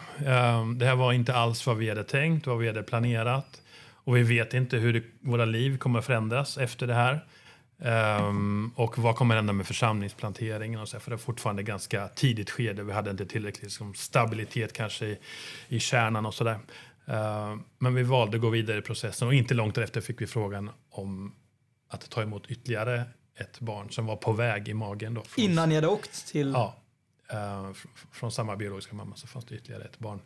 Det 0.75 0.85
här 0.85 0.95
var 0.95 1.13
inte 1.13 1.33
alls 1.33 1.67
vad 1.67 1.77
vi 1.77 1.89
hade 1.89 2.03
tänkt, 2.03 2.47
vad 2.47 2.57
vi 2.57 2.67
hade 2.67 2.83
planerat. 2.83 3.61
Och 3.91 4.17
vi 4.17 4.23
vet 4.23 4.53
inte 4.53 4.77
hur 4.77 4.93
det, 4.93 5.03
våra 5.19 5.45
liv 5.45 5.77
kommer 5.77 6.01
förändras 6.01 6.57
efter 6.57 6.87
det 6.87 6.93
här. 6.93 7.19
Um, 7.79 8.71
och 8.75 8.97
vad 8.97 9.15
kommer 9.15 9.35
hända 9.35 9.53
med 9.53 9.67
församlingsplanteringen? 9.67 10.79
Och 10.79 10.89
så, 10.89 10.99
för 10.99 11.11
det 11.11 11.15
är 11.15 11.17
fortfarande 11.17 11.63
ganska 11.63 12.07
tidigt 12.07 12.49
skede. 12.49 12.83
Vi 12.83 12.91
hade 12.91 13.11
inte 13.11 13.25
tillräckligt 13.25 13.63
liksom, 13.63 13.93
stabilitet 13.93 14.73
kanske 14.73 15.05
i, 15.05 15.17
i 15.67 15.79
kärnan 15.79 16.25
och 16.25 16.33
sådär. 16.33 16.59
Uh, 17.09 17.57
men 17.77 17.95
vi 17.95 18.03
valde 18.03 18.37
att 18.37 18.41
gå 18.41 18.49
vidare 18.49 18.77
i 18.77 18.81
processen 18.81 19.27
och 19.27 19.33
inte 19.33 19.53
långt 19.53 19.75
därefter 19.75 20.01
fick 20.01 20.21
vi 20.21 20.27
frågan 20.27 20.69
om 20.89 21.35
att 21.89 22.09
ta 22.09 22.21
emot 22.21 22.47
ytterligare 22.47 23.03
ett 23.35 23.59
barn 23.59 23.91
som 23.91 24.05
var 24.05 24.15
på 24.15 24.31
väg 24.31 24.67
i 24.67 24.73
magen. 24.73 25.13
Då, 25.13 25.23
Innan 25.35 25.69
ni 25.69 25.75
hade 25.75 25.87
åkt 25.87 26.27
till? 26.27 26.51
Ja. 26.51 26.75
Uh, 27.33 27.73
från 28.11 28.31
samma 28.31 28.55
biologiska 28.55 28.95
mamma 28.95 29.15
så 29.15 29.27
fanns 29.27 29.45
det 29.45 29.55
ytterligare 29.55 29.83
ett 29.83 29.99
barn. 29.99 30.19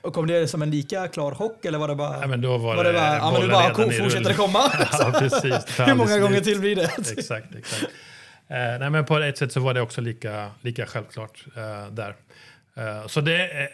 Och 0.00 0.14
kom 0.14 0.26
det 0.26 0.48
som 0.48 0.62
en 0.62 0.70
lika 0.70 1.08
klar 1.08 1.34
chock 1.34 1.64
eller 1.64 1.78
var 1.78 1.88
det 1.88 1.94
bara... 1.94 2.20
Ja, 2.20 2.26
men 2.26 2.40
då 2.40 2.58
var, 2.58 2.76
var 2.76 2.84
det, 2.84 2.92
bara, 2.92 3.16
ja, 3.16 3.32
men 3.32 3.40
nu 3.40 3.48
bara 3.48 3.74
fortsätter 3.74 4.28
det 4.28 4.34
komma? 4.34 4.58
ja, 4.92 5.12
precis. 5.18 5.78
Hur 5.78 5.94
många 5.94 6.18
gånger 6.18 6.40
till 6.40 6.60
blir 6.60 6.76
det? 6.76 6.90
exakt, 7.18 7.54
exakt. 7.54 7.82
Uh, 7.82 8.78
nej, 8.80 8.90
men 8.90 9.04
på 9.04 9.18
ett 9.18 9.38
sätt 9.38 9.52
så 9.52 9.60
var 9.60 9.74
det 9.74 9.80
också 9.80 10.00
lika, 10.00 10.50
lika 10.60 10.86
självklart 10.86 11.44
uh, 11.56 11.94
där. 11.94 12.16
Uh, 12.78 13.06
så 13.06 13.20
det 13.20 13.70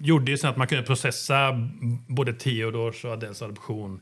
gjorde 0.00 0.30
ju 0.30 0.38
sen 0.38 0.50
att 0.50 0.56
man 0.56 0.66
kunde 0.66 0.84
processa 0.84 1.68
både 2.06 2.32
Theodors 2.32 3.04
och 3.04 3.12
Adels 3.12 3.42
adoption 3.42 4.00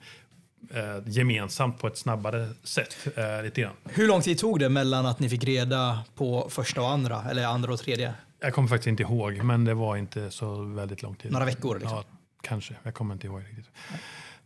eh, 0.75 1.03
gemensamt 1.07 1.79
på 1.79 1.87
ett 1.87 1.99
snabbare 1.99 2.49
sätt. 2.63 2.97
Eh, 3.17 3.43
lite 3.43 3.61
grann. 3.61 3.73
Hur 3.85 4.09
lång 4.09 4.23
tid 4.23 4.39
tog 4.39 4.61
det 4.61 4.69
mellan 4.69 5.07
att 5.07 5.21
ni 5.21 5.29
fick 5.29 5.45
reda 5.45 6.05
på 6.15 6.49
första 6.51 6.81
och 6.81 6.91
andra, 6.91 7.25
eller 7.31 7.47
andra 7.47 7.73
och 7.73 7.79
tredje? 7.79 8.15
Jag 8.41 8.55
kommer 8.55 8.69
faktiskt 8.69 8.87
inte 8.87 9.03
ihåg, 9.03 9.43
men 9.43 9.65
det 9.65 9.75
var 9.75 9.97
inte 9.97 10.31
så 10.31 10.63
väldigt 10.63 11.03
lång 11.03 11.15
tid. 11.15 11.33
Några 11.33 11.45
veckor? 11.45 11.79
Liksom. 11.79 11.97
Ja, 11.97 12.05
kanske. 12.43 12.75
Jag 12.83 12.95
kommer 12.95 13.15
inte 13.15 13.27
ihåg 13.27 13.41
riktigt. 13.41 13.71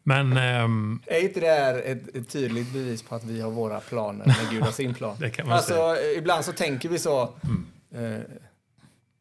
Men, 0.02 0.36
ähm, 0.36 1.02
är 1.06 1.20
inte 1.20 1.40
det 1.40 1.46
här 1.46 1.82
ett, 1.84 2.16
ett, 2.16 2.28
tydligt 2.28 2.72
bevis 2.72 3.02
på 3.02 3.14
att 3.14 3.24
vi 3.24 3.40
har 3.40 3.50
våra 3.50 3.80
planer 3.80 4.26
när 4.26 4.50
Gud 4.50 4.62
har 4.62 4.72
sin 4.72 4.94
plan? 4.94 5.16
det 5.20 5.30
kan 5.30 5.46
man 5.46 5.56
alltså, 5.56 5.74
säga. 5.74 6.18
Ibland 6.18 6.44
så 6.44 6.52
tänker 6.52 6.88
vi 6.88 6.98
så. 6.98 7.34
Mm. 7.44 8.14
Eh, 8.14 8.20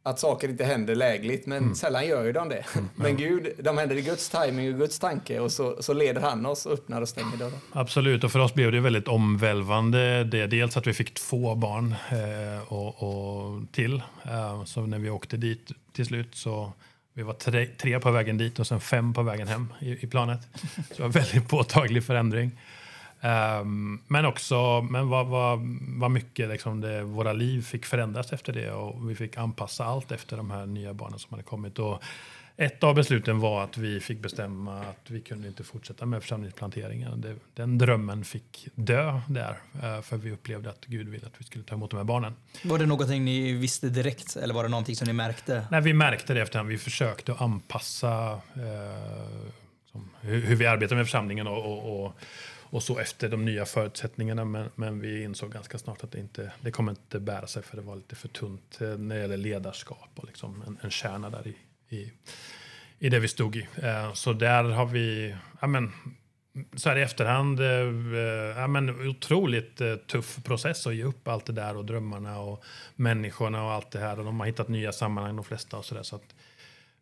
att 0.03 0.19
saker 0.19 0.49
inte 0.49 0.63
händer 0.63 0.95
lägligt, 0.95 1.45
men 1.45 1.57
mm. 1.57 1.75
sällan 1.75 2.07
gör 2.07 2.25
ju 2.25 2.31
de 2.31 2.49
det. 2.49 2.65
Mm. 2.75 2.89
Men 2.95 3.17
Gud, 3.17 3.49
de 3.59 3.77
händer 3.77 3.95
i 3.95 4.01
Guds 4.01 4.29
timing 4.29 4.73
och 4.73 4.79
Guds 4.79 4.99
tanke 4.99 5.39
och 5.39 5.51
så, 5.51 5.83
så 5.83 5.93
leder 5.93 6.21
han 6.21 6.45
oss 6.45 6.65
och 6.65 6.73
öppnar 6.73 7.01
och 7.01 7.09
stänger 7.09 7.37
dörrar. 7.37 7.59
Absolut, 7.71 8.23
och 8.23 8.31
för 8.31 8.39
oss 8.39 8.53
blev 8.53 8.71
det 8.71 8.79
väldigt 8.79 9.07
omvälvande. 9.07 10.23
Det, 10.23 10.47
dels 10.47 10.77
att 10.77 10.87
vi 10.87 10.93
fick 10.93 11.13
två 11.13 11.55
barn 11.55 11.95
eh, 12.09 12.73
och, 12.73 13.03
och, 13.03 13.61
till. 13.71 14.01
Eh, 14.23 14.63
så 14.63 14.81
när 14.81 14.99
vi 14.99 15.09
åkte 15.09 15.37
dit 15.37 15.71
till 15.93 16.05
slut 16.05 16.35
så 16.35 16.73
vi 17.13 17.23
var 17.23 17.33
tre, 17.33 17.65
tre 17.65 17.99
på 17.99 18.11
vägen 18.11 18.37
dit 18.37 18.59
och 18.59 18.67
sen 18.67 18.79
fem 18.79 19.13
på 19.13 19.23
vägen 19.23 19.47
hem 19.47 19.73
i, 19.79 20.05
i 20.05 20.07
planet. 20.07 20.39
Så 20.63 20.93
det 20.95 20.99
var 20.99 21.05
en 21.05 21.11
väldigt 21.11 21.49
påtaglig 21.49 22.03
förändring. 22.03 22.51
Um, 23.21 24.01
men 24.07 24.25
också 24.25 24.81
men 24.81 25.09
vad, 25.09 25.27
vad, 25.27 25.59
vad 25.97 26.11
mycket 26.11 26.49
liksom 26.49 26.81
det, 26.81 27.03
våra 27.03 27.33
liv 27.33 27.61
fick 27.61 27.85
förändras 27.85 28.33
efter 28.33 28.53
det 28.53 28.71
och 28.71 29.09
vi 29.09 29.15
fick 29.15 29.37
anpassa 29.37 29.85
allt 29.85 30.11
efter 30.11 30.37
de 30.37 30.51
här 30.51 30.65
nya 30.65 30.93
barnen 30.93 31.19
som 31.19 31.31
hade 31.31 31.43
kommit. 31.43 31.79
Och 31.79 32.03
ett 32.57 32.83
av 32.83 32.95
besluten 32.95 33.39
var 33.39 33.63
att 33.63 33.77
vi 33.77 33.99
fick 33.99 34.19
bestämma 34.19 34.79
att 34.79 35.09
vi 35.09 35.21
kunde 35.21 35.47
inte 35.47 35.63
fortsätta 35.63 36.05
med 36.05 36.21
församlingsplanteringen. 36.21 37.21
Det, 37.21 37.35
den 37.53 37.77
drömmen 37.77 38.25
fick 38.25 38.67
dö 38.75 39.19
där, 39.27 39.59
uh, 39.75 40.01
för 40.01 40.17
vi 40.17 40.31
upplevde 40.31 40.69
att 40.69 40.85
Gud 40.85 41.09
ville 41.09 41.27
att 41.27 41.33
vi 41.37 41.43
skulle 41.43 41.63
ta 41.63 41.75
emot 41.75 41.91
de 41.91 41.97
här 41.97 42.03
barnen. 42.03 42.35
Var 42.63 42.79
det 42.79 42.85
någonting 42.85 43.25
ni 43.25 43.53
visste 43.53 43.89
direkt 43.89 44.35
eller 44.35 44.53
var 44.53 44.63
det 44.63 44.69
någonting 44.69 44.95
som 44.95 45.07
ni 45.07 45.13
märkte? 45.13 45.67
Nej, 45.71 45.81
vi 45.81 45.93
märkte 45.93 46.33
det 46.33 46.41
efterhand. 46.41 46.69
Vi 46.69 46.77
försökte 46.77 47.33
anpassa 47.33 48.33
uh, 48.33 48.41
hur, 50.21 50.41
hur, 50.41 50.55
vi 50.55 50.65
arbetar 50.65 50.95
med 50.95 51.05
församlingen 51.05 51.47
och, 51.47 51.65
och, 51.65 52.05
och 52.05 52.13
och 52.71 52.83
så 52.83 52.99
efter 52.99 53.29
de 53.29 53.45
nya 53.45 53.65
förutsättningarna. 53.65 54.45
Men, 54.45 54.69
men 54.75 54.99
vi 54.99 55.23
insåg 55.23 55.51
ganska 55.51 55.77
snart 55.77 56.03
att 56.03 56.11
det 56.11 56.19
inte 56.19 56.51
det 56.61 56.71
kommer 56.71 56.91
inte 56.91 57.19
bära 57.19 57.47
sig 57.47 57.63
för 57.63 57.77
det 57.77 57.83
var 57.83 57.95
lite 57.95 58.15
för 58.15 58.27
tunt 58.27 58.81
eh, 58.81 58.87
när 58.87 59.15
det 59.15 59.21
gäller 59.21 59.37
ledarskap 59.37 60.09
och 60.15 60.25
liksom 60.25 60.63
en, 60.67 60.77
en 60.81 60.89
kärna 60.89 61.29
där 61.29 61.47
i, 61.47 61.55
i, 61.95 62.11
i 62.99 63.09
det 63.09 63.19
vi 63.19 63.27
stod 63.27 63.55
i. 63.55 63.67
Eh, 63.83 64.13
så 64.13 64.33
där 64.33 64.63
har 64.63 64.85
vi, 64.85 65.35
ja 65.61 65.67
men, 65.67 65.91
så 66.73 66.89
här 66.89 66.97
i 66.97 67.01
efterhand, 67.01 67.59
eh, 67.59 68.57
ja, 68.57 68.67
men 68.67 69.07
otroligt 69.07 69.81
tuff 70.07 70.43
process 70.43 70.87
att 70.87 70.95
ge 70.95 71.03
upp 71.03 71.27
allt 71.27 71.45
det 71.45 71.53
där 71.53 71.77
och 71.77 71.85
drömmarna 71.85 72.39
och 72.39 72.63
människorna 72.95 73.63
och 73.63 73.71
allt 73.71 73.91
det 73.91 73.99
här. 73.99 74.19
Och 74.19 74.25
de 74.25 74.39
har 74.39 74.47
hittat 74.47 74.67
nya 74.67 74.91
sammanhang 74.91 75.35
de 75.35 75.45
flesta 75.45 75.77
och 75.77 75.85
så 75.85 75.95
där. 75.95 76.03
Så 76.03 76.15
att, 76.15 76.35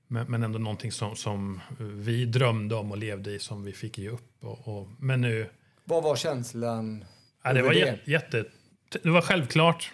men, 0.07 0.31
men 0.31 0.43
ändå 0.43 0.59
någonting 0.59 0.91
som, 0.91 1.15
som 1.15 1.61
vi 1.79 2.25
drömde 2.25 2.75
om 2.75 2.91
och 2.91 2.97
levde 2.97 3.31
i 3.31 3.39
som 3.39 3.63
vi 3.63 3.73
fick 3.73 3.97
ge 3.97 4.09
upp. 4.09 4.43
Och, 4.43 4.67
och 4.67 4.87
men 4.99 5.21
nu... 5.21 5.49
Vad 5.83 6.03
var 6.03 6.15
känslan? 6.15 7.05
Ja, 7.43 7.53
det, 7.53 7.61
var 7.61 7.73
det? 7.73 7.99
Jätte, 8.05 8.45
det 9.03 9.09
var 9.09 9.21
självklart 9.21 9.91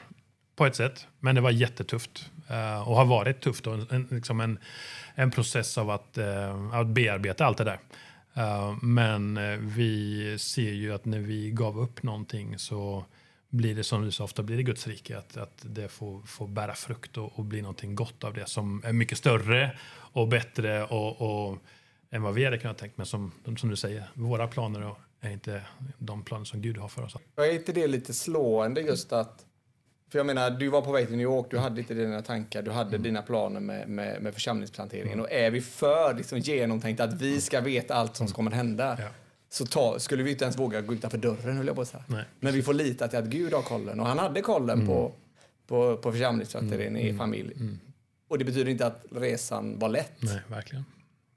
på 0.56 0.66
ett 0.66 0.76
sätt, 0.76 1.08
men 1.20 1.36
det 1.36 1.42
var 1.42 1.52
jättetufft. 1.52 2.30
Uh, 2.52 2.90
och 2.90 2.96
har 2.96 3.06
varit 3.06 3.42
tufft. 3.42 3.68
Och 3.68 3.94
en, 3.94 4.08
liksom 4.12 4.40
en, 4.40 4.60
en 5.16 5.32
process 5.32 5.78
av 5.78 5.90
att, 5.90 6.18
uh, 6.18 6.76
att 6.76 6.88
bearbeta 6.88 7.46
allt 7.46 7.58
det 7.58 7.64
där. 7.64 7.80
Uh, 8.38 8.84
men 8.84 9.40
vi 9.76 10.38
ser 10.40 10.72
ju 10.72 10.94
att 10.94 11.06
när 11.06 11.20
vi 11.20 11.52
gav 11.52 11.80
upp 11.80 12.04
någonting 12.04 12.60
så 12.60 13.06
blir 13.50 13.76
det 13.76 13.84
som 13.84 14.06
du 14.06 14.12
så 14.12 14.24
ofta 14.24 14.44
blir 14.44 14.58
det 14.58 14.64
Guds 14.64 14.88
rike, 14.88 15.18
att, 15.18 15.38
att 15.38 15.58
det 15.62 15.88
får, 15.88 16.22
får 16.22 16.48
bära 16.48 16.74
frukt 16.74 17.18
och, 17.18 17.40
och 17.40 17.46
bli 17.46 17.62
någonting 17.62 17.96
gott 17.96 18.24
av 18.24 18.34
det 18.34 18.50
som 18.50 18.82
är 18.86 18.94
mycket 18.94 19.18
större 19.18 19.72
och 20.14 20.28
bättre 20.28 20.84
och, 20.84 21.22
och 21.22 21.58
än 22.12 22.22
vad 22.22 22.34
vi 22.34 22.46
hade 22.46 22.58
kunnat 22.58 22.78
tänka. 22.78 22.94
Men 22.98 23.06
som, 23.06 23.32
som 23.58 23.70
du 23.70 23.76
säger, 23.76 24.04
våra 24.14 24.48
planer 24.48 24.96
är 25.22 25.30
inte 25.30 25.62
de 25.98 26.24
planer 26.24 26.46
som 26.46 26.62
Gud 26.62 26.78
har 26.78 26.88
för 26.88 27.04
oss. 27.04 27.16
Är 27.36 27.54
inte 27.54 27.72
det 27.72 27.88
lite 27.88 28.14
slående 28.14 28.82
just 28.82 29.14
att 29.14 29.46
för 30.14 30.20
jag 30.20 30.26
menar, 30.26 30.52
du 30.52 30.70
var 30.70 30.82
på 30.82 30.92
väg 30.92 31.08
till 31.08 31.18
New 31.18 31.24
York, 31.24 31.48
du 31.50 31.58
hade 31.58 31.82
inte 31.82 31.94
dina 31.94 32.22
tankar, 32.22 32.62
du 32.62 32.72
hade 32.72 32.90
mm. 32.90 33.04
dina 33.04 33.22
planer 33.22 33.60
med, 33.60 33.90
med, 33.90 34.22
med 34.22 34.34
församlingsplanteringen. 34.34 35.14
Mm. 35.14 35.26
Och 35.26 35.32
är 35.32 35.52
vi 35.52 35.62
för 35.62 36.14
liksom, 36.14 36.40
genomtänkt 36.40 37.02
att 37.02 37.14
vi 37.14 37.42
ska 37.42 37.62
veta 37.62 37.94
allt 37.94 38.16
som 38.16 38.28
kommer 38.28 38.52
hända, 38.52 38.98
ja. 39.00 39.08
så 39.50 39.66
ta, 39.66 40.00
skulle 40.00 40.24
vi 40.24 40.32
inte 40.32 40.44
ens 40.44 40.60
våga 40.60 40.82
gå 40.82 40.94
utanför 40.94 41.18
dörren, 41.18 41.58
höll 41.58 41.68
jag 41.68 41.76
på 41.76 41.82
att 41.82 41.88
säga. 41.88 42.04
Nej. 42.08 42.26
Men 42.40 42.54
vi 42.54 42.64
får 42.64 42.74
lita 42.74 43.08
till 43.08 43.20
att 43.20 43.26
Gud 43.26 43.54
har 43.54 43.62
kollen. 43.62 44.00
Och 44.00 44.08
han 44.08 44.20
hade 44.20 44.42
kollen 44.42 44.76
mm. 44.76 44.88
på, 44.88 45.12
på, 45.68 45.98
på 45.98 46.12
församlingsplanteringen 46.12 46.96
mm. 46.96 47.16
i 47.16 47.18
familj. 47.18 47.54
Och 48.34 48.40
det 48.40 48.46
betyder 48.46 48.72
inte 48.72 48.86
att 48.86 49.06
resan 49.12 49.80
var 49.80 49.90
lätt. 49.90 50.12
Nej, 50.20 50.40
verkligen. 50.48 50.86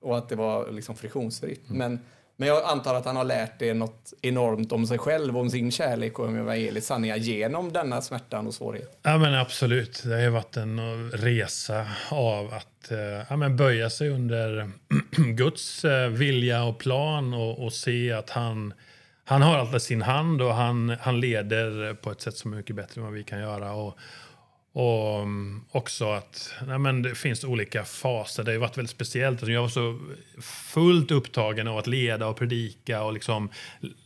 Och 0.01 0.19
att 0.19 0.29
det 0.29 0.37
var 0.37 0.73
liksom 0.73 0.97
friktionsfritt. 0.97 1.69
Mm. 1.71 1.79
Men 1.79 1.99
men 2.37 2.49
jag 2.49 2.65
antar 2.65 2.95
att 2.95 3.05
han 3.05 3.17
har 3.17 3.25
lärt 3.25 3.59
det 3.59 3.75
något 3.75 4.13
enormt 4.23 4.73
om 4.73 4.87
sig 4.87 4.99
själv, 4.99 5.37
om 5.37 5.51
sin 5.51 5.71
kärlek 5.71 6.19
och 6.19 6.27
om 6.27 6.37
evangeliets 6.37 6.87
sanningar 6.87 7.17
genom 7.17 7.73
denna 7.73 8.03
smärtan 8.03 8.47
och 8.47 8.55
svårighet. 8.55 8.99
Ja 9.03 9.19
men 9.19 9.35
absolut. 9.35 10.03
Det 10.05 10.23
har 10.23 10.31
varit 10.31 10.57
en 10.57 11.11
resa 11.11 11.87
av 12.11 12.55
att 12.55 12.91
eh, 12.91 12.99
ja, 13.29 13.37
men 13.37 13.57
böja 13.57 13.91
sig 13.91 14.09
under 14.09 14.71
Guds 15.35 15.85
eh, 15.85 16.09
vilja 16.09 16.65
och 16.65 16.79
plan 16.79 17.35
och, 17.35 17.65
och 17.65 17.73
se 17.73 18.13
att 18.13 18.31
han, 18.31 18.75
han 19.25 19.43
har 19.43 19.59
allt 19.59 19.77
i 19.77 19.81
sin 19.81 20.03
hand 20.03 20.43
och 20.43 20.55
han, 20.55 20.97
han 21.01 21.21
leder 21.21 21.95
på 21.95 22.11
ett 22.11 22.21
sätt 22.21 22.37
som 22.37 22.53
är 22.53 22.57
mycket 22.57 22.77
bättre 22.77 23.01
än 23.01 23.05
vad 23.05 23.15
vi 23.15 23.25
kan 23.25 23.41
göra. 23.41 23.73
Och, 23.73 23.99
och 24.79 25.23
mm, 25.23 25.65
också 25.71 26.11
att 26.11 26.55
nej 26.67 26.79
men 26.79 27.03
det 27.03 27.15
finns 27.15 27.45
olika 27.45 27.85
faser. 27.85 28.45
Det 28.45 28.53
har 28.53 28.59
varit 28.59 28.79
väldigt 28.79 28.91
speciellt. 28.91 29.39
Alltså, 29.39 29.53
jag 29.53 29.63
var 29.63 29.69
så 29.69 29.99
fullt 30.43 31.11
upptagen 31.11 31.69
av 31.69 31.79
att 31.79 31.87
leda 31.87 32.27
och 32.27 32.37
predika 32.37 33.03
och 33.03 33.13
liksom, 33.13 33.49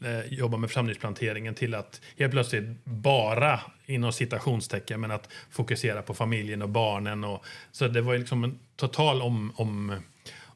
eh, 0.04 0.32
jobba 0.32 0.56
med 0.56 0.70
församlingsplanteringen 0.70 1.54
till 1.54 1.74
att 1.74 2.00
helt 2.18 2.32
plötsligt 2.32 2.84
bara, 2.84 3.60
inom 3.86 4.12
citationstecken, 4.12 5.00
men 5.00 5.10
att 5.10 5.28
fokusera 5.50 6.02
på 6.02 6.14
familjen 6.14 6.62
och 6.62 6.68
barnen. 6.68 7.24
Och, 7.24 7.44
så 7.72 7.88
det 7.88 8.00
var 8.00 8.18
liksom 8.18 8.44
en 8.44 8.58
total 8.76 9.22
om, 9.22 9.52
om 9.56 9.96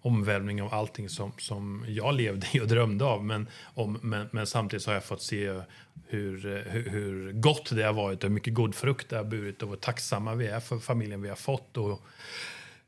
omvälvning 0.04 0.62
av 0.62 0.74
allting 0.74 1.08
som, 1.08 1.32
som 1.38 1.84
jag 1.88 2.14
levde 2.14 2.46
i 2.52 2.60
och 2.60 2.68
drömde 2.68 3.04
av. 3.04 3.24
Men, 3.24 3.48
om, 3.74 3.98
men, 4.02 4.28
men 4.32 4.46
samtidigt 4.46 4.82
så 4.82 4.90
har 4.90 4.94
jag 4.94 5.04
fått 5.04 5.22
se 5.22 5.60
hur, 6.06 6.64
hur, 6.70 6.90
hur, 6.90 7.32
gott 7.32 7.70
det 7.70 7.82
har 7.82 7.92
varit 7.92 8.24
och 8.24 8.28
hur 8.28 8.34
mycket 8.34 8.54
god 8.54 8.74
frukt 8.74 9.10
det 9.10 9.16
har 9.16 9.24
burit 9.24 9.62
och 9.62 9.68
hur 9.68 9.76
tacksamma 9.76 10.34
vi 10.34 10.46
är 10.46 10.60
för 10.60 10.78
familjen 10.78 11.22
vi 11.22 11.28
har 11.28 11.36
fått. 11.36 11.76
Och, 11.76 12.02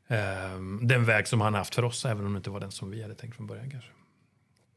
eh, 0.07 0.59
den 0.81 1.05
väg 1.05 1.27
som 1.27 1.41
han 1.41 1.53
har 1.53 1.57
haft 1.57 1.75
för 1.75 1.83
oss, 1.83 2.05
även 2.05 2.25
om 2.25 2.33
det 2.33 2.37
inte 2.37 2.49
var 2.49 2.59
den 2.59 2.71
som 2.71 2.91
vi 2.91 3.01
hade 3.01 3.15
tänkt 3.15 3.35
från 3.35 3.47
början 3.47 3.71
kanske. 3.71 3.89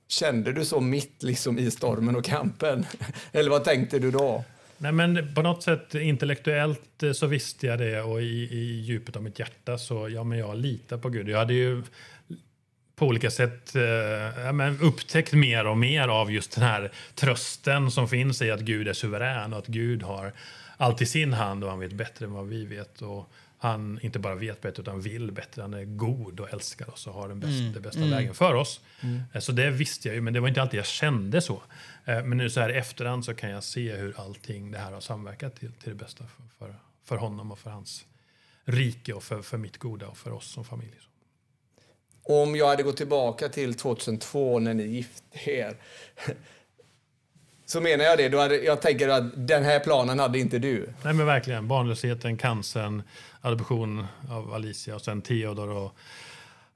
Kände 0.08 0.52
du 0.52 0.64
så 0.64 0.80
mitt 0.80 1.22
liksom 1.22 1.58
i 1.58 1.70
stormen 1.70 2.16
och 2.16 2.24
kampen? 2.24 2.86
Eller 3.32 3.50
vad 3.50 3.64
tänkte 3.64 3.98
du 3.98 4.10
då? 4.10 4.44
Nej, 4.78 4.92
men 4.92 5.34
på 5.34 5.42
något 5.42 5.62
sätt 5.62 5.94
intellektuellt 5.94 7.02
så 7.14 7.26
visste 7.26 7.66
jag 7.66 7.78
det 7.78 8.02
och 8.02 8.22
i, 8.22 8.48
i 8.50 8.80
djupet 8.80 9.16
av 9.16 9.22
mitt 9.22 9.38
hjärta 9.38 9.78
så 9.78 10.08
ja, 10.08 10.24
men 10.24 10.38
jag 10.38 10.56
litar 10.56 10.98
på 10.98 11.08
Gud. 11.08 11.28
Jag 11.28 11.38
hade 11.38 11.54
ju 11.54 11.82
på 13.00 13.06
olika 13.06 13.30
sätt 13.30 13.76
eh, 13.76 14.52
men 14.52 14.80
upptäckt 14.80 15.32
mer 15.32 15.66
och 15.66 15.78
mer 15.78 16.08
av 16.08 16.32
just 16.32 16.54
den 16.54 16.64
här 16.64 16.92
trösten 17.14 17.90
som 17.90 18.08
finns 18.08 18.42
i 18.42 18.50
att 18.50 18.60
Gud 18.60 18.88
är 18.88 18.92
suverän 18.92 19.52
och 19.52 19.58
att 19.58 19.66
Gud 19.66 20.02
har 20.02 20.32
allt 20.76 21.02
i 21.02 21.06
sin 21.06 21.32
hand 21.32 21.64
och 21.64 21.70
han 21.70 21.80
vet 21.80 21.92
bättre 21.92 22.26
än 22.26 22.32
vad 22.32 22.46
vi 22.46 22.64
vet. 22.64 23.02
Och 23.02 23.32
han 23.58 23.98
inte 24.02 24.18
bara 24.18 24.34
vet 24.34 24.60
bättre 24.60 24.82
utan 24.82 25.00
vill 25.00 25.32
bättre. 25.32 25.62
Han 25.62 25.74
är 25.74 25.84
god 25.84 26.40
och 26.40 26.52
älskar 26.52 26.90
oss 26.90 27.06
och 27.06 27.14
har 27.14 27.28
den 27.28 27.40
bästa, 27.40 27.60
mm. 27.60 27.72
den 27.72 27.82
bästa 27.82 27.98
mm. 27.98 28.10
vägen 28.10 28.34
för 28.34 28.54
oss. 28.54 28.80
Mm. 29.00 29.22
Eh, 29.32 29.40
så 29.40 29.52
det 29.52 29.70
visste 29.70 30.08
jag 30.08 30.14
ju, 30.14 30.20
men 30.20 30.32
det 30.32 30.40
var 30.40 30.48
inte 30.48 30.62
alltid 30.62 30.78
jag 30.78 30.86
kände 30.86 31.40
så. 31.40 31.62
Eh, 32.04 32.24
men 32.24 32.38
nu 32.38 32.50
så 32.50 32.60
här 32.60 32.70
i 32.70 32.76
efterhand 32.76 33.24
så 33.24 33.34
kan 33.34 33.50
jag 33.50 33.64
se 33.64 33.96
hur 33.96 34.20
allting 34.20 34.70
det 34.70 34.78
här 34.78 34.92
har 34.92 35.00
samverkat 35.00 35.56
till, 35.56 35.72
till 35.72 35.90
det 35.90 36.04
bästa 36.04 36.24
för, 36.26 36.42
för, 36.58 36.74
för 37.04 37.16
honom 37.16 37.52
och 37.52 37.58
för 37.58 37.70
hans 37.70 38.06
rike 38.64 39.12
och 39.12 39.22
för, 39.22 39.42
för 39.42 39.58
mitt 39.58 39.78
goda 39.78 40.08
och 40.08 40.18
för 40.18 40.32
oss 40.32 40.46
som 40.46 40.64
familj. 40.64 41.09
Om 42.22 42.56
jag 42.56 42.66
hade 42.66 42.82
gått 42.82 42.96
tillbaka 42.96 43.48
till 43.48 43.74
2002 43.74 44.58
när 44.58 44.74
ni 44.74 44.86
gifte 44.86 45.50
er 45.50 45.76
så 47.70 47.80
menar 47.80 48.04
jag 48.04 48.18
det. 48.18 48.28
Då 48.28 48.38
hade, 48.38 48.56
jag 48.56 48.82
tänker 48.82 49.08
att 49.08 49.46
den 49.48 49.64
här 49.64 49.80
planen 49.80 50.18
hade 50.18 50.38
inte 50.38 50.58
du. 50.58 50.92
Nej 51.02 51.14
men 51.14 51.26
verkligen. 51.26 51.68
Barnlösheten, 51.68 52.36
cancern, 52.36 53.02
adoption 53.40 54.06
av 54.30 54.54
Alicia 54.54 54.94
och 54.94 55.00
sen 55.00 55.22
Theodor 55.22 55.68
och 55.68 55.96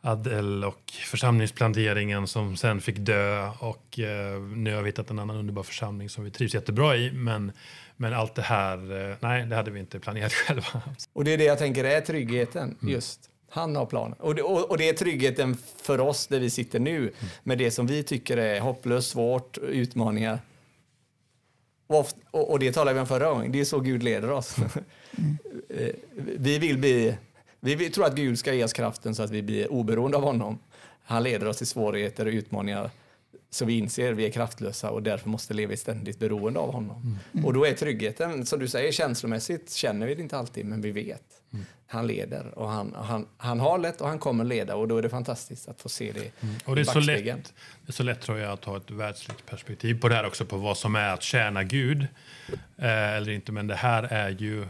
Adel 0.01 0.65
och 0.65 0.93
församlingsplanteringen 1.05 2.27
som 2.27 2.57
sen 2.57 2.81
fick 2.81 2.97
dö. 2.99 3.49
Och 3.59 3.99
eh, 3.99 4.41
nu 4.41 4.75
har 4.75 4.83
vi 4.83 4.89
hittat 4.89 5.11
en 5.11 5.19
annan 5.19 5.37
underbar 5.37 5.63
församling 5.63 6.09
som 6.09 6.25
vi 6.25 6.31
trivs 6.31 6.55
jättebra 6.55 6.97
i. 6.97 7.13
Men, 7.13 7.53
men 7.97 8.15
allt 8.15 8.35
det 8.35 8.43
här, 8.43 9.11
eh, 9.11 9.17
nej 9.21 9.47
det 9.47 9.57
hade 9.57 9.71
vi 9.71 9.81
inte 9.81 9.99
planerat 9.99 10.33
själva. 10.47 10.83
Och 11.13 11.25
det 11.25 11.33
är 11.33 11.39
det 11.39 11.45
jag 11.45 11.59
tänker 11.59 11.85
är 11.85 12.01
tryggheten 12.01 12.77
mm. 12.83 12.95
just. 12.95 13.31
Han 13.49 13.77
har 13.77 13.87
planen. 13.87 14.19
Och 14.21 14.35
det, 14.35 14.43
och, 14.43 14.71
och 14.71 14.79
det 14.79 14.89
är 14.89 14.93
tryggheten 14.93 15.57
för 15.77 16.01
oss 16.01 16.27
där 16.27 16.41
vi 16.41 16.51
sitter 16.51 16.79
nu 16.79 17.13
med 17.43 17.59
det 17.59 17.71
som 17.71 17.87
vi 17.87 18.03
tycker 18.03 18.37
är 18.37 18.61
hopplöst, 18.61 19.11
svårt, 19.11 19.59
utmaningar. 19.59 20.39
Och, 21.87 22.09
och, 22.31 22.59
det 22.59 22.73
talade 22.73 22.95
vi 22.95 23.01
om 23.01 23.07
förra 23.07 23.31
gången. 23.31 23.53
Det 23.53 23.61
är 23.61 23.65
så 23.65 23.81
Gud 23.81 24.03
leder 24.03 24.31
oss. 24.31 24.57
Mm. 24.59 25.37
vi 26.39 26.59
vill 26.59 26.79
bli... 26.79 27.17
Vi 27.61 27.75
vill, 27.75 27.93
tror 27.93 28.05
att 28.05 28.15
Gud 28.15 28.39
ska 28.39 28.55
ge 28.55 28.65
oss 28.65 28.73
kraften 28.73 29.15
så 29.15 29.23
att 29.23 29.31
vi 29.31 29.43
blir 29.43 29.73
oberoende 29.73 30.17
av 30.17 30.23
honom. 30.23 30.59
Han 31.05 31.23
leder 31.23 31.47
oss 31.47 31.63
i 31.63 31.67
svårigheter 31.67 32.27
och 32.27 32.33
utmaningar 32.33 32.91
så 33.51 33.65
vi 33.65 33.79
inser 33.79 34.13
att 34.13 34.19
vi 34.19 34.27
är 34.27 34.31
kraftlösa 34.31 34.91
och 34.91 35.03
därför 35.03 35.29
måste 35.29 35.55
leva 35.55 35.73
i 35.73 35.77
ständigt 35.77 36.19
beroende 36.19 36.61
av 36.61 36.73
honom. 36.73 37.19
Mm. 37.33 37.45
Och 37.45 37.53
då 37.53 37.67
är 37.67 37.73
tryggheten, 37.73 38.47
som 38.47 38.59
du 38.59 38.69
säger, 38.69 38.93
känslomässigt 38.93 39.73
känner 39.73 40.07
vi 40.07 40.15
det 40.15 40.23
inte 40.23 40.39
alltid, 40.39 40.67
men 40.67 40.81
vi 40.81 40.91
vet. 40.91 41.23
Mm. 41.53 41.65
Han 41.87 42.07
leder 42.07 42.59
och 42.59 42.69
han, 42.69 42.95
han, 42.97 43.29
han 43.37 43.61
har 43.61 43.79
lett 43.79 44.01
och 44.01 44.09
han 44.09 44.19
kommer 44.19 44.45
leda 44.45 44.77
och 44.77 44.89
då 44.89 44.99
är 44.99 45.03
det 45.03 45.09
fantastiskt 45.09 45.69
att 45.69 45.81
få 45.81 45.89
se 45.89 46.13
det 46.13 46.43
mm. 46.43 46.55
Och 46.65 46.77
det 46.77 46.83
är, 46.83 46.85
så 46.85 47.01
lätt, 47.01 47.25
det 47.25 47.91
är 47.91 47.93
så 47.93 48.03
lätt 48.03 48.21
tror 48.21 48.39
jag 48.39 48.53
att 48.53 48.65
ha 48.65 48.77
ett 48.77 48.91
världsligt 48.91 49.47
perspektiv 49.47 50.01
på 50.01 50.09
det 50.09 50.15
här 50.15 50.27
också, 50.27 50.45
på 50.45 50.57
vad 50.57 50.79
som 50.79 50.97
är 50.97 51.09
att 51.09 51.23
tjäna 51.23 51.65
Gud 51.65 52.07
eh, 52.79 53.13
eller 53.13 53.33
inte. 53.33 53.53
Men 53.53 53.67
det 53.67 53.75
här 53.75 54.03
är 54.03 54.31
ju, 54.31 54.63
eh, 54.63 54.67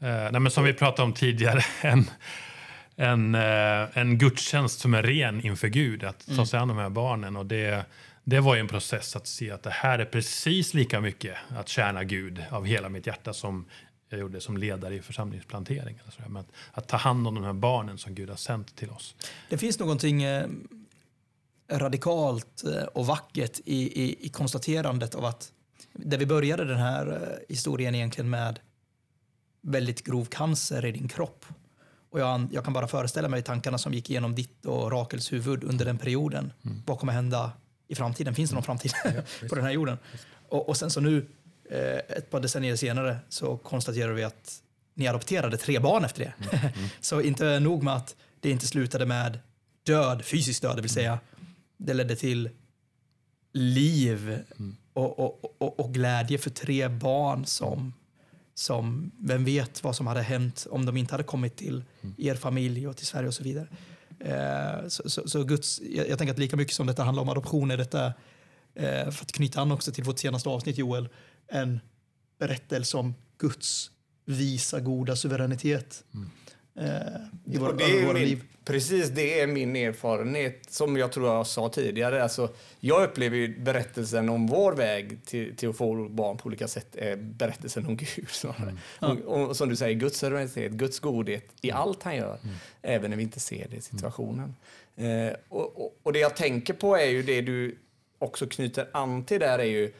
nej 0.00 0.40
men 0.40 0.50
som 0.50 0.64
vi 0.64 0.72
pratade 0.72 1.02
om 1.02 1.12
tidigare, 1.12 1.64
en, 1.80 2.10
en, 3.00 3.34
eh, 3.34 3.98
en 3.98 4.18
gudstjänst 4.18 4.80
som 4.80 4.94
är 4.94 5.02
ren 5.02 5.40
inför 5.40 5.68
Gud, 5.68 6.04
att 6.04 6.26
ta 6.26 6.32
mm. 6.32 6.46
sig 6.46 6.60
an 6.60 6.68
de 6.68 6.76
här 6.76 6.88
barnen. 6.88 7.36
Och 7.36 7.46
det, 7.46 7.86
det 8.24 8.40
var 8.40 8.54
ju 8.54 8.60
en 8.60 8.68
process 8.68 9.16
att 9.16 9.26
se 9.26 9.50
att 9.50 9.62
det 9.62 9.70
här 9.70 9.98
är 9.98 10.04
precis 10.04 10.74
lika 10.74 11.00
mycket 11.00 11.36
att 11.56 11.68
tjäna 11.68 12.04
Gud 12.04 12.44
av 12.50 12.66
hela 12.66 12.88
mitt 12.88 13.06
hjärta 13.06 13.32
som 13.32 13.64
jag 14.08 14.20
gjorde 14.20 14.40
som 14.40 14.56
ledare 14.56 14.94
i 14.94 15.02
församlingsplantering. 15.02 16.00
Att, 16.36 16.46
att, 16.72 16.88
ta 16.88 16.96
hand 16.96 17.28
om 17.28 17.34
de 17.34 17.44
här 17.44 17.52
barnen 17.52 17.98
som 17.98 18.14
Gud 18.14 18.28
har 18.28 18.36
sänt 18.36 18.76
till 18.76 18.90
oss. 18.90 19.14
Det 19.48 19.58
finns 19.58 19.78
någonting 19.78 20.22
eh, 20.22 20.46
radikalt 21.70 22.64
eh, 22.64 22.82
och 22.82 23.06
vackert 23.06 23.60
i, 23.64 24.02
i, 24.04 24.26
i, 24.26 24.28
konstaterandet 24.28 25.14
av 25.14 25.24
att 25.24 25.52
där 25.92 26.18
vi 26.18 26.26
började 26.26 26.64
den 26.64 26.78
här 26.78 27.06
eh, 27.12 27.54
historien 27.54 27.94
egentligen 27.94 28.30
med 28.30 28.60
väldigt 29.62 30.04
grov 30.04 30.24
cancer 30.24 30.84
i 30.84 30.92
din 30.92 31.08
kropp. 31.08 31.44
Och 32.10 32.20
jag, 32.20 32.48
jag 32.52 32.64
kan 32.64 32.72
bara 32.72 32.88
föreställa 32.88 33.28
mig 33.28 33.42
tankarna 33.42 33.78
som 33.78 33.94
gick 33.94 34.10
igenom 34.10 34.34
ditt 34.34 34.66
och 34.66 34.92
Rakels 34.92 35.32
huvud 35.32 35.64
under 35.64 35.84
den 35.84 35.98
perioden. 35.98 36.52
Mm. 36.64 36.82
Vad 36.86 36.98
kommer 36.98 37.12
hända 37.12 37.52
i 37.88 37.94
framtiden? 37.94 38.34
Finns 38.34 38.50
det 38.50 38.54
någon 38.54 38.64
framtid 38.64 38.92
ja, 39.04 39.10
på 39.48 39.54
den 39.54 39.64
här 39.64 39.72
jorden? 39.72 39.98
Och, 40.48 40.68
och 40.68 40.76
sen 40.76 40.90
så 40.90 41.00
nu 41.00 41.26
Eh, 41.70 42.16
ett 42.16 42.30
par 42.30 42.40
decennier 42.40 42.76
senare 42.76 43.18
så 43.28 43.56
konstaterar 43.56 44.12
vi 44.12 44.24
att 44.24 44.62
ni 44.94 45.08
adopterade 45.08 45.56
tre 45.56 45.78
barn 45.78 46.04
efter 46.04 46.24
det. 46.24 46.32
Mm. 46.38 46.72
Mm. 46.76 46.88
så 47.00 47.20
inte 47.20 47.60
nog 47.60 47.82
med 47.82 47.94
att 47.94 48.16
det 48.40 48.50
inte 48.50 48.66
slutade 48.66 49.06
med 49.06 49.38
död, 49.82 50.24
fysisk 50.24 50.62
död, 50.62 50.76
det 50.76 50.82
vill 50.82 50.90
säga. 50.90 51.18
Det 51.76 51.94
ledde 51.94 52.16
till 52.16 52.50
liv 53.52 54.44
mm. 54.58 54.76
och, 54.92 55.18
och, 55.18 55.54
och, 55.58 55.80
och, 55.80 55.94
glädje 55.94 56.38
för 56.38 56.50
tre 56.50 56.88
barn 56.88 57.46
som, 57.46 57.92
som, 58.58 59.12
vem 59.18 59.44
vet 59.44 59.84
vad 59.84 59.96
som 59.96 60.06
hade 60.06 60.22
hänt 60.22 60.66
om 60.70 60.86
de 60.86 60.96
inte 60.96 61.14
hade 61.14 61.24
kommit 61.24 61.56
till 61.56 61.84
mm. 62.00 62.14
er 62.18 62.34
familj 62.34 62.88
och 62.88 62.96
till 62.96 63.06
Sverige 63.06 63.28
och 63.28 63.34
så 63.34 63.42
vidare. 63.42 63.68
Eh, 64.20 64.88
så, 64.88 65.10
så, 65.10 65.28
så, 65.28 65.44
Guds, 65.44 65.80
jag, 65.80 66.08
jag, 66.08 66.18
tänker 66.18 66.32
att 66.32 66.38
lika 66.38 66.56
mycket 66.56 66.74
som 66.74 66.86
detta 66.86 67.02
handlar 67.02 67.22
om 67.22 67.28
adoption 67.28 67.70
är 67.70 67.76
detta, 67.76 68.06
eh, 68.74 69.10
för 69.10 69.22
att 69.24 69.32
knyta 69.32 69.60
an 69.60 69.72
också 69.72 69.92
till 69.92 70.04
vårt 70.04 70.18
senaste 70.18 70.48
avsnitt 70.48 70.78
Joel, 70.78 71.08
en 71.48 71.80
berättelse 72.38 72.96
om 72.96 73.14
Guds 73.38 73.90
visa, 74.24 74.80
goda 74.80 75.16
suveränitet. 75.16 76.04
Mm. 76.14 76.30
Eh, 76.78 77.54
i 77.54 77.58
Och 77.58 77.76
det 77.76 77.84
är 77.84 78.06
våra 78.06 78.12
min, 78.12 78.28
liv. 78.28 78.42
Precis, 78.64 79.08
det 79.08 79.40
är 79.40 79.46
min 79.46 79.76
erfarenhet 79.76 80.66
som 80.68 80.96
jag 80.96 81.12
tror 81.12 81.28
jag 81.28 81.46
sa 81.46 81.68
tidigare. 81.68 82.22
Alltså, 82.22 82.48
jag 82.80 83.02
upplever 83.02 83.36
ju 83.36 83.58
berättelsen 83.58 84.28
om 84.28 84.46
vår 84.46 84.72
väg 84.72 85.24
till, 85.24 85.56
till 85.56 85.68
att 85.68 85.76
få 85.76 86.08
barn 86.08 86.36
på 86.36 86.46
olika 86.46 86.68
sätt 86.68 86.96
är 86.96 87.16
berättelsen 87.16 87.86
om 87.86 87.96
Gud. 87.96 88.28
snarare. 88.28 88.76
Och, 89.00 89.48
och, 89.48 89.56
som 89.56 89.68
du 89.68 89.76
säger, 89.76 89.94
Guds 89.94 90.18
suveränitet, 90.18 90.72
Guds 90.72 90.98
godhet 91.00 91.48
i 91.60 91.70
allt 91.70 92.02
han 92.02 92.16
gör, 92.16 92.38
även 92.82 93.10
när 93.10 93.16
vi 93.16 93.22
inte 93.22 93.40
ser 93.40 93.66
det 93.70 93.76
i 93.76 93.80
situationen. 93.80 94.54
Eh, 94.96 95.32
och, 95.48 95.84
och, 95.84 95.98
och 96.02 96.12
det 96.12 96.18
jag 96.18 96.36
tänker 96.36 96.74
på 96.74 96.96
är 96.96 97.06
ju 97.06 97.22
det 97.22 97.40
du 97.40 97.78
också 98.18 98.46
knyter 98.46 98.88
an 98.92 99.24
till 99.24 99.40
där 99.40 99.58
är 99.58 99.64
ju 99.64 99.92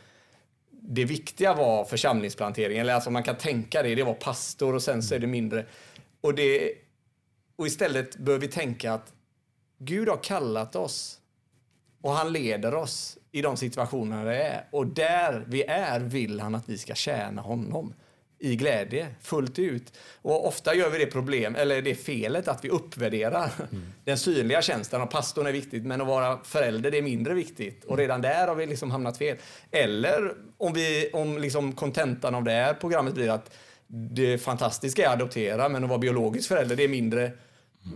det 0.70 1.04
viktiga 1.04 1.54
var 1.54 1.84
församlingsplantering, 1.84 2.78
eller 2.78 2.94
alltså 2.94 3.10
man 3.10 3.22
kan 3.22 3.36
tänka 3.36 3.82
det, 3.82 3.94
det 3.94 4.02
var 4.02 4.14
pastor 4.14 4.74
och 4.74 4.82
sen 4.82 5.02
så 5.02 5.14
är 5.14 5.18
det 5.18 5.26
mindre. 5.26 5.64
Och, 6.20 6.34
det, 6.34 6.72
och 7.56 7.66
istället 7.66 8.16
bör 8.16 8.38
vi 8.38 8.48
tänka 8.48 8.92
att 8.92 9.12
Gud 9.78 10.08
har 10.08 10.22
kallat 10.22 10.76
oss 10.76 11.20
och 12.02 12.12
han 12.12 12.32
leder 12.32 12.74
oss 12.74 13.18
i 13.32 13.42
de 13.42 13.56
situationer 13.56 14.24
det 14.24 14.42
är. 14.42 14.64
Och 14.70 14.86
där 14.86 15.44
vi 15.46 15.62
är 15.62 16.00
vill 16.00 16.40
han 16.40 16.54
att 16.54 16.68
vi 16.68 16.78
ska 16.78 16.94
tjäna 16.94 17.42
honom 17.42 17.94
i 18.38 18.56
glädje, 18.56 19.06
fullt 19.20 19.58
ut. 19.58 19.92
Och 20.22 20.46
ofta 20.46 20.74
gör 20.74 20.90
vi 20.90 20.98
det 20.98 21.06
problem, 21.06 21.56
eller 21.56 21.82
det 21.82 21.94
felet 21.94 22.48
att 22.48 22.64
vi 22.64 22.68
uppvärderar 22.68 23.50
den 24.04 24.18
synliga 24.18 24.62
tjänsten. 24.62 25.02
Och 25.02 25.10
pastorn 25.10 25.46
är 25.46 25.52
viktigt, 25.52 25.84
men 25.84 26.00
att 26.00 26.06
vara 26.06 26.38
förälder 26.44 26.94
är 26.94 27.02
mindre 27.02 27.34
viktigt. 27.34 27.84
Och 27.84 27.96
redan 27.96 28.22
där 28.22 28.48
har 28.48 28.54
vi 28.54 28.66
liksom 28.66 28.90
hamnat 28.90 29.18
fel. 29.18 29.36
Eller 29.70 30.34
om, 30.56 30.72
vi, 30.72 31.10
om 31.12 31.38
liksom 31.38 31.72
kontentan 31.72 32.34
av 32.34 32.44
det 32.44 32.52
här 32.52 32.74
programmet 32.74 33.14
blir 33.14 33.30
att 33.30 33.56
det 33.90 34.38
fantastiska 34.38 35.02
är 35.02 35.06
att 35.06 35.12
adoptera, 35.14 35.68
men 35.68 35.82
att 35.84 35.88
vara 35.90 35.98
biologisk 35.98 36.48
förälder 36.48 36.76
det 36.76 36.84
är 36.84 36.88
mindre. 36.88 37.32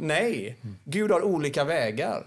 Nej, 0.00 0.56
Gud 0.84 1.10
har 1.10 1.22
olika 1.22 1.64
vägar. 1.64 2.24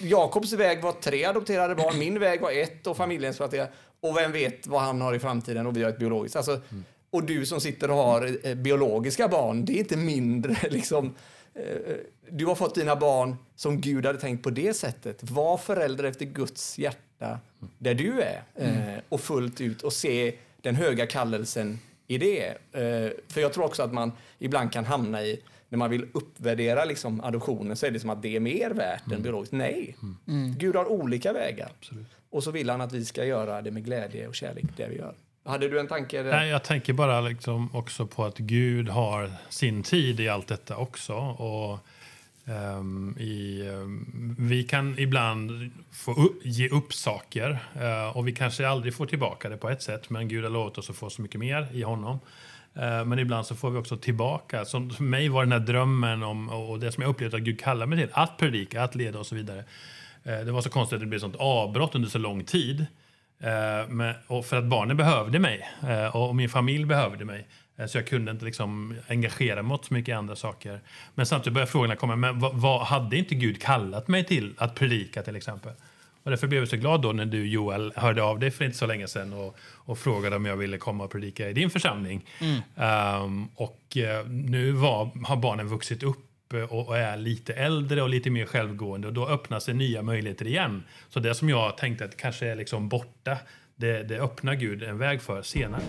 Jakobs 0.00 0.52
väg 0.52 0.82
var 0.82 0.92
tre 0.92 1.24
adopterade 1.24 1.74
barn, 1.74 1.98
min 1.98 2.18
väg 2.20 2.40
var 2.40 2.50
ett 2.52 2.86
och 2.86 2.96
familjens 2.96 3.40
var. 3.40 3.68
Och 4.00 4.16
vem 4.16 4.32
vet 4.32 4.66
vad 4.66 4.80
han 4.80 5.00
har 5.00 5.14
i 5.14 5.18
framtiden 5.18 5.66
och 5.66 5.76
vi 5.76 5.82
har 5.82 5.90
ett 5.90 5.98
biologiskt. 5.98 6.36
Alltså, 6.36 6.60
och 7.10 7.24
du 7.24 7.46
som 7.46 7.60
sitter 7.60 7.90
och 7.90 7.96
har 7.96 8.46
eh, 8.46 8.54
biologiska 8.54 9.28
barn, 9.28 9.64
det 9.64 9.72
är 9.72 9.78
inte 9.78 9.96
mindre 9.96 10.56
liksom. 10.70 11.14
eh, 11.54 11.94
Du 12.30 12.46
har 12.46 12.54
fått 12.54 12.74
dina 12.74 12.96
barn 12.96 13.36
som 13.56 13.80
Gud 13.80 14.06
hade 14.06 14.20
tänkt 14.20 14.42
på 14.44 14.50
det 14.50 14.74
sättet. 14.74 15.30
Var 15.30 15.56
förälder 15.56 16.04
efter 16.04 16.24
Guds 16.24 16.78
hjärta 16.78 17.38
där 17.78 17.94
du 17.94 18.20
är 18.22 18.42
eh, 18.54 19.00
och 19.08 19.20
fullt 19.20 19.60
ut 19.60 19.82
och 19.82 19.92
se 19.92 20.34
den 20.62 20.74
höga 20.74 21.06
kallelsen 21.06 21.78
i 22.08 22.18
det. 22.18 22.46
Eh, 22.72 23.10
För 23.28 23.40
jag 23.40 23.52
tror 23.52 23.64
också 23.64 23.82
att 23.82 23.92
man 23.92 24.12
ibland 24.38 24.72
kan 24.72 24.84
hamna 24.84 25.22
i 25.22 25.40
när 25.68 25.78
man 25.78 25.90
vill 25.90 26.06
uppvärdera 26.14 26.84
liksom 26.84 27.20
adoptionen 27.20 27.76
så 27.76 27.86
är 27.86 27.90
det 27.90 28.00
som 28.00 28.10
att 28.10 28.22
det 28.22 28.36
är 28.36 28.40
mer 28.40 28.70
värt 28.70 29.12
än 29.12 29.22
biologiskt. 29.22 29.52
Nej, 29.52 29.96
Gud 30.58 30.76
har 30.76 30.86
olika 30.86 31.32
vägar. 31.32 31.72
Och 32.30 32.44
så 32.44 32.50
vill 32.50 32.70
han 32.70 32.80
att 32.80 32.92
vi 32.92 33.04
ska 33.04 33.24
göra 33.24 33.62
det 33.62 33.70
med 33.70 33.84
glädje 33.84 34.28
och 34.28 34.34
kärlek, 34.34 34.64
det 34.76 34.86
vi 34.88 34.96
gör. 34.96 35.14
Hade 35.44 35.68
du 35.68 35.80
en 35.80 35.86
tanke? 35.86 36.22
där? 36.22 36.30
Nej, 36.30 36.48
jag 36.48 36.64
tänker 36.64 36.92
bara 36.92 37.20
liksom 37.20 37.74
också 37.76 38.06
på 38.06 38.24
att 38.24 38.38
Gud 38.38 38.88
har 38.88 39.30
sin 39.48 39.82
tid 39.82 40.20
i 40.20 40.28
allt 40.28 40.46
detta 40.48 40.76
också. 40.76 41.14
Och, 41.14 41.78
Um, 42.48 43.18
i, 43.18 43.68
um, 43.68 44.36
vi 44.38 44.64
kan 44.64 44.98
ibland 44.98 45.70
få 45.92 46.12
upp, 46.12 46.40
ge 46.44 46.68
upp 46.68 46.94
saker 46.94 47.58
uh, 47.76 48.16
och 48.16 48.28
vi 48.28 48.32
kanske 48.32 48.68
aldrig 48.68 48.94
får 48.94 49.06
tillbaka 49.06 49.48
det 49.48 49.56
på 49.56 49.70
ett 49.70 49.82
sätt. 49.82 50.10
Men 50.10 50.28
Gud 50.28 50.44
har 50.44 50.50
lovat 50.50 50.78
oss 50.78 50.90
att 50.90 50.96
få 50.96 51.10
så 51.10 51.22
mycket 51.22 51.40
mer 51.40 51.68
i 51.72 51.82
honom. 51.82 52.20
Uh, 52.76 53.04
men 53.04 53.18
ibland 53.18 53.46
så 53.46 53.54
får 53.54 53.70
vi 53.70 53.78
också 53.78 53.96
tillbaka. 53.96 54.64
Som 54.64 54.90
för 54.90 55.04
mig 55.04 55.28
var 55.28 55.42
den 55.42 55.52
här 55.52 55.58
drömmen 55.58 56.22
om, 56.22 56.48
och 56.48 56.80
det 56.80 56.92
som 56.92 57.02
jag 57.02 57.10
upplevde 57.10 57.36
att 57.36 57.42
Gud 57.42 57.60
kallar 57.60 57.86
mig 57.86 57.98
till, 57.98 58.08
att 58.12 58.38
predika, 58.38 58.82
att 58.82 58.94
leda 58.94 59.18
och 59.18 59.26
så 59.26 59.34
vidare. 59.34 59.64
Uh, 60.26 60.44
det 60.44 60.52
var 60.52 60.60
så 60.60 60.70
konstigt 60.70 60.96
att 60.96 61.00
det 61.00 61.06
blev 61.06 61.18
sånt 61.18 61.36
avbrott 61.38 61.94
under 61.94 62.08
så 62.08 62.18
lång 62.18 62.44
tid. 62.44 62.86
Men, 63.88 64.14
och 64.26 64.46
för 64.46 64.56
att 64.56 64.64
barnen 64.64 64.96
behövde 64.96 65.38
mig 65.38 65.68
och 66.12 66.36
min 66.36 66.48
familj 66.48 66.84
behövde 66.84 67.24
mig. 67.24 67.46
Eh, 67.78 67.86
så 67.86 67.98
jag 67.98 68.06
kunde 68.06 68.30
inte 68.30 68.44
liksom 68.44 68.94
engagera 69.08 69.62
mig 69.62 69.74
åt 69.74 69.84
så 69.84 69.94
mycket 69.94 70.16
andra 70.16 70.36
saker. 70.36 70.80
Men 71.14 71.26
samtidigt 71.26 71.54
började 71.54 71.72
frågorna 71.72 71.96
komma. 71.96 72.16
Men 72.16 72.38
vad, 72.38 72.54
vad 72.54 72.80
hade 72.80 73.16
inte 73.16 73.34
Gud 73.34 73.62
kallat 73.62 74.08
mig 74.08 74.24
till 74.24 74.54
att 74.56 74.74
predika 74.74 75.22
till 75.22 75.36
exempel? 75.36 75.72
Och 76.22 76.30
därför 76.30 76.46
blev 76.46 76.60
jag 76.60 76.68
så 76.68 76.76
glad 76.76 77.02
då 77.02 77.12
när 77.12 77.26
du 77.26 77.46
Joel 77.46 77.92
hörde 77.96 78.22
av 78.22 78.38
dig 78.38 78.50
för 78.50 78.64
inte 78.64 78.76
så 78.76 78.86
länge 78.86 79.08
sedan 79.08 79.32
och, 79.32 79.56
och 79.60 79.98
frågade 79.98 80.36
om 80.36 80.44
jag 80.44 80.56
ville 80.56 80.78
komma 80.78 81.04
och 81.04 81.10
predika 81.10 81.50
i 81.50 81.52
din 81.52 81.70
församling. 81.70 82.24
Ehm, 82.76 83.48
och 83.54 83.96
eh, 83.96 84.26
nu 84.26 84.72
var, 84.72 85.26
har 85.26 85.36
barnen 85.36 85.68
vuxit 85.68 86.02
upp 86.02 86.52
eh, 86.52 86.60
och, 86.60 86.88
och 86.88 86.98
är 86.98 87.16
lite 87.16 87.54
äldre 87.54 88.02
och 88.02 88.08
lite 88.08 88.30
mer 88.30 88.46
självgående 88.46 89.08
och 89.08 89.14
då 89.14 89.28
öppnar 89.28 89.60
sig 89.60 89.74
nya 89.74 90.02
möjligheter 90.02 90.46
igen. 90.46 90.84
Så 91.08 91.20
det 91.20 91.34
som 91.34 91.48
jag 91.48 91.76
tänkte 91.76 92.04
att 92.04 92.16
kanske 92.16 92.46
är 92.46 92.56
liksom 92.56 92.88
borta, 92.88 93.38
det, 93.76 94.02
det 94.02 94.18
öppnar 94.18 94.54
Gud 94.54 94.82
en 94.82 94.98
väg 94.98 95.22
för 95.22 95.42
senare. 95.42 95.82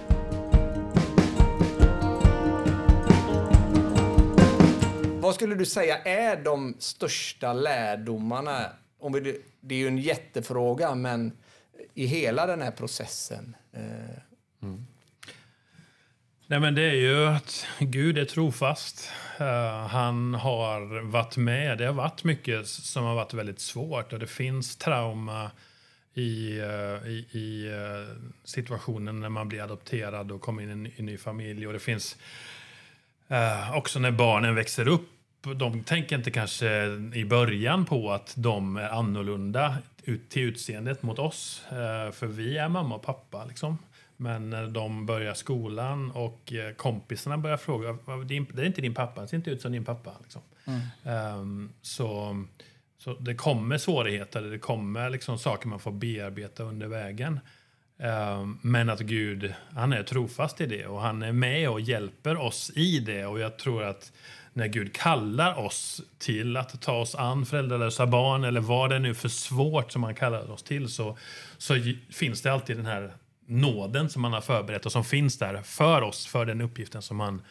Vad 5.29 5.35
skulle 5.35 5.55
du 5.55 5.65
säga 5.65 5.97
är 5.97 6.43
de 6.43 6.75
största 6.79 7.53
lärdomarna? 7.53 8.65
Om 8.99 9.13
vi, 9.13 9.41
det 9.61 9.75
är 9.75 9.79
ju 9.79 9.87
en 9.87 9.97
jättefråga, 9.97 10.95
men 10.95 11.37
i 11.93 12.05
hela 12.05 12.45
den 12.45 12.61
här 12.61 12.71
processen. 12.71 13.55
Eh, 13.73 13.81
mm. 14.63 14.85
Nej, 16.47 16.59
men 16.59 16.75
det 16.75 16.81
är 16.81 16.93
ju 16.93 17.27
att 17.27 17.65
Gud 17.79 18.17
är 18.17 18.25
trofast. 18.25 19.11
Uh, 19.41 19.47
han 19.87 20.33
har 20.33 21.01
varit 21.01 21.37
med. 21.37 21.77
Det 21.77 21.85
har 21.85 21.93
varit 21.93 22.23
mycket 22.23 22.67
som 22.67 23.03
har 23.03 23.15
varit 23.15 23.33
väldigt 23.33 23.59
svårt 23.59 24.13
och 24.13 24.19
det 24.19 24.27
finns 24.27 24.75
trauma 24.75 25.51
i, 26.13 26.59
uh, 26.61 27.07
i, 27.07 27.27
i 27.31 27.67
eh, 27.67 28.15
situationen 28.43 29.19
när 29.19 29.29
man 29.29 29.49
blir 29.49 29.61
adopterad 29.61 30.31
och 30.31 30.41
kommer 30.41 30.63
in 30.63 30.69
i 30.69 30.71
en, 30.71 30.83
ny- 30.83 30.91
en 30.97 31.05
ny 31.05 31.17
familj. 31.17 31.67
Och 31.67 31.73
det 31.73 31.79
finns 31.79 32.17
också 33.73 33.99
när 33.99 34.11
barnen 34.11 34.55
växer 34.55 34.87
upp. 34.87 35.09
De 35.41 35.83
tänker 35.83 36.15
inte 36.17 36.31
kanske 36.31 36.85
i 37.13 37.25
början 37.25 37.85
på 37.85 38.11
att 38.11 38.33
de 38.37 38.77
är 38.77 38.89
annorlunda 38.89 39.77
ut 40.03 40.29
till 40.29 40.41
utseendet 40.41 41.03
mot 41.03 41.19
oss. 41.19 41.63
Eh, 41.71 42.11
för 42.11 42.27
vi 42.27 42.57
är 42.57 42.69
mamma 42.69 42.95
och 42.95 43.01
pappa. 43.03 43.45
Liksom. 43.45 43.77
Men 44.17 44.49
när 44.49 44.67
de 44.67 45.05
börjar 45.05 45.33
skolan 45.33 46.11
och 46.11 46.53
eh, 46.53 46.73
kompisarna 46.73 47.37
börjar 47.37 47.57
fråga, 47.57 47.97
"Vad, 48.05 48.27
din- 48.27 48.47
det 48.53 48.61
är 48.61 48.65
inte 48.65 48.81
din 48.81 48.93
pappa, 48.93 49.21
han 49.21 49.27
ser 49.27 49.37
inte 49.37 49.49
ut 49.51 49.61
som 49.61 49.71
din 49.71 49.85
pappa. 49.85 50.11
Liksom. 50.23 50.41
Ehm, 51.03 51.69
så, 51.81 52.43
så 52.97 53.13
det 53.13 53.35
kommer 53.35 53.77
svårigheter, 53.77 54.41
det 54.41 54.59
kommer 54.59 55.09
liksom 55.09 55.37
saker 55.39 55.67
man 55.67 55.79
får 55.79 55.91
bearbeta 55.91 56.63
under 56.63 56.87
vägen. 56.87 57.39
Ehm, 57.99 58.57
men 58.61 58.89
att 58.89 58.99
Gud, 58.99 59.53
han 59.75 59.93
är 59.93 60.03
trofast 60.03 60.61
i 60.61 60.65
det 60.65 60.85
och 60.87 61.01
han 61.01 61.23
är 61.23 61.31
med 61.31 61.69
och 61.69 61.81
hjälper 61.81 62.37
oss 62.37 62.71
i 62.75 62.99
det. 62.99 63.25
Och 63.25 63.39
jag 63.39 63.57
tror 63.57 63.83
att 63.83 64.11
när 64.53 64.67
Gud 64.67 64.93
kallar 64.93 65.59
oss 65.59 66.01
till 66.17 66.57
att 66.57 66.81
ta 66.81 66.93
oss 66.93 67.15
an 67.15 67.45
föräldralösa 67.45 68.07
barn 68.07 68.43
eller 68.43 68.61
vad 68.61 68.89
det 68.89 68.95
är 68.95 68.99
nu 68.99 69.13
för 69.13 69.29
svårt 69.29 69.91
som 69.91 70.03
han 70.03 70.15
kallar 70.15 70.51
oss 70.51 70.63
till 70.63 70.87
så, 70.89 71.17
så 71.57 71.75
finns 72.09 72.41
det 72.41 72.53
alltid 72.53 72.77
den 72.77 72.85
här 72.85 73.13
nåden 73.45 74.09
som 74.09 74.23
han 74.23 74.33
har 74.33 74.41
förberett 74.41 74.85
och 74.85 74.91
som 74.91 75.03
finns 75.03 75.37
där 75.37 75.61
för 75.61 76.01
oss, 76.01 76.27
för 76.27 76.45
den 76.45 76.61
uppgiften 76.61 77.01
som 77.01 77.19
han 77.19 77.41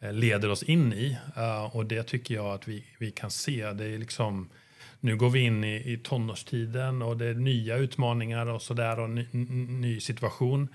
eh, 0.00 0.12
leder 0.12 0.50
oss 0.50 0.62
in 0.62 0.92
i. 0.92 1.18
Eh, 1.36 1.76
och 1.76 1.86
det 1.86 2.02
tycker 2.02 2.34
jag 2.34 2.46
att 2.46 2.68
vi, 2.68 2.84
vi 2.98 3.10
kan 3.10 3.30
se. 3.30 3.72
Det 3.72 3.84
är 3.84 3.98
liksom, 3.98 4.48
nu 5.00 5.16
går 5.16 5.30
vi 5.30 5.40
in 5.40 5.64
i, 5.64 5.92
i 5.92 5.98
tonårstiden 5.98 7.02
och 7.02 7.16
det 7.16 7.26
är 7.26 7.34
nya 7.34 7.76
utmaningar 7.76 8.46
och 8.46 8.62
sådär 8.62 8.98
och 8.98 9.10
ny, 9.10 9.26
ny 9.32 10.00
situation. 10.00 10.68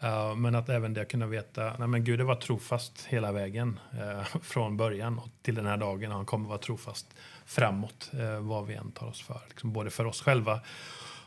Eh, 0.00 0.36
men 0.36 0.54
att 0.54 0.68
även 0.68 0.94
det 0.94 1.04
kunna 1.04 1.26
veta, 1.26 1.74
nej 1.78 1.88
men 1.88 2.04
Gud 2.04 2.20
har 2.20 2.26
varit 2.26 2.40
trofast 2.40 3.06
hela 3.06 3.32
vägen 3.32 3.80
eh, 3.92 4.24
från 4.42 4.76
början 4.76 5.18
och 5.18 5.28
till 5.42 5.54
den 5.54 5.66
här 5.66 5.76
dagen. 5.76 6.10
Han 6.10 6.26
kommer 6.26 6.48
vara 6.48 6.58
trofast 6.58 7.14
framåt, 7.46 8.10
eh, 8.12 8.40
vad 8.40 8.66
vi 8.66 8.74
än 8.74 8.92
tar 8.92 9.06
oss 9.06 9.22
för. 9.22 9.40
Liksom 9.48 9.72
både 9.72 9.90
för 9.90 10.04
oss 10.04 10.22
själva 10.22 10.60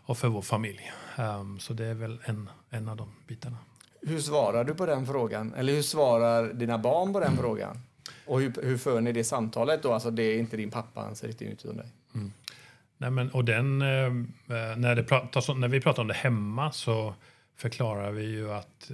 och 0.06 0.18
för 0.18 0.28
vår 0.28 0.42
familj. 0.42 0.92
Um, 1.18 1.60
så 1.60 1.74
det 1.74 1.86
är 1.86 1.94
väl 1.94 2.20
en, 2.26 2.50
en 2.70 2.90
av 2.90 2.98
de 2.98 3.10
bitarna. 3.28 3.58
hur 4.02 4.20
svarar 4.20 4.64
du 4.64 4.76
på 4.76 4.86
den 4.86 5.06
frågan? 5.06 5.54
Eller 5.54 5.74
hur 5.74 5.82
svarar 5.82 6.54
dina 6.54 6.78
barn 6.78 7.14
på 7.14 7.20
den 7.20 7.38
frågan? 7.38 7.80
Och 8.26 8.42
hur, 8.42 8.54
hur 8.64 8.78
för 8.78 9.02
ni 9.02 9.12
det 9.12 9.24
samtalet 9.24 9.84
då? 9.84 9.94
Alltså 9.94 10.12
det 10.12 10.24
är 10.24 10.40
inte 10.40 10.58
din 10.58 10.72
pappa, 10.72 11.02
han 11.02 11.16
ser 11.16 11.28
inte 11.28 11.46
ut 11.46 11.62
som 11.62 11.78
dig. 11.78 11.92
Nej, 12.98 13.12
men, 13.12 13.32
och 13.32 13.46
den, 13.46 13.80
när, 13.80 14.96
det 14.96 15.04
pratas, 15.04 15.50
när 15.50 15.68
vi 15.68 15.82
pratar 15.82 16.02
om 16.02 16.08
det 16.08 16.14
hemma 16.14 16.72
så 16.72 17.14
förklarar 17.62 18.12
vi 18.12 18.24
ju 18.24 18.52
att 18.52 18.92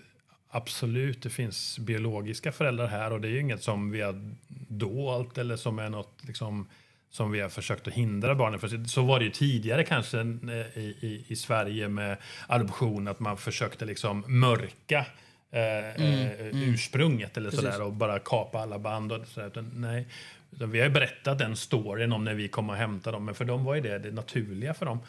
absolut, 0.49 1.21
det 1.21 1.29
finns 1.29 1.79
biologiska 1.79 2.51
föräldrar 2.51 2.87
här 2.87 3.13
och 3.13 3.21
det 3.21 3.27
är 3.27 3.29
ju 3.29 3.39
inget 3.39 3.63
som 3.63 3.91
vi 3.91 4.01
har 4.01 4.31
dolt 4.67 5.37
eller 5.37 5.55
som 5.55 5.79
är 5.79 5.89
något 5.89 6.19
liksom, 6.21 6.67
som 7.09 7.31
vi 7.31 7.39
har 7.39 7.49
försökt 7.49 7.87
att 7.87 7.93
hindra 7.93 8.35
barnen 8.35 8.59
för. 8.59 8.85
Så 8.87 9.01
var 9.03 9.19
det 9.19 9.25
ju 9.25 9.31
tidigare 9.31 9.83
kanske 9.83 10.19
eh, 10.19 10.77
i, 10.83 10.97
i, 11.01 11.25
i 11.27 11.35
Sverige 11.35 11.87
med 11.87 12.17
adoption, 12.47 13.07
att 13.07 13.19
man 13.19 13.37
försökte 13.37 13.85
liksom 13.85 14.23
mörka 14.27 15.05
eh, 15.51 15.89
eh, 15.89 16.69
ursprunget 16.69 17.37
eller 17.37 17.51
sådär 17.51 17.81
och 17.81 17.93
bara 17.93 18.19
kapa 18.19 18.59
alla 18.59 18.79
band 18.79 19.11
och 19.11 19.27
sådär. 19.27 19.47
Utan, 19.47 19.71
nej, 19.75 20.07
utan 20.51 20.71
vi 20.71 20.79
har 20.79 20.87
ju 20.87 20.93
berättat 20.93 21.39
den 21.39 21.55
storyn 21.55 22.11
om 22.11 22.23
när 22.23 22.33
vi 22.33 22.47
kom 22.47 22.69
och 22.69 22.75
hämtade 22.75 23.15
dem, 23.15 23.25
men 23.25 23.35
för 23.35 23.45
dem 23.45 23.63
var 23.63 23.75
ju 23.75 23.81
det 23.81 23.99
det 23.99 24.11
naturliga 24.11 24.73
för 24.73 24.85
dem. 24.85 24.99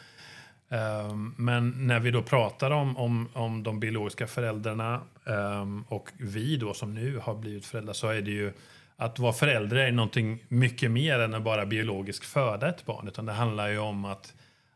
Ehm, 0.69 1.33
men 1.37 1.87
när 1.87 1.99
vi 1.99 2.11
då 2.11 2.21
pratar 2.21 2.71
om, 2.71 2.97
om, 2.97 3.29
om 3.33 3.63
de 3.63 3.79
biologiska 3.79 4.27
föräldrarna 4.27 5.01
ehm, 5.25 5.83
och 5.87 6.09
vi 6.17 6.57
då 6.57 6.73
som 6.73 6.93
nu 6.93 7.17
har 7.17 7.35
blivit 7.35 7.65
föräldrar 7.65 7.93
så 7.93 8.07
är 8.07 8.21
det 8.21 8.31
ju 8.31 8.53
att 8.97 9.19
vara 9.19 9.33
förälder 9.33 9.75
är 9.75 9.91
någonting 9.91 10.43
mycket 10.47 10.91
mer 10.91 11.19
än 11.19 11.33
att 11.33 11.43
bara 11.43 11.65
biologiskt 11.65 12.25
föda 12.25 12.69
ett 12.69 12.85
barn. 12.85 13.07
Utan 13.07 13.25
det 13.25 13.33
handlar 13.33 13.67
ju 13.67 13.77
om 13.77 14.05
att, 14.05 14.33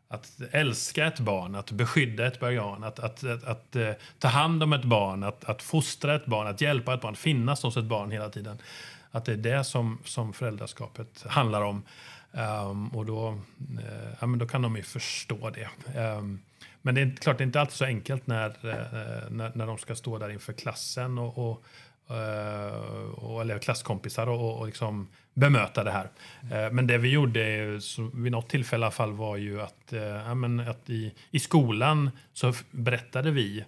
att 0.08 0.42
älska 0.52 1.06
ett 1.08 1.20
barn, 1.20 1.56
att 1.56 1.72
beskydda 1.72 2.28
ett 2.28 2.40
barn, 2.40 2.84
att, 2.84 3.00
att, 3.00 3.24
att, 3.24 3.44
att 3.44 3.76
eh, 3.76 3.92
ta 4.20 4.28
hand 4.28 4.64
om 4.64 4.74
ett 4.74 4.84
barn, 4.84 5.24
att, 5.24 5.46
att 5.46 5.62
fostra 5.62 6.16
ett 6.16 6.26
barn, 6.26 6.48
att 6.48 6.62
hjälpa 6.62 6.94
ett 6.94 7.02
barn, 7.02 7.16
finnas 7.16 7.64
hos 7.64 7.78
ett 7.78 7.84
barn 7.84 8.12
hela 8.12 8.30
tiden. 8.30 8.58
Att 9.12 9.26
det 9.26 9.32
är 9.32 9.38
det 9.38 9.64
som, 9.64 10.00
som 10.04 10.34
föräldraskapet 10.34 11.26
handlar 11.28 11.62
om. 11.62 11.84
Ehm, 12.34 12.88
och 12.88 13.06
då, 13.06 13.28
eh, 13.80 14.14
ja, 14.20 14.28
men 14.28 14.40
då 14.40 14.48
kan 14.48 14.62
de 14.62 14.76
ju 14.76 14.84
förstå 14.84 15.50
det. 15.50 15.70
Ehm, 16.00 16.40
men 16.82 16.96
det 16.96 17.02
är 17.02 17.16
klart, 17.16 17.38
det 17.38 17.44
är 17.44 17.46
inte 17.46 17.62
alltid 17.62 17.74
så 17.74 17.86
enkelt 17.86 18.28
när, 18.28 18.50
eh, 18.50 19.30
när, 19.30 19.52
när 19.56 19.68
de 19.68 19.78
ska 19.78 19.96
stå 19.96 20.18
där 20.18 20.30
inför 20.30 20.54
klassen 20.54 21.18
och, 21.18 21.38
och, 21.38 21.66
eh, 22.16 22.74
och, 23.14 23.42
eller 23.42 23.60
klasskompisar 23.60 24.28
och, 24.28 24.60
och 24.60 24.66
liksom 24.66 25.08
bemöta 25.34 25.84
det 25.84 25.92
här. 25.92 26.10
Eh, 26.52 26.72
Men 26.72 26.88
det 26.88 26.98
vi 26.98 27.10
gjorde 27.10 27.82
så, 27.82 28.12
vid 28.14 28.32
något 28.32 28.50
tillfälle 28.50 28.82
i 28.82 28.86
alla 28.86 28.92
fall 28.92 29.14
var 29.14 29.38
ju 29.38 29.62
att, 29.62 29.94
ja, 30.26 30.36
men 30.36 30.60
att 30.60 30.90
i, 30.90 31.14
i 31.32 31.40
skolan 31.40 32.12
så 32.34 32.54
berättade 32.72 33.32
vi 33.32 33.66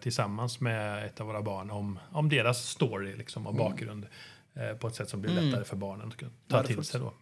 tillsammans 0.00 0.60
med 0.60 1.06
ett 1.06 1.20
av 1.20 1.26
våra 1.26 1.42
barn 1.42 1.70
om, 1.70 1.98
om 2.12 2.28
deras 2.28 2.68
story 2.68 3.16
liksom, 3.16 3.46
och 3.46 3.54
bakgrund 3.54 4.06
eh, 4.54 4.76
på 4.76 4.86
ett 4.88 4.94
sätt 4.94 5.08
som 5.08 5.20
blir 5.20 5.32
lättare 5.32 5.64
för 5.64 5.76
barnen 5.76 6.08
att 6.08 6.48
ta 6.48 6.62
till 6.62 6.84
sig. 6.84 7.00
Då. 7.00 7.12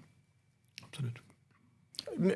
Absolut. 0.93 1.17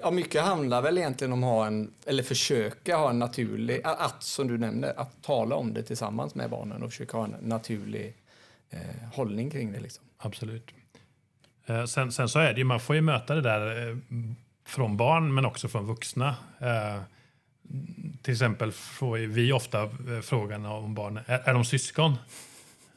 Ja, 0.03 0.11
mycket 0.11 0.43
handlar 0.43 0.83
väl 0.83 0.99
egentligen 0.99 1.33
om 1.33 1.45
att 1.45 1.51
ha 1.51 1.67
en, 1.67 1.91
eller 2.07 2.23
försöka 2.23 2.97
ha 2.97 3.11
en 3.11 3.19
naturlig, 3.19 3.81
att 3.85 4.23
som 4.23 4.49
du 4.49 4.59
nämnde, 4.59 4.93
att 4.93 5.23
tala 5.23 5.57
om 5.57 5.75
det 5.75 5.83
tillsammans 5.83 6.35
med 6.35 6.51
barnen 6.51 6.83
och 6.83 6.91
försöka 6.91 7.17
ha 7.17 7.25
en 7.25 7.35
naturlig 7.41 8.17
eh, 8.71 8.81
hållning 9.15 9.51
kring 9.51 9.73
det. 9.73 9.81
Liksom. 9.81 10.05
Absolut. 10.19 10.71
Eh, 11.67 11.85
sen, 11.85 12.13
sen 12.13 12.29
så 12.29 12.39
är 12.39 12.53
det 12.53 12.59
ju, 12.59 12.65
man 12.65 12.81
får 12.81 12.97
ju 12.97 13.03
möta 13.03 13.35
det 13.35 13.41
där 13.41 13.89
eh, 13.89 13.97
från 14.67 14.97
barn 14.97 15.35
men 15.35 15.47
också 15.47 15.69
från 15.69 15.87
vuxna. 15.87 16.37
Eh, 16.59 17.01
till 18.23 18.33
exempel 18.33 18.73
får 18.73 19.17
vi 19.17 19.53
ofta 19.53 19.83
eh, 19.83 20.21
frågan 20.23 20.67
om 20.67 20.95
barn, 20.95 21.21
är, 21.27 21.49
är 21.49 21.55
de 21.55 21.65
syskon? 21.65 22.15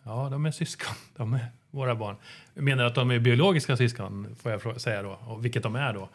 Ja, 0.04 0.28
de 0.32 0.46
är 0.46 0.52
syskon. 0.52 0.96
De 1.16 1.34
är 1.34 1.46
våra 1.72 1.96
barn. 1.96 2.16
Menar 2.54 2.84
du 2.84 2.90
att 2.90 2.96
de 2.96 3.12
är 3.12 3.20
biologiska 3.20 3.78
syskon? 3.78 4.36
Får 4.42 4.52
jag 4.52 4.82
säga 4.82 5.02
då. 5.02 5.20
Och 5.28 5.46
vilket 5.46 5.64
de 5.64 5.76
är 5.76 5.94
då? 5.94 6.10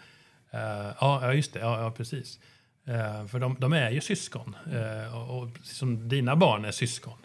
Eh, 0.50 0.94
ja, 1.00 1.32
just 1.32 1.52
det. 1.52 1.60
Ja, 1.60 1.92
precis. 1.96 2.40
Eh, 2.84 3.26
för 3.26 3.38
de, 3.38 3.56
de 3.60 3.72
är 3.72 3.90
ju 3.90 4.00
syskon. 4.00 4.56
Eh, 4.72 5.16
och, 5.16 5.42
och 5.42 5.48
som 5.62 6.08
dina 6.08 6.36
barn 6.36 6.64
är 6.64 6.70
syskon. 6.70 7.18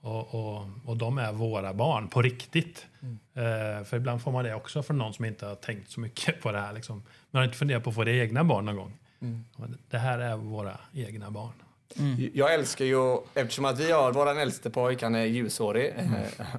Och, 0.00 0.34
och, 0.34 0.68
och 0.84 0.96
de 0.96 1.18
är 1.18 1.32
våra 1.32 1.74
barn 1.74 2.08
på 2.08 2.22
riktigt. 2.22 2.86
Eh, 3.34 3.84
för 3.84 3.96
ibland 3.96 4.22
får 4.22 4.32
man 4.32 4.44
det 4.44 4.54
också 4.54 4.82
från 4.82 4.98
någon 4.98 5.14
som 5.14 5.24
inte 5.24 5.46
har 5.46 5.54
tänkt 5.54 5.90
så 5.90 6.00
mycket 6.00 6.42
på 6.42 6.52
det 6.52 6.60
här. 6.60 6.72
Liksom. 6.72 7.02
Man 7.30 7.40
har 7.40 7.44
inte 7.44 7.56
funderat 7.56 7.84
på 7.84 7.90
att 7.90 7.96
få 7.96 8.04
det 8.04 8.12
egna 8.12 8.44
barn 8.44 8.64
någon 8.64 8.76
gång. 8.76 8.98
Det 9.90 9.98
här 9.98 10.18
är 10.18 10.36
våra 10.36 10.78
egna 10.92 11.30
barn. 11.30 11.52
Jag 12.34 12.54
älskar 12.54 12.84
ju, 12.84 13.18
eftersom 13.34 13.64
att 13.64 13.78
vi 13.80 13.90
har, 13.92 14.12
våran 14.12 14.38
äldste 14.38 14.70
pojk, 14.70 15.02
han 15.02 15.14
är 15.14 15.24
ljushårig, 15.24 15.94
eh, 15.96 16.04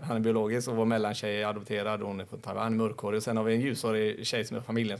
han 0.03 0.15
är 0.15 0.19
biologisk 0.19 0.67
och 0.67 0.75
vår 0.75 0.85
mellantjej 0.85 1.41
är 1.41 1.45
adopterad, 1.47 2.01
hon 2.01 2.19
är 2.19 2.25
från 2.25 2.39
Taiwan, 2.41 2.63
han 2.63 2.73
är 2.73 2.77
mörkhårig 2.77 3.17
och 3.17 3.23
sen 3.23 3.37
har 3.37 3.43
vi 3.43 3.53
en 3.55 3.61
ljushårig 3.61 4.27
tjej 4.27 4.45
som 4.45 4.57
är 4.57 4.61
familjen. 4.61 4.99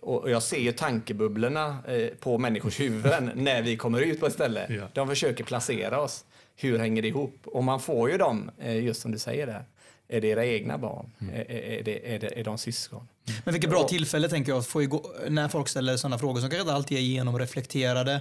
Och 0.00 0.30
jag 0.30 0.42
ser 0.42 0.58
ju 0.58 0.72
tankebubblorna 0.72 1.78
eh, 1.88 2.08
på 2.20 2.38
människors 2.38 2.80
huvuden 2.80 3.30
när 3.34 3.62
vi 3.62 3.76
kommer 3.76 4.00
ut 4.00 4.20
på 4.20 4.26
ett 4.26 4.32
ställe. 4.32 4.66
Ja. 4.68 4.88
De 4.92 5.08
försöker 5.08 5.44
placera 5.44 6.00
oss. 6.00 6.24
Hur 6.56 6.78
hänger 6.78 7.02
det 7.02 7.08
ihop? 7.08 7.40
Och 7.44 7.64
man 7.64 7.80
får 7.80 8.10
ju 8.10 8.16
dem, 8.18 8.50
eh, 8.60 8.84
just 8.84 9.00
som 9.02 9.12
du 9.12 9.18
säger 9.18 9.46
där. 9.46 9.64
Är 10.08 10.20
det 10.20 10.28
era 10.28 10.46
egna 10.46 10.78
barn? 10.78 11.12
Är, 11.32 11.50
är, 11.50 11.78
är, 11.78 11.82
det, 11.82 12.14
är, 12.14 12.18
det, 12.18 12.40
är 12.40 12.44
de 12.44 12.58
syskon? 12.58 13.08
Men 13.44 13.52
vilket 13.54 13.70
bra 13.70 13.82
tillfälle 13.88 14.28
tänker 14.28 14.52
jag 14.52 14.58
att 14.58 14.66
få 14.66 14.82
igå- 14.82 15.10
när 15.28 15.48
folk 15.48 15.68
ställer 15.68 15.96
sådana 15.96 16.18
frågor 16.18 16.40
som 16.40 16.50
kanske 16.50 16.60
inte 16.60 16.72
alltid 16.74 16.98
är 16.98 17.02
genomreflekterade. 17.02 18.20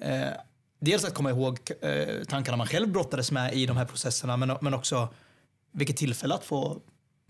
Eh, 0.00 0.22
dels 0.82 1.04
att 1.04 1.14
komma 1.14 1.30
ihåg 1.30 1.58
eh, 1.80 2.24
tankarna 2.28 2.56
man 2.56 2.66
själv 2.66 2.88
brottades 2.88 3.30
med 3.32 3.54
i 3.54 3.66
de 3.66 3.76
här 3.76 3.84
processerna 3.84 4.36
men, 4.36 4.56
men 4.60 4.74
också 4.74 5.08
vilket 5.72 5.96
tillfälle 5.96 6.34
att 6.34 6.44
få 6.44 6.80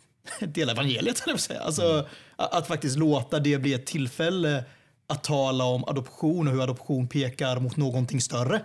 dela 0.41 0.73
evangeliet, 0.73 1.23
jag 1.27 1.27
på 1.27 1.35
att 1.35 1.41
säga. 1.41 1.61
Alltså, 1.61 2.07
att, 2.37 2.55
att 2.55 2.67
faktiskt 2.67 2.99
låta 2.99 3.39
det 3.39 3.59
bli 3.59 3.75
ett 3.75 3.87
tillfälle 3.87 4.65
att 5.07 5.25
tala 5.25 5.65
om 5.65 5.85
adoption 5.85 6.49
och 6.49 6.55
hur 6.55 6.63
adoption 6.63 7.09
pekar 7.09 7.61
mot 7.61 7.77
någonting 7.77 8.21
större. 8.21 8.61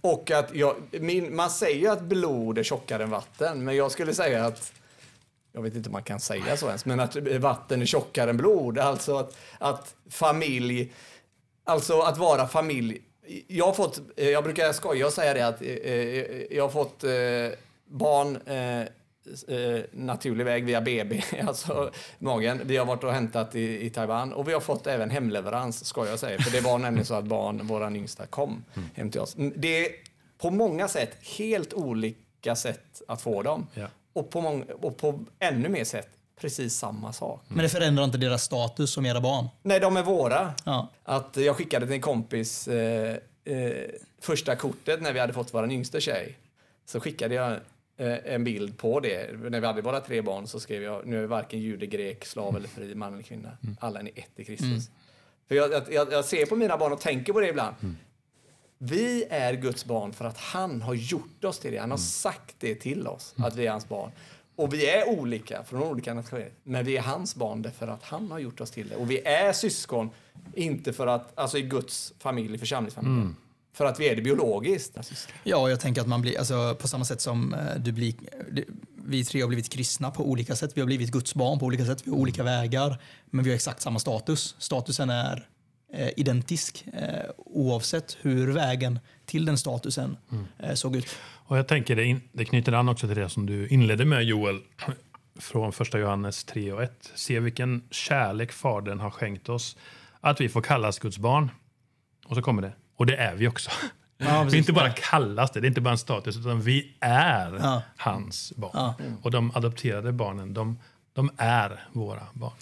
Och 0.00 0.30
att 0.30 0.54
jag, 0.54 0.76
min, 0.90 1.36
man 1.36 1.50
säger 1.50 1.80
ju 1.80 1.88
att 1.88 2.02
blod 2.02 2.58
är 2.58 2.62
tjockare 2.62 3.02
än 3.02 3.10
vatten, 3.10 3.64
men 3.64 3.76
jag 3.76 3.92
skulle 3.92 4.14
säga 4.14 4.44
att 4.44 4.72
jag 5.52 5.62
vet 5.62 5.74
inte 5.74 5.88
om 5.88 5.92
man 5.92 6.02
kan 6.02 6.20
säga 6.20 6.56
så 6.56 6.66
ens, 6.66 6.84
men 6.84 7.00
att 7.00 7.16
vatten 7.16 7.82
är 7.82 7.86
tjockare 7.86 8.30
än 8.30 8.36
blod. 8.36 8.78
Alltså 8.78 9.16
att, 9.16 9.36
att 9.58 9.94
familj, 10.10 10.92
alltså 11.64 12.00
att 12.00 12.18
vara 12.18 12.48
familj. 12.48 13.02
Jag 13.46 13.66
har 13.66 13.72
fått, 13.72 14.00
eh, 14.16 14.28
jag 14.30 14.44
brukar 14.44 14.72
skoja 14.72 15.06
och 15.06 15.12
säga 15.12 15.34
det 15.34 15.46
att 15.46 15.62
eh, 15.62 15.68
eh, 15.68 16.42
jag 16.50 16.62
har 16.64 16.70
fått 16.70 17.04
barn 17.84 18.38
naturlig 19.90 20.44
väg 20.44 20.64
via 20.64 20.80
BB, 20.80 21.22
alltså 21.46 21.90
magen. 22.18 22.60
Vi 22.64 22.76
har 22.76 22.86
varit 22.86 23.04
och 23.04 23.12
hämtat 23.12 23.54
i, 23.54 23.86
i 23.86 23.90
Taiwan 23.90 24.32
och 24.32 24.48
vi 24.48 24.52
har 24.52 24.60
fått 24.60 24.86
även 24.86 25.10
hemleverans, 25.10 25.84
ska 25.84 26.06
jag 26.06 26.18
säga. 26.18 26.38
För 26.38 26.50
det 26.50 26.60
var 26.60 26.78
nämligen 26.78 27.06
så 27.06 27.14
att 27.14 27.24
barn, 27.24 27.66
våran 27.66 27.96
yngsta, 27.96 28.26
kom 28.26 28.64
hem 28.94 29.10
till 29.10 29.20
oss. 29.20 29.36
Mm, 29.36 29.52
Det 29.56 29.86
är 29.86 29.92
på 30.38 30.50
många 30.50 30.88
sätt 30.88 31.16
helt 31.38 31.72
olika 31.74 32.56
sätt 32.56 33.02
att 33.08 33.22
få 33.22 33.42
dem. 33.42 33.66
Ja. 33.74 33.86
Och, 34.12 34.30
på 34.30 34.40
många, 34.40 34.64
och 34.80 34.96
på 34.96 35.24
ännu 35.38 35.68
mer 35.68 35.84
sätt 35.84 36.08
precis 36.42 36.74
samma 36.74 37.12
sak. 37.12 37.42
Men 37.48 37.58
det 37.58 37.68
förändrar 37.68 38.04
inte 38.04 38.18
deras 38.18 38.42
status 38.42 38.90
som 38.90 39.06
era 39.06 39.20
barn. 39.20 39.48
Nej, 39.62 39.80
de 39.80 39.96
är 39.96 40.02
våra. 40.02 40.54
Ja. 40.64 40.88
Att 41.04 41.36
jag 41.36 41.56
skickade 41.56 41.86
till 41.86 41.94
en 41.94 42.00
kompis 42.00 42.68
eh, 42.68 43.16
eh, 43.44 43.72
första 44.20 44.56
kortet 44.56 45.02
när 45.02 45.12
vi 45.12 45.20
hade 45.20 45.32
fått 45.32 45.54
vår 45.54 45.70
yngsta 45.72 46.00
tjej. 46.00 46.38
Så 46.86 47.00
skickade 47.00 47.34
jag 47.34 47.52
eh, 47.96 48.34
en 48.34 48.44
bild 48.44 48.78
på 48.78 49.00
det. 49.00 49.32
När 49.50 49.60
vi 49.60 49.66
hade 49.66 49.82
våra 49.82 50.00
tre 50.00 50.22
barn 50.22 50.46
så 50.46 50.60
skrev 50.60 50.82
jag 50.82 51.06
nu 51.06 51.22
är 51.22 51.26
varken 51.26 51.60
jude, 51.60 51.86
grek, 51.86 52.24
slav 52.24 52.56
eller 52.56 52.68
fri, 52.68 52.94
man 52.94 53.12
eller 53.12 53.22
kvinna. 53.22 53.50
Alla 53.80 53.98
är 53.98 54.02
ni 54.02 54.12
ett 54.14 54.30
i 54.36 54.44
Kristus. 54.44 54.90
För 55.48 55.54
jag, 55.54 55.72
jag- 55.90 56.12
jag, 56.12 56.24
ser 56.24 56.46
på 56.46 56.56
mina 56.56 56.76
barn 56.76 56.92
och 56.92 57.00
tänker 57.00 57.32
på 57.32 57.40
det 57.40 57.48
ibland. 57.48 57.74
Vi 58.78 59.24
är 59.30 59.52
Guds 59.54 59.84
barn 59.84 60.12
för 60.12 60.24
att 60.24 60.38
han 60.38 60.82
har 60.82 60.94
gjort 60.94 61.44
oss 61.44 61.58
till 61.58 61.72
det. 61.72 61.78
Han 61.78 61.90
har 61.90 61.98
sagt 61.98 62.54
det 62.58 62.74
till 62.74 63.06
oss, 63.06 63.34
att 63.38 63.56
vi 63.56 63.66
är 63.66 63.70
hans 63.70 63.88
barn. 63.88 64.10
Och 64.56 64.74
vi 64.74 64.86
är 64.90 65.08
olika 65.08 65.64
från 65.64 65.82
olika 65.82 66.14
nationer, 66.14 66.50
men 66.64 66.84
vi 66.84 66.96
är 66.96 67.02
hans 67.02 67.34
barn 67.34 67.62
därför 67.62 67.88
att 67.88 68.02
han 68.02 68.30
har 68.30 68.38
gjort 68.38 68.60
oss 68.60 68.70
till 68.70 68.88
det. 68.88 68.96
Och 68.96 69.10
vi 69.10 69.20
är 69.26 69.52
syskon, 69.52 70.10
inte 70.54 70.92
för 70.92 71.06
att, 71.06 71.38
alltså 71.38 71.58
i 71.58 71.62
Guds 71.62 72.12
familj, 72.18 72.58
församlingsfamilj. 72.58 73.34
För 73.74 73.84
att 73.84 74.00
vi 74.00 74.08
är 74.08 74.16
det 74.16 74.22
biologiskt. 74.22 74.96
Ja, 75.44 75.56
och 75.56 75.70
jag 75.70 75.80
tänker 75.80 76.00
att 76.00 76.06
man 76.08 76.22
blir, 76.22 76.38
alltså, 76.38 76.74
på 76.80 76.88
samma 76.88 77.04
sätt 77.04 77.20
som 77.20 77.54
eh, 77.54 77.60
du 77.78 77.92
blir, 77.92 78.14
du- 78.50 78.66
vi 79.04 79.24
tre 79.24 79.40
har 79.40 79.48
blivit 79.48 79.68
kristna 79.68 80.10
på 80.10 80.24
olika 80.30 80.56
sätt. 80.56 80.70
Vi 80.74 80.80
har 80.80 80.86
blivit 80.86 81.10
Guds 81.10 81.34
barn 81.34 81.58
på 81.58 81.66
olika 81.66 81.84
sätt. 81.86 82.02
Vi 82.06 82.10
har 82.10 82.18
olika 82.18 82.42
vägar, 82.42 82.98
men 83.30 83.44
vi 83.44 83.50
har 83.50 83.54
exakt 83.54 83.80
samma 83.80 83.98
status. 83.98 84.54
Statusen 84.58 85.10
är 85.10 85.48
identisk 86.16 86.84
eh, 86.92 87.30
oavsett 87.36 88.16
hur 88.20 88.52
vägen 88.52 88.98
till 89.26 89.44
den 89.44 89.58
statusen 89.58 90.16
eh, 90.58 90.74
såg 90.74 90.96
ut. 90.96 91.06
Och 91.46 91.58
jag 91.58 91.68
tänker 91.68 91.96
det, 91.96 92.04
in, 92.04 92.20
det 92.32 92.44
knyter 92.44 92.72
an 92.72 92.88
också 92.88 93.06
till 93.06 93.16
det 93.16 93.28
som 93.28 93.46
du 93.46 93.68
inledde 93.68 94.04
med 94.04 94.24
Joel 94.24 94.60
från 95.38 95.72
första 95.72 95.98
Johannes 95.98 96.44
3 96.44 96.72
och 96.72 96.82
1. 96.82 97.10
Se 97.14 97.40
vilken 97.40 97.82
kärlek 97.90 98.52
Fadern 98.52 99.00
har 99.00 99.10
skänkt 99.10 99.48
oss 99.48 99.76
att 100.20 100.40
vi 100.40 100.48
får 100.48 100.60
kallas 100.62 100.98
Guds 100.98 101.18
barn. 101.18 101.50
Och 102.26 102.36
så 102.36 102.42
kommer 102.42 102.62
det. 102.62 102.72
Och 102.96 103.06
det 103.06 103.16
är 103.16 103.34
vi 103.34 103.48
också. 103.48 103.70
Ja, 104.18 104.42
vi 104.50 104.58
inte 104.58 104.72
bara 104.72 104.90
kallas 104.90 105.50
det, 105.50 105.60
det 105.60 105.66
är 105.66 105.68
inte 105.68 105.80
bara 105.80 105.90
en 105.90 105.98
status, 105.98 106.36
utan 106.36 106.60
vi 106.60 106.96
är 107.00 107.58
Ja. 107.62 107.82
hans 107.96 108.52
barn. 108.56 108.70
Ja. 108.74 108.94
Och 109.22 109.30
de 109.30 109.50
adopterade 109.54 110.12
barnen, 110.12 110.54
de, 110.54 110.78
de 111.12 111.30
är 111.36 111.84
våra 111.92 112.26
barn. 112.32 112.52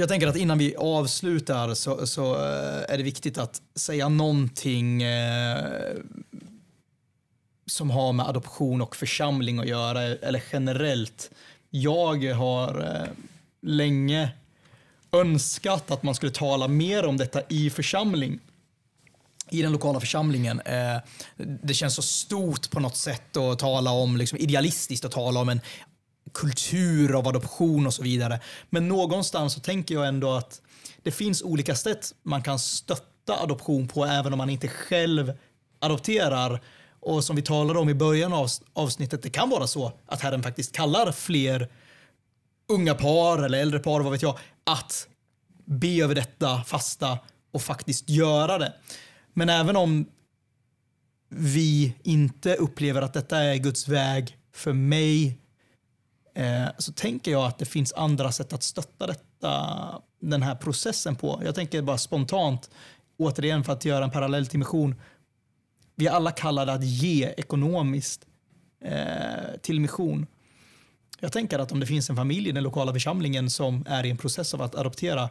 Jag 0.00 0.08
tänker 0.08 0.26
att 0.26 0.36
innan 0.36 0.58
vi 0.58 0.76
avslutar 0.76 1.74
så, 1.74 2.06
så 2.06 2.34
eh, 2.34 2.84
är 2.88 2.96
det 2.96 3.02
viktigt 3.02 3.38
att 3.38 3.62
säga 3.74 4.08
någonting 4.08 5.02
eh, 5.02 5.94
som 7.66 7.90
har 7.90 8.12
med 8.12 8.26
adoption 8.26 8.82
och 8.82 8.96
församling 8.96 9.58
att 9.58 9.68
göra, 9.68 10.02
eller 10.02 10.42
generellt. 10.52 11.30
Jag 11.70 12.32
har 12.32 12.80
eh, 12.80 13.08
länge 13.62 14.30
önskat 15.12 15.90
att 15.90 16.02
man 16.02 16.14
skulle 16.14 16.32
tala 16.32 16.68
mer 16.68 17.04
om 17.06 17.16
detta 17.16 17.42
i 17.48 17.70
församling. 17.70 18.38
i 19.50 19.62
den 19.62 19.72
lokala 19.72 20.00
församlingen. 20.00 20.60
Eh, 20.60 20.96
det 21.36 21.74
känns 21.74 21.94
så 21.94 22.02
stort 22.02 22.70
på 22.70 22.80
något 22.80 22.96
sätt 22.96 23.36
att 23.36 23.58
tala 23.58 23.90
om, 23.90 24.16
liksom 24.16 24.38
idealistiskt 24.38 25.04
att 25.04 25.12
tala 25.12 25.40
om 25.40 25.48
en 25.48 25.60
kultur 26.32 27.18
av 27.18 27.28
adoption 27.28 27.86
och 27.86 27.94
så 27.94 28.02
vidare. 28.02 28.40
Men 28.70 28.88
någonstans 28.88 29.52
så 29.52 29.60
tänker 29.60 29.94
jag 29.94 30.08
ändå 30.08 30.32
att 30.32 30.62
det 31.02 31.10
finns 31.10 31.42
olika 31.42 31.74
sätt 31.74 32.14
man 32.22 32.42
kan 32.42 32.58
stötta 32.58 33.42
adoption 33.42 33.88
på 33.88 34.04
även 34.04 34.32
om 34.32 34.38
man 34.38 34.50
inte 34.50 34.68
själv 34.68 35.32
adopterar. 35.78 36.60
Och 37.00 37.24
som 37.24 37.36
vi 37.36 37.42
talade 37.42 37.78
om 37.78 37.88
i 37.88 37.94
början 37.94 38.32
av 38.32 38.48
avsnittet, 38.72 39.22
det 39.22 39.30
kan 39.30 39.50
vara 39.50 39.66
så 39.66 39.92
att 40.06 40.20
Herren 40.20 40.42
faktiskt 40.42 40.72
kallar 40.72 41.12
fler 41.12 41.68
unga 42.68 42.94
par 42.94 43.38
eller 43.38 43.58
äldre 43.58 43.80
par, 43.80 44.00
vad 44.00 44.12
vet 44.12 44.22
jag, 44.22 44.38
att 44.64 45.08
be 45.64 46.02
över 46.02 46.14
detta, 46.14 46.62
fasta 46.62 47.18
och 47.52 47.62
faktiskt 47.62 48.10
göra 48.10 48.58
det. 48.58 48.72
Men 49.34 49.48
även 49.48 49.76
om 49.76 50.06
vi 51.28 51.94
inte 52.02 52.54
upplever 52.54 53.02
att 53.02 53.14
detta 53.14 53.38
är 53.38 53.56
Guds 53.56 53.88
väg 53.88 54.36
för 54.52 54.72
mig 54.72 55.38
eh, 56.34 56.66
så 56.78 56.92
tänker 56.92 57.30
jag 57.30 57.44
att 57.44 57.58
det 57.58 57.64
finns 57.64 57.92
andra 57.92 58.32
sätt 58.32 58.52
att 58.52 58.62
stötta 58.62 59.06
detta, 59.06 60.02
den 60.20 60.42
här 60.42 60.54
processen 60.54 61.16
på. 61.16 61.42
Jag 61.44 61.54
tänker 61.54 61.82
bara 61.82 61.98
spontant, 61.98 62.70
återigen 63.18 63.64
för 63.64 63.72
att 63.72 63.84
göra 63.84 64.04
en 64.04 64.10
parallell 64.10 64.46
till 64.46 64.58
mission. 64.58 64.94
Vi 65.96 66.06
är 66.06 66.10
alla 66.10 66.30
kallade 66.30 66.72
att 66.72 66.84
ge 66.84 67.34
ekonomiskt 67.36 68.26
eh, 68.84 69.60
till 69.62 69.80
mission. 69.80 70.26
Jag 71.20 71.32
tänker 71.32 71.58
att 71.58 71.72
om 71.72 71.80
det 71.80 71.86
finns 71.86 72.10
en 72.10 72.16
familj 72.16 72.48
i 72.48 72.52
den 72.52 72.62
lokala 72.62 72.92
församlingen 72.92 73.50
som 73.50 73.84
är 73.88 74.06
i 74.06 74.10
en 74.10 74.16
process 74.16 74.54
av 74.54 74.62
att 74.62 74.74
adoptera, 74.74 75.30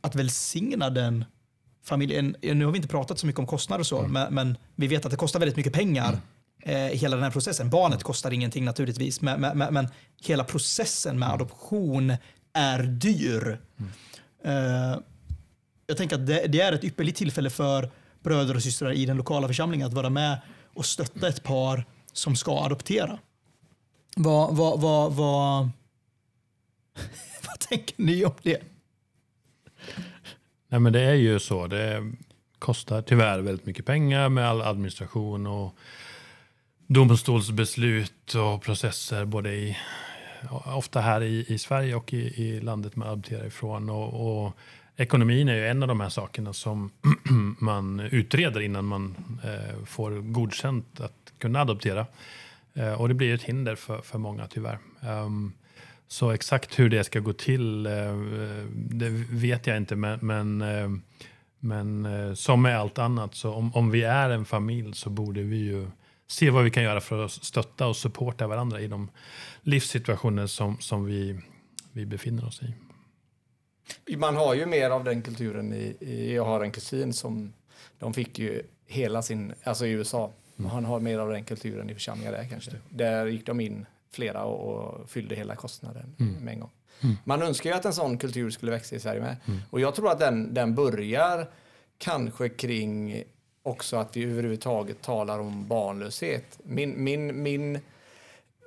att 0.00 0.14
välsigna 0.14 0.90
den 0.90 1.24
familjen. 1.84 2.36
Nu 2.42 2.64
har 2.64 2.72
vi 2.72 2.76
inte 2.76 2.88
pratat 2.88 3.18
så 3.18 3.26
mycket 3.26 3.38
om 3.38 3.46
kostnader 3.46 3.80
och 3.80 3.86
så, 3.86 3.98
mm. 3.98 4.12
men, 4.12 4.34
men, 4.34 4.56
vi 4.74 4.86
vet 4.86 5.04
att 5.04 5.10
det 5.10 5.16
kostar 5.16 5.40
väldigt 5.40 5.56
mycket 5.56 5.72
pengar. 5.72 6.08
Mm. 6.08 6.20
Eh, 6.62 6.76
hela 6.76 7.16
den 7.16 7.22
här 7.22 7.30
processen. 7.30 7.70
Barnet 7.70 8.02
kostar 8.02 8.30
ingenting 8.30 8.64
naturligtvis, 8.64 9.20
men, 9.20 9.40
men, 9.40 9.74
men 9.74 9.88
hela 10.22 10.44
processen 10.44 11.18
med 11.18 11.26
mm. 11.26 11.34
adoption 11.34 12.16
är 12.52 12.82
dyr. 12.82 13.60
Mm. 13.78 13.90
Eh, 14.44 14.98
jag 15.86 15.96
tänker 15.96 16.16
att 16.16 16.26
det, 16.26 16.46
det, 16.46 16.60
är 16.60 16.72
ett 16.72 16.84
ypperligt 16.84 17.18
tillfälle 17.18 17.50
för 17.50 17.90
bröder 18.22 18.56
och 18.56 18.62
systrar 18.62 18.92
i 18.92 19.06
den 19.06 19.16
lokala 19.16 19.48
församlingen 19.48 19.86
att 19.86 19.94
vara 19.94 20.10
med 20.10 20.38
och 20.74 20.86
stötta 20.86 21.28
ett 21.28 21.42
par 21.42 21.84
som 22.12 22.36
ska 22.36 22.58
adoptera. 22.64 23.18
Vad, 24.16 24.56
vad, 24.56 24.80
vad, 24.80 25.12
vad, 25.12 25.60
vad 27.46 27.58
tänker 27.58 27.94
ni 28.02 28.24
om 28.24 28.34
det? 28.42 28.62
Nej, 30.68 30.80
men 30.80 30.92
det 30.92 31.00
är 31.00 31.14
ju 31.14 31.38
så. 31.38 31.66
Det 31.66 32.12
kostar 32.58 33.02
tyvärr 33.02 33.38
väldigt 33.38 33.66
mycket 33.66 33.86
pengar 33.86 34.28
med 34.28 34.48
all 34.48 34.62
administration 34.62 35.46
och 35.46 35.74
domstolsbeslut 36.92 38.34
och 38.34 38.62
processer 38.62 39.24
både 39.24 39.54
i, 39.54 39.76
ofta 40.64 41.00
här 41.00 41.22
i, 41.22 41.44
i 41.48 41.58
Sverige 41.58 41.94
och 41.94 42.14
i, 42.14 42.42
i 42.42 42.60
landet 42.60 42.96
man 42.96 43.08
adopterar 43.08 43.46
ifrån. 43.46 43.90
Och, 43.90 44.44
och, 44.44 44.52
ekonomin 44.96 45.48
är 45.48 45.54
ju 45.54 45.66
en 45.66 45.82
av 45.82 45.88
de 45.88 46.00
här 46.00 46.08
sakerna 46.08 46.52
som 46.52 46.90
man 47.58 48.00
utreder 48.00 48.60
innan 48.60 48.84
man 48.84 49.14
eh, 49.44 49.84
får 49.84 50.10
godkänt 50.10 51.00
att 51.00 51.32
kunna 51.38 51.60
adoptera. 51.60 52.06
Eh, 52.74 52.92
och 52.92 53.08
det 53.08 53.14
blir 53.14 53.34
ett 53.34 53.42
hinder 53.42 53.74
för, 53.74 54.00
för 54.00 54.18
många 54.18 54.46
tyvärr. 54.46 54.78
Um, 55.00 55.52
så 56.08 56.30
exakt 56.30 56.78
hur 56.78 56.88
det 56.88 57.04
ska 57.04 57.20
gå 57.20 57.32
till, 57.32 57.86
eh, 57.86 58.16
det 58.72 59.08
vet 59.30 59.66
jag 59.66 59.76
inte. 59.76 59.96
Men, 59.96 60.18
men, 60.22 60.62
eh, 60.62 60.88
men 61.58 62.06
eh, 62.06 62.34
som 62.34 62.62
med 62.62 62.78
allt 62.78 62.98
annat, 62.98 63.34
så 63.34 63.52
om, 63.52 63.74
om 63.74 63.90
vi 63.90 64.02
är 64.02 64.30
en 64.30 64.44
familj 64.44 64.94
så 64.94 65.10
borde 65.10 65.42
vi 65.42 65.56
ju 65.56 65.86
se 66.30 66.50
vad 66.50 66.64
vi 66.64 66.70
kan 66.70 66.82
göra 66.82 67.00
för 67.00 67.24
att 67.24 67.30
stötta 67.30 67.86
och 67.86 67.96
supporta 67.96 68.46
varandra 68.46 68.80
i 68.80 68.86
de 68.86 69.10
livssituationer 69.62 70.46
som, 70.46 70.78
som 70.80 71.04
vi, 71.04 71.40
vi 71.92 72.06
befinner 72.06 72.46
oss 72.46 72.62
i. 72.62 74.16
Man 74.16 74.36
har 74.36 74.54
ju 74.54 74.66
mer 74.66 74.90
av 74.90 75.04
den 75.04 75.22
kulturen 75.22 75.72
i, 75.72 75.96
i 76.00 76.34
jag 76.34 76.44
har 76.44 76.60
en 76.60 76.70
kusin 76.70 77.12
som 77.12 77.52
de 77.98 78.14
fick 78.14 78.38
ju 78.38 78.62
hela 78.86 79.22
sin, 79.22 79.54
alltså 79.64 79.86
i 79.86 79.90
USA, 79.90 80.32
mm. 80.58 80.70
han 80.70 80.84
har 80.84 81.00
mer 81.00 81.18
av 81.18 81.30
den 81.30 81.44
kulturen 81.44 81.90
i 81.90 81.94
församlingar 81.94 82.32
där 82.32 82.48
kanske. 82.50 82.72
Där 82.88 83.26
gick 83.26 83.46
de 83.46 83.60
in 83.60 83.86
flera 84.10 84.44
och, 84.44 84.74
och 84.74 85.10
fyllde 85.10 85.34
hela 85.34 85.56
kostnaden 85.56 86.16
mm. 86.18 86.34
med 86.34 86.54
en 86.54 86.60
gång. 86.60 86.70
Mm. 87.00 87.16
Man 87.24 87.42
önskar 87.42 87.70
ju 87.70 87.76
att 87.76 87.84
en 87.84 87.92
sån 87.92 88.18
kultur 88.18 88.50
skulle 88.50 88.72
växa 88.72 88.96
i 88.96 89.00
Sverige 89.00 89.20
med. 89.20 89.36
Mm. 89.46 89.60
Och 89.70 89.80
jag 89.80 89.94
tror 89.94 90.10
att 90.10 90.18
den, 90.18 90.54
den 90.54 90.74
börjar 90.74 91.50
kanske 91.98 92.48
kring 92.48 93.24
också 93.62 93.96
att 93.96 94.16
vi 94.16 94.24
överhuvudtaget 94.24 95.02
talar 95.02 95.38
om 95.38 95.68
barnlöshet. 95.68 96.58
Min, 96.62 97.04
min, 97.04 97.42
min, 97.42 97.80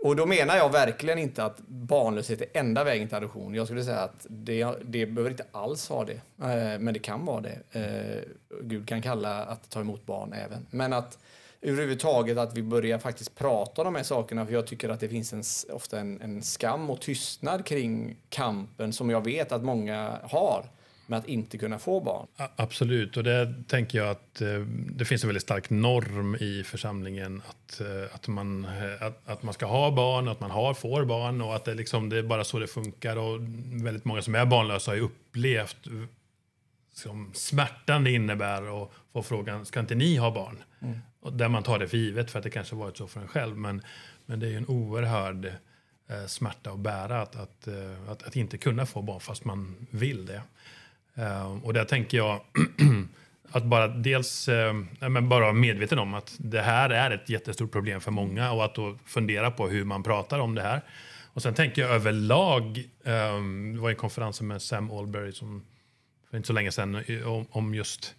och 0.03 0.15
då 0.15 0.25
menar 0.25 0.55
jag 0.57 0.71
verkligen 0.71 1.19
inte 1.19 1.45
att 1.45 1.57
barnlöshet 1.67 2.41
är 2.41 2.47
enda 2.53 2.83
vägen 2.83 3.07
till 3.07 3.17
adoption. 3.17 3.55
Jag 3.55 3.67
skulle 3.67 3.83
säga 3.83 3.99
att 3.99 4.25
det, 4.29 4.67
det 4.83 5.05
behöver 5.05 5.31
inte 5.31 5.45
alls 5.51 5.89
vara 5.89 6.05
det, 6.05 6.13
eh, 6.13 6.79
men 6.79 6.93
det 6.93 6.99
kan 6.99 7.25
vara 7.25 7.41
det. 7.41 7.59
Eh, 7.71 8.23
Gud 8.61 8.87
kan 8.87 9.01
kalla 9.01 9.43
att 9.43 9.69
ta 9.69 9.79
emot 9.79 10.05
barn 10.05 10.33
även. 10.33 10.65
Men 10.69 10.93
att 10.93 11.17
överhuvudtaget 11.61 12.37
att 12.37 12.57
vi 12.57 12.63
börjar 12.63 12.99
faktiskt 12.99 13.35
prata 13.35 13.81
om 13.81 13.85
de 13.85 13.95
här 13.95 14.03
sakerna. 14.03 14.45
För 14.45 14.53
jag 14.53 14.67
tycker 14.67 14.89
att 14.89 14.99
det 14.99 15.09
finns 15.09 15.33
en, 15.33 15.43
ofta 15.75 15.99
en, 15.99 16.21
en 16.21 16.43
skam 16.43 16.89
och 16.89 17.01
tystnad 17.01 17.65
kring 17.65 18.15
kampen 18.29 18.93
som 18.93 19.09
jag 19.09 19.25
vet 19.25 19.51
att 19.51 19.63
många 19.63 20.19
har 20.23 20.65
med 21.05 21.19
att 21.19 21.27
inte 21.27 21.57
kunna 21.57 21.79
få 21.79 21.99
barn. 21.99 22.27
Absolut, 22.55 23.17
och 23.17 23.23
det 23.23 23.53
tänker 23.67 23.97
jag 23.97 24.09
att 24.09 24.41
eh, 24.41 24.59
det 24.95 25.05
finns 25.05 25.23
en 25.23 25.27
väldigt 25.27 25.43
stark 25.43 25.69
norm 25.69 26.35
i 26.35 26.63
församlingen 26.63 27.41
att, 27.49 27.81
eh, 27.81 28.15
att, 28.15 28.27
man, 28.27 28.65
eh, 28.65 29.07
att, 29.07 29.29
att, 29.29 29.43
man 29.43 29.53
ska 29.53 29.65
ha 29.65 29.91
barn, 29.91 30.27
att 30.27 30.39
man 30.39 30.51
har, 30.51 30.73
får 30.73 31.05
barn 31.05 31.41
och 31.41 31.55
att 31.55 31.65
det, 31.65 31.73
liksom, 31.73 32.09
det 32.09 32.17
är 32.17 32.23
bara 32.23 32.43
så 32.43 32.59
det 32.59 32.67
funkar. 32.67 33.17
Och 33.17 33.39
väldigt 33.83 34.05
många 34.05 34.21
som 34.21 34.35
är 34.35 34.45
barnlösa 34.45 34.91
har 34.91 34.95
ju 34.95 35.01
upplevt 35.01 35.87
som 36.93 37.31
smärtan 37.33 38.03
det 38.03 38.11
innebär 38.11 38.83
att 38.83 38.91
få 39.13 39.23
frågan, 39.23 39.65
ska 39.65 39.79
inte 39.79 39.95
ni 39.95 40.15
ha 40.15 40.31
barn? 40.31 40.63
Mm. 40.81 40.99
Och 41.19 41.33
där 41.33 41.49
man 41.49 41.63
tar 41.63 41.79
det 41.79 41.87
för 41.87 41.97
givet 41.97 42.31
för 42.31 42.39
att 42.39 42.43
det 42.43 42.49
kanske 42.49 42.75
varit 42.75 42.97
så 42.97 43.07
för 43.07 43.21
en 43.21 43.27
själv. 43.27 43.57
Men, 43.57 43.81
men 44.25 44.39
det 44.39 44.47
är 44.47 44.51
ju 44.51 44.57
en 44.57 44.67
oerhörd 44.67 45.45
eh, 46.07 46.25
smärta 46.27 46.71
att 46.71 46.79
bära 46.79 47.21
att, 47.21 47.35
att, 47.35 47.67
att, 48.07 48.23
att, 48.23 48.35
inte 48.35 48.57
kunna 48.57 48.85
få 48.85 49.01
barn 49.01 49.19
fast 49.19 49.45
man 49.45 49.87
vill 49.89 50.25
det. 50.25 50.41
Ehm, 51.15 51.63
och 51.63 51.73
där 51.73 51.85
tänker 51.85 52.17
jag 52.17 52.41
att 53.51 53.63
bara 53.63 53.87
dels 53.87 54.49
ehm, 54.49 54.87
men 54.99 55.29
bara 55.29 55.39
vara 55.39 55.53
medveten 55.53 55.99
om 55.99 56.13
att 56.13 56.35
det 56.37 56.61
här 56.61 56.89
är 56.89 57.11
ett 57.11 57.29
jättestort 57.29 57.71
problem 57.71 58.01
för 58.01 58.11
många 58.11 58.51
och 58.51 58.65
att 58.65 58.75
då 58.75 58.97
fundera 59.05 59.51
på 59.51 59.67
hur 59.67 59.83
man 59.85 60.03
pratar 60.03 60.39
om 60.39 60.55
det 60.55 60.61
här. 60.61 60.81
Och 61.33 61.41
sen 61.41 61.53
tänker 61.53 61.81
jag 61.81 61.91
överlag, 61.91 62.83
ehm, 63.05 63.73
det 63.75 63.81
var 63.81 63.89
en 63.89 63.95
konferens 63.95 64.41
med 64.41 64.61
Sam 64.61 64.91
Alberry 64.91 65.31
som 65.31 65.63
för 66.33 66.37
inte 66.37 66.47
så 66.47 66.53
länge 66.53 66.71
sedan 66.71 66.95
eh, 66.95 67.45
om, 67.49 67.75
just 67.75 68.15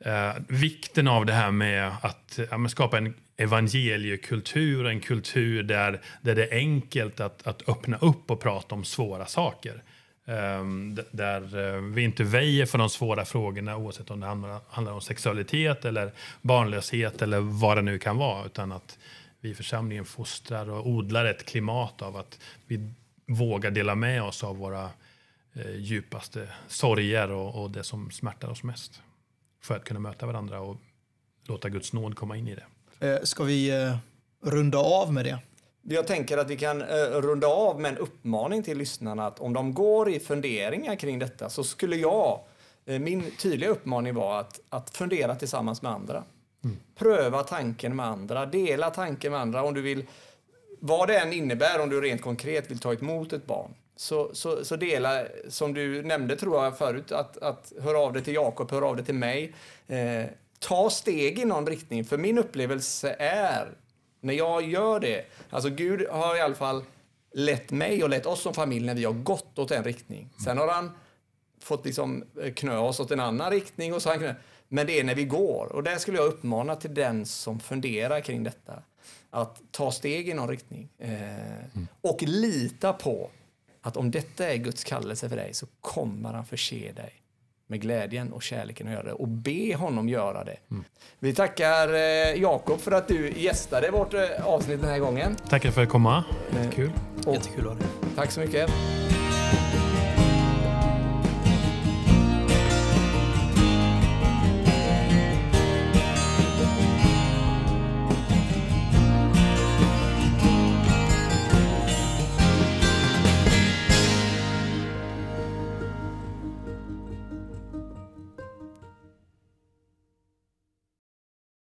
eh, 0.00 0.32
vikten 0.48 1.08
av 1.08 1.26
det 1.26 1.32
här 1.32 1.50
med 1.50 1.92
att 2.02 2.38
ja, 2.50 2.68
skapa 2.68 2.98
en 2.98 3.14
evangeliekultur, 3.36 4.86
en 4.86 5.00
kultur 5.00 5.62
där, 5.62 6.00
där 6.22 6.34
det 6.34 6.46
är 6.46 6.56
enkelt 6.56 7.20
att, 7.20 7.46
att 7.46 7.68
öppna 7.68 7.96
upp 7.96 8.30
och 8.30 8.40
prata 8.40 8.74
om 8.74 8.84
svåra 8.84 9.26
saker. 9.26 9.82
Um, 10.24 10.98
där 11.10 11.56
uh, 11.56 11.82
vi 11.82 12.02
inte 12.02 12.24
väjer 12.24 12.66
för 12.66 12.78
de 12.78 12.88
svåra 12.90 13.24
frågorna 13.24 13.76
oavsett 13.76 14.10
om 14.10 14.20
det 14.20 14.26
handlar, 14.26 14.60
handlar 14.68 14.92
om 14.92 15.00
sexualitet 15.00 15.84
eller 15.84 16.12
barnlöshet 16.42 17.22
eller 17.22 17.40
vad 17.40 17.76
det 17.76 17.82
nu 17.82 17.98
kan 17.98 18.16
vara. 18.16 18.46
Utan 18.46 18.72
att 18.72 18.98
vi 19.40 19.50
i 19.50 19.54
församlingen 19.54 20.04
fostrar 20.04 20.70
och 20.70 20.86
odlar 20.86 21.24
ett 21.24 21.46
klimat 21.46 22.02
av 22.02 22.16
att 22.16 22.38
vi 22.66 22.92
vågar 23.26 23.70
dela 23.70 23.94
med 23.94 24.22
oss 24.22 24.44
av 24.44 24.56
våra 24.56 24.90
uh, 25.56 25.76
djupaste 25.76 26.48
sorger 26.68 27.30
och, 27.30 27.62
och 27.62 27.70
det 27.70 27.84
som 27.84 28.10
smärtar 28.10 28.48
oss 28.48 28.62
mest 28.62 29.02
för 29.62 29.76
att 29.76 29.84
kunna 29.84 30.00
möta 30.00 30.26
varandra 30.26 30.60
och 30.60 30.76
låta 31.46 31.68
Guds 31.68 31.92
nåd 31.92 32.16
komma 32.16 32.36
in 32.36 32.48
i 32.48 32.54
det. 32.54 32.66
Eh, 33.08 33.22
ska 33.22 33.44
vi 33.44 33.92
runda 34.42 34.78
av 34.78 35.12
med 35.12 35.24
det? 35.24 35.38
Jag 35.82 36.06
tänker 36.06 36.38
att 36.38 36.50
vi 36.50 36.56
kan 36.56 36.82
eh, 36.82 36.86
runda 36.96 37.46
av 37.46 37.80
med 37.80 37.92
en 37.92 37.98
uppmaning 37.98 38.62
till 38.62 38.78
lyssnarna 38.78 39.26
att 39.26 39.40
om 39.40 39.52
de 39.52 39.74
går 39.74 40.10
i 40.10 40.20
funderingar 40.20 40.96
kring 40.96 41.18
detta 41.18 41.50
så 41.50 41.64
skulle 41.64 41.96
jag, 41.96 42.40
min 42.84 43.30
tydliga 43.38 43.70
uppmaning 43.70 44.14
var 44.14 44.40
att, 44.40 44.60
att 44.68 44.96
fundera 44.96 45.34
tillsammans 45.34 45.82
med 45.82 45.92
andra. 45.92 46.24
Mm. 46.64 46.76
Pröva 46.94 47.42
tanken 47.42 47.96
med 47.96 48.06
andra, 48.06 48.46
dela 48.46 48.90
tanken 48.90 49.32
med 49.32 49.40
andra 49.40 49.62
om 49.62 49.74
du 49.74 49.82
vill, 49.82 50.06
vad 50.80 51.08
det 51.08 51.18
än 51.18 51.32
innebär 51.32 51.80
om 51.80 51.90
du 51.90 52.00
rent 52.00 52.22
konkret 52.22 52.70
vill 52.70 52.78
ta 52.78 52.94
emot 52.94 53.32
ett 53.32 53.46
barn 53.46 53.74
så, 53.96 54.30
så, 54.32 54.64
så 54.64 54.76
dela, 54.76 55.24
som 55.48 55.74
du 55.74 56.02
nämnde 56.02 56.36
tror 56.36 56.64
jag 56.64 56.78
förut, 56.78 57.12
att, 57.12 57.38
att 57.38 57.72
höra 57.80 57.98
av 57.98 58.12
dig 58.12 58.22
till 58.22 58.34
Jakob, 58.34 58.70
höra 58.70 58.86
av 58.86 58.96
dig 58.96 59.04
till 59.04 59.14
mig. 59.14 59.54
Eh, 59.88 60.24
ta 60.58 60.90
steg 60.90 61.38
i 61.38 61.44
någon 61.44 61.66
riktning, 61.66 62.04
för 62.04 62.18
min 62.18 62.38
upplevelse 62.38 63.16
är, 63.18 63.68
när 64.22 64.34
jag 64.34 64.62
gör 64.68 65.00
det, 65.00 65.24
alltså 65.50 65.70
Gud 65.70 66.06
har 66.10 66.36
i 66.36 66.40
alla 66.40 66.54
fall 66.54 66.84
lett 67.34 67.70
mig 67.70 68.02
och 68.02 68.08
lett 68.10 68.26
oss 68.26 68.42
som 68.42 68.54
familj 68.54 68.86
när 68.86 68.94
vi 68.94 69.04
har 69.04 69.12
gått 69.12 69.58
åt 69.58 69.70
en 69.70 69.84
riktning. 69.84 70.28
Sen 70.44 70.58
har 70.58 70.68
han 70.68 70.90
fått 71.60 71.84
liksom 71.84 72.24
knö 72.56 72.76
oss 72.76 73.00
åt 73.00 73.10
en 73.10 73.20
annan 73.20 73.50
riktning 73.50 73.94
och 73.94 74.02
så 74.02 74.08
han 74.08 74.18
knö. 74.18 74.34
Men 74.68 74.86
det 74.86 75.00
är 75.00 75.04
när 75.04 75.14
vi 75.14 75.24
går. 75.24 75.72
Och 75.72 75.82
där 75.82 75.98
skulle 75.98 76.18
jag 76.18 76.26
uppmana 76.26 76.76
till 76.76 76.94
den 76.94 77.26
som 77.26 77.60
funderar 77.60 78.20
kring 78.20 78.42
detta. 78.44 78.82
Att 79.30 79.60
ta 79.70 79.92
steg 79.92 80.28
i 80.28 80.34
någon 80.34 80.48
riktning. 80.48 80.88
Eh, 80.98 81.80
Och 82.00 82.22
lita 82.22 82.92
på 82.92 83.30
att 83.80 83.96
om 83.96 84.10
detta 84.10 84.46
är 84.52 84.56
Guds 84.56 84.84
kallelse 84.84 85.28
för 85.28 85.36
dig 85.36 85.54
så 85.54 85.66
kommer 85.80 86.32
han 86.32 86.46
förse 86.46 86.92
dig 86.92 87.21
med 87.72 87.80
glädjen 87.80 88.32
och 88.32 88.42
kärleken 88.42 88.86
att 88.86 88.92
göra 88.92 89.02
det. 89.02 89.12
Och 89.12 89.28
be 89.28 89.74
honom 89.76 90.08
göra 90.08 90.44
det. 90.44 90.56
Vi 91.18 91.34
tackar 91.34 91.94
eh, 91.94 92.40
Jakob 92.42 92.80
för 92.80 92.92
att 92.92 93.08
du 93.08 93.32
gästade 93.36 93.90
vårt 93.90 94.14
eh, 94.14 94.20
avsnitt 94.44 94.80
den 94.80 94.90
här 94.90 94.98
gången. 94.98 95.36
Tackar 95.48 95.70
för 95.70 95.82
att 95.82 95.88
komma. 95.88 96.24
Kul. 96.74 96.90
Och 97.26 97.34
Jättekul 97.34 97.60
att 97.60 97.72
ha 97.72 97.74
dig. 97.74 97.86
tack 98.16 98.30
så 98.30 98.40
mycket. 98.40 98.70